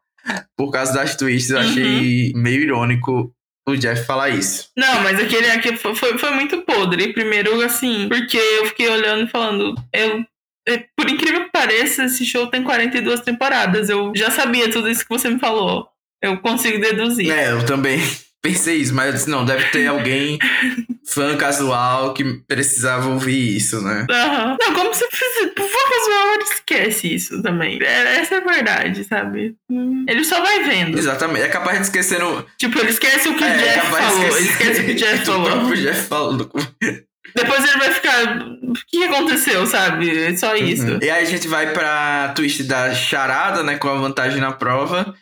por 0.57 0.71
causa 0.71 0.93
das 0.93 1.17
twists, 1.17 1.51
eu 1.51 1.59
achei 1.59 2.33
uhum. 2.33 2.43
meio 2.43 2.63
irônico 2.63 3.33
o 3.69 3.77
Jeff 3.77 4.05
falar 4.05 4.31
isso. 4.31 4.71
Não, 4.77 5.03
mas 5.03 5.19
aquele 5.19 5.51
aqui 5.51 5.77
foi, 5.77 5.95
foi, 5.95 6.19
foi, 6.19 6.31
muito 6.31 6.63
podre. 6.63 7.13
Primeiro, 7.13 7.61
assim, 7.63 8.09
porque 8.09 8.37
eu 8.37 8.67
fiquei 8.67 8.89
olhando 8.89 9.25
e 9.25 9.31
falando, 9.31 9.75
eu. 9.93 10.25
É, 10.69 10.85
por 10.97 11.09
incrível 11.09 11.45
que 11.45 11.53
pareça, 11.53 12.05
esse 12.05 12.25
show 12.25 12.49
tem 12.49 12.63
42 12.63 13.21
temporadas. 13.21 13.89
Eu 13.89 14.13
já 14.17 14.31
sabia 14.31 14.71
tudo 14.71 14.89
isso 14.89 15.05
que 15.05 15.09
você 15.09 15.29
me 15.29 15.39
falou. 15.39 15.89
Eu 16.21 16.39
consigo 16.39 16.81
deduzir. 16.81 17.31
É, 17.31 17.53
eu 17.53 17.65
também 17.65 18.01
pensei 18.47 18.77
isso, 18.77 18.95
mas 18.95 19.07
eu 19.07 19.13
disse, 19.13 19.29
não, 19.31 19.45
deve 19.45 19.65
ter 19.71 19.89
alguém 19.89 20.39
fã 21.05 21.37
casual 21.37 22.15
que 22.15 22.25
precisava 22.47 23.09
ouvir 23.09 23.57
isso, 23.57 23.81
né? 23.83 24.07
Uhum. 24.09 24.57
Não, 24.61 24.75
como 24.75 24.95
se 24.95 25.05
fosse 25.11 25.49
fã 25.49 25.91
casual, 25.91 26.35
ele 26.35 26.45
esquece 26.45 27.15
isso 27.15 27.43
também. 27.43 27.83
É, 27.83 28.21
essa 28.21 28.37
é 28.37 28.39
a 28.39 28.45
verdade, 28.45 29.03
sabe? 29.03 29.57
Ele 30.09 30.25
só 30.25 30.41
vai 30.41 30.63
vendo. 30.63 30.97
Exatamente. 30.97 31.45
É 31.45 31.49
capaz 31.49 31.79
de 31.79 31.85
esquecer 31.87 32.21
no... 32.21 32.47
Tipo, 32.57 32.79
ele 32.79 32.91
esquece 32.91 33.29
o 33.29 33.37
que 33.37 33.43
é, 33.43 33.57
o 33.57 33.59
Jeff 33.59 33.87
falou. 33.89 34.37
Ele 34.37 34.49
esquece 34.49 34.81
o 34.81 34.85
que 34.85 34.93
o 34.93 34.97
Jeff 34.97 35.25
falou. 35.27 35.43
O 35.43 35.51
próprio 35.51 35.77
Jeff 35.77 36.03
falou. 36.03 36.51
Depois 37.35 37.65
ele 37.65 37.79
vai 37.79 37.93
ficar. 37.93 38.39
O 38.63 38.73
que 38.89 39.05
aconteceu, 39.05 39.67
sabe? 39.67 40.25
É 40.25 40.37
só 40.37 40.53
uhum. 40.53 40.57
isso. 40.57 40.87
Uhum. 40.87 40.99
E 41.03 41.11
aí 41.11 41.23
a 41.23 41.27
gente 41.27 41.49
vai 41.49 41.73
pra 41.73 42.33
twist 42.35 42.63
da 42.63 42.95
charada, 42.95 43.65
né? 43.65 43.77
Com 43.77 43.89
a 43.89 43.97
vantagem 43.97 44.41
na 44.41 44.53
prova. 44.53 45.15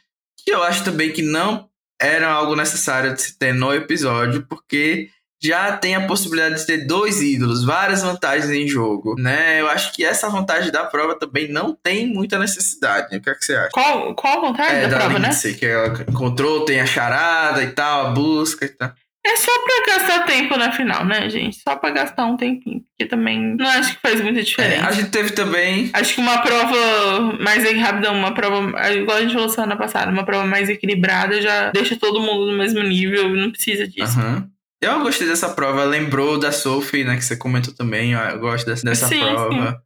Que 0.44 0.52
eu 0.52 0.62
acho 0.62 0.84
também 0.84 1.10
que 1.10 1.22
não 1.22 1.68
era 2.00 2.30
algo 2.30 2.56
necessário 2.56 3.14
de 3.14 3.22
se 3.22 3.38
ter 3.38 3.52
no 3.54 3.72
episódio, 3.72 4.46
porque 4.48 5.08
já 5.42 5.76
tem 5.76 5.94
a 5.94 6.06
possibilidade 6.06 6.56
de 6.56 6.66
ter 6.66 6.86
dois 6.86 7.20
ídolos, 7.20 7.64
várias 7.64 8.02
vantagens 8.02 8.50
em 8.50 8.66
jogo, 8.66 9.14
né? 9.18 9.60
Eu 9.60 9.68
acho 9.68 9.92
que 9.92 10.02
essa 10.02 10.28
vantagem 10.30 10.72
da 10.72 10.84
prova 10.84 11.18
também 11.18 11.52
não 11.52 11.74
tem 11.74 12.06
muita 12.06 12.38
necessidade. 12.38 13.10
Né? 13.10 13.18
O 13.18 13.20
que, 13.20 13.28
é 13.28 13.34
que 13.34 13.44
você 13.44 13.54
acha? 13.54 13.70
Qual, 13.70 14.14
qual 14.14 14.38
a 14.38 14.40
vantagem 14.48 14.76
é, 14.76 14.82
da, 14.82 14.88
da 14.88 14.96
prova, 15.04 15.18
né? 15.18 15.28
Lindsay, 15.28 15.52
né? 15.52 15.58
Que 15.58 15.66
ela 15.66 16.04
encontrou, 16.08 16.64
tem 16.64 16.80
a 16.80 16.86
charada 16.86 17.62
e 17.62 17.70
tal, 17.72 18.06
a 18.06 18.10
busca 18.10 18.64
e 18.64 18.68
tal. 18.70 18.92
É 19.26 19.36
só 19.36 19.50
pra 19.64 19.96
gastar 19.96 20.26
tempo 20.26 20.56
na 20.58 20.70
final, 20.70 21.04
né, 21.06 21.30
gente? 21.30 21.58
Só 21.60 21.76
pra 21.76 21.90
gastar 21.90 22.26
um 22.26 22.36
tempinho. 22.36 22.82
Porque 22.90 23.08
também 23.08 23.56
não 23.56 23.66
acho 23.66 23.94
que 23.94 24.00
faz 24.02 24.20
muita 24.20 24.42
diferença. 24.42 24.82
É, 24.82 24.86
a 24.86 24.92
gente 24.92 25.10
teve 25.10 25.30
também. 25.30 25.90
Acho 25.94 26.14
que 26.14 26.20
uma 26.20 26.38
prova 26.42 27.38
mais 27.40 27.64
rápida, 27.80 28.12
uma 28.12 28.34
prova. 28.34 28.90
Igual 28.92 29.16
a 29.16 29.20
gente 29.22 29.32
falou 29.32 29.48
semana 29.48 29.76
passada, 29.76 30.12
uma 30.12 30.24
prova 30.24 30.46
mais 30.46 30.68
equilibrada 30.68 31.40
já 31.40 31.70
deixa 31.70 31.96
todo 31.96 32.20
mundo 32.20 32.52
no 32.52 32.58
mesmo 32.58 32.82
nível 32.82 33.34
e 33.34 33.40
não 33.40 33.50
precisa 33.50 33.88
disso. 33.88 34.18
Uhum. 34.20 34.46
Eu 34.82 35.00
gostei 35.00 35.26
dessa 35.26 35.48
prova. 35.48 35.84
Lembrou 35.84 36.38
da 36.38 36.52
Sophie, 36.52 37.04
né? 37.04 37.16
Que 37.16 37.24
você 37.24 37.36
comentou 37.36 37.72
também. 37.72 38.12
Eu 38.12 38.38
gosto 38.38 38.66
dessa, 38.66 38.84
dessa 38.84 39.08
sim, 39.08 39.20
prova. 39.20 39.70
Sim. 39.70 39.76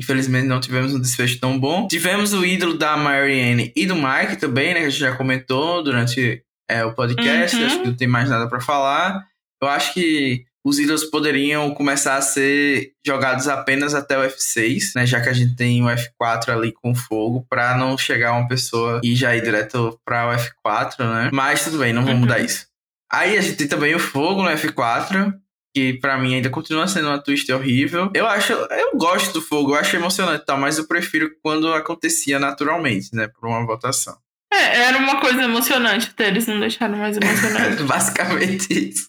Infelizmente 0.00 0.46
não 0.46 0.60
tivemos 0.60 0.92
um 0.92 1.00
desfecho 1.00 1.38
tão 1.38 1.58
bom. 1.58 1.86
Tivemos 1.86 2.32
o 2.32 2.44
ídolo 2.44 2.74
da 2.76 2.96
Marianne 2.96 3.72
e 3.76 3.86
do 3.86 3.94
Mike 3.94 4.36
também, 4.36 4.74
né? 4.74 4.80
Que 4.80 4.86
a 4.86 4.90
gente 4.90 5.00
já 5.00 5.14
comentou 5.14 5.84
durante 5.84 6.42
é, 6.68 6.84
o 6.84 6.94
podcast. 6.94 7.56
Uhum. 7.56 7.66
Acho 7.66 7.80
que 7.80 7.86
não 7.86 7.96
tem 7.96 8.08
mais 8.08 8.28
nada 8.28 8.48
para 8.48 8.60
falar. 8.60 9.26
Eu 9.60 9.68
acho 9.68 9.94
que 9.94 10.44
os 10.64 10.78
ídolos 10.78 11.04
poderiam 11.04 11.72
começar 11.74 12.16
a 12.16 12.22
ser 12.22 12.92
jogados 13.04 13.48
apenas 13.48 13.94
até 13.94 14.18
o 14.18 14.22
F6, 14.22 14.92
né? 14.94 15.06
Já 15.06 15.20
que 15.20 15.28
a 15.28 15.32
gente 15.32 15.56
tem 15.56 15.82
o 15.82 15.86
F4 15.86 16.50
ali 16.50 16.72
com 16.72 16.94
fogo, 16.94 17.46
para 17.48 17.76
não 17.76 17.96
chegar 17.96 18.32
uma 18.32 18.46
pessoa 18.46 19.00
e 19.02 19.16
já 19.16 19.34
ir 19.34 19.42
direto 19.42 19.98
para 20.04 20.28
o 20.28 20.36
F4, 20.36 20.98
né? 20.98 21.30
Mas 21.32 21.64
tudo 21.64 21.78
bem, 21.78 21.92
não 21.92 22.04
uhum. 22.04 22.18
mudar 22.18 22.40
isso. 22.40 22.66
Aí 23.10 23.36
a 23.36 23.40
gente 23.40 23.56
tem 23.56 23.68
também 23.68 23.94
o 23.94 23.98
fogo 23.98 24.42
no 24.42 24.50
F4, 24.50 25.32
que 25.74 25.94
para 25.94 26.18
mim 26.18 26.34
ainda 26.34 26.50
continua 26.50 26.86
sendo 26.86 27.08
uma 27.08 27.22
twist 27.22 27.50
horrível. 27.50 28.10
Eu 28.14 28.26
acho, 28.26 28.52
eu 28.52 28.96
gosto 28.96 29.32
do 29.32 29.40
fogo, 29.40 29.72
eu 29.72 29.78
acho 29.78 29.96
emocionante 29.96 30.42
e 30.42 30.46
tal, 30.46 30.58
mas 30.58 30.76
eu 30.76 30.86
prefiro 30.86 31.30
quando 31.42 31.72
acontecia 31.72 32.38
naturalmente, 32.38 33.14
né? 33.14 33.28
Por 33.28 33.48
uma 33.48 33.64
votação. 33.64 34.16
É, 34.52 34.80
era 34.82 34.98
uma 34.98 35.20
coisa 35.20 35.42
emocionante 35.42 36.08
até, 36.10 36.28
eles 36.28 36.46
não 36.46 36.58
deixaram 36.58 36.96
mais 36.96 37.16
emocionante. 37.16 37.82
Basicamente 37.84 38.90
isso. 38.90 39.08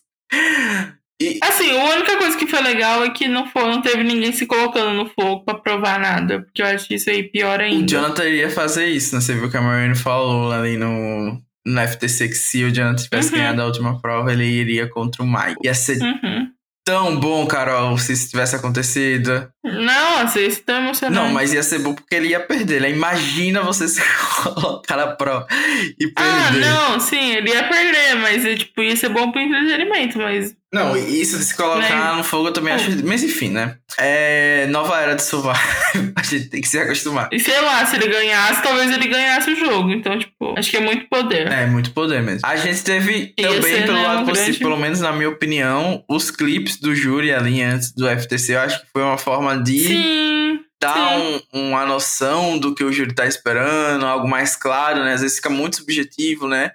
E... 1.21 1.37
Assim, 1.43 1.77
a 1.77 1.95
única 1.95 2.17
coisa 2.17 2.37
que 2.37 2.47
foi 2.47 2.61
legal 2.61 3.03
é 3.03 3.09
que 3.09 3.27
não, 3.27 3.45
foi, 3.47 3.63
não 3.63 3.81
teve 3.81 4.03
ninguém 4.03 4.31
se 4.31 4.45
colocando 4.45 4.93
no 4.93 5.05
fogo 5.09 5.43
pra 5.43 5.55
provar 5.55 5.99
nada. 5.99 6.41
Porque 6.41 6.61
eu 6.61 6.65
acho 6.65 6.93
isso 6.93 7.09
aí 7.09 7.23
pior 7.23 7.59
ainda. 7.59 7.83
O 7.83 7.87
Jonathan 7.87 8.25
iria 8.25 8.49
fazer 8.49 8.87
isso, 8.87 9.15
né? 9.15 9.21
Você 9.21 9.33
viu 9.33 9.49
que 9.49 9.57
a 9.57 9.61
Marine 9.61 9.95
falou 9.95 10.51
ali 10.51 10.77
no, 10.77 11.41
no 11.65 11.87
FTC 11.87 12.29
que 12.29 12.35
se 12.35 12.63
o 12.63 12.71
Jonathan 12.71 13.03
tivesse 13.03 13.31
uhum. 13.31 13.37
ganhado 13.37 13.61
a 13.61 13.65
última 13.65 14.01
prova, 14.01 14.31
ele 14.31 14.45
iria 14.45 14.87
contra 14.87 15.23
o 15.23 15.27
Mike. 15.27 15.57
Ia 15.63 15.73
ser 15.73 16.01
uhum 16.01 16.49
tão 16.89 17.19
bom, 17.19 17.45
Carol, 17.45 17.99
se 17.99 18.13
isso 18.13 18.31
tivesse 18.31 18.55
acontecido. 18.55 19.47
Não, 19.63 20.17
assim, 20.21 20.47
isso 20.47 20.63
tão 20.63 20.77
emocionante. 20.77 21.21
Não, 21.21 21.31
mas 21.31 21.53
ia 21.53 21.61
ser 21.61 21.77
bom 21.79 21.93
porque 21.93 22.15
ele 22.15 22.29
ia 22.29 22.39
perder, 22.39 22.81
né? 22.81 22.89
Imagina 22.89 23.61
você 23.61 23.87
se 23.87 24.01
colocar 24.41 24.97
na 24.97 25.07
prova 25.07 25.45
e 25.99 26.11
ah, 26.15 26.49
perder. 26.49 26.65
Ah, 26.65 26.89
não, 26.89 26.99
sim, 26.99 27.35
ele 27.35 27.51
ia 27.51 27.63
perder, 27.69 28.15
mas 28.15 28.43
tipo, 28.57 28.81
ia 28.81 28.95
ser 28.95 29.09
bom 29.09 29.31
pro 29.31 29.39
entretenimento, 29.39 30.17
mas 30.17 30.55
não, 30.71 30.95
isso 30.95 31.37
de 31.37 31.43
se 31.43 31.55
colocar 31.55 32.11
né? 32.11 32.17
no 32.17 32.23
fogo 32.23 32.49
eu 32.49 32.53
também 32.53 32.73
acho. 32.73 32.91
Mas 33.03 33.23
enfim, 33.23 33.49
né? 33.49 33.77
É 33.97 34.67
nova 34.67 34.99
era 34.99 35.15
de 35.15 35.23
Survival. 35.23 35.55
a 36.15 36.23
gente 36.23 36.49
tem 36.49 36.61
que 36.61 36.67
se 36.67 36.77
acostumar. 36.77 37.27
E 37.31 37.39
sei 37.39 37.59
lá, 37.59 37.83
se 37.87 37.95
ele 37.95 38.07
ganhasse, 38.07 38.61
talvez 38.61 38.91
ele 38.91 39.07
ganhasse 39.07 39.51
o 39.51 39.55
jogo. 39.55 39.89
Então, 39.89 40.17
tipo, 40.19 40.53
acho 40.57 40.69
que 40.69 40.77
é 40.77 40.81
muito 40.81 41.07
poder. 41.09 41.51
É, 41.51 41.65
muito 41.65 41.91
poder 41.91 42.21
mesmo. 42.21 42.41
A 42.43 42.55
gente 42.55 42.83
teve 42.83 43.33
Ia 43.37 43.47
também, 43.47 43.61
ser, 43.61 43.85
pelo 43.85 43.97
né, 43.97 44.07
lado 44.07 44.21
um 44.21 44.25
possível, 44.25 44.45
grande... 44.45 44.59
pelo 44.59 44.77
menos 44.77 44.99
na 44.99 45.11
minha 45.11 45.29
opinião, 45.29 46.03
os 46.07 46.29
clipes 46.29 46.77
do 46.77 46.93
júri 46.93 47.33
ali 47.33 47.63
antes 47.63 47.91
do 47.91 48.07
FTC. 48.07 48.53
Eu 48.53 48.59
acho 48.59 48.79
que 48.81 48.87
foi 48.93 49.01
uma 49.01 49.17
forma 49.17 49.57
de. 49.57 49.79
Sim 49.79 50.59
dar 50.81 51.19
um, 51.19 51.41
uma 51.51 51.85
noção 51.85 52.57
do 52.57 52.73
que 52.73 52.83
o 52.83 52.91
júri 52.91 53.13
tá 53.13 53.25
esperando, 53.25 54.05
algo 54.05 54.27
mais 54.27 54.55
claro, 54.55 55.03
né? 55.03 55.13
Às 55.13 55.21
vezes 55.21 55.35
fica 55.35 55.49
muito 55.49 55.75
subjetivo, 55.75 56.47
né? 56.47 56.71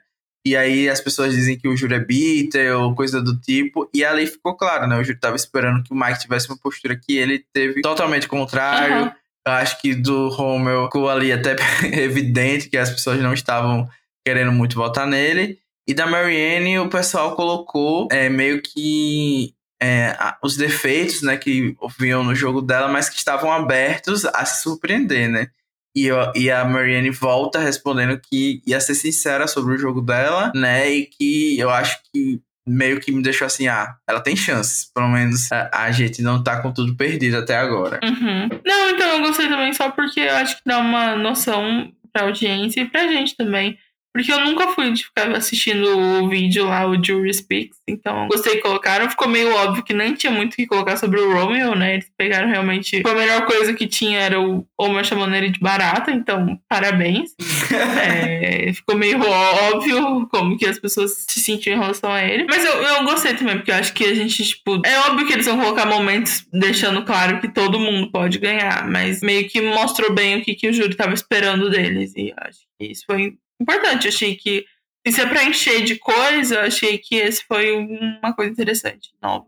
E 0.47 0.57
aí 0.57 0.89
as 0.91 1.01
pessoas 1.01 1.35
dizem 1.35 1.57
que 1.57 1.67
o 1.67 1.77
júri 1.77 1.95
é 1.95 1.99
bitter 1.99 2.77
ou 2.79 2.95
coisa 2.95 3.23
do 3.23 3.39
tipo. 3.41 3.89
E 3.95 4.05
ali 4.05 4.27
ficou 4.27 4.55
claro, 4.55 4.87
né? 4.87 4.97
O 4.99 5.03
júri 5.03 5.19
tava 5.19 5.37
esperando 5.37 5.83
que 5.83 5.93
o 5.93 5.97
Mike 5.97 6.21
tivesse 6.21 6.49
uma 6.49 6.59
postura 6.59 6.97
que 6.97 7.17
ele 7.17 7.45
teve 7.53 7.81
totalmente 7.81 8.29
contrário. 8.29 9.05
Uhum. 9.05 9.13
Eu 9.47 9.53
acho 9.53 9.81
que 9.81 9.95
do 9.95 10.29
Romeu 10.29 10.85
ficou 10.85 11.09
ali 11.09 11.33
até 11.33 11.57
evidente 11.99 12.69
que 12.69 12.77
as 12.77 12.91
pessoas 12.91 13.21
não 13.21 13.33
estavam 13.33 13.89
querendo 14.25 14.53
muito 14.53 14.77
votar 14.77 15.07
nele. 15.07 15.59
E 15.87 15.93
da 15.93 16.07
Marianne, 16.07 16.79
o 16.79 16.89
pessoal 16.89 17.35
colocou 17.37 18.09
é, 18.11 18.29
meio 18.29 18.63
que 18.63 19.55
é, 19.83 20.17
os 20.43 20.57
defeitos 20.57 21.21
né, 21.23 21.37
que 21.37 21.77
ouviam 21.79 22.25
no 22.25 22.35
jogo 22.35 22.63
dela, 22.63 22.89
mas 22.89 23.11
que 23.11 23.19
estavam 23.19 23.53
abertos 23.53 24.25
a 24.25 24.45
se 24.47 24.63
surpreender, 24.63 25.29
né? 25.29 25.49
E, 25.95 26.07
eu, 26.07 26.17
e 26.35 26.51
a 26.51 26.65
Marianne 26.65 27.11
volta 27.11 27.59
respondendo 27.59 28.21
que 28.21 28.61
ia 28.67 28.81
ser 28.81 28.95
sincera 28.95 29.47
sobre 29.47 29.75
o 29.75 29.79
jogo 29.79 30.01
dela, 30.01 30.51
né? 30.55 30.91
E 30.91 31.07
que 31.07 31.59
eu 31.59 31.71
acho 31.71 31.99
que 32.13 32.41
meio 32.67 32.99
que 33.01 33.13
me 33.13 33.23
deixou 33.23 33.47
assim, 33.47 33.69
ah, 33.69 33.95
ela 34.09 34.21
tem 34.21 34.35
chances. 34.35 34.91
Pelo 34.93 35.09
menos 35.09 35.51
a, 35.53 35.71
a 35.73 35.91
gente 35.93 36.23
não 36.23 36.43
tá 36.43 36.61
com 36.61 36.73
tudo 36.73 36.97
perdido 36.97 37.37
até 37.37 37.57
agora. 37.57 38.01
Uhum. 38.03 38.49
Não, 38.65 38.91
então 38.91 39.09
eu 39.09 39.21
gostei 39.21 39.49
também 39.49 39.73
só 39.73 39.91
porque 39.91 40.21
eu 40.21 40.35
acho 40.37 40.57
que 40.57 40.63
dá 40.67 40.79
uma 40.79 41.15
noção 41.17 41.93
pra 42.13 42.25
audiência 42.25 42.81
e 42.81 42.89
pra 42.89 43.09
gente 43.09 43.37
também. 43.37 43.79
Porque 44.15 44.33
eu 44.33 44.45
nunca 44.45 44.69
fui 44.69 44.93
de 44.93 45.05
ficar 45.05 45.29
assistindo 45.33 45.99
o 45.99 46.29
vídeo 46.29 46.67
lá, 46.67 46.87
o 46.87 47.03
Jury 47.05 47.35
Speaks, 47.35 47.79
então 47.89 48.29
gostei 48.29 48.55
que 48.55 48.63
colocaram. 48.63 49.11
Ficou 49.11 49.27
meio 49.27 49.53
óbvio 49.53 49.83
que 49.83 49.93
nem 49.93 50.15
tinha 50.15 50.33
muito 50.33 50.53
o 50.53 50.57
que 50.57 50.69
colocar 50.69 50.97
sobre 50.97 51.21
o 51.21 51.33
Romeo, 51.33 51.75
né? 51.75 51.95
Eles 51.95 52.09
pegaram 52.17 52.49
realmente. 52.49 53.03
A 53.05 53.13
melhor 53.13 53.45
coisa 53.45 53.75
que 53.75 53.89
tinha 53.89 54.21
era 54.21 54.41
o 54.41 54.65
Homer 54.79 55.05
chamando 55.05 55.35
ele 55.35 55.51
de 55.51 55.59
barata, 55.59 56.13
então 56.13 56.57
parabéns. 56.69 57.35
é, 58.01 58.73
ficou 58.73 58.97
meio 58.97 59.21
óbvio 59.21 60.29
como 60.29 60.57
que 60.57 60.67
as 60.67 60.79
pessoas 60.79 61.25
se 61.29 61.41
sentiam 61.41 61.77
em 61.77 61.81
relação 61.81 62.13
a 62.13 62.23
ele. 62.23 62.45
Mas 62.45 62.65
eu, 62.65 62.73
eu 62.73 63.05
gostei 63.05 63.35
também, 63.35 63.57
porque 63.57 63.73
eu 63.73 63.77
acho 63.77 63.93
que 63.93 64.05
a 64.05 64.15
gente, 64.15 64.45
tipo. 64.45 64.81
É 64.87 64.97
óbvio 65.11 65.27
que 65.27 65.33
eles 65.33 65.47
vão 65.47 65.59
colocar 65.59 65.87
momentos 65.87 66.47
deixando 66.53 67.03
claro 67.05 67.41
que 67.41 67.49
todo 67.49 67.81
mundo 67.81 68.13
pode 68.13 68.39
ganhar, 68.39 68.89
mas 68.89 69.21
meio 69.23 69.49
que 69.49 69.61
mostrou 69.61 70.13
bem 70.13 70.39
o 70.39 70.43
que, 70.45 70.55
que 70.55 70.69
o 70.69 70.73
júri 70.73 70.95
tava 70.95 71.15
esperando 71.15 71.69
deles. 71.69 72.13
E 72.17 72.33
acho 72.37 72.61
que 72.79 72.93
isso 72.93 73.03
foi 73.07 73.35
importante. 73.61 74.09
Achei 74.09 74.37
que 74.37 74.65
se 75.13 75.21
é 75.21 75.27
pra 75.27 75.45
encher 75.45 75.85
de 75.85 75.97
coisa, 75.97 76.63
achei 76.63 76.99
que 76.99 77.17
esse 77.17 77.45
foi 77.47 77.73
uma 77.73 78.35
coisa 78.35 78.51
interessante, 78.51 79.11
nova. 79.23 79.47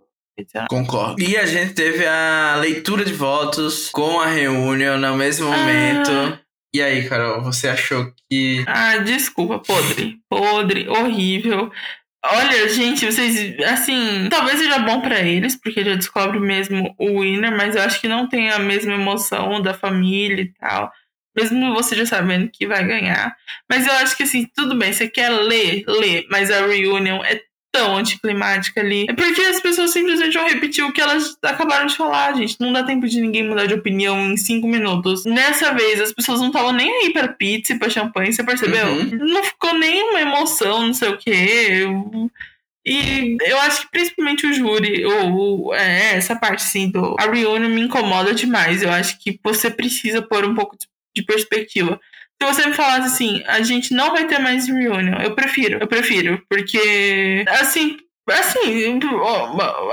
Concordo. 0.69 1.23
E 1.23 1.35
a 1.35 1.47
gente 1.47 1.73
teve 1.73 2.07
a 2.07 2.57
leitura 2.57 3.07
de 3.07 3.13
votos 3.15 3.89
com 3.89 4.21
a 4.21 4.27
reunião 4.27 4.99
no 4.99 5.17
mesmo 5.17 5.49
momento. 5.49 6.11
Ah. 6.11 6.39
E 6.75 6.83
aí, 6.83 7.09
Carol, 7.09 7.43
você 7.43 7.69
achou 7.69 8.13
que. 8.29 8.63
Ah, 8.69 8.99
desculpa, 8.99 9.59
podre. 9.59 10.19
Podre, 10.29 10.87
horrível. 10.91 11.73
Olha, 12.23 12.69
gente, 12.69 13.07
vocês. 13.07 13.59
Assim, 13.61 14.29
talvez 14.29 14.59
seja 14.59 14.81
bom 14.81 15.01
para 15.01 15.21
eles, 15.21 15.57
porque 15.57 15.83
já 15.83 15.95
descobre 15.95 16.39
mesmo 16.39 16.95
o 16.99 17.23
winner, 17.23 17.57
mas 17.57 17.75
eu 17.75 17.81
acho 17.81 17.99
que 17.99 18.09
não 18.09 18.29
tem 18.29 18.51
a 18.51 18.59
mesma 18.59 18.93
emoção 18.93 19.63
da 19.63 19.73
família 19.73 20.43
e 20.43 20.53
tal 20.53 20.93
mesmo 21.37 21.75
você 21.75 21.95
já 21.95 22.07
sabendo 22.07 22.49
que 22.49 22.67
vai 22.67 22.85
ganhar. 22.87 23.37
Mas 23.69 23.87
eu 23.87 23.93
acho 23.95 24.17
que 24.17 24.23
assim, 24.23 24.49
tudo 24.55 24.77
bem, 24.77 24.93
você 24.93 25.09
quer 25.09 25.29
ler, 25.31 25.85
ler, 25.87 26.27
mas 26.31 26.51
a 26.51 26.67
reunião 26.67 27.25
é 27.25 27.41
tão 27.77 27.97
anticlimática 27.97 28.81
ali. 28.81 29.07
É 29.09 29.13
porque 29.13 29.43
as 29.43 29.61
pessoas 29.61 29.91
simplesmente 29.91 30.37
vão 30.37 30.49
repetir 30.49 30.83
o 30.83 30.93
que 30.93 31.01
elas 31.01 31.37
acabaram 31.43 31.87
de 31.87 31.95
falar, 31.95 32.35
gente. 32.35 32.57
Não 32.59 32.73
dá 32.73 32.83
tempo 32.83 33.07
de 33.07 33.21
ninguém 33.21 33.47
mudar 33.47 33.67
de 33.67 33.75
opinião 33.75 34.33
em 34.33 34.37
cinco 34.37 34.67
minutos. 34.67 35.27
Nessa 35.27 35.75
vez, 35.75 36.01
as 36.01 36.13
pessoas 36.13 36.41
não 36.41 36.47
estavam 36.47 36.73
nem 36.73 36.91
aí 37.03 37.13
pra 37.13 37.29
pizza 37.29 37.75
e 37.75 37.79
pra 37.79 37.91
champanhe, 37.91 38.33
você 38.33 38.43
percebeu? 38.43 38.87
Uhum. 38.87 39.19
Não 39.19 39.45
ficou 39.45 39.75
nenhuma 39.75 40.21
emoção, 40.21 40.87
não 40.87 40.95
sei 40.95 41.11
o 41.11 41.19
quê. 41.19 41.87
E 42.87 43.37
eu 43.45 43.59
acho 43.61 43.83
que 43.83 43.91
principalmente 43.91 44.47
o 44.47 44.53
júri, 44.53 45.05
ou, 45.05 45.75
é, 45.75 46.15
essa 46.15 46.37
parte 46.37 46.63
assim 46.63 46.89
do. 46.89 47.17
A 47.19 47.25
reunião 47.25 47.69
me 47.69 47.83
incomoda 47.83 48.33
demais. 48.33 48.83
Eu 48.83 48.91
acho 48.91 49.19
que 49.19 49.39
você 49.43 49.69
precisa 49.69 50.23
pôr 50.23 50.45
um 50.45 50.55
pouco 50.55 50.79
de 50.79 50.87
de 51.17 51.25
perspectiva. 51.25 51.99
Se 52.41 52.47
você 52.47 52.67
me 52.67 52.75
falasse 52.75 53.07
assim, 53.07 53.43
a 53.47 53.63
gente 53.63 53.95
não 53.95 54.13
vai 54.13 54.27
ter 54.27 54.39
mais 54.39 54.69
reunião, 54.69 55.19
eu 55.23 55.35
prefiro, 55.35 55.79
eu 55.81 55.87
prefiro, 55.89 56.43
porque 56.51 57.45
assim, 57.49 57.97
assim, 58.29 59.01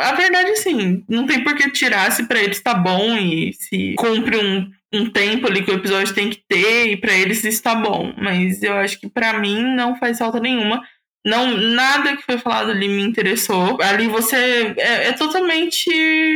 a 0.01 0.13
verdade 0.13 0.51
assim, 0.51 1.03
não 1.07 1.25
tem 1.25 1.41
por 1.41 1.55
que 1.55 1.71
tirar 1.71 2.11
se 2.11 2.27
para 2.27 2.43
eles 2.43 2.61
tá 2.61 2.73
bom 2.73 3.17
e 3.17 3.53
se 3.53 3.95
cumpre 3.97 4.37
um, 4.37 4.69
um 4.93 5.09
tempo 5.09 5.47
ali 5.47 5.63
que 5.63 5.71
o 5.71 5.75
episódio 5.75 6.13
tem 6.13 6.29
que 6.29 6.43
ter 6.47 6.91
e 6.91 6.97
para 6.97 7.13
eles 7.13 7.45
está 7.45 7.75
bom, 7.75 8.13
mas 8.17 8.61
eu 8.61 8.73
acho 8.73 8.99
que 8.99 9.09
para 9.09 9.39
mim 9.39 9.63
não 9.75 9.95
faz 9.95 10.17
falta 10.17 10.39
nenhuma. 10.39 10.83
Não, 11.25 11.57
nada 11.57 12.17
que 12.17 12.23
foi 12.23 12.37
falado 12.37 12.71
ali 12.71 12.89
me 12.89 13.01
interessou. 13.01 13.81
Ali 13.81 14.07
você 14.07 14.73
é, 14.77 15.07
é, 15.07 15.11
totalmente 15.13 15.89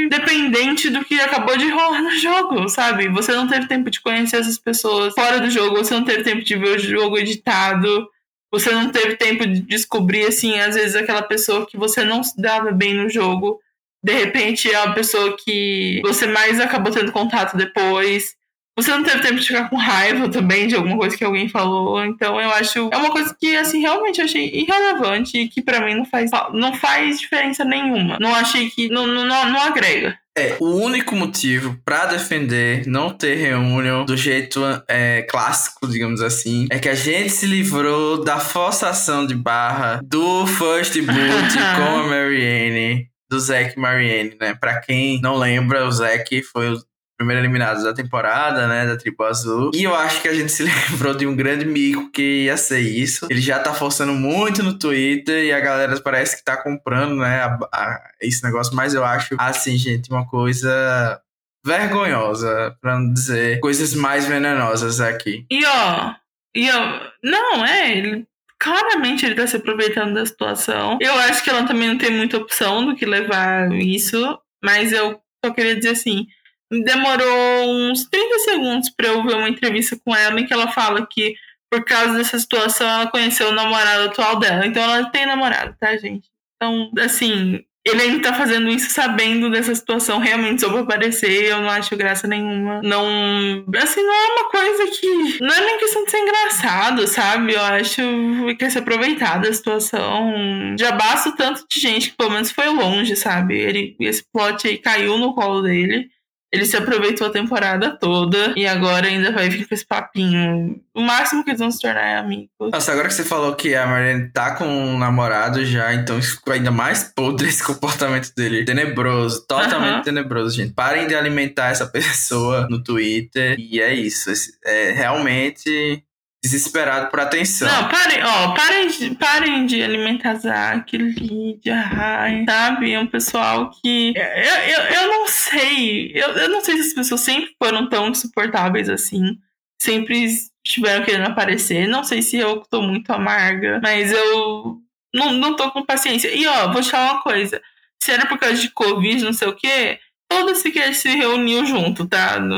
dependente 0.09 0.89
do 0.89 1.03
que 1.03 1.19
acabou 1.19 1.57
de 1.57 1.69
rolar 1.69 2.01
no 2.01 2.11
jogo, 2.17 2.69
sabe? 2.69 3.09
Você 3.09 3.33
não 3.33 3.47
teve 3.47 3.67
tempo 3.67 3.89
de 3.91 3.99
conhecer 3.99 4.37
essas 4.37 4.57
pessoas 4.57 5.13
fora 5.13 5.41
do 5.41 5.49
jogo, 5.49 5.77
você 5.77 5.93
não 5.93 6.05
teve 6.05 6.23
tempo 6.23 6.43
de 6.43 6.55
ver 6.55 6.77
o 6.77 6.79
jogo 6.79 7.17
editado, 7.17 8.09
você 8.49 8.71
não 8.71 8.89
teve 8.89 9.17
tempo 9.17 9.45
de 9.45 9.59
descobrir, 9.59 10.25
assim, 10.25 10.57
às 10.57 10.75
vezes 10.75 10.95
aquela 10.95 11.21
pessoa 11.21 11.67
que 11.67 11.75
você 11.75 12.05
não 12.05 12.23
se 12.23 12.39
dava 12.41 12.71
bem 12.71 12.93
no 12.93 13.09
jogo. 13.09 13.59
De 14.01 14.13
repente 14.13 14.71
é 14.71 14.75
a 14.75 14.93
pessoa 14.93 15.35
que 15.37 16.01
você 16.01 16.27
mais 16.27 16.61
acabou 16.61 16.93
tendo 16.93 17.11
contato 17.11 17.57
depois. 17.57 18.37
Você 18.77 18.91
não 18.91 19.03
teve 19.03 19.21
tempo 19.21 19.39
de 19.39 19.47
ficar 19.47 19.69
com 19.69 19.75
raiva 19.75 20.29
também 20.29 20.67
de 20.67 20.75
alguma 20.75 20.95
coisa 20.97 21.17
que 21.17 21.23
alguém 21.23 21.49
falou. 21.49 22.05
Então 22.05 22.39
eu 22.39 22.51
acho. 22.51 22.89
É 22.93 22.97
uma 22.97 23.09
coisa 23.09 23.35
que, 23.37 23.55
assim, 23.55 23.81
realmente 23.81 24.19
eu 24.19 24.25
achei 24.25 24.51
irrelevante 24.53 25.35
e 25.35 25.47
que 25.47 25.63
para 25.63 25.83
mim 25.83 25.95
não 25.95 26.05
faz, 26.05 26.29
não 26.53 26.73
faz 26.75 27.19
diferença 27.19 27.65
nenhuma. 27.65 28.17
Não 28.19 28.35
achei 28.35 28.69
que. 28.69 28.87
Não, 28.87 29.07
não, 29.07 29.25
não 29.25 29.61
agrega. 29.61 30.15
É, 30.37 30.55
o 30.59 30.67
único 30.67 31.15
motivo 31.15 31.75
para 31.83 32.05
defender 32.05 32.85
não 32.85 33.09
ter 33.09 33.33
reunião 33.37 34.05
do 34.05 34.15
jeito 34.15 34.61
é, 34.87 35.23
clássico, 35.23 35.87
digamos 35.87 36.21
assim, 36.21 36.67
é 36.69 36.77
que 36.77 36.87
a 36.87 36.93
gente 36.93 37.31
se 37.31 37.47
livrou 37.47 38.23
da 38.23 38.39
forçação 38.39 39.25
de 39.25 39.33
barra 39.33 39.99
do 40.03 40.45
First 40.45 40.93
Boot 41.01 41.07
com 41.75 41.99
a 42.01 42.03
Marianne, 42.03 43.09
do 43.27 43.39
Zack 43.39 43.79
Marianne, 43.79 44.37
né? 44.39 44.53
Pra 44.53 44.79
quem 44.79 45.19
não 45.21 45.35
lembra, 45.35 45.87
o 45.87 45.91
Zack 45.91 46.43
foi 46.43 46.71
o 46.71 46.77
primeiro 47.17 47.41
eliminados 47.41 47.83
da 47.83 47.93
temporada, 47.93 48.67
né, 48.67 48.85
da 48.85 48.95
Tribo 48.95 49.23
Azul. 49.23 49.71
E 49.73 49.83
eu 49.83 49.95
acho 49.95 50.21
que 50.21 50.27
a 50.27 50.33
gente 50.33 50.51
se 50.53 50.63
lembrou 50.63 51.15
de 51.15 51.25
um 51.25 51.35
grande 51.35 51.65
mico 51.65 52.11
que 52.11 52.45
ia 52.45 52.55
ser 52.55 52.79
isso. 52.79 53.27
Ele 53.29 53.41
já 53.41 53.59
tá 53.59 53.73
forçando 53.73 54.13
muito 54.13 54.61
no 54.61 54.77
Twitter 54.77 55.45
e 55.45 55.51
a 55.51 55.59
galera 55.59 55.99
parece 55.99 56.37
que 56.37 56.43
tá 56.43 56.55
comprando, 56.55 57.15
né, 57.15 57.41
a, 57.41 57.57
a, 57.73 58.11
esse 58.21 58.43
negócio, 58.43 58.75
mas 58.75 58.93
eu 58.93 59.03
acho, 59.03 59.35
assim, 59.39 59.75
gente, 59.77 60.11
uma 60.11 60.27
coisa 60.27 61.19
vergonhosa, 61.65 62.77
pra 62.79 62.97
não 62.97 63.11
dizer 63.11 63.59
coisas 63.59 63.93
mais 63.93 64.25
venenosas 64.25 65.01
aqui. 65.01 65.45
E 65.51 65.65
ó, 65.65 66.13
e 66.55 66.69
ó, 66.71 67.01
não, 67.21 67.65
é, 67.65 67.97
ele 67.97 68.27
claramente 68.59 69.25
ele 69.25 69.35
tá 69.35 69.45
se 69.45 69.57
aproveitando 69.57 70.13
da 70.13 70.25
situação. 70.25 70.97
Eu 71.01 71.13
acho 71.13 71.43
que 71.43 71.49
ela 71.49 71.63
também 71.63 71.89
não 71.89 71.97
tem 71.97 72.11
muita 72.11 72.37
opção 72.37 72.85
do 72.85 72.95
que 72.95 73.05
levar 73.05 73.71
isso, 73.73 74.39
mas 74.63 74.91
eu 74.91 75.21
só 75.43 75.53
queria 75.53 75.75
dizer 75.75 75.89
assim, 75.89 76.25
demorou 76.71 77.89
uns 77.89 78.05
30 78.05 78.39
segundos 78.39 78.89
para 78.89 79.07
eu 79.07 79.23
ver 79.23 79.35
uma 79.35 79.49
entrevista 79.49 79.97
com 80.03 80.15
ela 80.15 80.39
em 80.39 80.45
que 80.45 80.53
ela 80.53 80.71
fala 80.71 81.05
que 81.05 81.35
por 81.69 81.83
causa 81.83 82.13
dessa 82.13 82.39
situação 82.39 82.87
ela 82.87 83.11
conheceu 83.11 83.49
o 83.49 83.53
namorado 83.53 84.05
atual 84.05 84.39
dela. 84.39 84.65
Então 84.65 84.81
ela 84.81 85.09
tem 85.09 85.25
namorado, 85.25 85.75
tá, 85.79 85.95
gente? 85.97 86.29
Então, 86.55 86.91
assim, 86.99 87.63
ele 87.87 88.01
ainda 88.01 88.31
tá 88.31 88.33
fazendo 88.33 88.69
isso 88.69 88.89
sabendo 88.89 89.49
dessa 89.49 89.73
situação 89.73 90.19
realmente 90.19 90.61
só 90.61 90.69
pra 90.69 90.81
aparecer. 90.81 91.45
Eu 91.45 91.61
não 91.61 91.69
acho 91.69 91.95
graça 91.95 92.27
nenhuma. 92.27 92.81
Não. 92.83 93.65
Assim, 93.81 94.03
não 94.03 94.13
é 94.13 94.33
uma 94.33 94.49
coisa 94.49 94.87
que. 94.87 95.39
Não 95.41 95.53
é 95.53 95.65
nem 95.65 95.77
questão 95.77 96.03
de 96.03 96.11
ser 96.11 96.17
engraçado, 96.17 97.07
sabe? 97.07 97.53
Eu 97.53 97.61
acho 97.61 98.01
que 98.47 98.55
quer 98.55 98.71
se 98.71 98.77
aproveitar 98.77 99.39
da 99.39 99.53
situação. 99.53 100.75
Já 100.77 100.91
basta 100.91 101.29
o 101.29 101.35
tanto 101.35 101.65
de 101.69 101.79
gente 101.79 102.09
que 102.09 102.17
pelo 102.17 102.31
menos 102.31 102.51
foi 102.51 102.67
longe, 102.67 103.15
sabe? 103.15 103.57
Ele, 103.57 103.95
esse 103.99 104.23
plot 104.33 104.67
aí 104.67 104.77
caiu 104.77 105.17
no 105.17 105.33
colo 105.33 105.61
dele. 105.61 106.09
Ele 106.51 106.65
se 106.65 106.77
aproveitou 106.77 107.27
a 107.27 107.29
temporada 107.29 107.97
toda 107.97 108.53
e 108.55 108.65
agora 108.65 109.07
ainda 109.07 109.31
vai 109.31 109.49
vir 109.49 109.67
com 109.67 109.75
esse 109.75 109.85
papinho. 109.85 110.81
O 110.93 111.01
máximo 111.01 111.43
que 111.43 111.49
eles 111.49 111.59
vão 111.59 111.69
se 111.69 111.79
tornar 111.79 112.05
é 112.05 112.17
amigos. 112.17 112.71
Nossa, 112.71 112.91
agora 112.91 113.07
que 113.07 113.13
você 113.13 113.23
falou 113.23 113.53
que 113.53 113.75
a 113.75 113.85
Marianne 113.85 114.29
tá 114.31 114.55
com 114.55 114.65
um 114.65 114.97
namorado 114.97 115.65
já, 115.65 115.93
então 115.93 116.21
ficou 116.21 116.53
ainda 116.53 116.71
mais 116.71 117.03
podre 117.03 117.47
esse 117.49 117.63
comportamento 117.63 118.33
dele. 118.33 118.63
Tenebroso, 118.63 119.45
totalmente 119.45 120.05
tenebroso, 120.05 120.55
gente. 120.55 120.73
Parem 120.73 121.07
de 121.07 121.15
alimentar 121.15 121.69
essa 121.69 121.85
pessoa 121.91 122.67
no 122.69 122.81
Twitter. 122.81 123.55
E 123.59 123.81
é 123.81 123.93
isso. 123.93 124.31
É 124.63 124.91
realmente 124.91 126.03
desesperado 126.49 127.09
por 127.09 127.19
atenção. 127.19 127.67
Não, 127.67 127.89
parem, 127.89 128.23
ó, 128.23 128.53
parem 128.53 129.13
parem 129.15 129.65
de 129.65 129.83
alimentar 129.83 130.35
Zack, 130.35 130.97
Lídia, 130.97 131.79
Rai, 131.79 132.45
sabe? 132.47 132.93
É 132.93 132.99
um 132.99 133.07
pessoal 133.07 133.69
que. 133.71 134.13
Eu, 134.15 134.23
eu, 134.23 135.01
eu 135.01 135.07
não 135.07 135.27
sei. 135.27 136.11
Eu, 136.15 136.29
eu 136.29 136.49
não 136.49 136.61
sei 136.61 136.77
se 136.77 136.89
as 136.89 136.93
pessoas 136.93 137.21
sempre 137.21 137.53
foram 137.61 137.89
tão 137.89 138.07
insuportáveis 138.07 138.89
assim. 138.89 139.37
Sempre 139.81 140.25
estiveram 140.65 141.03
querendo 141.03 141.27
aparecer. 141.27 141.87
Não 141.87 142.03
sei 142.03 142.21
se 142.21 142.37
eu 142.37 142.61
tô 142.69 142.81
muito 142.81 143.11
amarga, 143.11 143.79
mas 143.83 144.11
eu 144.11 144.81
não, 145.13 145.33
não 145.33 145.55
tô 145.55 145.69
com 145.71 145.85
paciência. 145.85 146.33
E 146.33 146.47
ó, 146.47 146.71
vou 146.71 146.81
te 146.81 146.89
falar 146.89 147.13
uma 147.13 147.21
coisa. 147.21 147.61
Se 148.01 148.11
era 148.11 148.25
por 148.25 148.37
causa 148.37 148.55
de 148.55 148.69
Covid, 148.71 149.23
não 149.23 149.33
sei 149.33 149.47
o 149.47 149.55
quê, 149.55 149.99
todo 150.29 150.51
esse 150.51 150.71
que 150.71 150.93
se 150.93 151.09
reuniu 151.09 151.65
junto, 151.65 152.05
tá? 152.05 152.39
No, 152.39 152.57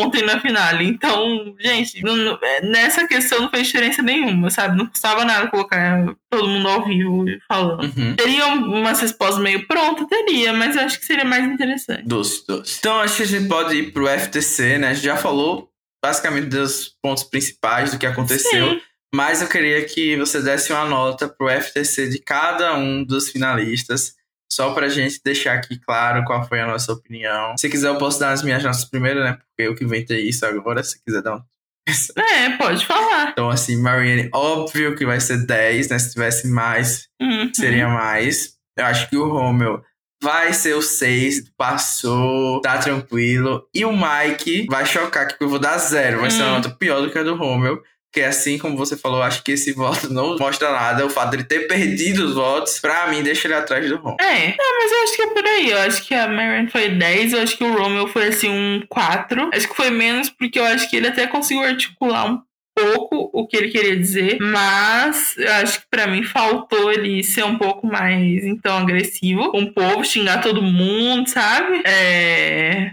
ontem 0.00 0.22
na 0.22 0.40
finale. 0.40 0.86
Então, 0.86 1.54
gente, 1.58 2.02
não, 2.02 2.38
é, 2.42 2.62
nessa 2.62 3.06
questão 3.06 3.40
não 3.40 3.50
fez 3.50 3.66
diferença 3.66 4.02
nenhuma, 4.02 4.50
sabe? 4.50 4.76
Não 4.76 4.86
custava 4.86 5.24
nada 5.24 5.48
colocar 5.48 6.14
todo 6.28 6.48
mundo 6.48 6.68
ao 6.68 6.84
vivo 6.84 7.24
falando. 7.48 7.84
Uhum. 7.84 8.16
Teria 8.16 8.46
umas 8.46 9.00
respostas 9.00 9.42
meio 9.42 9.66
prontas? 9.66 10.06
Teria, 10.06 10.52
mas 10.52 10.76
eu 10.76 10.82
acho 10.82 10.98
que 10.98 11.06
seria 11.06 11.24
mais 11.24 11.44
interessante. 11.44 12.04
Doce, 12.06 12.46
doce. 12.46 12.76
Então, 12.78 13.00
acho 13.00 13.16
que 13.16 13.22
a 13.22 13.26
gente 13.26 13.48
pode 13.48 13.74
ir 13.76 13.92
pro 13.92 14.06
FTC, 14.06 14.78
né? 14.78 14.88
A 14.88 14.94
gente 14.94 15.04
já 15.04 15.16
falou 15.16 15.68
basicamente 16.02 16.46
dos 16.46 16.96
pontos 17.02 17.24
principais 17.24 17.90
do 17.90 17.98
que 17.98 18.06
aconteceu. 18.06 18.70
Sim. 18.70 18.80
Mas 19.12 19.42
eu 19.42 19.48
queria 19.48 19.84
que 19.84 20.16
você 20.16 20.40
desse 20.40 20.72
uma 20.72 20.84
nota 20.84 21.28
pro 21.28 21.48
FTC 21.48 22.08
de 22.08 22.20
cada 22.20 22.76
um 22.76 23.04
dos 23.04 23.28
finalistas, 23.30 24.14
só 24.52 24.72
pra 24.74 24.88
gente 24.88 25.20
deixar 25.24 25.54
aqui 25.54 25.78
claro 25.78 26.24
qual 26.24 26.46
foi 26.46 26.60
a 26.60 26.66
nossa 26.66 26.92
opinião. 26.92 27.56
Se 27.58 27.68
quiser, 27.68 27.88
eu 27.88 27.98
posso 27.98 28.18
dar 28.20 28.32
as 28.32 28.42
minhas 28.42 28.62
notas 28.62 28.84
primeiro, 28.84 29.22
né? 29.22 29.32
Porque 29.34 29.68
eu 29.68 29.74
que 29.74 29.84
inventei 29.84 30.28
isso 30.28 30.44
agora, 30.44 30.82
se 30.82 31.02
quiser 31.04 31.22
dar 31.22 31.36
um. 31.36 31.40
É, 32.18 32.56
pode 32.56 32.84
falar. 32.86 33.30
Então, 33.30 33.48
assim, 33.50 33.76
Marianne, 33.80 34.28
óbvio 34.34 34.94
que 34.96 35.04
vai 35.06 35.20
ser 35.20 35.44
10, 35.46 35.88
né? 35.88 35.98
Se 35.98 36.12
tivesse 36.12 36.46
mais, 36.48 37.08
Uhum. 37.20 37.50
seria 37.54 37.88
mais. 37.88 38.54
Eu 38.78 38.84
acho 38.86 39.08
que 39.08 39.16
o 39.16 39.28
Romeo 39.28 39.82
vai 40.22 40.52
ser 40.52 40.74
o 40.74 40.82
6, 40.82 41.50
passou, 41.56 42.60
tá 42.60 42.78
tranquilo. 42.78 43.66
E 43.74 43.84
o 43.84 43.92
Mike 43.92 44.66
vai 44.70 44.84
chocar, 44.86 45.26
que 45.26 45.42
eu 45.42 45.48
vou 45.48 45.58
dar 45.58 45.78
zero. 45.78 46.20
Vai 46.20 46.30
ser 46.30 46.42
uma 46.42 46.50
Hum. 46.50 46.54
nota 46.56 46.70
pior 46.70 47.00
do 47.00 47.10
que 47.10 47.18
a 47.18 47.22
do 47.22 47.34
Romeo. 47.34 47.82
Que 48.12 48.22
assim 48.22 48.58
como 48.58 48.76
você 48.76 48.96
falou, 48.96 49.22
acho 49.22 49.42
que 49.44 49.52
esse 49.52 49.72
voto 49.72 50.12
não 50.12 50.36
mostra 50.36 50.72
nada. 50.72 51.06
O 51.06 51.10
fato 51.10 51.30
de 51.30 51.36
ele 51.36 51.44
ter 51.44 51.68
perdido 51.68 52.24
os 52.24 52.34
votos, 52.34 52.78
pra 52.80 53.06
mim, 53.06 53.22
deixa 53.22 53.46
ele 53.46 53.54
atrás 53.54 53.88
do 53.88 53.96
Romeo. 53.96 54.16
É, 54.20 54.48
não, 54.56 54.78
mas 54.78 54.92
eu 54.92 55.02
acho 55.04 55.16
que 55.16 55.22
é 55.22 55.26
por 55.28 55.44
aí. 55.44 55.70
Eu 55.70 55.78
acho 55.78 56.02
que 56.02 56.14
a 56.14 56.26
Marion 56.26 56.68
foi 56.68 56.88
10, 56.88 57.32
eu 57.32 57.42
acho 57.42 57.56
que 57.56 57.64
o 57.64 57.72
Romeo 57.72 58.08
foi 58.08 58.28
assim 58.28 58.50
um 58.50 58.82
4. 58.88 59.50
Acho 59.54 59.68
que 59.68 59.76
foi 59.76 59.90
menos 59.90 60.28
porque 60.28 60.58
eu 60.58 60.64
acho 60.64 60.90
que 60.90 60.96
ele 60.96 61.08
até 61.08 61.26
conseguiu 61.26 61.62
articular 61.64 62.26
um 62.26 62.42
pouco 62.80 63.30
o 63.32 63.46
que 63.46 63.56
ele 63.56 63.68
queria 63.68 63.96
dizer, 63.96 64.38
mas 64.40 65.34
eu 65.36 65.52
acho 65.54 65.80
que 65.80 65.86
pra 65.90 66.06
mim 66.06 66.22
faltou 66.22 66.92
ele 66.92 67.22
ser 67.22 67.44
um 67.44 67.56
pouco 67.56 67.86
mais 67.86 68.44
então 68.44 68.78
agressivo 68.78 69.50
com 69.50 69.62
o 69.62 69.72
povo, 69.72 70.04
xingar 70.04 70.40
todo 70.40 70.62
mundo, 70.62 71.28
sabe? 71.28 71.82
É, 71.84 72.92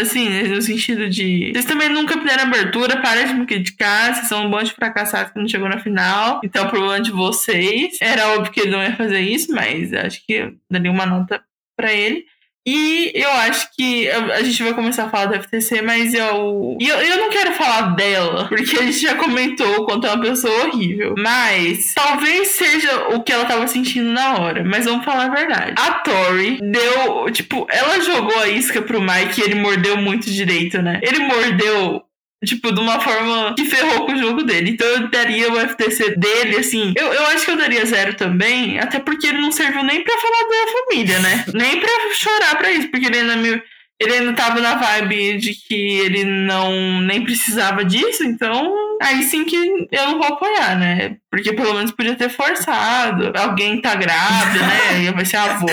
assim, 0.00 0.28
no 0.48 0.62
sentido 0.62 1.08
de 1.08 1.50
vocês 1.52 1.64
também 1.64 1.88
nunca 1.88 2.16
deram 2.16 2.44
abertura, 2.44 3.00
para 3.00 3.24
de 3.24 3.34
me 3.34 3.46
criticar, 3.46 4.14
vocês 4.14 4.28
são 4.28 4.46
um 4.46 4.50
bando 4.50 4.66
de 4.66 4.74
fracassados 4.74 5.32
que 5.32 5.38
não 5.38 5.48
chegou 5.48 5.68
na 5.68 5.80
final, 5.80 6.40
então 6.44 6.66
o 6.66 6.70
problema 6.70 7.00
de 7.00 7.10
vocês. 7.10 7.98
Era 8.00 8.34
óbvio 8.34 8.52
que 8.52 8.60
ele 8.60 8.70
não 8.70 8.82
ia 8.82 8.96
fazer 8.96 9.20
isso, 9.20 9.52
mas 9.52 9.92
acho 9.92 10.24
que 10.26 10.52
daria 10.70 10.90
uma 10.90 11.06
nota 11.06 11.42
pra 11.76 11.92
ele. 11.92 12.24
E 12.66 13.12
eu 13.14 13.30
acho 13.32 13.68
que 13.74 14.08
a 14.10 14.42
gente 14.42 14.62
vai 14.62 14.74
começar 14.74 15.04
a 15.04 15.08
falar 15.08 15.26
do 15.26 15.42
FTC, 15.42 15.80
mas 15.82 16.12
eu, 16.12 16.76
eu. 16.80 16.96
Eu 17.00 17.16
não 17.16 17.30
quero 17.30 17.52
falar 17.52 17.94
dela, 17.94 18.48
porque 18.50 18.76
a 18.78 18.82
gente 18.82 19.00
já 19.00 19.14
comentou 19.14 19.76
o 19.76 19.86
quanto 19.86 20.06
é 20.06 20.10
uma 20.10 20.20
pessoa 20.20 20.66
horrível. 20.66 21.14
Mas 21.18 21.94
talvez 21.94 22.48
seja 22.48 23.08
o 23.14 23.22
que 23.22 23.32
ela 23.32 23.46
tava 23.46 23.66
sentindo 23.66 24.12
na 24.12 24.38
hora. 24.38 24.62
Mas 24.64 24.84
vamos 24.84 25.04
falar 25.04 25.26
a 25.26 25.34
verdade. 25.34 25.74
A 25.78 25.92
Tori 25.94 26.58
deu. 26.60 27.30
Tipo, 27.32 27.66
ela 27.70 28.00
jogou 28.00 28.38
a 28.38 28.48
isca 28.48 28.82
pro 28.82 29.00
Mike 29.00 29.40
e 29.40 29.44
ele 29.44 29.54
mordeu 29.54 29.96
muito 29.96 30.30
direito, 30.30 30.82
né? 30.82 31.00
Ele 31.02 31.20
mordeu 31.20 32.02
Tipo, 32.44 32.72
de 32.72 32.80
uma 32.80 32.98
forma 32.98 33.54
que 33.54 33.66
ferrou 33.66 34.06
com 34.06 34.12
o 34.12 34.18
jogo 34.18 34.42
dele. 34.42 34.70
Então 34.70 34.86
eu 34.86 35.08
daria 35.08 35.52
o 35.52 35.60
FTC 35.60 36.16
dele, 36.16 36.56
assim. 36.56 36.94
Eu, 36.96 37.12
eu 37.12 37.26
acho 37.26 37.44
que 37.44 37.50
eu 37.50 37.56
daria 37.56 37.84
zero 37.84 38.14
também, 38.14 38.78
até 38.78 38.98
porque 38.98 39.26
ele 39.26 39.40
não 39.40 39.52
serviu 39.52 39.82
nem 39.82 40.02
pra 40.02 40.16
falar 40.16 40.48
da 40.48 40.72
família, 40.72 41.18
né? 41.18 41.44
Nem 41.52 41.78
pra 41.78 41.90
chorar 42.14 42.56
pra 42.56 42.70
isso, 42.72 42.88
porque 42.90 43.06
ele 43.06 43.18
ainda 43.18 43.36
me. 43.36 43.62
Ele 44.00 44.14
ainda 44.14 44.32
tava 44.32 44.60
na 44.62 44.76
vibe 44.76 45.36
de 45.36 45.52
que 45.52 45.98
ele 45.98 46.24
não 46.24 47.02
nem 47.02 47.22
precisava 47.22 47.84
disso, 47.84 48.24
então 48.24 48.74
aí 49.02 49.22
sim 49.24 49.44
que 49.44 49.54
eu 49.92 50.06
não 50.06 50.16
vou 50.16 50.26
apoiar, 50.26 50.78
né? 50.78 51.18
Porque 51.30 51.52
pelo 51.52 51.74
menos 51.74 51.90
podia 51.90 52.16
ter 52.16 52.30
forçado. 52.30 53.30
Alguém 53.36 53.78
tá 53.78 53.94
grávida, 53.94 54.66
né? 54.66 55.12
Vai 55.12 55.26
ser 55.26 55.36
avô, 55.36 55.66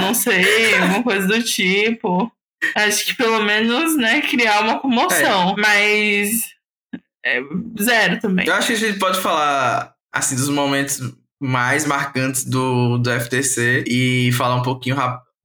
não 0.00 0.14
sei, 0.14 0.76
alguma 0.76 1.02
coisa 1.02 1.26
do 1.26 1.42
tipo. 1.42 2.32
Acho 2.74 3.04
que 3.04 3.14
pelo 3.14 3.42
menos, 3.42 3.96
né, 3.96 4.20
criar 4.22 4.62
uma 4.62 4.80
comoção. 4.80 5.54
Mas. 5.58 6.42
é, 7.24 7.40
zero 7.80 8.20
também. 8.20 8.46
Eu 8.46 8.54
acho 8.54 8.68
que 8.68 8.72
a 8.74 8.88
gente 8.88 8.98
pode 8.98 9.20
falar, 9.20 9.94
assim, 10.12 10.36
dos 10.36 10.48
momentos 10.48 11.00
mais 11.40 11.84
marcantes 11.84 12.44
do, 12.44 12.98
do 12.98 13.10
FTC 13.10 13.84
e 13.86 14.32
falar 14.32 14.56
um 14.56 14.62
pouquinho 14.62 14.96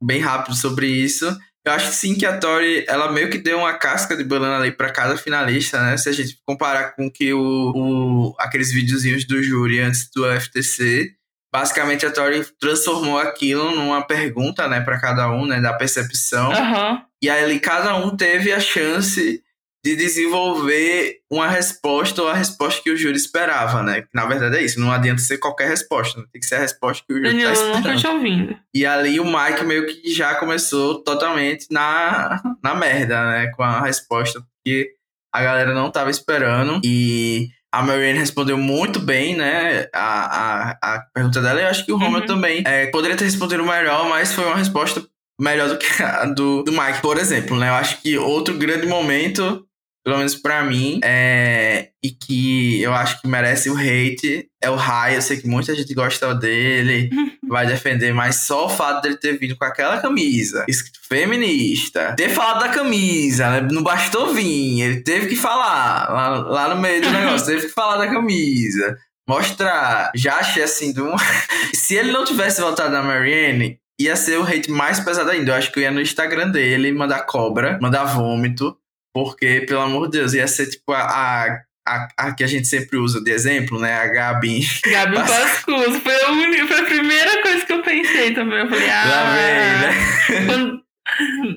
bem 0.02 0.20
rápido 0.22 0.56
sobre 0.56 0.88
isso. 0.88 1.26
Eu 1.66 1.74
acho 1.74 1.92
sim 1.92 2.16
que 2.16 2.26
a 2.26 2.38
Tori, 2.38 2.86
ela 2.88 3.12
meio 3.12 3.30
que 3.30 3.38
deu 3.38 3.60
uma 3.60 3.74
casca 3.74 4.16
de 4.16 4.24
banana 4.24 4.58
ali 4.58 4.72
pra 4.72 4.92
cada 4.92 5.18
finalista, 5.18 5.82
né? 5.82 5.98
Se 5.98 6.08
a 6.08 6.12
gente 6.12 6.40
comparar 6.46 6.96
com 6.96 7.12
que 7.12 7.34
o, 7.34 7.74
o 7.76 8.36
aqueles 8.40 8.72
videozinhos 8.72 9.26
do 9.26 9.44
júri 9.44 9.80
antes 9.80 10.10
do 10.16 10.26
FTC, 10.40 11.12
basicamente 11.52 12.06
a 12.06 12.12
Tori 12.12 12.46
transformou 12.60 13.18
aquilo 13.18 13.72
numa 13.76 14.06
pergunta, 14.06 14.68
né, 14.68 14.82
para 14.82 15.00
cada 15.00 15.30
um, 15.32 15.46
né, 15.46 15.60
da 15.60 15.74
percepção. 15.74 16.52
Aham. 16.52 17.02
E 17.22 17.30
aí 17.30 17.60
cada 17.60 17.96
um 17.96 18.16
teve 18.16 18.52
a 18.52 18.60
chance 18.60 19.44
de 19.84 19.96
desenvolver 19.96 21.20
uma 21.32 21.48
resposta 21.48 22.22
ou 22.22 22.28
a 22.28 22.34
resposta 22.34 22.82
que 22.82 22.92
o 22.92 22.98
júri 22.98 23.16
esperava, 23.16 23.82
né? 23.82 24.04
Na 24.14 24.26
verdade 24.26 24.58
é 24.58 24.64
isso, 24.64 24.80
não 24.80 24.92
adianta 24.92 25.22
ser 25.22 25.38
qualquer 25.38 25.70
resposta, 25.70 26.20
né? 26.20 26.26
tem 26.32 26.42
que 26.42 26.46
ser 26.48 26.56
a 26.56 26.60
resposta 26.60 27.04
que 27.08 27.14
o 27.14 27.18
júri 27.18 27.30
Danilo, 27.30 27.54
tá 27.54 27.62
não 27.62 27.72
tô 27.72 27.78
esperando. 27.78 28.00
te 28.00 28.08
ouvindo. 28.08 28.60
E 28.74 28.86
ali 28.86 29.20
o 29.20 29.26
Mike 29.26 29.64
meio 29.64 29.86
que 29.86 30.14
já 30.14 30.36
começou 30.36 31.02
totalmente 31.02 31.68
na, 31.72 32.42
na 32.62 32.76
merda, 32.76 33.32
né? 33.32 33.48
Com 33.56 33.64
a 33.64 33.82
resposta 33.82 34.44
que 34.66 34.94
a 35.34 35.44
galera 35.44 35.74
não 35.74 35.90
tava 35.90 36.10
esperando. 36.10 36.82
E 36.84 37.48
a 37.72 37.82
Marianne 37.84 38.20
respondeu 38.20 38.58
muito 38.58 39.00
bem, 39.00 39.36
né? 39.36 39.88
A, 39.94 40.72
a, 40.72 40.96
a 40.96 41.00
pergunta 41.14 41.42
dela. 41.42 41.60
E 41.60 41.64
eu 41.64 41.70
acho 41.70 41.86
que 41.86 41.92
o 41.92 41.98
Roman 41.98 42.20
Uhum. 42.22 42.26
também 42.26 42.64
é, 42.66 42.88
poderia 42.88 43.16
ter 43.16 43.26
respondido 43.26 43.64
melhor, 43.64 44.10
mas 44.10 44.34
foi 44.34 44.46
uma 44.46 44.56
resposta 44.58 45.04
melhor 45.40 45.70
do 45.70 45.78
que 45.78 46.04
a 46.04 46.26
do, 46.26 46.64
do 46.64 46.72
Mike, 46.72 47.02
por 47.02 47.18
exemplo, 47.18 47.58
né? 47.58 47.70
Eu 47.70 47.76
acho 47.76 48.02
que 48.02 48.18
outro 48.18 48.56
grande 48.58 48.88
momento, 48.88 49.66
pelo 50.04 50.18
menos 50.18 50.36
pra 50.36 50.64
mim, 50.64 51.00
é, 51.04 51.90
e 52.04 52.10
que 52.10 52.82
eu 52.82 52.94
acho 52.94 53.22
que 53.22 53.28
merece 53.28 53.70
o 53.70 53.78
hate, 53.78 54.48
é 54.62 54.70
o 54.70 54.76
Rai. 54.76 55.16
Eu 55.16 55.22
sei 55.22 55.38
que 55.38 55.48
muita 55.48 55.76
gente 55.76 55.94
gosta 55.94 56.34
dele, 56.34 57.10
vai 57.48 57.66
defender, 57.66 58.14
mas 58.14 58.38
só 58.38 58.66
o 58.66 58.70
fato 58.70 59.02
dele 59.02 59.18
ter 59.18 59.38
vindo 59.38 59.58
com 59.58 59.66
aquela 59.66 60.00
camisa, 60.00 60.66
escrito 60.68 61.00
feminista, 61.08 62.16
ter 62.16 62.30
falado 62.30 62.60
da 62.60 62.70
camisa, 62.70 63.50
né? 63.50 63.68
não 63.72 63.84
bastou 63.84 64.34
vir, 64.34 64.82
ele 64.82 65.02
teve 65.02 65.28
que 65.28 65.36
falar 65.36 66.10
lá, 66.10 66.30
lá 66.30 66.76
no 66.76 66.82
meio 66.82 67.02
do 67.02 67.10
negócio, 67.10 67.48
teve 67.48 67.68
que 67.68 67.74
falar 67.74 67.98
da 67.98 68.08
camisa. 68.08 68.98
Mostrar, 69.28 70.12
já 70.16 70.38
achei 70.38 70.64
assim, 70.64 70.92
de 70.92 71.02
um... 71.02 71.14
se 71.76 71.94
ele 71.96 72.12
não 72.12 72.26
tivesse 72.26 72.60
voltado 72.62 72.92
na 72.92 73.04
Marianne, 73.04 73.80
ia 74.00 74.16
ser 74.16 74.40
o 74.40 74.44
hate 74.44 74.72
mais 74.72 75.00
pesado 75.00 75.30
ainda. 75.30 75.52
Eu 75.52 75.56
acho 75.56 75.72
que 75.72 75.80
eu 75.80 75.84
ia 75.84 75.92
no 75.92 76.02
Instagram 76.02 76.50
dele 76.50 76.92
mandar 76.92 77.26
cobra, 77.26 77.78
mandar 77.80 78.06
vômito, 78.06 78.76
porque, 79.26 79.62
pelo 79.68 79.82
amor 79.82 80.10
de 80.10 80.18
Deus, 80.20 80.34
ia 80.34 80.48
ser 80.48 80.68
tipo 80.70 80.92
a, 80.92 81.00
a, 81.02 81.62
a, 81.88 82.08
a 82.18 82.34
que 82.34 82.44
a 82.44 82.48
gente 82.48 82.68
sempre 82.68 82.98
usa 82.98 83.22
de 83.24 83.32
exemplo, 83.32 83.80
né? 83.80 83.94
A 83.96 84.08
Gabi. 84.08 84.62
Gabi 84.86 85.16
Pascuso. 85.16 86.00
Foi 86.02 86.22
a, 86.24 86.32
única, 86.32 86.68
foi 86.68 86.80
a 86.80 86.84
primeira 86.86 87.42
coisa 87.42 87.66
que 87.66 87.74
eu 87.74 87.82
pensei 87.82 88.34
também. 88.34 88.60
Eu 88.60 88.70
falei, 88.70 88.90
ah. 88.90 89.06
Lá 89.06 89.36
vem, 89.36 90.40
né? 90.40 90.46
quando- 90.46 90.80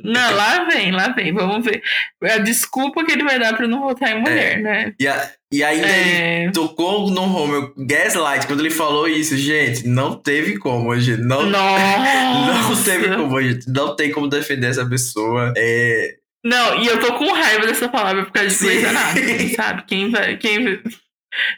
Não, 0.03 0.35
lá 0.35 0.65
vem, 0.65 0.91
lá 0.93 1.09
vem. 1.09 1.33
Vamos 1.35 1.65
ver. 1.65 1.83
A 2.23 2.39
desculpa 2.39 3.05
que 3.05 3.13
ele 3.13 3.23
vai 3.25 3.39
dar 3.39 3.55
pra 3.55 3.69
não 3.69 3.83
votar 3.83 4.11
em 4.17 4.21
mulher, 4.21 4.59
né? 4.61 4.95
E, 4.99 5.07
a, 5.07 5.31
e 5.53 5.63
ainda 5.63 5.87
ele 5.87 6.47
É. 6.49 6.51
tocou 6.53 7.11
no 7.11 7.27
Romeo 7.27 7.75
Gaslight, 7.77 8.47
quando 8.47 8.61
ele 8.61 8.71
falou 8.71 9.07
isso, 9.07 9.37
gente, 9.37 9.87
não 9.87 10.15
teve 10.17 10.57
como, 10.59 10.99
gente. 10.99 11.21
Não, 11.21 11.43
Nossa. 11.45 12.63
não 12.71 12.83
teve 12.83 13.15
como, 13.15 13.43
gente. 13.43 13.69
Não 13.71 13.95
tem 13.95 14.11
como 14.11 14.27
defender 14.27 14.69
essa 14.69 14.87
pessoa. 14.89 15.53
É, 15.55 16.15
Não, 16.45 16.83
e 16.83 16.87
eu 16.87 16.99
tô 17.01 17.15
com 17.15 17.33
raiva 17.33 17.67
dessa 17.67 17.89
palavra 17.89 18.25
por 18.25 18.33
causa 18.33 18.51
de. 18.51 18.65
Grey's 18.65 18.85
Anatomy, 18.85 19.49
sabe? 19.55 19.85
Quem 19.87 20.11
vai. 20.11 20.37
Quem... 20.37 20.83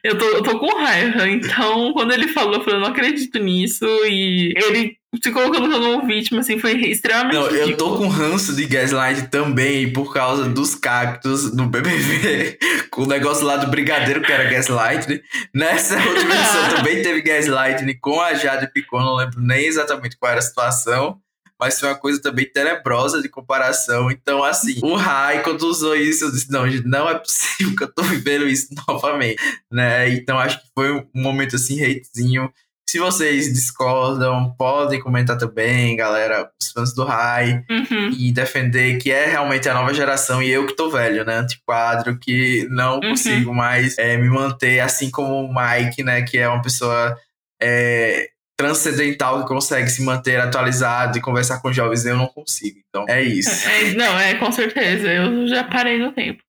Eu, 0.05 0.17
tô, 0.17 0.25
eu 0.27 0.43
tô 0.43 0.59
com 0.59 0.77
raiva. 0.79 1.29
Então, 1.29 1.93
quando 1.93 2.13
ele 2.13 2.29
falou, 2.29 2.55
eu 2.55 2.61
falei, 2.61 2.77
eu 2.77 2.81
não 2.81 2.89
acredito 2.89 3.39
nisso. 3.39 3.85
E 4.07 4.55
ele 4.57 4.97
se 5.23 5.31
colocando 5.31 5.71
como 5.71 6.07
vítima, 6.07 6.41
assim, 6.41 6.59
foi 6.59 6.73
extremamente. 6.73 7.35
Não, 7.35 7.47
eu 7.47 7.67
ridículo. 7.67 7.77
tô 7.77 7.99
com 7.99 8.09
ranço 8.09 8.55
de 8.55 8.67
Gaslight 8.67 9.29
também 9.29 9.93
por 9.93 10.13
causa 10.13 10.45
dos 10.49 10.75
cactos 10.75 11.55
no 11.55 11.67
BBB, 11.67 12.59
com 12.91 13.03
o 13.03 13.07
negócio 13.07 13.45
lá 13.45 13.57
do 13.57 13.69
Brigadeiro 13.69 14.23
que 14.23 14.33
era 14.33 14.45
Gaslight. 14.45 15.09
né? 15.09 15.21
Nessa 15.55 15.97
última 15.97 16.35
edição 16.35 16.69
também 16.77 17.03
teve 17.03 17.23
Gaslight 17.23 17.99
com 18.01 18.21
a 18.21 18.35
Jade 18.35 18.71
Picon, 18.73 19.01
não 19.01 19.17
lembro 19.17 19.41
nem 19.41 19.67
exatamente 19.67 20.17
qual 20.17 20.31
era 20.33 20.41
a 20.41 20.43
situação, 20.43 21.19
mas 21.61 21.79
foi 21.79 21.89
uma 21.89 21.95
coisa 21.99 22.21
também 22.21 22.51
tenebrosa 22.51 23.23
de 23.23 23.29
comparação. 23.29 24.11
Então, 24.11 24.43
assim, 24.45 24.79
o 24.83 24.95
Rai, 24.97 25.43
quando 25.43 25.63
usou 25.63 25.95
isso, 25.97 26.25
eu 26.25 26.33
disse: 26.33 26.51
não, 26.51 26.69
gente, 26.69 26.87
não 26.87 27.09
é 27.09 27.19
possível 27.19 27.75
que 27.77 27.85
eu 27.85 27.93
tô 27.93 28.03
vivendo 28.03 28.47
isso 28.49 28.69
novamente, 28.89 29.41
né? 29.71 30.09
Então, 30.11 30.39
acho 30.39 30.59
que 30.61 30.67
foi 30.75 30.93
um 30.93 31.07
momento 31.15 31.57
assim, 31.57 31.83
hatezinho. 31.83 32.53
Se 32.87 32.99
vocês 32.99 33.53
discordam, 33.53 34.55
podem 34.57 35.01
comentar 35.01 35.37
também, 35.39 35.97
galera, 35.97 36.49
os 36.63 36.71
fãs 36.71 36.95
do 36.95 37.03
Rai, 37.03 37.65
Uhum. 37.69 38.11
e 38.17 38.31
defender 38.31 38.99
que 38.99 39.11
é 39.11 39.27
realmente 39.27 39.69
a 39.69 39.75
nova 39.75 39.93
geração 39.93 40.41
e 40.43 40.51
eu 40.51 40.67
que 40.67 40.77
tô 40.77 40.91
velho, 40.91 41.25
né? 41.25 41.39
Antiquadro, 41.39 42.19
que 42.19 42.69
não 42.71 42.97
Uhum. 42.97 43.11
consigo 43.11 43.55
mais 43.55 43.97
é, 43.99 44.17
me 44.17 44.29
manter, 44.29 44.81
assim 44.81 45.11
como 45.11 45.35
o 45.45 45.53
Mike, 45.53 46.05
né? 46.05 46.23
Que 46.23 46.39
é 46.39 46.49
uma 46.49 46.63
pessoa 46.63 47.17
é, 47.61 48.29
transcendental 48.57 49.43
que 49.43 49.49
consegue 49.49 49.89
se 49.89 50.03
manter 50.03 50.41
atualizado 50.41 51.19
e 51.19 51.21
conversar 51.21 51.61
com 51.61 51.73
jovens. 51.73 52.05
Eu 52.05 52.17
não 52.17 52.27
consigo. 52.27 52.79
Então, 52.89 53.05
é 53.09 53.23
isso. 53.23 53.69
É, 53.69 53.93
não, 53.95 54.19
é 54.19 54.35
com 54.35 54.51
certeza. 54.53 55.09
Eu 55.11 55.47
já 55.49 55.65
parei 55.65 55.99
no 55.99 56.13
tempo. 56.13 56.43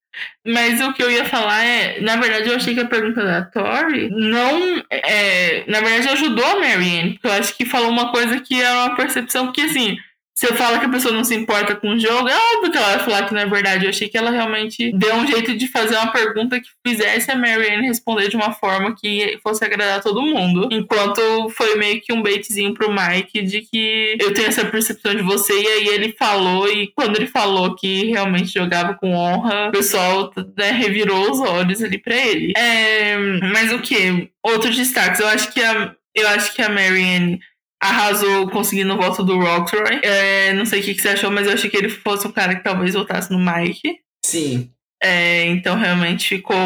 Mas 0.48 0.80
o 0.80 0.94
que 0.94 1.04
eu 1.04 1.12
ia 1.12 1.26
falar 1.26 1.64
é, 1.66 2.00
na 2.00 2.16
verdade, 2.16 2.48
eu 2.48 2.56
achei 2.56 2.74
que 2.74 2.80
a 2.80 2.88
pergunta 2.88 3.24
da 3.24 3.42
Tori 3.44 4.10
não. 4.10 4.82
É, 4.90 5.64
na 5.68 5.82
verdade, 5.82 6.10
ajudou 6.10 6.46
a 6.46 6.60
Marianne, 6.60 7.14
porque 7.14 7.28
eu 7.28 7.34
acho 7.34 7.58
que 7.58 7.66
falou 7.66 7.90
uma 7.90 8.12
coisa 8.12 8.40
que 8.40 8.62
era 8.62 8.86
uma 8.86 8.96
percepção, 8.96 9.48
porque 9.48 9.62
assim 9.62 9.98
eu 10.44 10.54
falo 10.56 10.80
que 10.80 10.86
a 10.86 10.90
pessoa 10.90 11.14
não 11.14 11.24
se 11.24 11.34
importa 11.34 11.76
com 11.76 11.92
o 11.92 12.00
jogo, 12.00 12.28
é 12.28 12.36
óbvio 12.56 12.72
que 12.72 12.78
ela 12.78 12.98
vai 12.98 13.00
falar 13.00 13.26
que 13.26 13.34
não 13.34 13.42
é 13.42 13.46
verdade. 13.46 13.86
Eu 13.86 13.90
achei 13.90 14.10
que 14.10 14.18
ela 14.18 14.30
realmente 14.30 14.92
deu 14.92 15.16
um 15.16 15.26
jeito 15.26 15.56
de 15.56 15.68
fazer 15.68 15.96
uma 15.96 16.12
pergunta 16.12 16.60
que 16.60 16.68
fizesse 16.86 17.32
a 17.32 17.38
Marianne 17.38 17.88
responder 17.88 18.28
de 18.28 18.36
uma 18.36 18.52
forma 18.52 18.94
que 18.96 19.40
fosse 19.42 19.64
agradar 19.64 20.02
todo 20.02 20.22
mundo. 20.22 20.68
Enquanto 20.72 21.50
foi 21.52 21.76
meio 21.78 22.02
que 22.02 22.12
um 22.12 22.22
baitzinho 22.22 22.74
pro 22.74 22.94
Mike 22.94 23.42
de 23.44 23.62
que 23.62 24.18
eu 24.20 24.34
tenho 24.34 24.48
essa 24.48 24.66
percepção 24.66 25.16
de 25.16 25.22
você. 25.22 25.54
E 25.54 25.68
aí 25.68 25.88
ele 25.88 26.14
falou, 26.20 26.68
e 26.68 26.92
quando 26.94 27.16
ele 27.16 27.28
falou 27.28 27.74
que 27.74 28.06
realmente 28.06 28.54
jogava 28.54 28.94
com 28.94 29.14
honra, 29.16 29.70
o 29.70 29.72
pessoal 29.72 30.34
né, 30.58 30.72
revirou 30.72 31.32
os 31.32 31.40
olhos 31.40 31.82
ali 31.82 31.98
pra 31.98 32.16
ele. 32.16 32.52
É, 32.58 33.18
mas 33.54 33.72
o 33.72 33.80
que? 33.80 34.30
Outros 34.44 34.76
destaques. 34.76 35.22
Eu 35.22 35.28
acho 35.28 35.54
que 35.54 35.64
a, 35.64 35.96
eu 36.14 36.28
acho 36.30 36.54
que 36.54 36.62
a 36.62 36.70
Marianne 36.70 37.40
arrasou 37.82 38.50
conseguindo 38.50 38.94
o 38.94 38.98
voto 38.98 39.24
do 39.24 39.40
Rockroy. 39.40 40.00
É, 40.04 40.54
não 40.54 40.66
sei 40.66 40.82
o 40.82 40.84
que, 40.84 40.96
que, 40.96 41.02
você 41.02 41.10
achou, 41.10 41.32
mas 41.32 41.48
eu 41.48 41.54
achei 41.54 41.70
que 41.70 41.78
ele 41.78 41.90
fosse 41.90 42.28
o 42.28 42.34
cara 42.34 42.56
que 42.56 42.64
talvez 42.64 42.94
votasse 42.94 43.32
no 43.32 43.40
Mike. 43.40 44.00
Sim. 44.26 44.72
É, 45.02 45.46
então 45.48 45.78
realmente 45.78 46.30
ficou 46.30 46.58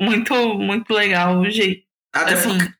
muito, 0.00 0.34
muito 0.58 0.92
legal 0.92 1.38
o 1.38 1.50
jeito. 1.50 1.84
Até 2.12 2.34
assim, 2.34 2.58
porque... 2.58 2.72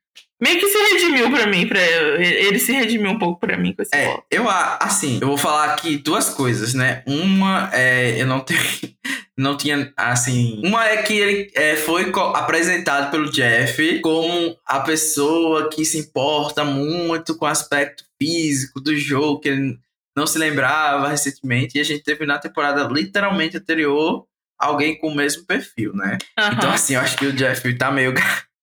meio 0.44 0.60
que 0.60 0.68
se 0.68 0.76
redimiu 0.76 1.30
pra 1.30 1.46
mim. 1.46 1.66
Pra, 1.66 1.80
ele 1.80 2.58
se 2.58 2.70
redimiu 2.72 3.12
um 3.12 3.18
pouco 3.18 3.40
pra 3.40 3.56
mim 3.56 3.72
com 3.72 3.80
esse 3.80 3.96
é, 3.96 4.06
voto. 4.06 4.24
Eu, 4.30 4.48
assim, 4.50 5.18
eu 5.20 5.28
vou 5.28 5.38
falar 5.38 5.72
aqui 5.72 5.96
duas 5.96 6.28
coisas, 6.28 6.74
né? 6.74 7.02
Uma, 7.06 7.70
é, 7.72 8.20
eu 8.20 8.26
não 8.26 8.40
tenho 8.40 8.60
não 9.36 9.56
tinha, 9.56 9.92
assim... 9.96 10.60
Uma 10.64 10.86
é 10.86 10.98
que 11.02 11.14
ele 11.14 11.50
é, 11.54 11.74
foi 11.74 12.12
apresentado 12.34 13.10
pelo 13.10 13.30
Jeff 13.30 14.00
como 14.00 14.56
a 14.66 14.80
pessoa 14.80 15.70
que 15.70 15.84
se 15.84 15.98
importa 15.98 16.62
muito 16.62 17.36
com 17.36 17.46
o 17.46 17.48
aspecto 17.48 18.04
físico 18.20 18.80
do 18.80 18.96
jogo, 18.96 19.40
que 19.40 19.48
ele 19.48 19.78
não 20.16 20.26
se 20.26 20.38
lembrava 20.38 21.08
recentemente, 21.08 21.76
e 21.76 21.80
a 21.80 21.84
gente 21.84 22.04
teve 22.04 22.24
na 22.24 22.38
temporada 22.38 22.84
literalmente 22.84 23.56
anterior 23.56 24.24
alguém 24.56 24.96
com 24.96 25.08
o 25.08 25.14
mesmo 25.14 25.44
perfil, 25.44 25.92
né? 25.94 26.18
Uhum. 26.38 26.52
Então, 26.52 26.70
assim, 26.70 26.94
eu 26.94 27.00
acho 27.00 27.16
que 27.16 27.26
o 27.26 27.32
Jeff 27.32 27.74
tá 27.76 27.90
meio... 27.90 28.14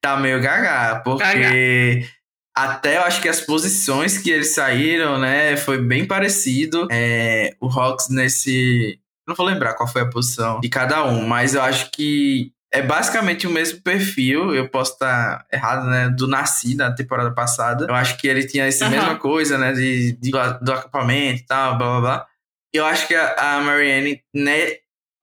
tá 0.00 0.16
meio 0.16 0.40
gaga, 0.40 1.00
porque... 1.00 1.24
Gaga. 1.24 2.16
Até 2.58 2.96
eu 2.96 3.02
acho 3.02 3.20
que 3.20 3.28
as 3.28 3.42
posições 3.42 4.16
que 4.16 4.30
eles 4.30 4.54
saíram, 4.54 5.18
né, 5.18 5.58
foi 5.58 5.76
bem 5.76 6.06
parecido. 6.06 6.88
É, 6.90 7.54
o 7.60 7.68
Hawks 7.68 8.08
nesse, 8.08 8.98
não 9.28 9.34
vou 9.34 9.44
lembrar 9.44 9.74
qual 9.74 9.86
foi 9.86 10.00
a 10.00 10.08
posição 10.08 10.60
de 10.60 10.68
cada 10.70 11.04
um, 11.04 11.26
mas 11.26 11.54
eu 11.54 11.60
acho 11.60 11.90
que 11.90 12.52
é 12.72 12.82
basicamente 12.82 13.46
o 13.46 13.50
mesmo 13.50 13.80
perfil. 13.80 14.54
Eu 14.54 14.68
posso 14.68 14.92
estar 14.92 15.44
errado, 15.52 15.86
né? 15.88 16.08
Do 16.08 16.28
Nasci 16.28 16.74
na 16.74 16.92
temporada 16.92 17.32
passada. 17.32 17.86
Eu 17.88 17.94
acho 17.94 18.16
que 18.18 18.28
ele 18.28 18.46
tinha 18.46 18.66
essa 18.66 18.84
uhum. 18.84 18.90
mesma 18.90 19.16
coisa, 19.16 19.58
né? 19.58 19.72
De, 19.72 20.12
de, 20.12 20.30
do 20.30 20.72
acampamento 20.72 21.42
e 21.42 21.46
tal, 21.46 21.78
blá 21.78 21.88
blá 21.88 22.00
blá. 22.00 22.26
Eu 22.72 22.84
acho 22.84 23.08
que 23.08 23.14
a, 23.14 23.56
a 23.56 23.60
Marianne, 23.60 24.22
né? 24.34 24.74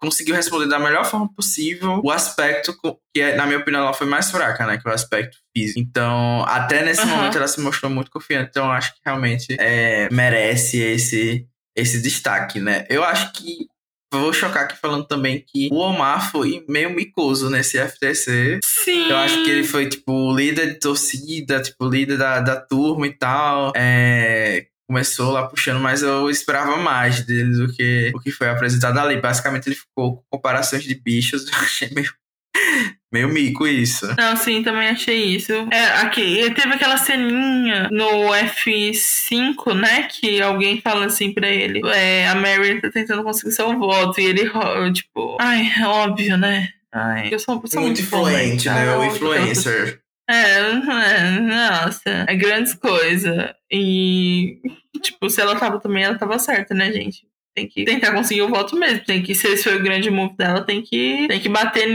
Conseguiu 0.04 0.36
responder 0.36 0.68
da 0.68 0.80
melhor 0.80 1.06
forma 1.06 1.34
possível 1.34 2.02
o 2.04 2.12
aspecto 2.12 2.76
que, 3.14 3.22
é, 3.22 3.36
na 3.36 3.46
minha 3.46 3.60
opinião, 3.60 3.84
ela 3.84 3.94
foi 3.94 4.06
mais 4.06 4.30
fraca, 4.30 4.66
né? 4.66 4.78
Que 4.78 4.88
é 4.88 4.92
o 4.92 4.94
aspecto 4.94 5.38
físico. 5.56 5.80
Então, 5.80 6.44
até 6.48 6.84
nesse 6.84 7.02
uhum. 7.02 7.08
momento, 7.08 7.38
ela 7.38 7.48
se 7.48 7.62
mostrou 7.62 7.92
muito 7.92 8.12
confiante. 8.12 8.50
Então, 8.50 8.66
eu 8.66 8.72
acho 8.72 8.94
que 8.94 9.00
realmente 9.06 9.56
é, 9.60 10.10
merece 10.12 10.78
esse, 10.78 11.48
esse 11.76 12.02
destaque, 12.02 12.60
né? 12.60 12.86
Eu 12.90 13.04
acho 13.04 13.32
que 13.34 13.68
Vou 14.14 14.32
chocar 14.32 14.66
aqui 14.66 14.78
falando 14.80 15.08
também 15.08 15.44
que 15.44 15.70
o 15.72 15.78
Omar 15.78 16.32
foi 16.32 16.64
meio 16.70 16.92
micoso 16.92 17.50
nesse 17.50 17.80
FTC. 17.80 18.60
Sim. 18.64 19.10
Eu 19.10 19.18
acho 19.18 19.44
que 19.44 19.50
ele 19.50 19.64
foi, 19.64 19.90
tipo, 19.90 20.36
líder 20.36 20.74
de 20.74 20.80
torcida, 20.80 21.60
tipo, 21.60 21.90
líder 21.90 22.20
da, 22.20 22.40
da 22.40 22.56
turma 22.62 23.08
e 23.08 23.18
tal. 23.18 23.74
É, 23.76 24.68
começou 24.88 25.32
lá 25.32 25.48
puxando, 25.48 25.80
mas 25.80 26.04
eu 26.04 26.30
esperava 26.30 26.78
mais 26.78 27.26
dele 27.26 27.54
do 27.54 27.74
que 27.74 28.12
o 28.14 28.20
que 28.20 28.32
foi 28.32 28.50
apresentado 28.50 28.98
ali. 29.00 29.20
Basicamente, 29.20 29.68
ele 29.68 29.76
ficou 29.76 30.18
com 30.18 30.24
comparações 30.32 30.84
de 30.84 30.96
bichos. 30.96 31.48
Eu 31.52 31.60
achei 31.60 31.90
meio 31.90 32.12
Meio 33.12 33.30
mico 33.30 33.68
isso. 33.68 34.08
Não, 34.18 34.36
sim, 34.36 34.64
também 34.64 34.90
achei 34.90 35.36
isso. 35.36 35.54
É, 35.72 35.86
aqui, 36.02 36.52
teve 36.56 36.74
aquela 36.74 36.98
ceninha 36.98 37.88
no 37.92 38.34
F5, 38.34 39.74
né? 39.76 40.04
Que 40.04 40.42
alguém 40.42 40.82
fala 40.82 41.06
assim 41.06 41.32
pra 41.32 41.48
ele: 41.48 41.82
é, 41.90 42.28
a 42.28 42.34
Mary 42.34 42.82
tá 42.82 42.90
tentando 42.90 43.24
conseguir 43.24 43.52
seu 43.52 43.78
voto. 43.78 44.20
E 44.20 44.26
ele, 44.26 44.50
tipo, 44.94 45.38
ai, 45.40 45.72
é 45.80 45.86
óbvio, 45.86 46.38
né? 46.38 46.70
Ai, 46.92 47.30
eu 47.32 47.38
sou, 47.38 47.62
sou 47.68 47.82
muito, 47.82 47.82
muito 47.82 48.02
influente, 48.02 48.68
né? 48.68 48.96
O 48.96 49.04
influencer. 49.04 50.00
É, 50.30 50.72
nossa, 51.40 52.26
é 52.28 52.36
grandes 52.36 52.74
coisas. 52.74 53.54
E, 53.72 54.60
tipo, 55.02 55.30
se 55.30 55.42
ela 55.42 55.60
tava 55.60 55.80
também, 55.80 56.04
ela 56.04 56.18
tava 56.18 56.40
certa, 56.40 56.74
né, 56.74 56.92
gente? 56.92 57.28
tem 57.56 57.68
que 57.68 57.86
tentar 57.86 58.14
conseguir 58.14 58.42
o 58.42 58.50
voto 58.50 58.76
mesmo. 58.76 59.06
Tem 59.06 59.22
que, 59.22 59.36
se 59.36 59.48
esse 59.48 59.64
foi 59.64 59.76
o 59.76 59.84
grande 59.84 60.10
move 60.10 60.36
dela, 60.36 60.66
tem 60.66 60.82
que, 60.82 61.28
tem 61.28 61.40
que 61.40 61.50
bater 61.50 61.88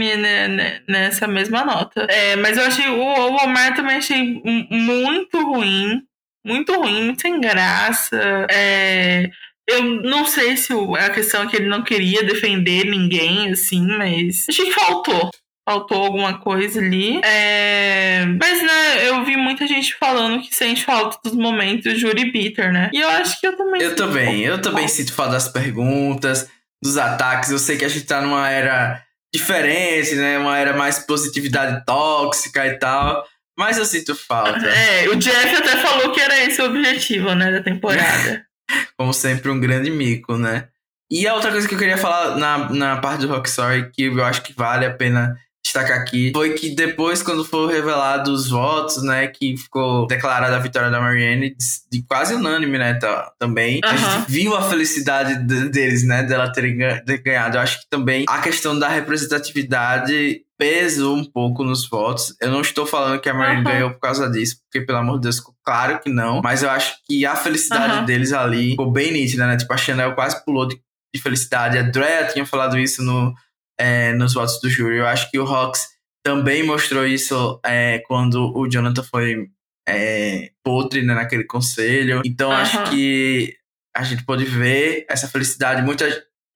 nessa 0.87 1.27
mesma 1.27 1.65
nota. 1.65 2.07
É, 2.09 2.35
mas 2.37 2.57
eu 2.57 2.65
achei, 2.65 2.87
o, 2.87 2.97
o 2.97 3.43
Omar 3.43 3.75
também 3.75 3.97
achei 3.97 4.41
muito 4.69 5.41
ruim. 5.43 6.01
Muito 6.45 6.73
ruim, 6.73 7.03
muito 7.03 7.21
sem 7.21 7.39
graça. 7.41 8.47
É, 8.49 9.29
eu 9.67 9.83
não 10.01 10.25
sei 10.25 10.55
se 10.55 10.73
a 10.97 11.09
questão 11.09 11.43
é 11.43 11.47
que 11.47 11.57
ele 11.57 11.67
não 11.67 11.83
queria 11.83 12.23
defender 12.23 12.85
ninguém, 12.85 13.51
assim, 13.51 13.85
mas 13.85 14.45
achei 14.49 14.65
que 14.65 14.71
faltou 14.71 15.29
faltou 15.69 16.03
alguma 16.03 16.39
coisa 16.39 16.79
ali. 16.79 17.21
É... 17.23 18.25
Mas, 18.25 18.63
né, 18.63 19.07
eu 19.07 19.23
vi 19.23 19.37
muita 19.37 19.67
gente 19.67 19.93
falando 19.93 20.41
que 20.41 20.55
sente 20.55 20.83
falta 20.83 21.19
dos 21.23 21.35
momentos 21.35 21.99
Juri 21.99 22.31
Bitter, 22.31 22.73
né? 22.73 22.89
E 22.91 22.99
eu 22.99 23.07
acho 23.07 23.39
que 23.39 23.45
eu 23.45 23.55
também. 23.55 23.81
Eu 23.83 23.95
também, 23.95 24.41
eu 24.41 24.59
também 24.59 24.87
sinto 24.87 25.13
falta 25.13 25.33
das 25.33 25.47
perguntas, 25.47 26.49
dos 26.83 26.97
ataques. 26.97 27.51
Eu 27.51 27.59
sei 27.59 27.77
que 27.77 27.85
a 27.85 27.87
gente 27.87 28.05
tá 28.05 28.19
numa 28.19 28.49
era 28.49 29.03
diferente, 29.31 30.15
né? 30.15 30.39
Uma 30.39 30.57
era 30.57 30.73
mais 30.73 30.97
positividade 30.97 31.85
tóxica 31.85 32.65
e 32.65 32.79
tal. 32.79 33.23
Mas 33.55 33.77
eu 33.77 33.85
sinto 33.85 34.15
falta. 34.15 34.65
É, 34.65 35.07
o 35.09 35.15
Jeff 35.17 35.55
até 35.55 35.77
falou 35.77 36.11
que 36.11 36.19
era 36.19 36.43
esse 36.45 36.59
o 36.61 36.65
objetivo, 36.65 37.35
né, 37.35 37.51
da 37.51 37.61
temporada. 37.61 38.43
Como 38.97 39.13
sempre, 39.13 39.51
um 39.51 39.59
grande 39.59 39.91
mico, 39.91 40.35
né? 40.35 40.69
E 41.11 41.27
a 41.27 41.35
outra 41.35 41.51
coisa 41.51 41.67
que 41.67 41.75
eu 41.75 41.79
queria 41.79 41.97
falar 41.97 42.37
na, 42.37 42.69
na 42.69 42.97
parte 42.97 43.21
do 43.21 43.27
Rock 43.27 43.49
Story, 43.49 43.91
que 43.91 44.05
eu 44.05 44.23
acho 44.23 44.41
que 44.41 44.53
vale 44.53 44.85
a 44.85 44.93
pena 44.93 45.37
destacar 45.63 45.99
aqui 45.99 46.31
foi 46.33 46.53
que 46.53 46.75
depois, 46.75 47.21
quando 47.21 47.45
foram 47.45 47.67
revelados 47.67 48.45
os 48.45 48.49
votos, 48.49 49.03
né, 49.03 49.27
que 49.27 49.55
ficou 49.57 50.07
declarada 50.07 50.55
a 50.55 50.59
vitória 50.59 50.89
da 50.89 50.99
Marianne, 50.99 51.55
de, 51.91 52.03
quase 52.03 52.33
unânime, 52.33 52.77
né, 52.77 52.95
tá, 52.95 53.31
também, 53.37 53.79
uhum. 53.83 53.89
a 53.89 53.95
gente 53.95 54.31
viu 54.31 54.55
a 54.55 54.61
felicidade 54.61 55.43
de, 55.45 55.69
deles, 55.69 56.05
né, 56.05 56.23
dela 56.23 56.51
terem 56.51 56.77
ganhado. 57.23 57.57
Eu 57.57 57.61
acho 57.61 57.81
que 57.81 57.89
também 57.89 58.25
a 58.27 58.39
questão 58.39 58.77
da 58.77 58.87
representatividade 58.87 60.41
pesou 60.57 61.15
um 61.15 61.23
pouco 61.23 61.63
nos 61.63 61.87
votos. 61.87 62.35
Eu 62.41 62.51
não 62.51 62.59
estou 62.59 62.85
falando 62.85 63.21
que 63.21 63.29
a 63.29 63.33
Marianne 63.33 63.65
uhum. 63.65 63.71
ganhou 63.71 63.91
por 63.91 63.99
causa 63.99 64.29
disso, 64.29 64.57
porque, 64.63 64.85
pelo 64.85 64.99
amor 64.99 65.15
de 65.15 65.23
Deus, 65.23 65.41
claro 65.63 65.99
que 65.99 66.09
não. 66.09 66.41
Mas 66.43 66.63
eu 66.63 66.69
acho 66.69 66.95
que 67.07 67.25
a 67.25 67.35
felicidade 67.35 67.99
uhum. 67.99 68.05
deles 68.05 68.33
ali 68.33 68.71
ficou 68.71 68.91
bem 68.91 69.11
nítida, 69.13 69.47
né? 69.47 69.55
Tipo, 69.55 69.73
a 69.73 69.77
Chanel 69.77 70.15
quase 70.15 70.43
pulou 70.43 70.67
de, 70.67 70.77
de 71.15 71.21
felicidade. 71.21 71.77
A 71.77 71.81
Drea 71.81 72.27
tinha 72.27 72.45
falado 72.45 72.77
isso 72.77 73.01
no, 73.01 73.33
é, 73.79 74.13
nos 74.13 74.33
votos 74.33 74.59
do 74.59 74.69
júri. 74.69 74.97
Eu 74.97 75.07
acho 75.07 75.31
que 75.31 75.39
o 75.39 75.45
Hawks 75.45 75.87
também 76.23 76.63
mostrou 76.63 77.07
isso 77.07 77.59
é, 77.65 77.99
quando 77.99 78.55
o 78.55 78.67
Jonathan 78.67 79.03
foi 79.03 79.47
é, 79.87 80.51
podre 80.63 81.01
né, 81.01 81.15
naquele 81.15 81.45
conselho. 81.45 82.21
Então, 82.25 82.51
acho 82.51 82.83
que 82.91 83.55
a 83.95 84.03
gente 84.03 84.23
pode 84.25 84.43
ver 84.43 85.05
essa 85.09 85.27
felicidade. 85.27 85.81
Muita... 85.81 86.05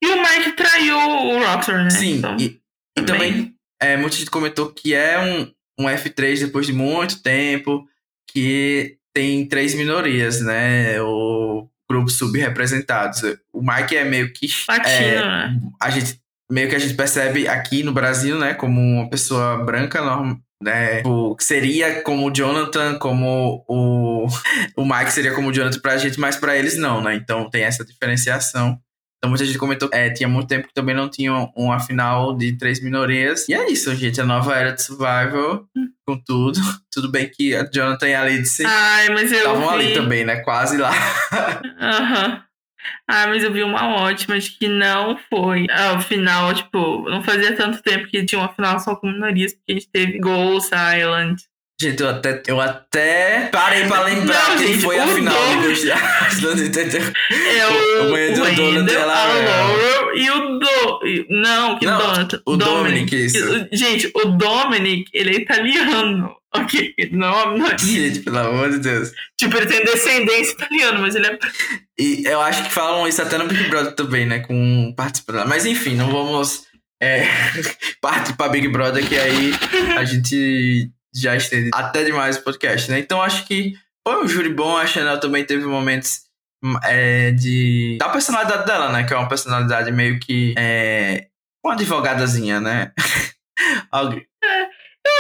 E 0.04 0.08
o 0.08 0.22
Mike 0.22 0.52
traiu 0.52 0.98
o 0.98 1.40
Rockstar, 1.40 1.84
né? 1.86 1.90
Sim, 1.90 2.18
então, 2.18 2.38
e, 2.38 2.62
e, 2.98 3.04
também 3.04 3.56
é, 3.82 3.96
muita 3.96 4.18
gente 4.18 4.30
comentou 4.30 4.70
que 4.72 4.94
é 4.94 5.18
um, 5.18 5.52
um 5.80 5.88
F3 5.88 6.42
depois 6.42 6.68
de 6.68 6.74
muito 6.74 7.24
tempo, 7.24 7.88
que 8.30 8.98
tem 9.14 9.48
três 9.48 9.74
minorias, 9.74 10.42
né? 10.42 11.02
O 11.02 11.70
grupos 11.90 12.18
subrepresentados. 12.18 13.22
O 13.54 13.62
Mike 13.62 13.96
é 13.96 14.04
meio 14.04 14.34
que. 14.34 14.48
Latino, 14.68 14.90
é, 14.90 15.26
né? 15.26 15.60
A 15.82 15.90
gente 15.90 16.20
meio 16.54 16.70
que 16.70 16.76
a 16.76 16.80
gente 16.80 16.94
percebe 16.94 17.48
aqui 17.48 17.82
no 17.82 17.92
Brasil, 17.92 18.38
né, 18.38 18.54
como 18.54 18.80
uma 18.80 19.10
pessoa 19.10 19.58
branca, 19.64 20.00
né, 20.62 20.98
tipo, 20.98 21.36
seria 21.40 22.04
como 22.04 22.28
o 22.28 22.32
Jonathan, 22.32 23.00
como 23.00 23.66
o, 23.68 24.28
o 24.78 24.86
Mike 24.86 25.12
seria 25.12 25.34
como 25.34 25.50
o 25.50 25.52
Jonathan 25.52 25.80
pra 25.80 25.98
gente, 25.98 26.20
mas 26.20 26.36
pra 26.36 26.56
eles 26.56 26.78
não, 26.78 27.02
né, 27.02 27.16
então 27.16 27.50
tem 27.50 27.64
essa 27.64 27.84
diferenciação. 27.84 28.78
Então 29.18 29.30
muita 29.30 29.46
gente 29.46 29.58
comentou 29.58 29.90
é, 29.94 30.10
tinha 30.10 30.28
muito 30.28 30.50
tempo 30.50 30.68
que 30.68 30.74
também 30.74 30.94
não 30.94 31.10
tinha 31.10 31.32
uma 31.56 31.80
final 31.80 32.36
de 32.36 32.58
três 32.58 32.84
minorias. 32.84 33.48
E 33.48 33.54
é 33.54 33.72
isso, 33.72 33.96
gente. 33.96 34.20
A 34.20 34.26
nova 34.26 34.54
era 34.54 34.74
de 34.74 34.84
Survival, 34.84 35.66
com 36.06 36.22
tudo. 36.26 36.60
Tudo 36.92 37.10
bem 37.10 37.32
que 37.34 37.56
a 37.56 37.64
Jonathan 37.64 38.10
e 38.10 38.16
a 38.16 38.26
Lindsay 38.26 38.66
estavam 38.66 39.70
ali 39.70 39.94
também, 39.94 40.26
né? 40.26 40.42
Quase 40.42 40.76
lá. 40.76 40.92
Aham. 41.80 42.44
Ah, 43.08 43.28
mas 43.28 43.44
eu 43.44 43.52
vi 43.54 43.64
uma 43.64 43.96
ótima 44.02 44.40
de 44.40 44.52
que 44.52 44.68
não 44.68 45.18
foi 45.18 45.68
ao 45.70 46.02
final, 46.02 46.54
tipo, 46.54 47.10
não 47.10 47.24
fazia 47.24 47.56
tanto 47.56 47.82
tempo 47.82 48.08
que 48.08 48.26
tinha 48.26 48.40
uma 48.40 48.54
final 48.54 48.80
só 48.80 48.96
com 48.96 49.08
minorias, 49.08 49.54
porque 49.54 49.72
a 49.72 49.76
gente 49.76 49.90
teve 49.90 50.20
Ghost 50.20 50.72
Island. 50.74 51.44
Gente, 51.84 52.02
eu 52.02 52.10
até, 52.10 52.42
eu 52.48 52.62
até 52.62 53.50
parei 53.52 53.86
pra 53.88 54.02
lembrar 54.04 54.50
Não, 54.50 54.58
quem 54.58 54.68
gente, 54.74 54.82
foi 54.84 55.00
a 55.00 55.06
o 55.06 55.08
final 55.10 55.36
do 55.36 55.72
entendeu? 56.64 57.02
É 57.30 57.68
o, 57.68 58.04
O 58.10 58.12
Wendell 58.14 58.44
Wendell, 58.44 58.56
Donald, 58.74 58.96
ela- 58.96 59.14
a 59.14 59.34
Laurel 59.68 60.18
e 60.18 60.30
o 60.32 60.60
Do... 60.60 61.00
Não, 61.30 61.78
que 61.78 61.86
Não, 61.86 61.98
Donald? 61.98 62.42
o 62.46 62.58
Dominic, 62.58 63.14
isso. 63.16 63.38
O- 63.44 63.68
Gente, 63.76 64.10
o 64.16 64.26
Dominic, 64.26 65.10
ele 65.14 65.36
é 65.36 65.40
italiano. 65.40 66.36
Ok, 66.56 66.94
não, 67.12 67.58
não 67.58 67.76
Gente, 67.80 68.20
pelo 68.20 68.38
amor 68.38 68.70
de 68.70 68.78
Deus. 68.78 69.12
Tipo, 69.40 69.58
ele 69.58 69.66
tem 69.66 69.84
descendência 69.86 70.54
italiana, 70.54 71.00
mas 71.00 71.16
ele 71.16 71.26
é. 71.26 71.40
E 72.00 72.24
eu 72.28 72.40
acho 72.42 72.66
que 72.66 72.72
falam 72.72 73.08
isso 73.08 73.24
até 73.24 73.40
no 73.40 73.48
Big 73.48 73.68
Brother 73.70 73.96
também, 73.96 74.28
né? 74.28 74.38
Com 74.42 74.94
participando. 74.96 75.48
Mas 75.48 75.66
enfim, 75.66 75.96
não 75.96 76.12
vamos 76.12 76.66
é, 77.02 77.24
partir 78.00 78.34
pra 78.38 78.50
Big 78.50 78.68
Brother, 78.68 79.04
que 79.04 79.18
aí 79.18 79.52
a 79.98 80.06
gente 80.06 80.92
já 81.14 81.36
estende 81.36 81.70
até 81.74 82.04
demais 82.04 82.38
o 82.38 82.42
podcast, 82.44 82.90
né? 82.92 83.00
Então 83.00 83.22
acho 83.22 83.46
que 83.46 83.74
foi 84.08 84.24
um 84.24 84.28
júri 84.28 84.50
bom. 84.54 84.76
A 84.78 84.86
Chanel 84.86 85.20
também 85.20 85.46
teve 85.46 85.66
momentos 85.66 86.22
hum, 86.64 86.76
é, 86.84 87.32
de. 87.32 87.98
da 88.00 88.10
personalidade 88.10 88.66
dela, 88.66 88.92
né? 88.92 89.04
Que 89.04 89.14
é 89.14 89.18
uma 89.18 89.28
personalidade 89.30 89.92
meio 89.92 90.20
que. 90.20 90.54
É, 90.58 91.28
uma 91.64 91.74
advogadazinha, 91.74 92.60
né? 92.60 92.92
Alguém- 93.92 94.26
Eu 94.44 94.73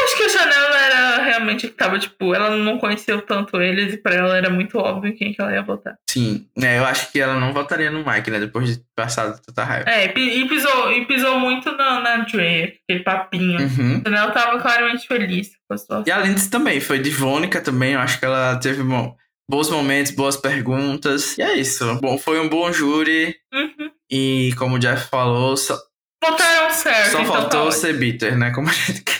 acho 0.04 0.18
que 0.18 0.24
a 0.24 0.30
Chanel 0.30 0.74
era 0.74 1.24
realmente 1.24 1.68
que 1.68 1.74
tava, 1.74 1.98
tipo, 2.00 2.34
ela 2.34 2.56
não 2.56 2.78
conheceu 2.78 3.22
tanto 3.22 3.62
eles 3.62 3.94
e 3.94 3.98
pra 3.98 4.14
ela 4.16 4.38
era 4.38 4.50
muito 4.50 4.78
óbvio 4.78 5.16
quem 5.16 5.34
que 5.34 5.42
ela 5.42 5.52
ia 5.54 5.62
votar. 5.62 5.96
Sim, 6.10 6.48
né? 6.58 6.78
Eu 6.78 6.86
acho 6.86 7.12
que 7.12 7.20
ela 7.20 7.40
não 7.40 7.54
votaria 7.54 7.90
no 7.92 8.06
Mike, 8.06 8.30
né? 8.32 8.40
Depois 8.40 8.68
de 8.76 8.84
passar 8.96 9.34
tanta 9.40 9.64
raiva. 9.64 9.90
É, 9.90 10.06
e 10.06 10.10
pi- 10.10 10.48
pisou, 10.48 10.92
e 10.92 11.06
pisou 11.06 11.40
muito 11.40 11.72
na, 11.76 12.00
na 12.00 12.18
Dre, 12.26 12.80
aquele 12.88 13.04
papinho. 13.04 13.60
Uhum. 13.62 14.02
A 14.06 14.10
Chanel 14.10 14.32
tava 14.32 14.60
claramente 14.62 15.08
feliz 15.08 15.52
com 15.68 15.74
a 15.74 15.78
situação. 15.78 16.04
E 16.08 16.12
a 16.12 16.20
Lindsay 16.20 16.50
também, 16.50 16.80
foi 16.80 17.00
divônica 17.00 17.62
também, 17.62 17.94
eu 17.94 18.00
acho 18.00 18.20
que 18.20 18.26
ela 18.26 18.56
teve 18.58 18.84
bom, 18.84 19.16
bons 19.50 19.70
momentos, 19.70 20.12
boas 20.12 20.38
perguntas. 20.38 21.38
E 21.38 21.42
é 21.42 21.56
isso. 21.56 22.00
Bom, 22.02 22.18
foi 22.18 22.40
um 22.40 22.50
bom 22.50 22.72
júri. 22.72 23.36
Uhum. 23.54 23.90
E 24.12 24.54
como 24.58 24.76
o 24.76 24.80
Jeff 24.80 25.10
falou, 25.10 25.56
certo. 26.72 27.12
só 27.12 27.22
então 27.22 27.34
faltou 27.34 27.66
tá 27.66 27.72
ser 27.72 27.94
bitter, 27.94 28.38
né? 28.38 28.52
Como 28.52 28.70
a 28.70 28.74
gente. 28.74 29.04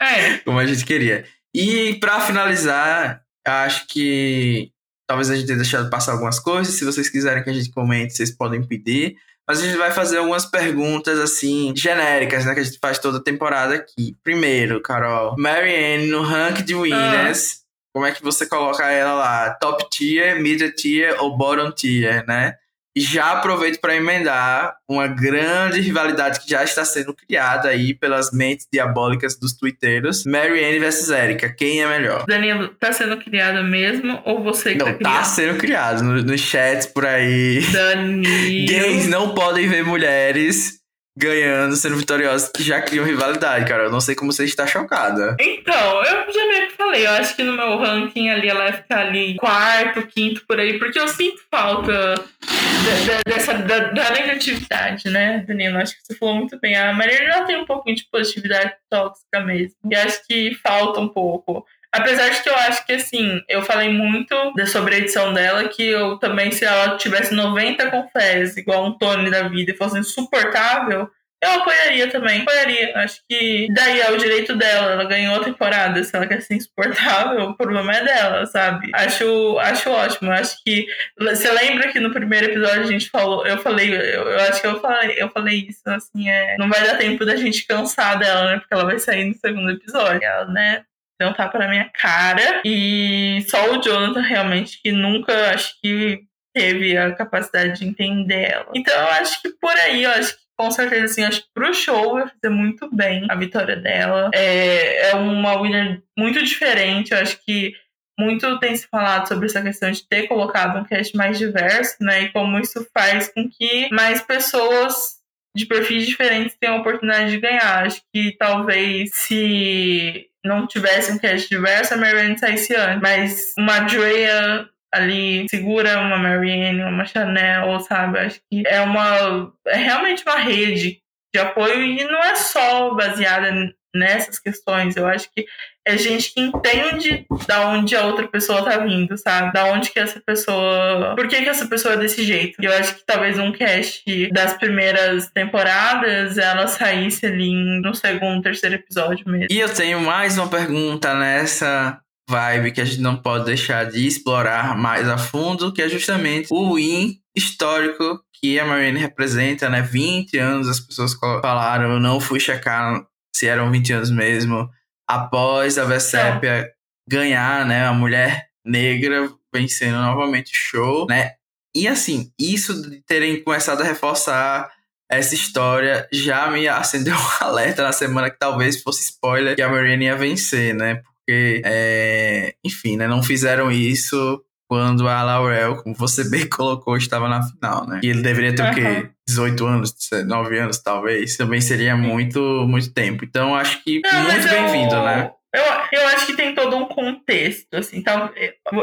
É, 0.00 0.38
como 0.38 0.60
a 0.60 0.64
gente 0.64 0.84
queria. 0.84 1.24
E 1.52 1.94
pra 1.98 2.20
finalizar, 2.20 3.20
acho 3.44 3.88
que 3.88 4.70
talvez 5.08 5.28
a 5.28 5.34
gente 5.34 5.46
tenha 5.46 5.58
deixado 5.58 5.90
passar 5.90 6.12
algumas 6.12 6.38
coisas. 6.38 6.74
Se 6.74 6.84
vocês 6.84 7.10
quiserem 7.10 7.42
que 7.42 7.50
a 7.50 7.52
gente 7.52 7.72
comente, 7.72 8.12
vocês 8.12 8.30
podem 8.30 8.62
pedir. 8.62 9.16
Mas 9.48 9.60
a 9.60 9.66
gente 9.66 9.78
vai 9.78 9.90
fazer 9.90 10.18
algumas 10.18 10.44
perguntas, 10.44 11.18
assim, 11.18 11.72
genéricas, 11.74 12.44
né? 12.44 12.54
Que 12.54 12.60
a 12.60 12.62
gente 12.62 12.78
faz 12.78 12.98
toda 12.98 13.22
temporada 13.22 13.74
aqui. 13.74 14.14
Primeiro, 14.22 14.80
Carol. 14.82 15.34
Marianne, 15.38 16.06
no 16.06 16.22
rank 16.22 16.62
de 16.62 16.74
winners, 16.74 17.62
como 17.94 18.04
é 18.04 18.12
que 18.12 18.22
você 18.22 18.46
coloca 18.46 18.84
ela 18.90 19.14
lá? 19.14 19.54
Top 19.54 19.88
tier, 19.90 20.40
mid 20.40 20.62
tier 20.76 21.16
ou 21.18 21.36
bottom 21.36 21.72
tier, 21.72 22.26
né? 22.26 22.54
E 22.98 23.00
já 23.00 23.32
aproveito 23.32 23.80
para 23.80 23.94
emendar 23.94 24.74
uma 24.88 25.06
grande 25.06 25.80
rivalidade 25.80 26.40
que 26.40 26.50
já 26.50 26.64
está 26.64 26.84
sendo 26.84 27.14
criada 27.14 27.68
aí 27.68 27.94
pelas 27.94 28.32
mentes 28.32 28.66
diabólicas 28.72 29.38
dos 29.38 29.52
twitteiros. 29.56 30.24
Marianne 30.24 30.78
versus 30.80 31.08
Erika. 31.10 31.48
Quem 31.48 31.80
é 31.82 31.86
melhor? 31.86 32.24
Danilo, 32.26 32.68
tá 32.68 32.92
sendo 32.92 33.16
criada 33.18 33.62
mesmo 33.62 34.20
ou 34.24 34.42
você 34.42 34.72
que 34.72 34.78
tá 34.78 34.84
Não, 34.86 34.92
tá 34.94 34.98
criando? 34.98 35.24
sendo 35.26 35.58
criado 35.58 36.02
no- 36.02 36.22
nos 36.22 36.40
chats 36.40 36.86
por 36.86 37.06
aí. 37.06 37.60
Danilo. 37.72 38.66
Gays 38.66 39.06
não 39.08 39.34
podem 39.34 39.68
ver 39.68 39.84
mulheres 39.84 40.77
ganhando, 41.18 41.74
sendo 41.76 41.96
vitoriosas, 41.96 42.50
que 42.54 42.62
já 42.62 42.80
criam 42.80 43.04
rivalidade, 43.04 43.66
cara. 43.68 43.84
Eu 43.84 43.90
não 43.90 44.00
sei 44.00 44.14
como 44.14 44.32
você 44.32 44.44
está 44.44 44.66
chocada. 44.66 45.36
Então, 45.40 46.04
eu 46.04 46.32
já 46.32 46.46
meio 46.46 46.68
que 46.68 46.74
falei, 46.76 47.06
eu 47.06 47.10
acho 47.12 47.34
que 47.34 47.42
no 47.42 47.54
meu 47.54 47.76
ranking 47.78 48.30
ali 48.30 48.48
ela 48.48 48.64
vai 48.64 48.72
ficar 48.72 49.00
ali 49.00 49.36
quarto, 49.36 50.06
quinto, 50.06 50.44
por 50.46 50.58
aí, 50.60 50.78
porque 50.78 50.98
eu 50.98 51.08
sinto 51.08 51.40
falta 51.50 52.14
da- 52.14 53.20
dessa, 53.34 53.54
da, 53.54 53.78
da 53.90 54.10
negatividade, 54.10 55.10
né, 55.10 55.44
Danilo? 55.46 55.78
Acho 55.78 55.94
que 55.96 56.02
você 56.06 56.14
falou 56.14 56.36
muito 56.36 56.58
bem. 56.60 56.76
A 56.76 56.92
Mariana 56.92 57.34
ela 57.34 57.44
tem 57.46 57.56
um 57.56 57.66
pouquinho 57.66 57.96
de 57.96 58.06
positividade 58.10 58.72
tóxica 58.88 59.40
mesmo. 59.40 59.76
E 59.90 59.94
acho 59.96 60.24
que 60.26 60.54
falta 60.62 61.00
um 61.00 61.08
pouco. 61.08 61.66
Apesar 61.92 62.28
de 62.28 62.42
que 62.42 62.48
eu 62.48 62.54
acho 62.54 62.84
que, 62.84 62.92
assim, 62.92 63.42
eu 63.48 63.62
falei 63.62 63.88
muito 63.88 64.34
sobre 64.66 64.94
a 64.94 64.98
edição 64.98 65.32
dela, 65.32 65.68
que 65.68 65.88
eu 65.88 66.18
também, 66.18 66.52
se 66.52 66.64
ela 66.64 66.96
tivesse 66.96 67.34
90 67.34 67.90
confés, 67.90 68.56
igual 68.56 68.86
um 68.86 68.98
Tony 68.98 69.30
da 69.30 69.48
vida, 69.48 69.72
e 69.72 69.76
fosse 69.76 69.98
insuportável, 69.98 71.10
eu 71.40 71.52
apoiaria 71.52 72.10
também, 72.10 72.40
apoiaria. 72.40 72.96
Acho 72.96 73.20
que 73.28 73.68
daí 73.72 74.00
é 74.00 74.10
o 74.10 74.18
direito 74.18 74.56
dela. 74.56 74.92
Ela 74.92 75.04
ganhou 75.04 75.36
a 75.36 75.44
temporada. 75.44 76.02
Se 76.02 76.14
ela 76.16 76.26
quer 76.26 76.42
ser 76.42 76.54
insuportável, 76.54 77.50
o 77.50 77.56
problema 77.56 77.94
é 77.94 78.04
dela, 78.04 78.46
sabe? 78.46 78.90
Acho, 78.92 79.56
acho 79.60 79.88
ótimo. 79.88 80.32
Acho 80.32 80.56
que. 80.64 80.86
Você 81.16 81.50
lembra 81.52 81.92
que 81.92 82.00
no 82.00 82.12
primeiro 82.12 82.46
episódio 82.46 82.82
a 82.82 82.86
gente 82.86 83.08
falou. 83.08 83.46
Eu 83.46 83.58
falei, 83.58 83.94
eu, 83.94 84.28
eu 84.28 84.40
acho 84.40 84.60
que 84.60 84.66
eu 84.66 84.80
falei, 84.80 85.14
eu 85.16 85.30
falei 85.30 85.66
isso, 85.68 85.82
assim, 85.86 86.28
é. 86.28 86.56
Não 86.58 86.68
vai 86.68 86.84
dar 86.84 86.98
tempo 86.98 87.24
da 87.24 87.36
gente 87.36 87.66
cansar 87.66 88.18
dela, 88.18 88.50
né? 88.50 88.58
Porque 88.58 88.74
ela 88.74 88.84
vai 88.84 88.98
sair 88.98 89.24
no 89.24 89.34
segundo 89.34 89.70
episódio. 89.70 90.24
Ela, 90.24 90.46
né? 90.46 90.84
Um 91.26 91.32
tapa 91.32 91.58
na 91.58 91.68
minha 91.68 91.90
cara. 91.92 92.62
E 92.64 93.44
só 93.48 93.72
o 93.72 93.80
Jonathan 93.80 94.20
realmente 94.20 94.80
que 94.82 94.92
nunca 94.92 95.50
acho 95.50 95.74
que 95.82 96.20
teve 96.54 96.96
a 96.96 97.14
capacidade 97.14 97.80
de 97.80 97.86
entender 97.86 98.50
ela. 98.52 98.70
Então 98.74 98.94
eu 98.94 99.08
acho 99.08 99.40
que 99.42 99.50
por 99.60 99.70
aí, 99.70 100.04
eu 100.04 100.10
acho 100.10 100.34
que 100.36 100.48
com 100.58 100.70
certeza, 100.72 101.04
assim, 101.04 101.24
acho 101.24 101.42
que 101.42 101.48
pro 101.54 101.72
show 101.72 102.14
vai 102.14 102.28
fazer 102.28 102.52
muito 102.52 102.92
bem 102.92 103.26
a 103.30 103.36
vitória 103.36 103.76
dela. 103.76 104.30
É, 104.34 105.10
é 105.10 105.14
uma 105.14 105.60
winner 105.62 106.02
muito 106.18 106.42
diferente, 106.42 107.12
eu 107.12 107.18
acho 107.18 107.38
que 107.44 107.72
muito 108.18 108.58
tem 108.58 108.74
se 108.74 108.88
falado 108.88 109.28
sobre 109.28 109.46
essa 109.46 109.62
questão 109.62 109.90
de 109.92 110.06
ter 110.08 110.26
colocado 110.26 110.80
um 110.80 110.84
cast 110.84 111.16
mais 111.16 111.38
diverso, 111.38 111.96
né? 112.00 112.22
E 112.22 112.32
como 112.32 112.58
isso 112.58 112.84
faz 112.92 113.32
com 113.32 113.48
que 113.48 113.88
mais 113.92 114.20
pessoas 114.20 115.18
de 115.56 115.64
perfis 115.64 116.06
diferentes 116.06 116.56
tenham 116.58 116.76
a 116.76 116.80
oportunidade 116.80 117.30
de 117.30 117.40
ganhar. 117.40 117.86
Acho 117.86 118.02
que 118.12 118.36
talvez 118.36 119.10
se 119.14 120.27
não 120.44 120.66
tivesse 120.66 121.12
um 121.12 121.18
cast 121.18 121.48
diverso, 121.48 121.94
a 121.94 121.96
Marianne 121.96 122.38
saísse 122.38 122.74
antes. 122.74 123.00
Mas 123.00 123.54
uma 123.58 123.80
Drea 123.80 124.68
ali 124.92 125.46
segura 125.50 126.00
uma 126.00 126.18
Marianne, 126.18 126.82
uma 126.82 127.04
Chanel, 127.04 127.80
sabe? 127.80 128.18
Acho 128.18 128.40
que 128.50 128.62
é 128.66 128.80
uma 128.80 129.52
é 129.66 129.76
realmente 129.76 130.22
uma 130.24 130.38
rede 130.38 131.00
de 131.34 131.40
apoio 131.40 131.82
e 131.82 132.04
não 132.04 132.22
é 132.22 132.34
só 132.36 132.94
baseada 132.94 133.52
nessas 133.94 134.38
questões. 134.38 134.96
Eu 134.96 135.06
acho 135.06 135.28
que 135.34 135.46
é 135.88 135.96
gente 135.96 136.32
entende 136.36 137.26
da 137.46 137.68
onde 137.68 137.96
a 137.96 138.04
outra 138.04 138.28
pessoa 138.28 138.62
tá 138.62 138.76
vindo, 138.78 139.16
sabe? 139.16 139.52
Da 139.52 139.64
onde 139.72 139.90
que 139.90 139.98
essa 139.98 140.20
pessoa. 140.20 141.14
Por 141.16 141.26
que, 141.26 141.42
que 141.42 141.48
essa 141.48 141.66
pessoa 141.66 141.94
é 141.94 141.96
desse 141.96 142.22
jeito? 142.22 142.62
E 142.62 142.66
eu 142.66 142.72
acho 142.74 142.96
que 142.96 143.06
talvez 143.06 143.38
um 143.38 143.50
cast 143.50 144.30
das 144.30 144.52
primeiras 144.52 145.30
temporadas 145.30 146.36
ela 146.36 146.66
saísse 146.66 147.24
ali 147.24 147.54
no 147.80 147.94
segundo, 147.94 148.42
terceiro 148.42 148.74
episódio 148.74 149.26
mesmo. 149.26 149.46
E 149.50 149.58
eu 149.58 149.72
tenho 149.72 149.98
mais 150.00 150.36
uma 150.36 150.48
pergunta 150.48 151.14
nessa 151.14 151.98
vibe 152.28 152.72
que 152.72 152.82
a 152.82 152.84
gente 152.84 153.00
não 153.00 153.16
pode 153.16 153.46
deixar 153.46 153.84
de 153.84 154.06
explorar 154.06 154.76
mais 154.76 155.08
a 155.08 155.16
fundo, 155.16 155.72
que 155.72 155.80
é 155.80 155.88
justamente 155.88 156.48
o 156.50 156.74
win 156.74 157.16
histórico 157.34 158.20
que 158.34 158.60
a 158.60 158.66
Marine 158.66 158.98
representa, 158.98 159.70
né? 159.70 159.80
20 159.80 160.36
anos, 160.36 160.68
as 160.68 160.78
pessoas 160.78 161.14
falaram, 161.14 161.92
eu 161.92 162.00
não 162.00 162.20
fui 162.20 162.38
checar 162.38 163.02
se 163.34 163.46
eram 163.46 163.70
20 163.70 163.92
anos 163.94 164.10
mesmo, 164.10 164.68
após 165.08 165.78
a 165.78 165.84
Vessépia 165.84 166.70
ganhar, 167.08 167.64
né? 167.64 167.86
A 167.86 167.92
mulher 167.92 168.48
negra 168.64 169.30
vencendo 169.54 169.96
novamente 169.96 170.52
o 170.52 170.56
show, 170.56 171.06
né? 171.08 171.32
E 171.74 171.88
assim, 171.88 172.30
isso 172.38 172.90
de 172.90 173.00
terem 173.02 173.42
começado 173.42 173.80
a 173.80 173.84
reforçar 173.84 174.70
essa 175.10 175.34
história 175.34 176.06
já 176.12 176.50
me 176.50 176.68
acendeu 176.68 177.14
um 177.16 177.44
alerta 177.44 177.82
na 177.82 177.92
semana 177.92 178.30
que 178.30 178.38
talvez 178.38 178.82
fosse 178.82 179.02
spoiler 179.04 179.56
que 179.56 179.62
a 179.62 179.68
Marine 179.68 180.04
ia 180.04 180.16
vencer, 180.16 180.74
né? 180.74 180.96
Porque, 180.96 181.62
é, 181.64 182.54
enfim, 182.64 182.96
né? 182.96 183.08
Não 183.08 183.22
fizeram 183.22 183.70
isso 183.70 184.42
quando 184.68 185.08
a 185.08 185.22
Laurel, 185.22 185.82
como 185.82 185.94
você 185.94 186.28
bem 186.28 186.46
colocou, 186.46 186.96
estava 186.96 187.28
na 187.28 187.42
final, 187.42 187.86
né? 187.86 188.00
E 188.02 188.08
ele 188.08 188.22
deveria 188.22 188.54
ter 188.54 188.62
uhum. 188.62 188.70
o 188.70 188.74
quê? 188.74 189.10
18 189.28 189.66
anos, 189.66 189.92
19 189.92 190.58
anos, 190.58 190.78
talvez. 190.78 191.36
Também 191.36 191.60
seria 191.60 191.94
muito, 191.94 192.40
muito 192.66 192.92
tempo. 192.92 193.24
Então, 193.24 193.54
acho 193.54 193.84
que 193.84 194.00
Não, 194.00 194.22
muito 194.22 194.48
bem-vindo, 194.48 194.94
eu... 194.94 195.04
né? 195.04 195.30
Eu, 195.54 195.62
eu 195.92 196.06
acho 196.08 196.26
que 196.26 196.36
tem 196.36 196.54
todo 196.54 196.76
um 196.76 196.84
contexto, 196.84 197.74
assim, 197.74 197.96
então 197.96 198.30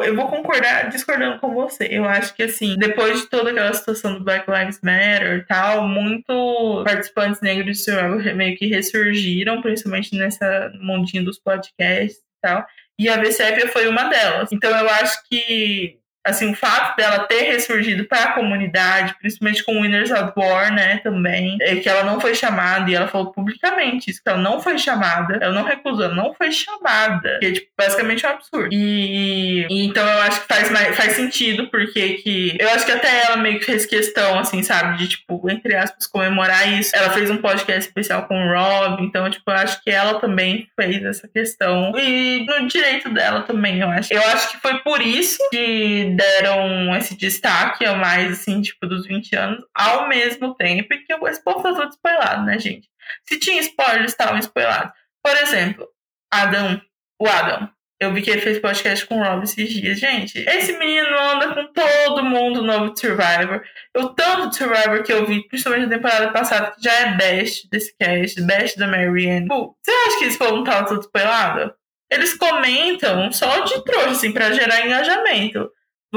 eu 0.03 0.15
vou 0.15 0.27
concordar 0.27 0.89
discordando 0.89 1.39
com 1.39 1.53
você. 1.53 1.87
Eu 1.91 2.05
acho 2.05 2.33
que, 2.35 2.41
assim, 2.41 2.75
depois 2.75 3.21
de 3.21 3.29
toda 3.29 3.51
aquela 3.51 3.71
situação 3.71 4.15
do 4.15 4.23
Black 4.23 4.49
Lives 4.49 4.79
Matter 4.81 5.37
e 5.37 5.45
tal, 5.45 5.87
muitos 5.87 6.83
participantes 6.83 7.39
negros 7.41 7.77
de 7.77 7.83
Survivor 7.83 8.35
meio 8.35 8.57
que 8.57 8.65
ressurgiram, 8.65 9.61
principalmente 9.61 10.15
nessa 10.17 10.71
mundinho 10.81 11.23
dos 11.23 11.37
podcasts 11.37 12.17
e 12.17 12.41
tal. 12.41 12.65
E 12.97 13.09
a 13.09 13.17
Vessépia 13.17 13.67
foi 13.67 13.87
uma 13.87 14.05
delas. 14.05 14.51
Então 14.51 14.71
eu 14.71 14.89
acho 14.89 15.19
que 15.29 15.99
assim, 16.25 16.51
o 16.51 16.55
fato 16.55 16.97
dela 16.97 17.19
ter 17.19 17.43
ressurgido 17.43 18.05
para 18.05 18.23
a 18.23 18.31
comunidade, 18.33 19.15
principalmente 19.19 19.63
com 19.63 19.81
Winners 19.81 20.11
at 20.11 20.35
War, 20.35 20.73
né, 20.73 20.99
também, 21.03 21.57
é 21.61 21.75
que 21.75 21.87
ela 21.87 22.03
não 22.03 22.19
foi 22.19 22.33
chamada 22.33 22.89
e 22.89 22.95
ela 22.95 23.07
falou 23.07 23.31
publicamente 23.31 24.09
isso, 24.09 24.21
que 24.23 24.29
ela 24.29 24.39
não 24.39 24.59
foi 24.59 24.77
chamada, 24.77 25.37
ela 25.41 25.53
não 25.53 25.63
recusou, 25.63 26.05
ela 26.05 26.15
não 26.15 26.33
foi 26.33 26.51
chamada, 26.51 27.37
que 27.39 27.45
é, 27.45 27.51
tipo, 27.51 27.67
basicamente 27.77 28.25
um 28.25 28.29
absurdo. 28.29 28.69
E, 28.71 29.67
e, 29.69 29.85
então 29.85 30.07
eu 30.07 30.21
acho 30.23 30.41
que 30.41 30.47
faz, 30.47 30.71
mais, 30.71 30.95
faz 30.95 31.13
sentido, 31.13 31.67
porque 31.67 32.15
que, 32.15 32.57
eu 32.59 32.69
acho 32.69 32.85
que 32.85 32.91
até 32.91 33.25
ela 33.25 33.37
meio 33.37 33.59
que 33.59 33.65
fez 33.65 33.85
questão, 33.85 34.39
assim, 34.39 34.63
sabe, 34.63 34.97
de, 34.97 35.07
tipo, 35.09 35.49
entre 35.49 35.75
aspas, 35.75 36.07
comemorar 36.07 36.67
isso. 36.73 36.95
Ela 36.95 37.11
fez 37.11 37.29
um 37.29 37.37
podcast 37.37 37.87
especial 37.87 38.23
com 38.23 38.35
o 38.35 38.53
Rob, 38.53 39.03
então, 39.03 39.29
tipo, 39.29 39.49
eu 39.49 39.55
acho 39.55 39.83
que 39.83 39.91
ela 39.91 40.19
também 40.19 40.67
fez 40.75 41.03
essa 41.03 41.27
questão. 41.27 41.93
E 41.97 42.45
no 42.45 42.67
direito 42.67 43.09
dela 43.09 43.43
também, 43.43 43.79
eu 43.79 43.89
acho. 43.89 44.13
Eu 44.13 44.21
acho 44.21 44.51
que 44.51 44.57
foi 44.57 44.79
por 44.79 45.01
isso 45.01 45.37
que 45.51 46.14
deram 46.15 46.95
esse 46.95 47.15
destaque 47.15 47.85
a 47.85 47.95
mais, 47.95 48.31
assim, 48.31 48.61
tipo, 48.61 48.87
dos 48.87 49.05
20 49.05 49.35
anos, 49.35 49.65
ao 49.73 50.07
mesmo 50.07 50.55
tempo 50.55 50.89
que 50.89 51.13
esse 51.27 51.43
povo 51.43 51.63
tá 51.63 51.73
todo 51.73 51.91
spoilado, 51.91 52.45
né, 52.45 52.57
gente? 52.59 52.89
Se 53.27 53.39
tinha 53.39 53.59
spoilers, 53.61 54.11
estavam 54.11 54.37
spoilados. 54.39 54.91
Por 55.23 55.35
exemplo, 55.37 55.87
Adam, 56.31 56.81
o 57.19 57.27
Adam, 57.27 57.69
eu 57.99 58.13
vi 58.13 58.21
que 58.21 58.29
ele 58.29 58.41
fez 58.41 58.59
podcast 58.59 59.05
com 59.05 59.19
o 59.19 59.23
Rob 59.23 59.43
esses 59.43 59.69
dias. 59.69 59.99
Gente, 59.99 60.37
esse 60.39 60.77
menino 60.77 61.07
anda 61.17 61.53
com 61.53 61.71
todo 61.71 62.23
mundo 62.23 62.61
novo 62.61 62.93
de 62.93 62.99
Survivor. 62.99 63.63
Eu 63.93 64.09
tanto 64.09 64.49
de 64.49 64.57
Survivor 64.57 65.01
que 65.01 65.13
eu 65.13 65.25
vi, 65.25 65.47
principalmente 65.47 65.87
na 65.87 65.95
temporada 65.95 66.31
passada, 66.31 66.71
que 66.71 66.83
já 66.83 66.91
é 66.91 67.15
best 67.15 67.69
desse 67.69 67.95
cast, 67.97 68.41
best 68.41 68.77
da 68.77 68.87
Marianne. 68.87 69.47
Você 69.47 69.91
acha 69.91 70.19
que 70.19 70.25
esse 70.25 70.37
povo 70.37 70.57
não 70.57 70.63
tava 70.63 70.87
todo 70.87 71.09
pelado? 71.09 71.73
Eles 72.11 72.37
comentam 72.37 73.31
só 73.31 73.61
de 73.61 73.83
trouxa, 73.83 74.11
assim, 74.11 74.31
pra 74.31 74.51
gerar 74.51 74.85
engajamento 74.85 75.71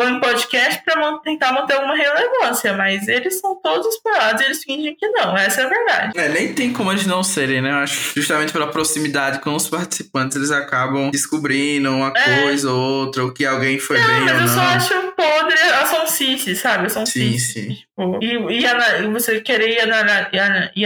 em 0.04 0.20
podcast 0.20 0.82
para 0.84 1.18
tentar 1.18 1.52
manter 1.52 1.74
alguma 1.74 1.96
relevância, 1.96 2.74
mas 2.74 3.08
eles 3.08 3.40
são 3.40 3.60
todos 3.60 3.86
esperados 3.94 4.42
e 4.42 4.44
eles 4.44 4.62
fingem 4.62 4.94
que 4.96 5.08
não, 5.08 5.36
essa 5.36 5.62
é 5.62 5.64
a 5.64 5.68
verdade. 5.68 6.18
É, 6.18 6.28
nem 6.28 6.54
tem 6.54 6.72
como 6.72 6.92
eles 6.92 7.06
não 7.06 7.22
serem, 7.22 7.60
né? 7.60 7.70
Eu 7.70 7.76
acho 7.76 8.12
justamente 8.14 8.52
pela 8.52 8.68
proximidade 8.68 9.40
com 9.40 9.54
os 9.54 9.68
participantes, 9.68 10.36
eles 10.36 10.50
acabam 10.50 11.10
descobrindo 11.10 11.90
uma 11.90 12.12
é. 12.16 12.42
coisa 12.42 12.72
ou 12.72 12.78
outra, 12.78 13.24
ou 13.24 13.32
que 13.32 13.44
alguém 13.44 13.78
foi 13.78 13.98
não, 13.98 14.06
bem 14.06 14.20
mas 14.20 14.32
ou 14.32 14.38
não. 14.38 14.42
eu 14.42 14.48
só 14.48 14.60
acho 14.60 15.08
podre 15.18 15.58
a 15.58 15.86
sonsice, 15.86 16.54
sabe? 16.54 16.86
A 16.86 16.90
sonsice. 16.90 17.38
Sim, 17.38 17.38
sim. 17.38 17.74
Tipo, 17.74 18.18
e, 18.22 18.60
e 19.04 19.08
você 19.08 19.40
querer 19.40 19.70
ir, 19.70 19.80
anal 19.80 19.98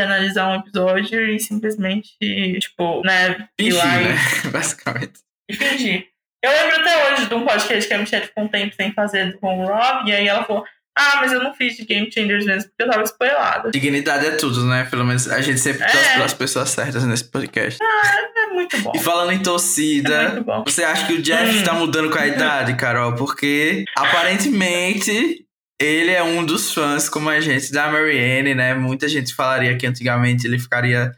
analisar 0.00 0.48
um 0.48 0.60
episódio 0.60 1.28
e 1.28 1.38
simplesmente, 1.38 2.10
tipo, 2.18 3.02
né? 3.04 3.48
Fingir, 3.58 3.84
né? 3.84 4.16
Basicamente. 4.50 5.20
E 5.48 5.54
fingir. 5.54 6.11
Eu 6.42 6.50
lembro 6.50 6.80
até 6.80 7.12
hoje 7.12 7.26
de 7.26 7.34
um 7.34 7.44
podcast 7.44 7.86
que 7.86 7.94
a 7.94 7.98
Michelle 7.98 8.26
ficou 8.26 8.44
um 8.44 8.48
tempo 8.48 8.74
sem 8.74 8.92
fazer 8.92 9.38
com 9.38 9.60
o 9.60 9.66
Rob, 9.66 10.10
e 10.10 10.12
aí 10.12 10.26
ela 10.26 10.42
falou: 10.42 10.64
Ah, 10.98 11.18
mas 11.20 11.32
eu 11.32 11.40
não 11.40 11.54
fiz 11.54 11.76
de 11.76 11.84
Game 11.84 12.10
Changers 12.12 12.44
mesmo 12.44 12.68
porque 12.70 12.82
eu 12.82 12.90
tava 12.90 13.04
spoilada. 13.04 13.70
Dignidade 13.70 14.26
é 14.26 14.30
tudo, 14.32 14.66
né? 14.66 14.84
Pelo 14.90 15.04
menos 15.04 15.28
a 15.28 15.40
gente 15.40 15.60
sempre 15.60 15.86
torce 15.86 16.08
é. 16.10 16.14
pelas 16.14 16.34
pessoas 16.34 16.70
certas 16.70 17.04
nesse 17.04 17.30
podcast. 17.30 17.78
Ah, 17.80 18.12
é 18.36 18.46
muito 18.48 18.76
bom. 18.78 18.90
E 18.92 18.98
falando 18.98 19.32
em 19.32 19.40
torcida, 19.40 20.44
é 20.44 20.64
você 20.64 20.82
acha 20.82 21.06
que 21.06 21.12
o 21.12 21.22
Jeff 21.22 21.58
hum. 21.58 21.62
tá 21.62 21.74
mudando 21.74 22.10
com 22.10 22.18
a 22.18 22.26
idade, 22.26 22.74
Carol? 22.74 23.14
Porque 23.14 23.84
aparentemente. 23.96 25.46
Ele 25.80 26.12
é 26.12 26.22
um 26.22 26.46
dos 26.46 26.72
fãs, 26.72 27.08
como 27.08 27.28
a 27.28 27.40
gente, 27.40 27.72
da 27.72 27.90
Marianne, 27.90 28.54
né? 28.54 28.72
Muita 28.72 29.08
gente 29.08 29.34
falaria 29.34 29.76
que 29.76 29.84
antigamente 29.84 30.46
ele 30.46 30.56
ficaria 30.56 31.10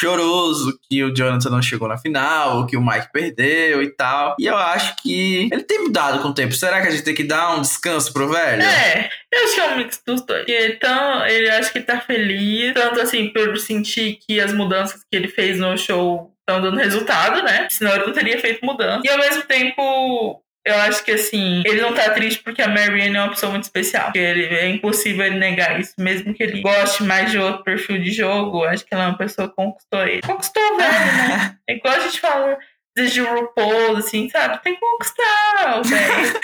choroso 0.00 0.78
que 0.88 1.04
o 1.04 1.14
Jonathan 1.14 1.50
não 1.50 1.60
chegou 1.60 1.86
na 1.86 1.98
final, 1.98 2.66
que 2.66 2.76
o 2.76 2.84
Mike 2.84 3.12
perdeu 3.12 3.82
e 3.82 3.90
tal. 3.90 4.34
E 4.38 4.46
eu 4.46 4.56
acho 4.56 4.96
que 5.02 5.48
ele 5.52 5.62
tem 5.62 5.84
mudado 5.84 6.22
com 6.22 6.28
o 6.28 6.34
tempo. 6.34 6.54
Será 6.54 6.80
que 6.80 6.88
a 6.88 6.90
gente 6.90 7.04
tem 7.04 7.14
que 7.14 7.24
dar 7.24 7.56
um 7.56 7.60
descanso 7.60 8.12
pro 8.12 8.28
velho? 8.28 8.62
É, 8.62 9.10
eu 9.32 9.44
acho 9.44 9.54
que 9.54 9.60
é 9.60 9.66
um 9.66 9.76
mix 9.76 10.02
dos 10.06 10.22
dois. 10.24 10.44
Então, 10.48 11.26
ele 11.26 11.50
acho 11.50 11.72
que 11.72 11.80
tá 11.80 12.00
feliz, 12.00 12.72
tanto 12.72 13.00
assim, 13.00 13.28
por 13.28 13.58
sentir 13.58 14.18
que 14.26 14.40
as 14.40 14.52
mudanças 14.52 15.02
que 15.02 15.16
ele 15.16 15.28
fez 15.28 15.58
no 15.58 15.76
show 15.76 16.32
estão 16.40 16.62
dando 16.62 16.78
resultado, 16.78 17.42
né? 17.42 17.68
Senão 17.70 17.94
ele 17.94 18.06
não 18.06 18.12
teria 18.12 18.40
feito 18.40 18.64
mudança. 18.64 19.02
E 19.04 19.08
ao 19.08 19.18
mesmo 19.18 19.42
tempo, 19.42 20.42
eu 20.66 20.76
acho 20.76 21.04
que 21.04 21.12
assim, 21.12 21.62
ele 21.64 21.80
não 21.80 21.94
tá 21.94 22.10
triste 22.10 22.42
porque 22.42 22.60
a 22.60 22.68
Marianne 22.68 23.16
é 23.16 23.20
uma 23.22 23.30
pessoa 23.30 23.50
muito 23.50 23.64
especial. 23.64 24.06
Porque 24.06 24.18
ele, 24.18 24.44
é 24.44 24.68
impossível 24.68 25.24
ele 25.24 25.38
negar 25.38 25.80
isso. 25.80 25.94
Mesmo 25.98 26.34
que 26.34 26.42
ele 26.42 26.60
goste 26.60 27.02
mais 27.02 27.30
de 27.30 27.38
outro 27.38 27.64
perfil 27.64 28.00
de 28.02 28.12
jogo, 28.12 28.64
acho 28.64 28.84
que 28.84 28.94
ela 28.94 29.04
é 29.04 29.06
uma 29.08 29.18
pessoa 29.18 29.48
que 29.48 29.54
conquistou 29.54 30.06
ele. 30.06 30.22
Conquistou 30.22 30.62
o 30.62 30.76
velho, 30.76 30.92
né? 30.92 31.56
É 31.68 31.74
igual 31.76 31.94
a 31.94 32.00
gente 32.00 32.20
fala 32.20 32.58
desde 32.96 33.22
o 33.22 33.34
RuPaul, 33.34 33.96
assim, 33.96 34.28
sabe? 34.28 34.60
Tem 34.62 34.74
que 34.74 34.80
conquistar 34.80 35.80
o 35.80 35.84
velho. 35.84 36.40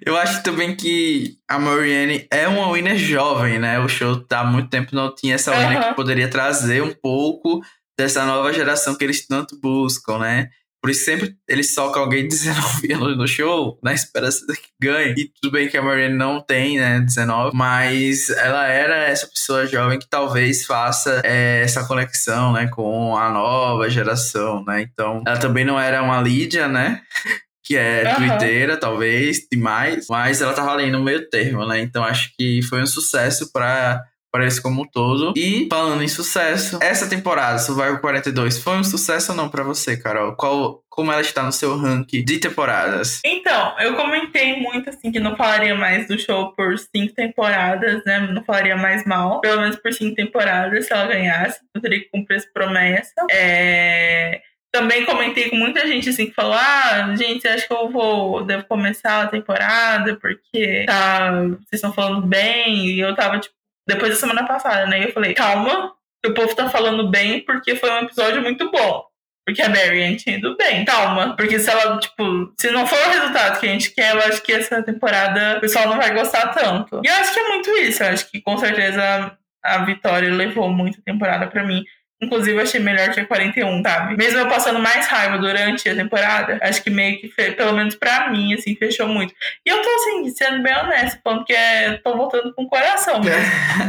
eu 0.06 0.16
acho 0.16 0.42
também 0.42 0.76
que 0.76 1.36
a 1.48 1.58
Marianne 1.58 2.26
é 2.30 2.46
uma 2.46 2.72
winner 2.72 2.96
jovem, 2.96 3.58
né? 3.58 3.78
O 3.80 3.88
show 3.88 4.16
tá 4.24 4.40
há 4.40 4.44
muito 4.44 4.70
tempo 4.70 4.94
não 4.94 5.14
tinha 5.14 5.34
essa 5.34 5.52
winner 5.54 5.88
que 5.88 5.94
poderia 5.94 6.28
trazer 6.28 6.82
um 6.82 6.94
pouco 6.94 7.60
dessa 7.98 8.24
nova 8.24 8.52
geração 8.52 8.96
que 8.96 9.04
eles 9.04 9.26
tanto 9.26 9.58
buscam, 9.60 10.18
né? 10.18 10.48
Por 10.80 10.90
isso 10.90 11.04
sempre 11.04 11.36
eles 11.46 11.74
socam 11.74 12.02
alguém 12.02 12.22
de 12.28 12.28
19 12.28 12.92
anos 12.92 13.18
no 13.18 13.26
show, 13.26 13.78
na 13.82 13.92
esperança 13.92 14.46
de 14.46 14.54
que 14.54 14.68
ganhe. 14.80 15.14
E 15.16 15.30
tudo 15.40 15.52
bem 15.52 15.68
que 15.68 15.76
a 15.76 15.82
Marianne 15.82 16.16
não 16.16 16.40
tem, 16.40 16.78
né, 16.78 17.00
19, 17.00 17.50
mas 17.54 18.30
ela 18.30 18.66
era 18.66 18.96
essa 18.96 19.26
pessoa 19.26 19.66
jovem 19.66 19.98
que 19.98 20.08
talvez 20.08 20.64
faça 20.64 21.20
é, 21.24 21.62
essa 21.62 21.86
conexão, 21.86 22.52
né, 22.52 22.68
com 22.68 23.16
a 23.16 23.30
nova 23.30 23.90
geração, 23.90 24.64
né. 24.64 24.82
Então, 24.82 25.22
ela 25.26 25.38
também 25.38 25.64
não 25.64 25.78
era 25.78 26.02
uma 26.02 26.20
Lídia, 26.20 26.68
né, 26.68 27.02
que 27.64 27.76
é 27.76 28.02
uhum. 28.18 28.76
talvez, 28.80 29.46
demais, 29.50 30.06
mas 30.08 30.40
ela 30.40 30.52
tava 30.52 30.72
ali 30.72 30.90
no 30.90 31.02
meio 31.02 31.28
termo, 31.28 31.66
né. 31.66 31.80
Então, 31.80 32.02
acho 32.02 32.32
que 32.38 32.62
foi 32.62 32.82
um 32.82 32.86
sucesso 32.86 33.52
para 33.52 34.02
para 34.30 34.46
esse 34.46 34.62
como 34.62 34.82
um 34.82 34.86
todo. 34.86 35.32
E 35.36 35.66
falando 35.70 36.02
em 36.02 36.08
sucesso, 36.08 36.78
essa 36.80 37.08
temporada, 37.08 37.58
Survivor 37.58 38.00
42, 38.00 38.58
foi 38.58 38.76
um 38.76 38.84
sucesso 38.84 39.32
ou 39.32 39.36
não 39.36 39.48
para 39.48 39.62
você, 39.62 39.96
Carol? 39.96 40.34
Qual, 40.36 40.82
como 40.88 41.10
ela 41.10 41.20
está 41.20 41.42
no 41.42 41.52
seu 41.52 41.76
ranking 41.76 42.24
de 42.24 42.38
temporadas? 42.38 43.20
Então, 43.24 43.74
eu 43.80 43.96
comentei 43.96 44.60
muito 44.60 44.90
assim 44.90 45.10
que 45.10 45.20
não 45.20 45.36
falaria 45.36 45.74
mais 45.74 46.06
do 46.06 46.18
show 46.18 46.52
por 46.54 46.78
cinco 46.78 47.14
temporadas, 47.14 48.04
né? 48.04 48.20
Não 48.32 48.44
falaria 48.44 48.76
mais 48.76 49.04
mal, 49.04 49.40
pelo 49.40 49.60
menos 49.60 49.76
por 49.76 49.92
cinco 49.92 50.14
temporadas, 50.14 50.86
se 50.86 50.92
ela 50.92 51.06
ganhasse. 51.06 51.60
Eu 51.74 51.80
teria 51.80 52.00
que 52.00 52.10
cumprir 52.10 52.36
essa 52.36 52.48
promessa. 52.52 53.12
É 53.30 54.40
também 54.72 55.04
comentei 55.04 55.50
com 55.50 55.56
muita 55.56 55.86
gente 55.86 56.08
assim 56.08 56.26
que 56.26 56.34
falou: 56.34 56.54
Ah, 56.54 57.14
gente, 57.16 57.46
acho 57.48 57.66
que 57.66 57.74
eu 57.74 57.90
vou 57.90 58.44
devo 58.44 58.64
começar 58.64 59.22
a 59.22 59.26
temporada 59.26 60.16
porque 60.16 60.84
tá, 60.86 61.42
vocês 61.42 61.72
estão 61.72 61.92
falando 61.92 62.26
bem. 62.26 62.86
E 62.86 63.00
eu 63.00 63.14
tava 63.14 63.38
tipo, 63.38 63.54
depois 63.90 64.12
da 64.12 64.20
semana 64.20 64.46
passada, 64.46 64.86
né? 64.86 65.04
Eu 65.04 65.12
falei, 65.12 65.34
calma, 65.34 65.92
o 66.24 66.32
povo 66.32 66.54
tá 66.54 66.68
falando 66.68 67.08
bem 67.08 67.40
porque 67.44 67.76
foi 67.76 67.90
um 67.90 68.00
episódio 68.00 68.42
muito 68.42 68.70
bom. 68.70 69.10
Porque 69.44 69.62
a 69.62 69.68
Mary 69.68 70.16
tinha 70.16 70.38
bem, 70.56 70.84
calma. 70.84 71.34
Porque 71.36 71.58
se 71.58 71.68
ela, 71.68 71.98
tipo, 71.98 72.52
se 72.58 72.70
não 72.70 72.86
for 72.86 72.98
o 72.98 73.10
resultado 73.10 73.58
que 73.58 73.66
a 73.66 73.72
gente 73.72 73.90
quer, 73.92 74.14
eu 74.14 74.20
acho 74.20 74.42
que 74.42 74.52
essa 74.52 74.82
temporada 74.82 75.56
o 75.56 75.60
pessoal 75.60 75.88
não 75.88 75.96
vai 75.96 76.14
gostar 76.14 76.48
tanto. 76.48 77.00
E 77.02 77.08
eu 77.08 77.14
acho 77.14 77.32
que 77.32 77.40
é 77.40 77.48
muito 77.48 77.70
isso. 77.78 78.02
Eu 78.02 78.10
acho 78.10 78.30
que 78.30 78.40
com 78.40 78.56
certeza 78.58 79.36
a 79.62 79.78
Vitória 79.84 80.32
levou 80.32 80.70
muita 80.70 81.02
temporada 81.02 81.46
para 81.46 81.64
mim. 81.64 81.84
Inclusive, 82.22 82.60
achei 82.60 82.80
melhor 82.80 83.10
que 83.10 83.20
a 83.20 83.26
41, 83.26 83.82
sabe? 83.82 84.16
Mesmo 84.16 84.40
eu 84.40 84.48
passando 84.48 84.78
mais 84.78 85.06
raiva 85.06 85.38
durante 85.38 85.88
a 85.88 85.94
temporada, 85.94 86.58
acho 86.62 86.82
que 86.82 86.90
meio 86.90 87.18
que, 87.18 87.28
pelo 87.28 87.72
menos 87.72 87.94
pra 87.94 88.30
mim, 88.30 88.52
assim, 88.52 88.76
fechou 88.76 89.08
muito. 89.08 89.34
E 89.64 89.70
eu 89.70 89.80
tô, 89.80 89.88
assim, 89.88 90.30
sendo 90.30 90.62
bem 90.62 90.76
honesto, 90.76 91.18
falando 91.24 91.44
que 91.44 91.54
é, 91.54 91.96
tô 91.98 92.14
voltando 92.14 92.52
com 92.54 92.64
o 92.64 92.68
coração 92.68 93.20
mesmo. 93.20 93.42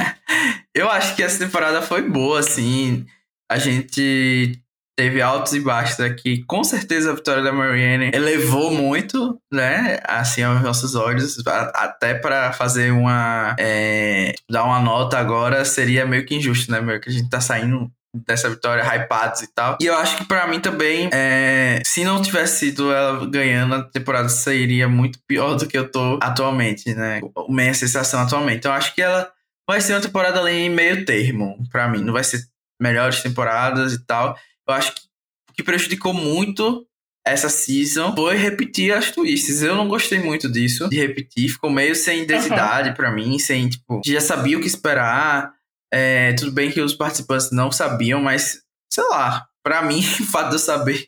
eu 0.74 0.90
acho 0.90 1.16
que 1.16 1.24
essa 1.24 1.44
temporada 1.44 1.82
foi 1.82 2.04
boa, 2.04 2.40
assim. 2.40 3.06
A 3.52 3.58
gente 3.58 4.62
teve 4.98 5.22
altos 5.22 5.54
e 5.54 5.60
baixos 5.60 6.00
aqui. 6.00 6.44
Com 6.46 6.64
certeza 6.64 7.12
a 7.12 7.16
vitória 7.16 7.44
da 7.44 7.52
Marianne 7.52 8.12
elevou 8.14 8.72
muito, 8.72 9.42
né? 9.52 10.00
Assim, 10.06 10.44
aos 10.44 10.62
nossos 10.62 10.96
olhos. 10.96 11.36
Até 11.48 12.14
para 12.14 12.54
fazer 12.54 12.92
uma. 12.92 13.56
É, 13.60 14.34
dar 14.50 14.64
uma 14.64 14.80
nota 14.80 15.18
agora 15.18 15.66
seria 15.66 16.06
meio 16.06 16.26
que 16.26 16.36
injusto, 16.36 16.72
né? 16.72 16.80
Meio 16.80 17.02
que 17.02 17.10
a 17.10 17.12
gente 17.12 17.30
tá 17.30 17.42
saindo 17.42 17.92
dessa 18.14 18.50
vitória 18.50 18.84
hypados 18.84 19.42
e 19.42 19.54
tal. 19.54 19.78
E 19.80 19.86
eu 19.86 19.96
acho 19.96 20.18
que 20.18 20.26
para 20.26 20.48
mim 20.48 20.60
também, 20.60 21.10
é, 21.14 21.82
se 21.86 22.04
não 22.04 22.22
tivesse 22.22 22.60
sido 22.60 22.92
ela 22.92 23.26
ganhando, 23.26 23.76
a 23.76 23.84
temporada 23.84 24.30
sairia 24.30 24.88
muito 24.88 25.20
pior 25.28 25.56
do 25.56 25.68
que 25.68 25.78
eu 25.78 25.90
tô 25.90 26.20
atualmente, 26.22 26.94
né? 26.94 27.22
Minha 27.48 27.74
sensação 27.74 28.20
atualmente. 28.22 28.58
Então 28.58 28.72
eu 28.72 28.78
acho 28.78 28.94
que 28.94 29.02
ela 29.02 29.32
vai 29.68 29.80
ser 29.80 29.94
uma 29.94 30.02
temporada 30.02 30.40
ali 30.40 30.52
em 30.52 30.70
meio 30.70 31.06
termo, 31.06 31.58
para 31.72 31.88
mim. 31.88 32.04
Não 32.04 32.14
vai 32.14 32.24
ser 32.24 32.42
melhores 32.82 33.22
temporadas 33.22 33.94
e 33.94 34.06
tal. 34.06 34.38
Eu 34.68 34.74
acho 34.74 34.94
que 34.94 35.02
o 35.50 35.54
que 35.54 35.64
prejudicou 35.64 36.14
muito 36.14 36.86
essa 37.26 37.50
season 37.50 38.16
foi 38.16 38.36
repetir 38.36 38.92
as 38.94 39.12
twists. 39.12 39.62
Eu 39.62 39.76
não 39.76 39.88
gostei 39.88 40.20
muito 40.20 40.52
disso, 40.52 40.90
de 40.90 40.98
repetir. 40.98 41.50
Ficou 41.50 41.70
meio 41.70 41.96
sem 41.96 42.24
identidade 42.24 42.90
uhum. 42.90 42.96
para 42.96 43.12
mim, 43.12 43.38
sem, 43.38 43.70
tipo, 43.70 44.02
já 44.06 44.20
sabia 44.20 44.58
o 44.58 44.62
que 44.62 44.68
esperar. 44.68 45.54
É, 45.94 46.34
tudo 46.34 46.52
bem 46.52 46.72
que 46.72 46.82
os 46.82 46.94
participantes 46.94 47.52
não 47.52 47.72
sabiam, 47.72 48.22
mas 48.22 48.62
sei 48.92 49.04
lá, 49.10 49.48
para 49.64 49.82
mim, 49.82 50.00
o 50.20 50.26
fato 50.26 50.50
de 50.50 50.56
eu 50.56 50.60
saber 50.60 51.08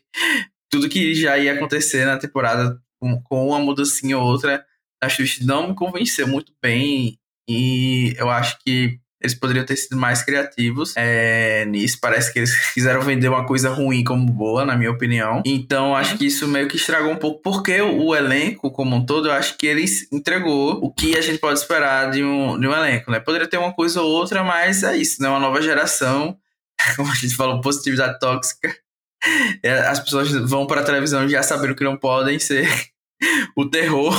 tudo 0.70 0.88
que 0.88 1.14
já 1.14 1.38
ia 1.38 1.54
acontecer 1.54 2.04
na 2.04 2.18
temporada 2.18 2.78
com, 3.00 3.22
com 3.22 3.48
uma 3.48 3.58
mudancinha 3.58 4.18
ou 4.18 4.24
outra, 4.24 4.64
a 5.02 5.08
Twist 5.08 5.44
não 5.44 5.68
me 5.68 5.74
convenceu 5.74 6.26
muito 6.26 6.52
bem. 6.62 7.18
E 7.48 8.14
eu 8.16 8.30
acho 8.30 8.58
que 8.60 8.98
eles 9.24 9.34
poderiam 9.34 9.64
ter 9.64 9.76
sido 9.76 9.96
mais 9.96 10.22
criativos 10.22 10.92
é, 10.96 11.64
nisso. 11.64 11.98
Parece 12.00 12.30
que 12.30 12.40
eles 12.40 12.54
quiseram 12.74 13.00
vender 13.00 13.28
uma 13.28 13.46
coisa 13.46 13.70
ruim 13.70 14.04
como 14.04 14.30
boa, 14.30 14.66
na 14.66 14.76
minha 14.76 14.90
opinião. 14.90 15.42
Então, 15.46 15.96
acho 15.96 16.18
que 16.18 16.26
isso 16.26 16.46
meio 16.46 16.68
que 16.68 16.76
estragou 16.76 17.10
um 17.10 17.16
pouco, 17.16 17.40
porque 17.40 17.80
o, 17.80 18.14
elenco, 18.14 18.70
como 18.70 18.94
um 18.94 19.04
todo, 19.04 19.28
eu 19.28 19.32
acho 19.32 19.56
que 19.56 19.66
eles 19.66 20.06
entregou 20.12 20.78
o 20.84 20.92
que 20.92 21.16
a 21.16 21.22
gente 21.22 21.38
pode 21.38 21.58
esperar 21.58 22.10
de 22.10 22.22
um, 22.22 22.60
de 22.60 22.68
um 22.68 22.72
elenco, 22.72 23.10
né? 23.10 23.18
Poderia 23.18 23.48
ter 23.48 23.56
uma 23.56 23.72
coisa 23.72 24.02
ou 24.02 24.10
outra, 24.10 24.44
mas 24.44 24.82
é 24.82 24.94
isso, 24.94 25.22
né? 25.22 25.28
Uma 25.28 25.40
nova 25.40 25.62
geração, 25.62 26.36
como 26.96 27.10
a 27.10 27.14
gente 27.14 27.34
falou, 27.34 27.62
positividade 27.62 28.18
tóxica. 28.18 28.76
É, 29.62 29.78
as 29.86 30.00
pessoas 30.00 30.30
vão 30.50 30.66
para 30.66 30.82
a 30.82 30.84
televisão 30.84 31.26
já 31.26 31.42
sabendo 31.42 31.74
que 31.74 31.82
não 31.82 31.96
podem 31.96 32.38
ser 32.38 32.68
o 33.56 33.64
terror, 33.64 34.14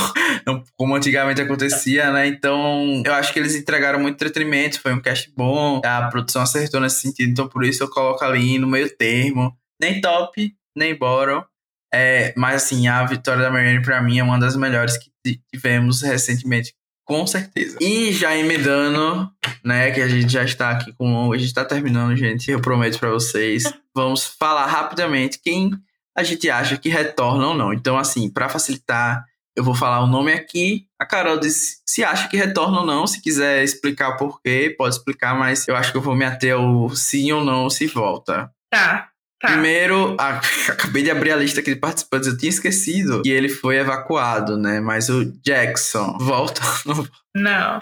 como 0.76 0.94
antigamente 0.94 1.40
acontecia, 1.40 2.12
né? 2.12 2.26
Então, 2.26 3.02
eu 3.04 3.14
acho 3.14 3.32
que 3.32 3.38
eles 3.38 3.54
entregaram 3.54 3.98
muito 3.98 4.14
entretenimento, 4.14 4.80
foi 4.80 4.92
um 4.92 5.00
cast 5.00 5.32
bom, 5.36 5.80
a 5.84 6.08
produção 6.08 6.42
acertou 6.42 6.80
nesse 6.80 7.00
sentido, 7.00 7.30
então 7.30 7.48
por 7.48 7.64
isso 7.64 7.82
eu 7.82 7.90
coloco 7.90 8.24
ali 8.24 8.58
no 8.58 8.66
meio 8.66 8.88
termo. 8.96 9.56
Nem 9.80 10.00
top, 10.00 10.54
nem 10.76 10.94
bottom. 10.96 11.44
É, 11.92 12.32
mas 12.36 12.64
assim, 12.64 12.88
a 12.88 13.04
vitória 13.04 13.42
da 13.42 13.50
Marianne 13.50 13.82
pra 13.82 14.02
mim 14.02 14.18
é 14.18 14.22
uma 14.22 14.38
das 14.38 14.56
melhores 14.56 14.96
que 14.98 15.10
tivemos 15.52 16.02
recentemente, 16.02 16.74
com 17.04 17.26
certeza. 17.26 17.78
E 17.80 18.12
já 18.12 18.36
emendando, 18.36 19.30
né, 19.64 19.90
que 19.90 20.00
a 20.00 20.08
gente 20.08 20.30
já 20.30 20.44
está 20.44 20.70
aqui 20.70 20.92
com. 20.92 21.32
A 21.32 21.38
gente 21.38 21.46
está 21.46 21.64
terminando, 21.64 22.16
gente. 22.16 22.50
Eu 22.50 22.60
prometo 22.60 22.98
para 22.98 23.10
vocês. 23.10 23.64
Vamos 23.94 24.24
falar 24.24 24.66
rapidamente 24.66 25.40
quem 25.42 25.70
a 26.16 26.22
gente 26.22 26.50
acha 26.50 26.76
que 26.76 26.88
retorna 26.88 27.48
ou 27.48 27.54
não. 27.54 27.72
Então, 27.72 27.96
assim, 27.96 28.28
para 28.28 28.48
facilitar, 28.48 29.24
eu 29.56 29.64
vou 29.64 29.74
falar 29.74 30.02
o 30.02 30.06
nome 30.06 30.32
aqui. 30.32 30.86
A 31.00 31.06
Carol 31.06 31.40
diz 31.40 31.82
se 31.86 32.04
acha 32.04 32.28
que 32.28 32.36
retorna 32.36 32.80
ou 32.80 32.86
não. 32.86 33.06
Se 33.06 33.20
quiser 33.22 33.64
explicar 33.64 34.16
por 34.16 34.40
quê, 34.42 34.74
pode 34.76 34.96
explicar, 34.96 35.34
mas 35.34 35.66
eu 35.66 35.74
acho 35.74 35.90
que 35.90 35.98
eu 35.98 36.02
vou 36.02 36.14
me 36.14 36.24
ater 36.24 36.54
ao 36.54 36.90
sim 36.90 37.32
ou 37.32 37.44
não 37.44 37.70
se 37.70 37.86
volta. 37.86 38.50
Tá. 38.70 39.08
Tá. 39.40 39.48
Primeiro, 39.48 40.16
a, 40.18 40.40
acabei 40.68 41.02
de 41.02 41.10
abrir 41.10 41.30
a 41.30 41.36
lista 41.36 41.60
aqui 41.60 41.74
de 41.74 41.80
participantes, 41.80 42.28
eu 42.28 42.38
tinha 42.38 42.48
esquecido 42.48 43.22
que 43.22 43.30
ele 43.30 43.48
foi 43.48 43.76
evacuado, 43.76 44.56
né? 44.56 44.80
Mas 44.80 45.08
o 45.08 45.24
Jackson 45.42 46.16
volta? 46.18 46.62
Não. 46.86 47.06
não. 47.34 47.78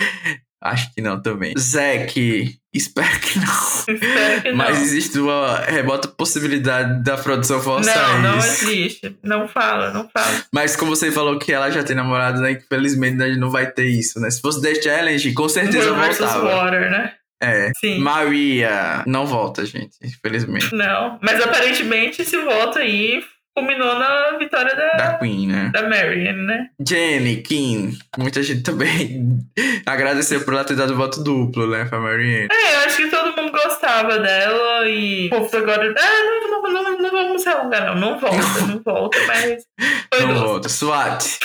Acho 0.62 0.92
que 0.94 1.00
não 1.02 1.20
também. 1.20 1.54
Zack, 1.58 2.58
espero 2.74 3.20
que 3.20 3.38
não. 3.38 3.94
Espero 3.94 4.42
que 4.42 4.48
não. 4.50 4.56
Mas 4.56 4.82
existe 4.82 5.18
uma 5.18 5.58
remota 5.60 6.08
possibilidade 6.08 7.02
da 7.02 7.16
produção 7.16 7.60
forçar 7.60 8.20
não, 8.20 8.32
não 8.32 8.38
isso. 8.38 8.64
existe. 8.64 9.16
Não 9.22 9.48
fala, 9.48 9.92
não 9.92 10.08
fala. 10.08 10.44
Mas 10.52 10.76
como 10.76 10.94
você 10.94 11.10
falou 11.12 11.38
que 11.38 11.52
ela 11.52 11.70
já 11.70 11.82
tem 11.82 11.94
namorado, 11.96 12.40
né? 12.40 12.52
Infelizmente 12.52 13.22
a 13.22 13.28
gente 13.28 13.38
não 13.38 13.50
vai 13.50 13.70
ter 13.70 13.86
isso, 13.86 14.20
né? 14.20 14.30
Se 14.30 14.40
fosse 14.40 14.60
The 14.60 14.74
Challenge, 14.82 15.32
com 15.32 15.48
certeza 15.48 15.92
versus 15.94 16.18
voltava. 16.18 16.64
Water, 16.64 16.90
né? 16.90 17.12
É. 17.42 17.72
Sim. 17.78 17.98
Maria 17.98 19.02
não 19.06 19.26
volta, 19.26 19.66
gente. 19.66 19.92
Infelizmente. 20.02 20.74
Não. 20.74 21.18
Mas 21.20 21.40
aparentemente 21.42 22.22
esse 22.22 22.36
voto 22.38 22.78
aí 22.78 23.22
culminou 23.54 23.98
na 23.98 24.36
vitória 24.38 24.74
da, 24.74 24.88
Da 24.92 25.18
Queen, 25.18 25.46
né? 25.46 25.70
da 25.72 25.82
Marianne, 25.88 26.42
né? 26.42 26.70
Jenny, 26.86 27.36
Kim. 27.42 27.96
Muita 28.18 28.42
gente 28.42 28.62
também 28.62 29.38
agradeceu 29.86 30.44
por 30.44 30.54
ela 30.54 30.64
ter 30.64 30.74
dado 30.76 30.96
voto 30.96 31.22
duplo, 31.22 31.68
né? 31.70 31.84
Pra 31.84 32.00
Marianne. 32.00 32.48
É, 32.50 32.74
eu 32.74 32.78
acho 32.80 32.96
que 32.96 33.10
todo 33.10 33.36
mundo 33.36 33.52
gostava 33.52 34.18
dela 34.18 34.88
e 34.88 35.26
o 35.28 35.30
povo 35.30 35.56
agora. 35.56 35.94
Ah, 35.96 36.50
não, 36.50 36.62
não, 36.62 36.82
não, 36.82 36.98
não 36.98 37.10
vamos 37.10 37.42
se 37.42 37.48
alongar, 37.48 37.86
não. 37.86 37.94
Não 37.94 38.18
volta, 38.18 38.66
não 38.66 38.82
volta, 38.82 39.18
mas. 39.26 39.64
Foi 40.12 40.26
Não 40.26 40.34
volta. 40.34 40.68
SWAT. 40.68 41.38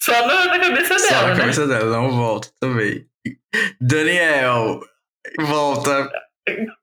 Só 0.00 0.26
na, 0.26 0.46
na 0.46 0.58
cabeça 0.58 0.98
Só 0.98 1.08
dela, 1.08 1.22
na 1.28 1.34
né? 1.34 1.40
cabeça 1.40 1.66
dela, 1.66 1.96
não 1.96 2.10
volta 2.10 2.48
também. 2.60 3.04
Daniel. 3.80 4.80
Volta. 5.40 6.10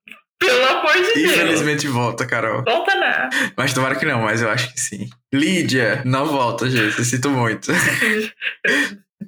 Pelo 0.45 0.65
amor 0.65 0.93
de 0.93 1.01
Deus. 1.01 1.17
Infelizmente 1.33 1.87
volta, 1.87 2.25
Carol. 2.25 2.63
Volta 2.63 2.95
nada. 2.95 3.29
Mas 3.57 3.73
tomara 3.73 3.95
que 3.95 4.05
não, 4.05 4.21
mas 4.21 4.41
eu 4.41 4.49
acho 4.49 4.71
que 4.73 4.79
sim. 4.79 5.09
Lídia, 5.33 6.01
não 6.05 6.25
volta, 6.25 6.69
gente. 6.69 6.97
Eu 6.97 7.05
sinto 7.05 7.29
muito. 7.29 7.71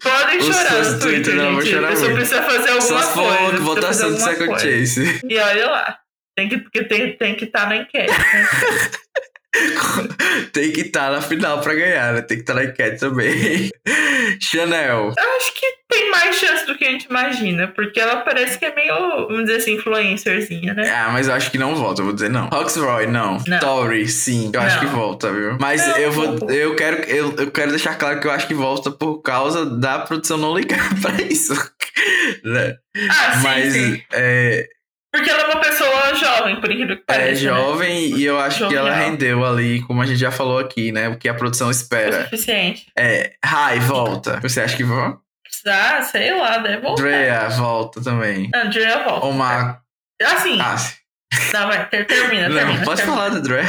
Podem 0.02 0.38
Os 0.39 0.45
chorar 0.45 0.84
no 0.84 0.99
Twitter, 0.99 0.99
Twitter 0.99 1.35
não 1.35 1.61
gente. 1.61 1.73
chorar 1.73 1.88
pessoa 1.89 2.10
muito. 2.10 2.19
precisa 2.19 2.44
fazer 2.44 2.69
alguma 2.69 2.81
Só 2.81 3.14
coisa. 3.14 3.38
precisa 3.38 3.61
votação 3.64 4.11
do 4.11 4.18
fazer 4.18 4.30
alguma 4.30 4.30
Second 4.60 4.61
coisa. 4.61 4.80
Chase. 4.80 5.22
E 5.27 5.38
olha 5.39 5.68
lá. 5.72 5.99
Tem 6.35 6.49
que, 6.49 6.57
porque 6.60 6.84
tem, 6.84 7.18
tem 7.18 7.35
que 7.35 7.45
estar 7.45 7.68
na 7.68 7.77
enquete. 7.77 8.11
Né? 8.11 8.48
Tem 10.53 10.71
que 10.71 10.81
estar 10.81 11.11
na 11.11 11.21
final 11.21 11.59
pra 11.61 11.73
ganhar, 11.73 12.13
né? 12.13 12.21
Tem 12.21 12.38
que 12.38 12.43
estar 12.43 12.53
na 12.53 12.63
enquete 12.65 12.99
também. 12.99 13.69
Chanel. 14.41 15.13
Eu 15.17 15.38
acho 15.38 15.53
que 15.53 15.65
tem 15.89 16.09
mais 16.11 16.35
chance 16.35 16.65
do 16.65 16.77
que 16.77 16.85
a 16.85 16.91
gente 16.91 17.05
imagina, 17.05 17.67
porque 17.69 17.99
ela 17.99 18.17
parece 18.17 18.57
que 18.59 18.65
é 18.65 18.75
meio, 18.75 18.93
vamos 19.27 19.45
dizer 19.45 19.57
assim, 19.57 19.75
influencerzinha, 19.75 20.73
né? 20.73 20.89
Ah, 20.89 21.09
mas 21.11 21.27
eu 21.27 21.34
acho 21.34 21.49
que 21.49 21.57
não 21.57 21.75
volta, 21.75 22.01
eu 22.01 22.05
vou 22.05 22.13
dizer 22.13 22.29
não. 22.29 22.47
Roxroy, 22.49 23.07
não. 23.07 23.41
Não. 23.47 23.59
Tori, 23.59 24.07
sim. 24.07 24.51
Eu 24.53 24.61
acho 24.61 24.75
Não. 24.75 24.81
que 24.81 24.95
volta, 24.95 25.31
viu? 25.31 25.57
Mas 25.59 25.85
Não, 25.88 25.97
eu 25.97 26.11
não. 26.13 26.38
vou. 26.38 26.49
Eu 26.51 26.75
quero, 26.75 26.97
eu, 27.03 27.35
eu 27.38 27.51
quero 27.51 27.71
deixar 27.71 27.95
claro 27.95 28.19
que 28.19 28.27
eu 28.27 28.31
acho 28.31 28.47
que 28.47 28.53
volta 28.53 28.91
por 28.91 29.21
causa 29.21 29.65
da 29.65 29.99
produção 29.99 30.38
não 30.38 30.55
ligar 30.55 30.89
pra 31.01 31.13
isso. 31.21 31.53
né? 32.43 32.75
Ah, 33.09 33.34
sim, 33.38 33.43
Mas 33.43 33.73
sim. 33.73 34.01
é, 34.13 34.67
Porque 35.18 35.30
ela 35.30 35.41
é 35.44 35.45
uma 35.45 35.60
pessoa 35.61 36.14
jovem, 36.15 36.60
por 36.61 36.72
incrível 36.72 36.95
que 36.98 37.02
é 37.03 37.06
pareça. 37.06 37.31
né? 37.31 37.38
jovem 37.49 38.18
e 38.18 38.23
eu 38.23 38.39
acho 38.39 38.68
que 38.68 38.76
ela 38.76 38.94
rendeu 38.94 39.45
ali, 39.45 39.81
como 39.84 40.02
a 40.02 40.06
gente 40.06 40.19
já 40.19 40.31
falou 40.31 40.60
aqui, 40.60 40.91
né? 40.91 41.10
O 41.10 41.18
que 41.18 41.27
a 41.27 41.34
produção 41.34 41.68
O 41.68 41.72
espera. 41.72 42.23
suficiente. 42.26 42.85
É, 42.98 43.34
Rai, 43.44 43.80
volta. 43.80 44.39
Você 44.41 44.61
acha 44.61 44.76
que 44.77 44.84
volta? 44.84 45.19
Ah, 45.65 46.02
sei 46.02 46.34
lá, 46.38 46.60
deve 46.60 46.81
voltar. 46.81 47.02
Drea, 47.02 47.49
volta 47.49 48.02
também. 48.02 48.49
Não, 48.53 48.69
Drea 48.69 49.03
volta. 49.03 49.26
Omar. 49.26 49.81
Assim, 50.22 50.60
Ah, 50.61 50.77
sim. 50.77 50.94
não, 51.53 51.68
vai, 51.68 51.88
ter- 51.89 52.06
termina, 52.06 52.48
não, 52.49 52.56
termina. 52.57 52.85
pode 52.85 52.98
termina. 53.02 53.18
falar 53.18 53.30
da 53.30 53.39
Drea. 53.39 53.64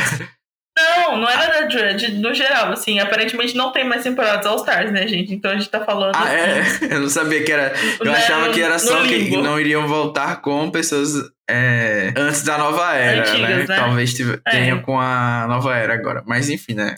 Não, 0.78 1.16
não 1.18 1.28
era 1.28 1.60
da 1.60 1.66
Drea, 1.66 1.94
de- 1.94 2.12
no 2.18 2.32
geral, 2.34 2.72
assim, 2.72 2.98
aparentemente 3.00 3.56
não 3.56 3.72
tem 3.72 3.84
mais 3.84 4.02
temporadas 4.02 4.46
All 4.46 4.56
Stars, 4.56 4.92
né, 4.92 5.06
gente? 5.08 5.32
Então 5.34 5.50
a 5.50 5.54
gente 5.54 5.68
tá 5.68 5.84
falando 5.84 6.14
Ah, 6.14 6.22
assim, 6.22 6.86
é? 6.86 6.88
Eu 6.94 7.00
não 7.00 7.08
sabia 7.08 7.42
que 7.42 7.50
era. 7.52 7.72
Eu 8.00 8.06
né, 8.06 8.16
achava 8.18 8.50
que 8.52 8.62
era 8.62 8.78
só 8.78 9.02
que 9.02 9.36
não 9.36 9.58
iriam 9.60 9.86
voltar 9.88 10.40
com 10.40 10.70
pessoas 10.70 11.12
é, 11.50 12.12
antes 12.16 12.42
da 12.42 12.58
nova 12.58 12.94
era, 12.94 13.22
Antigas, 13.22 13.48
né? 13.50 13.56
né? 13.66 13.76
Talvez 13.76 14.14
É. 14.20 14.50
tenham 14.50 14.80
com 14.82 14.98
a 15.00 15.46
nova 15.48 15.74
era 15.76 15.94
agora. 15.94 16.22
Mas 16.26 16.48
enfim, 16.50 16.74
né? 16.74 16.94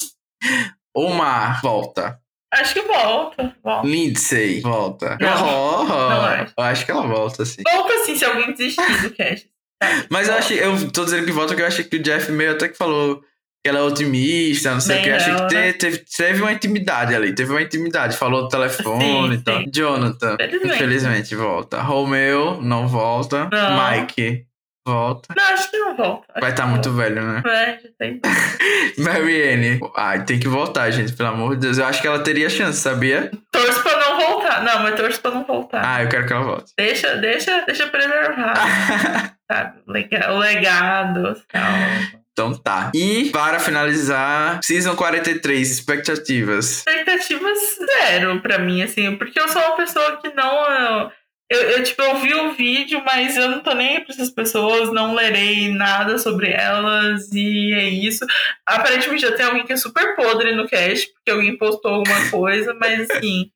Omar, 0.94 1.61
volta. 1.62 2.19
Acho 2.52 2.74
que 2.74 2.82
volta, 2.82 3.55
volta. 3.62 3.86
Lindsay, 3.86 4.61
volta. 4.61 5.16
Não, 5.20 5.81
Oh, 5.81 5.85
não 5.85 6.20
acho. 6.24 6.52
Eu 6.59 6.65
acho 6.65 6.85
que 6.85 6.90
ela 6.90 7.07
volta, 7.07 7.44
sim. 7.44 7.62
Volta 7.73 7.94
assim, 7.94 8.16
se 8.16 8.24
alguém 8.24 8.52
desistir 8.52 9.02
do 9.02 9.11
cast. 9.11 9.48
Mas 10.11 10.28
eu 10.28 10.35
achei, 10.35 10.62
eu 10.62 10.90
tô 10.90 11.05
dizendo 11.05 11.24
que 11.24 11.32
volta 11.32 11.48
porque 11.48 11.62
eu 11.62 11.66
achei 11.66 11.85
que 11.85 11.97
o 11.97 12.02
Jeff 12.02 12.31
meio 12.32 12.52
até 12.52 12.69
que 12.69 12.77
falou 12.77 13.23
ela 13.64 13.78
é 13.80 13.82
otimista, 13.82 14.72
não 14.72 14.80
sei 14.80 14.96
o 14.96 14.98
Bem 14.98 15.04
que. 15.04 15.10
Eu 15.10 15.16
achei 15.16 15.34
que 15.34 15.46
te- 15.46 15.72
teve, 15.78 15.98
teve 16.16 16.42
uma 16.42 16.52
intimidade 16.52 17.14
ali, 17.14 17.34
teve 17.34 17.50
uma 17.50 17.62
intimidade. 17.62 18.16
Falou 18.16 18.42
no 18.42 18.48
telefone 18.48 19.34
e 19.36 19.38
tal. 19.38 19.58
sim. 19.60 19.70
Jonathan, 19.72 20.34
Infelizmente. 20.34 20.74
infelizmente, 20.74 21.34
volta. 21.36 21.80
Romeu, 21.82 22.60
não 22.62 22.88
volta. 22.88 23.48
Não. 23.52 23.90
Mike, 24.00 24.46
volta. 24.86 25.34
Não, 25.36 25.44
acho 25.52 25.70
que 25.70 25.76
não 25.78 25.96
volta. 25.96 26.24
Acho 26.30 26.40
Vai 26.40 26.50
que 26.50 26.54
estar 26.54 26.62
não 26.64 26.70
muito 26.70 26.90
volta. 26.90 27.08
velho, 27.14 27.22
né? 27.26 27.42
Já 27.82 27.88
tem. 27.98 28.20
Marianne, 28.98 29.78
ai, 29.96 30.24
tem 30.24 30.38
que 30.40 30.48
voltar, 30.48 30.90
gente, 30.90 31.12
pelo 31.12 31.28
amor 31.28 31.54
de 31.54 31.60
Deus. 31.62 31.78
Eu 31.78 31.84
acho 31.86 32.00
que 32.00 32.06
ela 32.08 32.18
teria 32.22 32.48
chance, 32.48 32.80
sabia? 32.80 33.30
Torço 33.52 33.82
pra 33.82 33.96
não 33.98 34.18
voltar. 34.20 34.62
Não, 34.64 34.82
mas 34.82 34.94
torço 34.94 35.20
pra 35.20 35.30
não 35.32 35.44
voltar. 35.44 35.82
Ah, 35.84 36.02
eu 36.02 36.08
quero 36.08 36.26
que 36.26 36.32
ela 36.32 36.44
volte. 36.44 36.72
Deixa, 36.76 37.14
deixa, 37.16 37.62
deixa 37.66 37.86
preservar, 37.88 38.54
sabe? 39.50 39.78
O 39.86 39.92
lega- 39.92 40.32
O 40.32 40.38
legado. 40.38 41.36
tal. 41.52 42.19
Então 42.32 42.55
tá. 42.57 42.90
E 42.94 43.31
para 43.31 43.59
finalizar, 43.59 44.61
Season 44.62 44.97
43, 44.97 45.70
expectativas. 45.70 46.78
expectativas 46.78 47.59
zero 47.78 48.40
pra 48.40 48.59
mim, 48.59 48.82
assim, 48.82 49.16
porque 49.16 49.39
eu 49.39 49.48
sou 49.48 49.61
uma 49.61 49.77
pessoa 49.77 50.16
que 50.19 50.32
não. 50.35 51.11
Eu, 51.51 51.61
eu, 51.62 51.82
tipo, 51.82 52.01
eu 52.01 52.16
vi 52.19 52.32
o 52.32 52.52
vídeo, 52.52 53.02
mas 53.05 53.36
eu 53.36 53.48
não 53.48 53.61
tô 53.61 53.74
nem 53.74 53.97
aí 53.97 54.05
pra 54.05 54.15
essas 54.15 54.31
pessoas, 54.31 54.93
não 54.93 55.15
lerei 55.15 55.69
nada 55.73 56.16
sobre 56.16 56.48
elas, 56.48 57.28
e 57.32 57.74
é 57.74 57.89
isso. 57.89 58.24
Aparentemente 58.65 59.23
já 59.23 59.32
tem 59.32 59.47
alguém 59.47 59.66
que 59.66 59.73
é 59.73 59.77
super 59.77 60.15
podre 60.15 60.55
no 60.55 60.69
cast, 60.69 61.12
porque 61.12 61.31
alguém 61.32 61.59
postou 61.59 61.94
alguma 61.94 62.31
coisa, 62.31 62.73
mas 62.74 63.11
assim. 63.11 63.51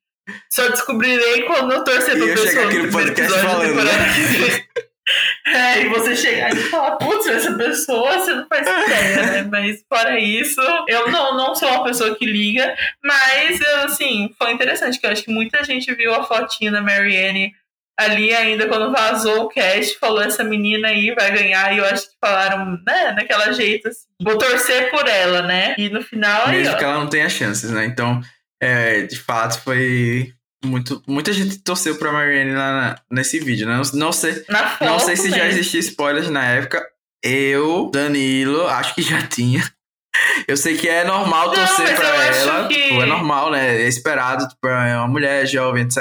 Só 0.51 0.67
descobrirei 0.69 1.43
quando 1.43 1.71
eu 1.71 1.83
torcer 1.83 2.17
pra 2.17 2.25
E 2.25 2.29
eu 2.29 2.35
pessoa 2.35 2.51
chego 2.51 2.67
aqui 2.67 2.77
no 2.79 2.91
podcast 2.91 3.39
falando, 3.39 3.83
né? 3.83 3.91
É, 5.47 5.81
e 5.81 5.89
você 5.89 6.15
chegar 6.15 6.51
e 6.51 6.55
falar, 6.55 6.95
putz, 6.97 7.27
essa 7.27 7.53
pessoa, 7.53 8.17
você 8.17 8.33
não 8.33 8.47
faz 8.47 8.67
ideia, 8.67 9.15
né? 9.31 9.43
Mas 9.43 9.83
fora 9.87 10.19
isso, 10.19 10.61
eu 10.87 11.11
não, 11.11 11.37
não 11.37 11.55
sou 11.55 11.69
uma 11.69 11.83
pessoa 11.83 12.15
que 12.15 12.25
liga, 12.25 12.75
mas, 13.03 13.61
assim, 13.83 14.33
foi 14.37 14.51
interessante, 14.51 14.99
que 14.99 15.05
eu 15.05 15.11
acho 15.11 15.23
que 15.23 15.31
muita 15.31 15.63
gente 15.63 15.93
viu 15.93 16.13
a 16.13 16.23
fotinha 16.23 16.71
da 16.71 16.81
Marianne 16.81 17.53
ali 17.97 18.33
ainda 18.33 18.67
quando 18.67 18.91
vazou 18.91 19.43
o 19.43 19.47
cast, 19.47 19.97
falou 19.99 20.21
essa 20.21 20.43
menina 20.43 20.89
aí 20.89 21.13
vai 21.15 21.31
ganhar, 21.31 21.73
e 21.73 21.77
eu 21.77 21.85
acho 21.85 22.09
que 22.09 22.15
falaram, 22.19 22.77
né, 22.85 23.13
naquela 23.13 23.53
jeito 23.53 23.87
assim, 23.87 24.05
vou 24.21 24.37
torcer 24.37 24.89
por 24.91 25.07
ela, 25.07 25.41
né? 25.43 25.75
E 25.77 25.89
no 25.89 26.01
final 26.01 26.47
aí, 26.47 26.57
Mesmo 26.57 26.73
ó. 26.73 26.77
que 26.77 26.83
ela 26.83 26.99
não 26.99 27.07
tenha 27.07 27.29
chances, 27.29 27.71
né? 27.71 27.85
Então, 27.85 28.21
é, 28.61 29.03
de 29.03 29.17
fato, 29.17 29.61
foi 29.61 30.33
muito, 30.65 31.01
muita 31.07 31.31
gente 31.31 31.59
torceu 31.59 31.95
pra 31.97 32.11
Marianne 32.11 32.53
lá 32.53 32.99
nesse 33.11 33.39
vídeo, 33.39 33.67
né? 33.67 33.75
Não, 33.77 33.99
não 33.99 34.11
sei, 34.11 34.43
Na 34.49 34.77
não 34.81 34.99
sei 34.99 35.15
se 35.15 35.29
já 35.29 35.37
mesmo. 35.37 35.51
existia 35.51 35.79
spoilers 35.79 36.29
na 36.29 36.45
época. 36.45 36.85
Eu, 37.23 37.89
Danilo, 37.91 38.67
acho 38.67 38.93
que 38.95 39.01
já 39.01 39.21
tinha. 39.27 39.63
Eu 40.47 40.55
sei 40.55 40.77
que 40.77 40.87
é 40.87 41.03
normal 41.03 41.47
Não, 41.47 41.55
torcer 41.55 41.87
mas 41.87 41.95
pra 41.99 42.07
ela. 42.35 42.67
que- 42.69 42.93
Ou 42.93 43.03
é 43.03 43.05
normal, 43.05 43.51
né? 43.51 43.81
É 43.81 43.87
esperado, 43.87 44.47
tipo, 44.47 44.67
é 44.67 44.95
uma 44.97 45.07
mulher 45.07 45.45
jovem, 45.45 45.83
etc. 45.83 45.97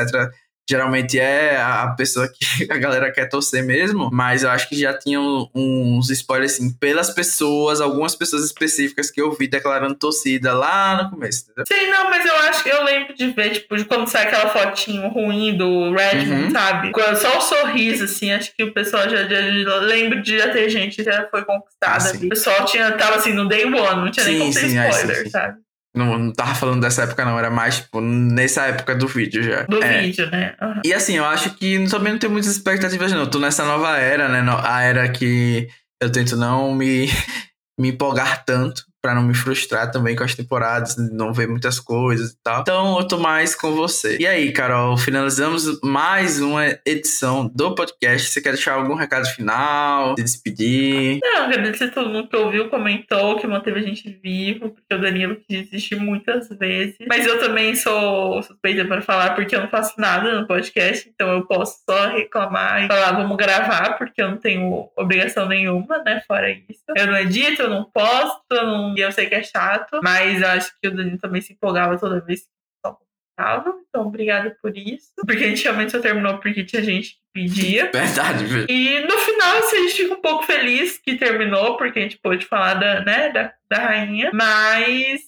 Geralmente 0.69 1.19
é 1.19 1.57
a 1.61 1.89
pessoa 1.97 2.27
que 2.29 2.67
a 2.73 2.79
galera 2.79 3.13
quer 3.13 3.29
torcer 3.29 3.63
mesmo, 3.63 4.09
mas 4.13 4.43
eu 4.43 4.51
acho 4.51 4.69
que 4.69 4.77
já 4.77 4.97
tinham 4.97 5.51
uns 5.55 6.09
spoilers 6.11 6.55
assim 6.55 6.73
pelas 6.73 7.11
pessoas, 7.11 7.81
algumas 7.81 8.15
pessoas 8.15 8.45
específicas 8.45 9.11
que 9.11 9.21
eu 9.21 9.31
vi 9.33 9.47
declarando 9.47 9.95
torcida 9.95 10.55
lá 10.55 11.03
no 11.03 11.11
começo, 11.11 11.43
entendeu? 11.45 11.65
Sim, 11.69 11.91
não, 11.91 12.09
mas 12.11 12.25
eu 12.25 12.35
acho 12.37 12.63
que 12.63 12.71
eu 12.71 12.83
lembro 12.83 13.15
de 13.15 13.27
ver, 13.33 13.51
tipo, 13.51 13.77
de 13.77 13.85
quando 13.85 14.09
sai 14.09 14.23
aquela 14.27 14.49
fotinho 14.49 15.09
ruim 15.09 15.57
do 15.57 15.93
Redmond, 15.95 16.45
Uhum. 16.45 16.51
sabe? 16.51 16.93
Só 17.21 17.39
o 17.39 17.41
sorriso, 17.41 18.05
assim, 18.05 18.33
acho 18.33 18.55
que 18.57 18.65
o 18.65 18.73
pessoal 18.73 19.03
já, 19.09 19.25
já, 19.29 19.41
já 19.43 19.77
lembro 19.77 20.23
de 20.23 20.39
já 20.39 20.49
ter 20.51 20.69
gente 20.71 20.97
que 20.97 21.05
já 21.05 21.27
foi 21.31 21.45
conquistada 21.45 22.11
Ah. 22.11 22.17
O 22.25 22.29
pessoal 22.29 22.65
tinha, 22.65 22.91
tava 22.93 23.17
assim 23.17 23.33
no 23.33 23.47
day 23.49 23.65
one, 23.67 23.75
não 23.77 24.11
tinha 24.11 24.25
nem 24.27 24.35
Sim, 24.35 24.41
como 24.41 24.55
ter 24.55 24.61
sim, 24.61 24.79
é, 24.79 24.83
sim, 24.83 24.99
spoiler, 24.99 25.25
sim. 25.25 25.31
sabe? 25.31 25.64
Não, 25.95 26.19
não 26.19 26.33
tava 26.33 26.55
falando 26.55 26.81
dessa 26.81 27.05
época, 27.05 27.25
não, 27.25 27.39
era 27.39 27.51
mais, 27.51 27.77
tipo, 27.77 28.01
nessa 28.01 28.67
época 28.67 28.95
do 28.97 29.07
vídeo 29.07 29.43
já. 29.43 29.63
Do 29.63 29.83
É. 29.83 30.03
vídeo, 30.03 30.29
né? 30.31 30.55
Aham. 30.61 30.81
E 30.85 30.93
assim, 30.93 31.15
eu 31.17 31.25
acho 31.25 31.55
que 31.55 31.87
também 31.89 32.13
não 32.13 32.19
tenho 32.19 32.33
muitas 32.33 32.51
expectativas, 32.51 33.13
não. 33.13 33.21
Eu 33.21 33.31
tô 33.31 33.39
nessa 33.39 33.65
nova 33.65 33.97
era, 33.97 34.29
né? 34.29 34.43
A 34.65 34.83
era 34.83 35.09
que 35.09 35.69
eu 36.03 36.11
tento 36.11 36.37
não 36.37 36.75
me, 36.75 37.07
me 37.79 37.91
empolgar 37.91 38.45
tanto 38.45 38.85
pra 39.05 39.15
não 39.15 39.23
me 39.23 39.35
frustrar 39.35 39.91
também 39.91 40.17
com 40.17 40.25
as 40.25 40.35
temporadas, 40.35 40.97
não 41.13 41.31
ver 41.31 41.47
muitas 41.47 41.79
coisas 41.79 42.31
e 42.31 42.37
tal. 42.43 42.63
Então 42.63 42.99
eu 42.99 43.07
tô 43.07 43.19
mais 43.19 43.55
com 43.55 43.73
você. 43.75 44.17
E 44.19 44.27
aí, 44.27 44.51
Carol, 44.51 44.97
finalizamos 44.97 45.79
mais 45.83 46.41
uma 46.41 46.65
edição 46.87 47.47
do 47.55 47.75
podcast. 47.75 48.31
Você 48.31 48.41
quer 48.41 48.55
deixar 48.55 48.73
algum 48.73 48.95
recado 48.95 49.27
final? 49.27 50.15
Se 50.17 50.25
despedir? 50.25 51.19
Não, 51.23 51.45
agradecer 51.45 51.85
a 51.85 51.91
todo 51.91 52.09
mundo 52.09 52.29
que 52.29 52.37
ouviu, 52.37 52.71
comentou, 52.71 53.37
que 53.39 53.47
manteve 53.47 53.81
a 53.81 53.83
gente 53.83 54.09
vivo, 54.23 54.71
porque 54.71 54.95
o 54.95 54.99
Danilo 54.99 55.37
quis 55.47 55.65
desistir 55.67 55.97
muitas 55.97 56.49
vezes. 56.49 56.97
Mas 57.07 57.27
eu 57.27 57.39
também 57.39 57.75
sou 57.75 58.43
suspeita 58.43 58.87
para 58.87 59.03
falar, 59.03 59.35
porque 59.35 59.55
eu 59.55 59.61
não 59.61 59.69
faço 59.69 59.93
nada 59.99 60.41
no 60.41 60.47
podcast, 60.47 61.11
então 61.15 61.31
eu 61.31 61.47
posso 61.47 61.77
só 61.87 62.07
reclamar 62.09 62.85
e 62.85 62.89
falar, 62.89 63.13
vamos 63.13 63.37
gravar, 63.37 63.99
porque 63.99 64.23
eu 64.23 64.31
não 64.31 64.39
tenho 64.39 64.89
obrigação 64.97 65.47
nenhuma, 65.47 65.99
né? 66.03 66.23
Fora 66.27 66.51
isso. 66.51 66.81
Eu 66.97 67.07
não 67.07 67.19
edito, 67.19 67.61
eu 67.61 67.69
não 67.69 67.85
posto, 67.85 68.41
eu 68.51 68.67
não- 68.67 68.94
e 68.97 69.01
eu 69.01 69.13
sei 69.13 69.27
que 69.27 69.35
é 69.35 69.43
chato, 69.43 70.01
mas 70.03 70.41
eu 70.41 70.49
acho 70.49 70.73
que 70.81 70.89
o 70.89 70.95
Danilo 70.95 71.19
também 71.19 71.41
se 71.41 71.53
empolgava 71.53 71.99
toda 71.99 72.21
vez 72.21 72.43
que 72.43 72.49
só 72.85 72.93
comentava. 72.93 73.75
Então, 73.89 74.07
obrigada 74.07 74.57
por 74.61 74.77
isso. 74.77 75.13
Porque 75.27 75.45
a 75.45 75.49
gente 75.49 75.63
realmente 75.63 75.93
só 75.93 76.01
terminou 76.01 76.39
porque 76.39 76.65
tinha 76.65 76.83
gente 76.83 77.15
que 77.15 77.21
pedia. 77.33 77.91
Verdade, 77.95 78.45
velho. 78.45 78.67
E 78.69 79.01
no 79.01 79.19
final, 79.19 79.59
assim, 79.59 79.77
a 79.77 79.81
gente 79.81 79.95
fica 79.95 80.15
um 80.15 80.21
pouco 80.21 80.45
feliz 80.45 80.99
que 80.99 81.17
terminou, 81.17 81.77
porque 81.77 81.99
a 81.99 82.03
gente 82.03 82.19
pôde 82.19 82.47
falar 82.47 82.75
da, 82.75 83.05
né, 83.05 83.31
da, 83.31 83.53
da 83.69 83.79
rainha. 83.79 84.31
Mas, 84.33 85.21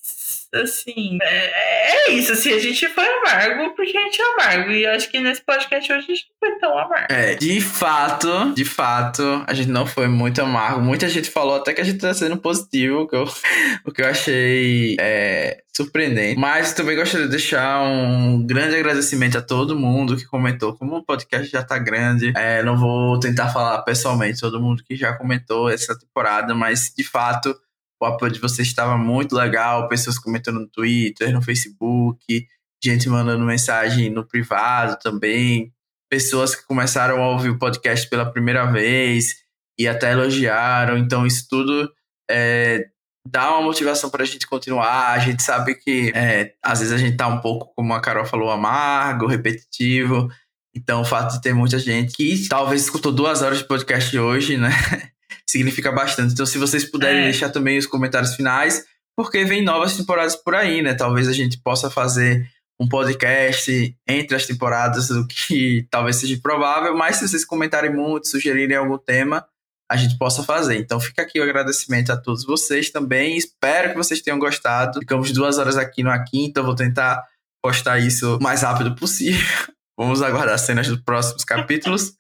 assim, 0.54 1.18
é, 1.22 2.08
é 2.08 2.12
isso. 2.12 2.32
Assim, 2.32 2.52
a 2.52 2.58
gente 2.58 2.88
foi 2.88 3.04
amargo 3.04 3.74
porque 3.74 3.96
a 3.96 4.02
gente 4.02 4.20
é 4.20 4.32
amargo. 4.32 4.70
E 4.70 4.84
eu 4.84 4.92
acho 4.92 5.10
que 5.10 5.20
nesse 5.20 5.42
podcast 5.42 5.92
hoje 5.92 6.04
a 6.04 6.14
gente 6.14 6.26
não 6.28 6.48
foi 6.48 6.58
tão 6.58 6.78
amargo. 6.78 7.06
É, 7.10 7.34
de 7.34 7.60
fato, 7.60 8.52
de 8.54 8.64
fato, 8.64 9.44
a 9.46 9.54
gente 9.54 9.70
não 9.70 9.86
foi 9.86 10.08
muito 10.08 10.40
amargo. 10.40 10.80
Muita 10.80 11.08
gente 11.08 11.30
falou 11.30 11.56
até 11.56 11.72
que 11.72 11.80
a 11.80 11.84
gente 11.84 11.98
tá 11.98 12.12
sendo 12.14 12.36
positivo, 12.36 13.00
o 13.00 13.08
que 13.08 13.16
eu, 13.16 13.24
o 13.84 13.92
que 13.92 14.02
eu 14.02 14.06
achei 14.06 14.96
é, 15.00 15.62
surpreendente. 15.74 16.40
Mas 16.40 16.72
também 16.72 16.96
gostaria 16.96 17.26
de 17.26 17.30
deixar 17.30 17.82
um 17.82 18.44
grande 18.44 18.76
agradecimento 18.76 19.36
a 19.36 19.42
todo 19.42 19.78
mundo 19.78 20.16
que 20.16 20.24
comentou. 20.24 20.74
Como 20.74 20.96
o 20.96 21.04
podcast 21.04 21.50
já 21.50 21.62
tá 21.62 21.78
grande, 21.78 22.32
é, 22.36 22.62
não 22.62 22.76
vou 22.76 23.18
tentar 23.20 23.48
falar 23.50 23.82
pessoalmente 23.82 24.40
todo 24.40 24.60
mundo 24.60 24.82
que 24.82 24.96
já 24.96 25.12
comentou 25.14 25.68
essa 25.68 25.98
temporada, 25.98 26.54
mas 26.54 26.92
de 26.96 27.04
fato. 27.04 27.54
O 28.00 28.04
apoio 28.04 28.32
de 28.32 28.40
vocês 28.40 28.68
estava 28.68 28.96
muito 28.96 29.34
legal, 29.34 29.88
pessoas 29.88 30.18
comentando 30.18 30.60
no 30.60 30.68
Twitter, 30.68 31.32
no 31.32 31.42
Facebook, 31.42 32.46
gente 32.82 33.08
mandando 33.08 33.44
mensagem 33.44 34.10
no 34.10 34.26
privado 34.26 34.98
também, 35.02 35.72
pessoas 36.10 36.54
que 36.54 36.66
começaram 36.66 37.22
a 37.22 37.30
ouvir 37.30 37.50
o 37.50 37.58
podcast 37.58 38.08
pela 38.08 38.30
primeira 38.30 38.66
vez 38.66 39.36
e 39.78 39.88
até 39.88 40.12
elogiaram. 40.12 40.96
Então, 40.96 41.26
isso 41.26 41.46
tudo 41.48 41.90
é, 42.30 42.86
dá 43.26 43.50
uma 43.50 43.62
motivação 43.62 44.10
para 44.10 44.22
a 44.22 44.26
gente 44.26 44.46
continuar. 44.46 45.12
A 45.12 45.18
gente 45.18 45.42
sabe 45.42 45.74
que 45.74 46.12
é, 46.14 46.54
às 46.62 46.80
vezes 46.80 46.94
a 46.94 46.98
gente 46.98 47.16
tá 47.16 47.26
um 47.26 47.40
pouco, 47.40 47.72
como 47.74 47.92
a 47.92 48.00
Carol 48.00 48.24
falou, 48.24 48.50
amargo, 48.50 49.26
repetitivo. 49.26 50.30
Então, 50.74 51.00
o 51.00 51.04
fato 51.04 51.32
de 51.32 51.40
ter 51.40 51.54
muita 51.54 51.78
gente 51.78 52.14
que 52.14 52.48
talvez 52.48 52.82
escutou 52.82 53.10
duas 53.10 53.42
horas 53.42 53.58
de 53.58 53.64
podcast 53.64 54.16
hoje, 54.18 54.56
né? 54.56 54.70
Significa 55.48 55.92
bastante. 55.92 56.32
Então, 56.32 56.46
se 56.46 56.58
vocês 56.58 56.84
puderem 56.84 57.20
É. 57.20 57.24
deixar 57.24 57.50
também 57.50 57.78
os 57.78 57.86
comentários 57.86 58.34
finais, 58.34 58.84
porque 59.16 59.44
vem 59.44 59.62
novas 59.62 59.96
temporadas 59.96 60.36
por 60.36 60.54
aí, 60.54 60.82
né? 60.82 60.94
Talvez 60.94 61.28
a 61.28 61.32
gente 61.32 61.58
possa 61.58 61.88
fazer 61.90 62.48
um 62.80 62.86
podcast 62.88 63.96
entre 64.06 64.36
as 64.36 64.44
temporadas, 64.46 65.08
o 65.10 65.26
que 65.26 65.86
talvez 65.90 66.16
seja 66.16 66.38
provável, 66.42 66.96
mas 66.96 67.16
se 67.16 67.26
vocês 67.28 67.44
comentarem 67.44 67.90
muito, 67.92 68.28
sugerirem 68.28 68.76
algum 68.76 68.98
tema, 68.98 69.46
a 69.90 69.96
gente 69.96 70.18
possa 70.18 70.42
fazer. 70.42 70.76
Então 70.78 70.98
fica 71.00 71.22
aqui 71.22 71.38
o 71.40 71.42
agradecimento 71.44 72.10
a 72.10 72.16
todos 72.16 72.44
vocês 72.44 72.90
também. 72.90 73.36
Espero 73.36 73.90
que 73.90 73.96
vocês 73.96 74.20
tenham 74.20 74.38
gostado. 74.38 74.98
Ficamos 74.98 75.30
duas 75.32 75.58
horas 75.58 75.76
aqui 75.78 76.02
no 76.02 76.10
Aqui, 76.10 76.44
então 76.44 76.64
vou 76.64 76.74
tentar 76.74 77.22
postar 77.64 77.98
isso 78.00 78.36
o 78.36 78.42
mais 78.42 78.62
rápido 78.62 78.94
possível. 78.96 79.40
Vamos 79.98 80.20
aguardar 80.20 80.56
as 80.56 80.60
cenas 80.62 80.86
dos 80.88 81.00
próximos 81.00 81.44
capítulos. 81.44 82.12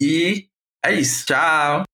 E 0.00 0.46
é 0.82 0.94
isso. 0.94 1.26
Tchau! 1.26 1.89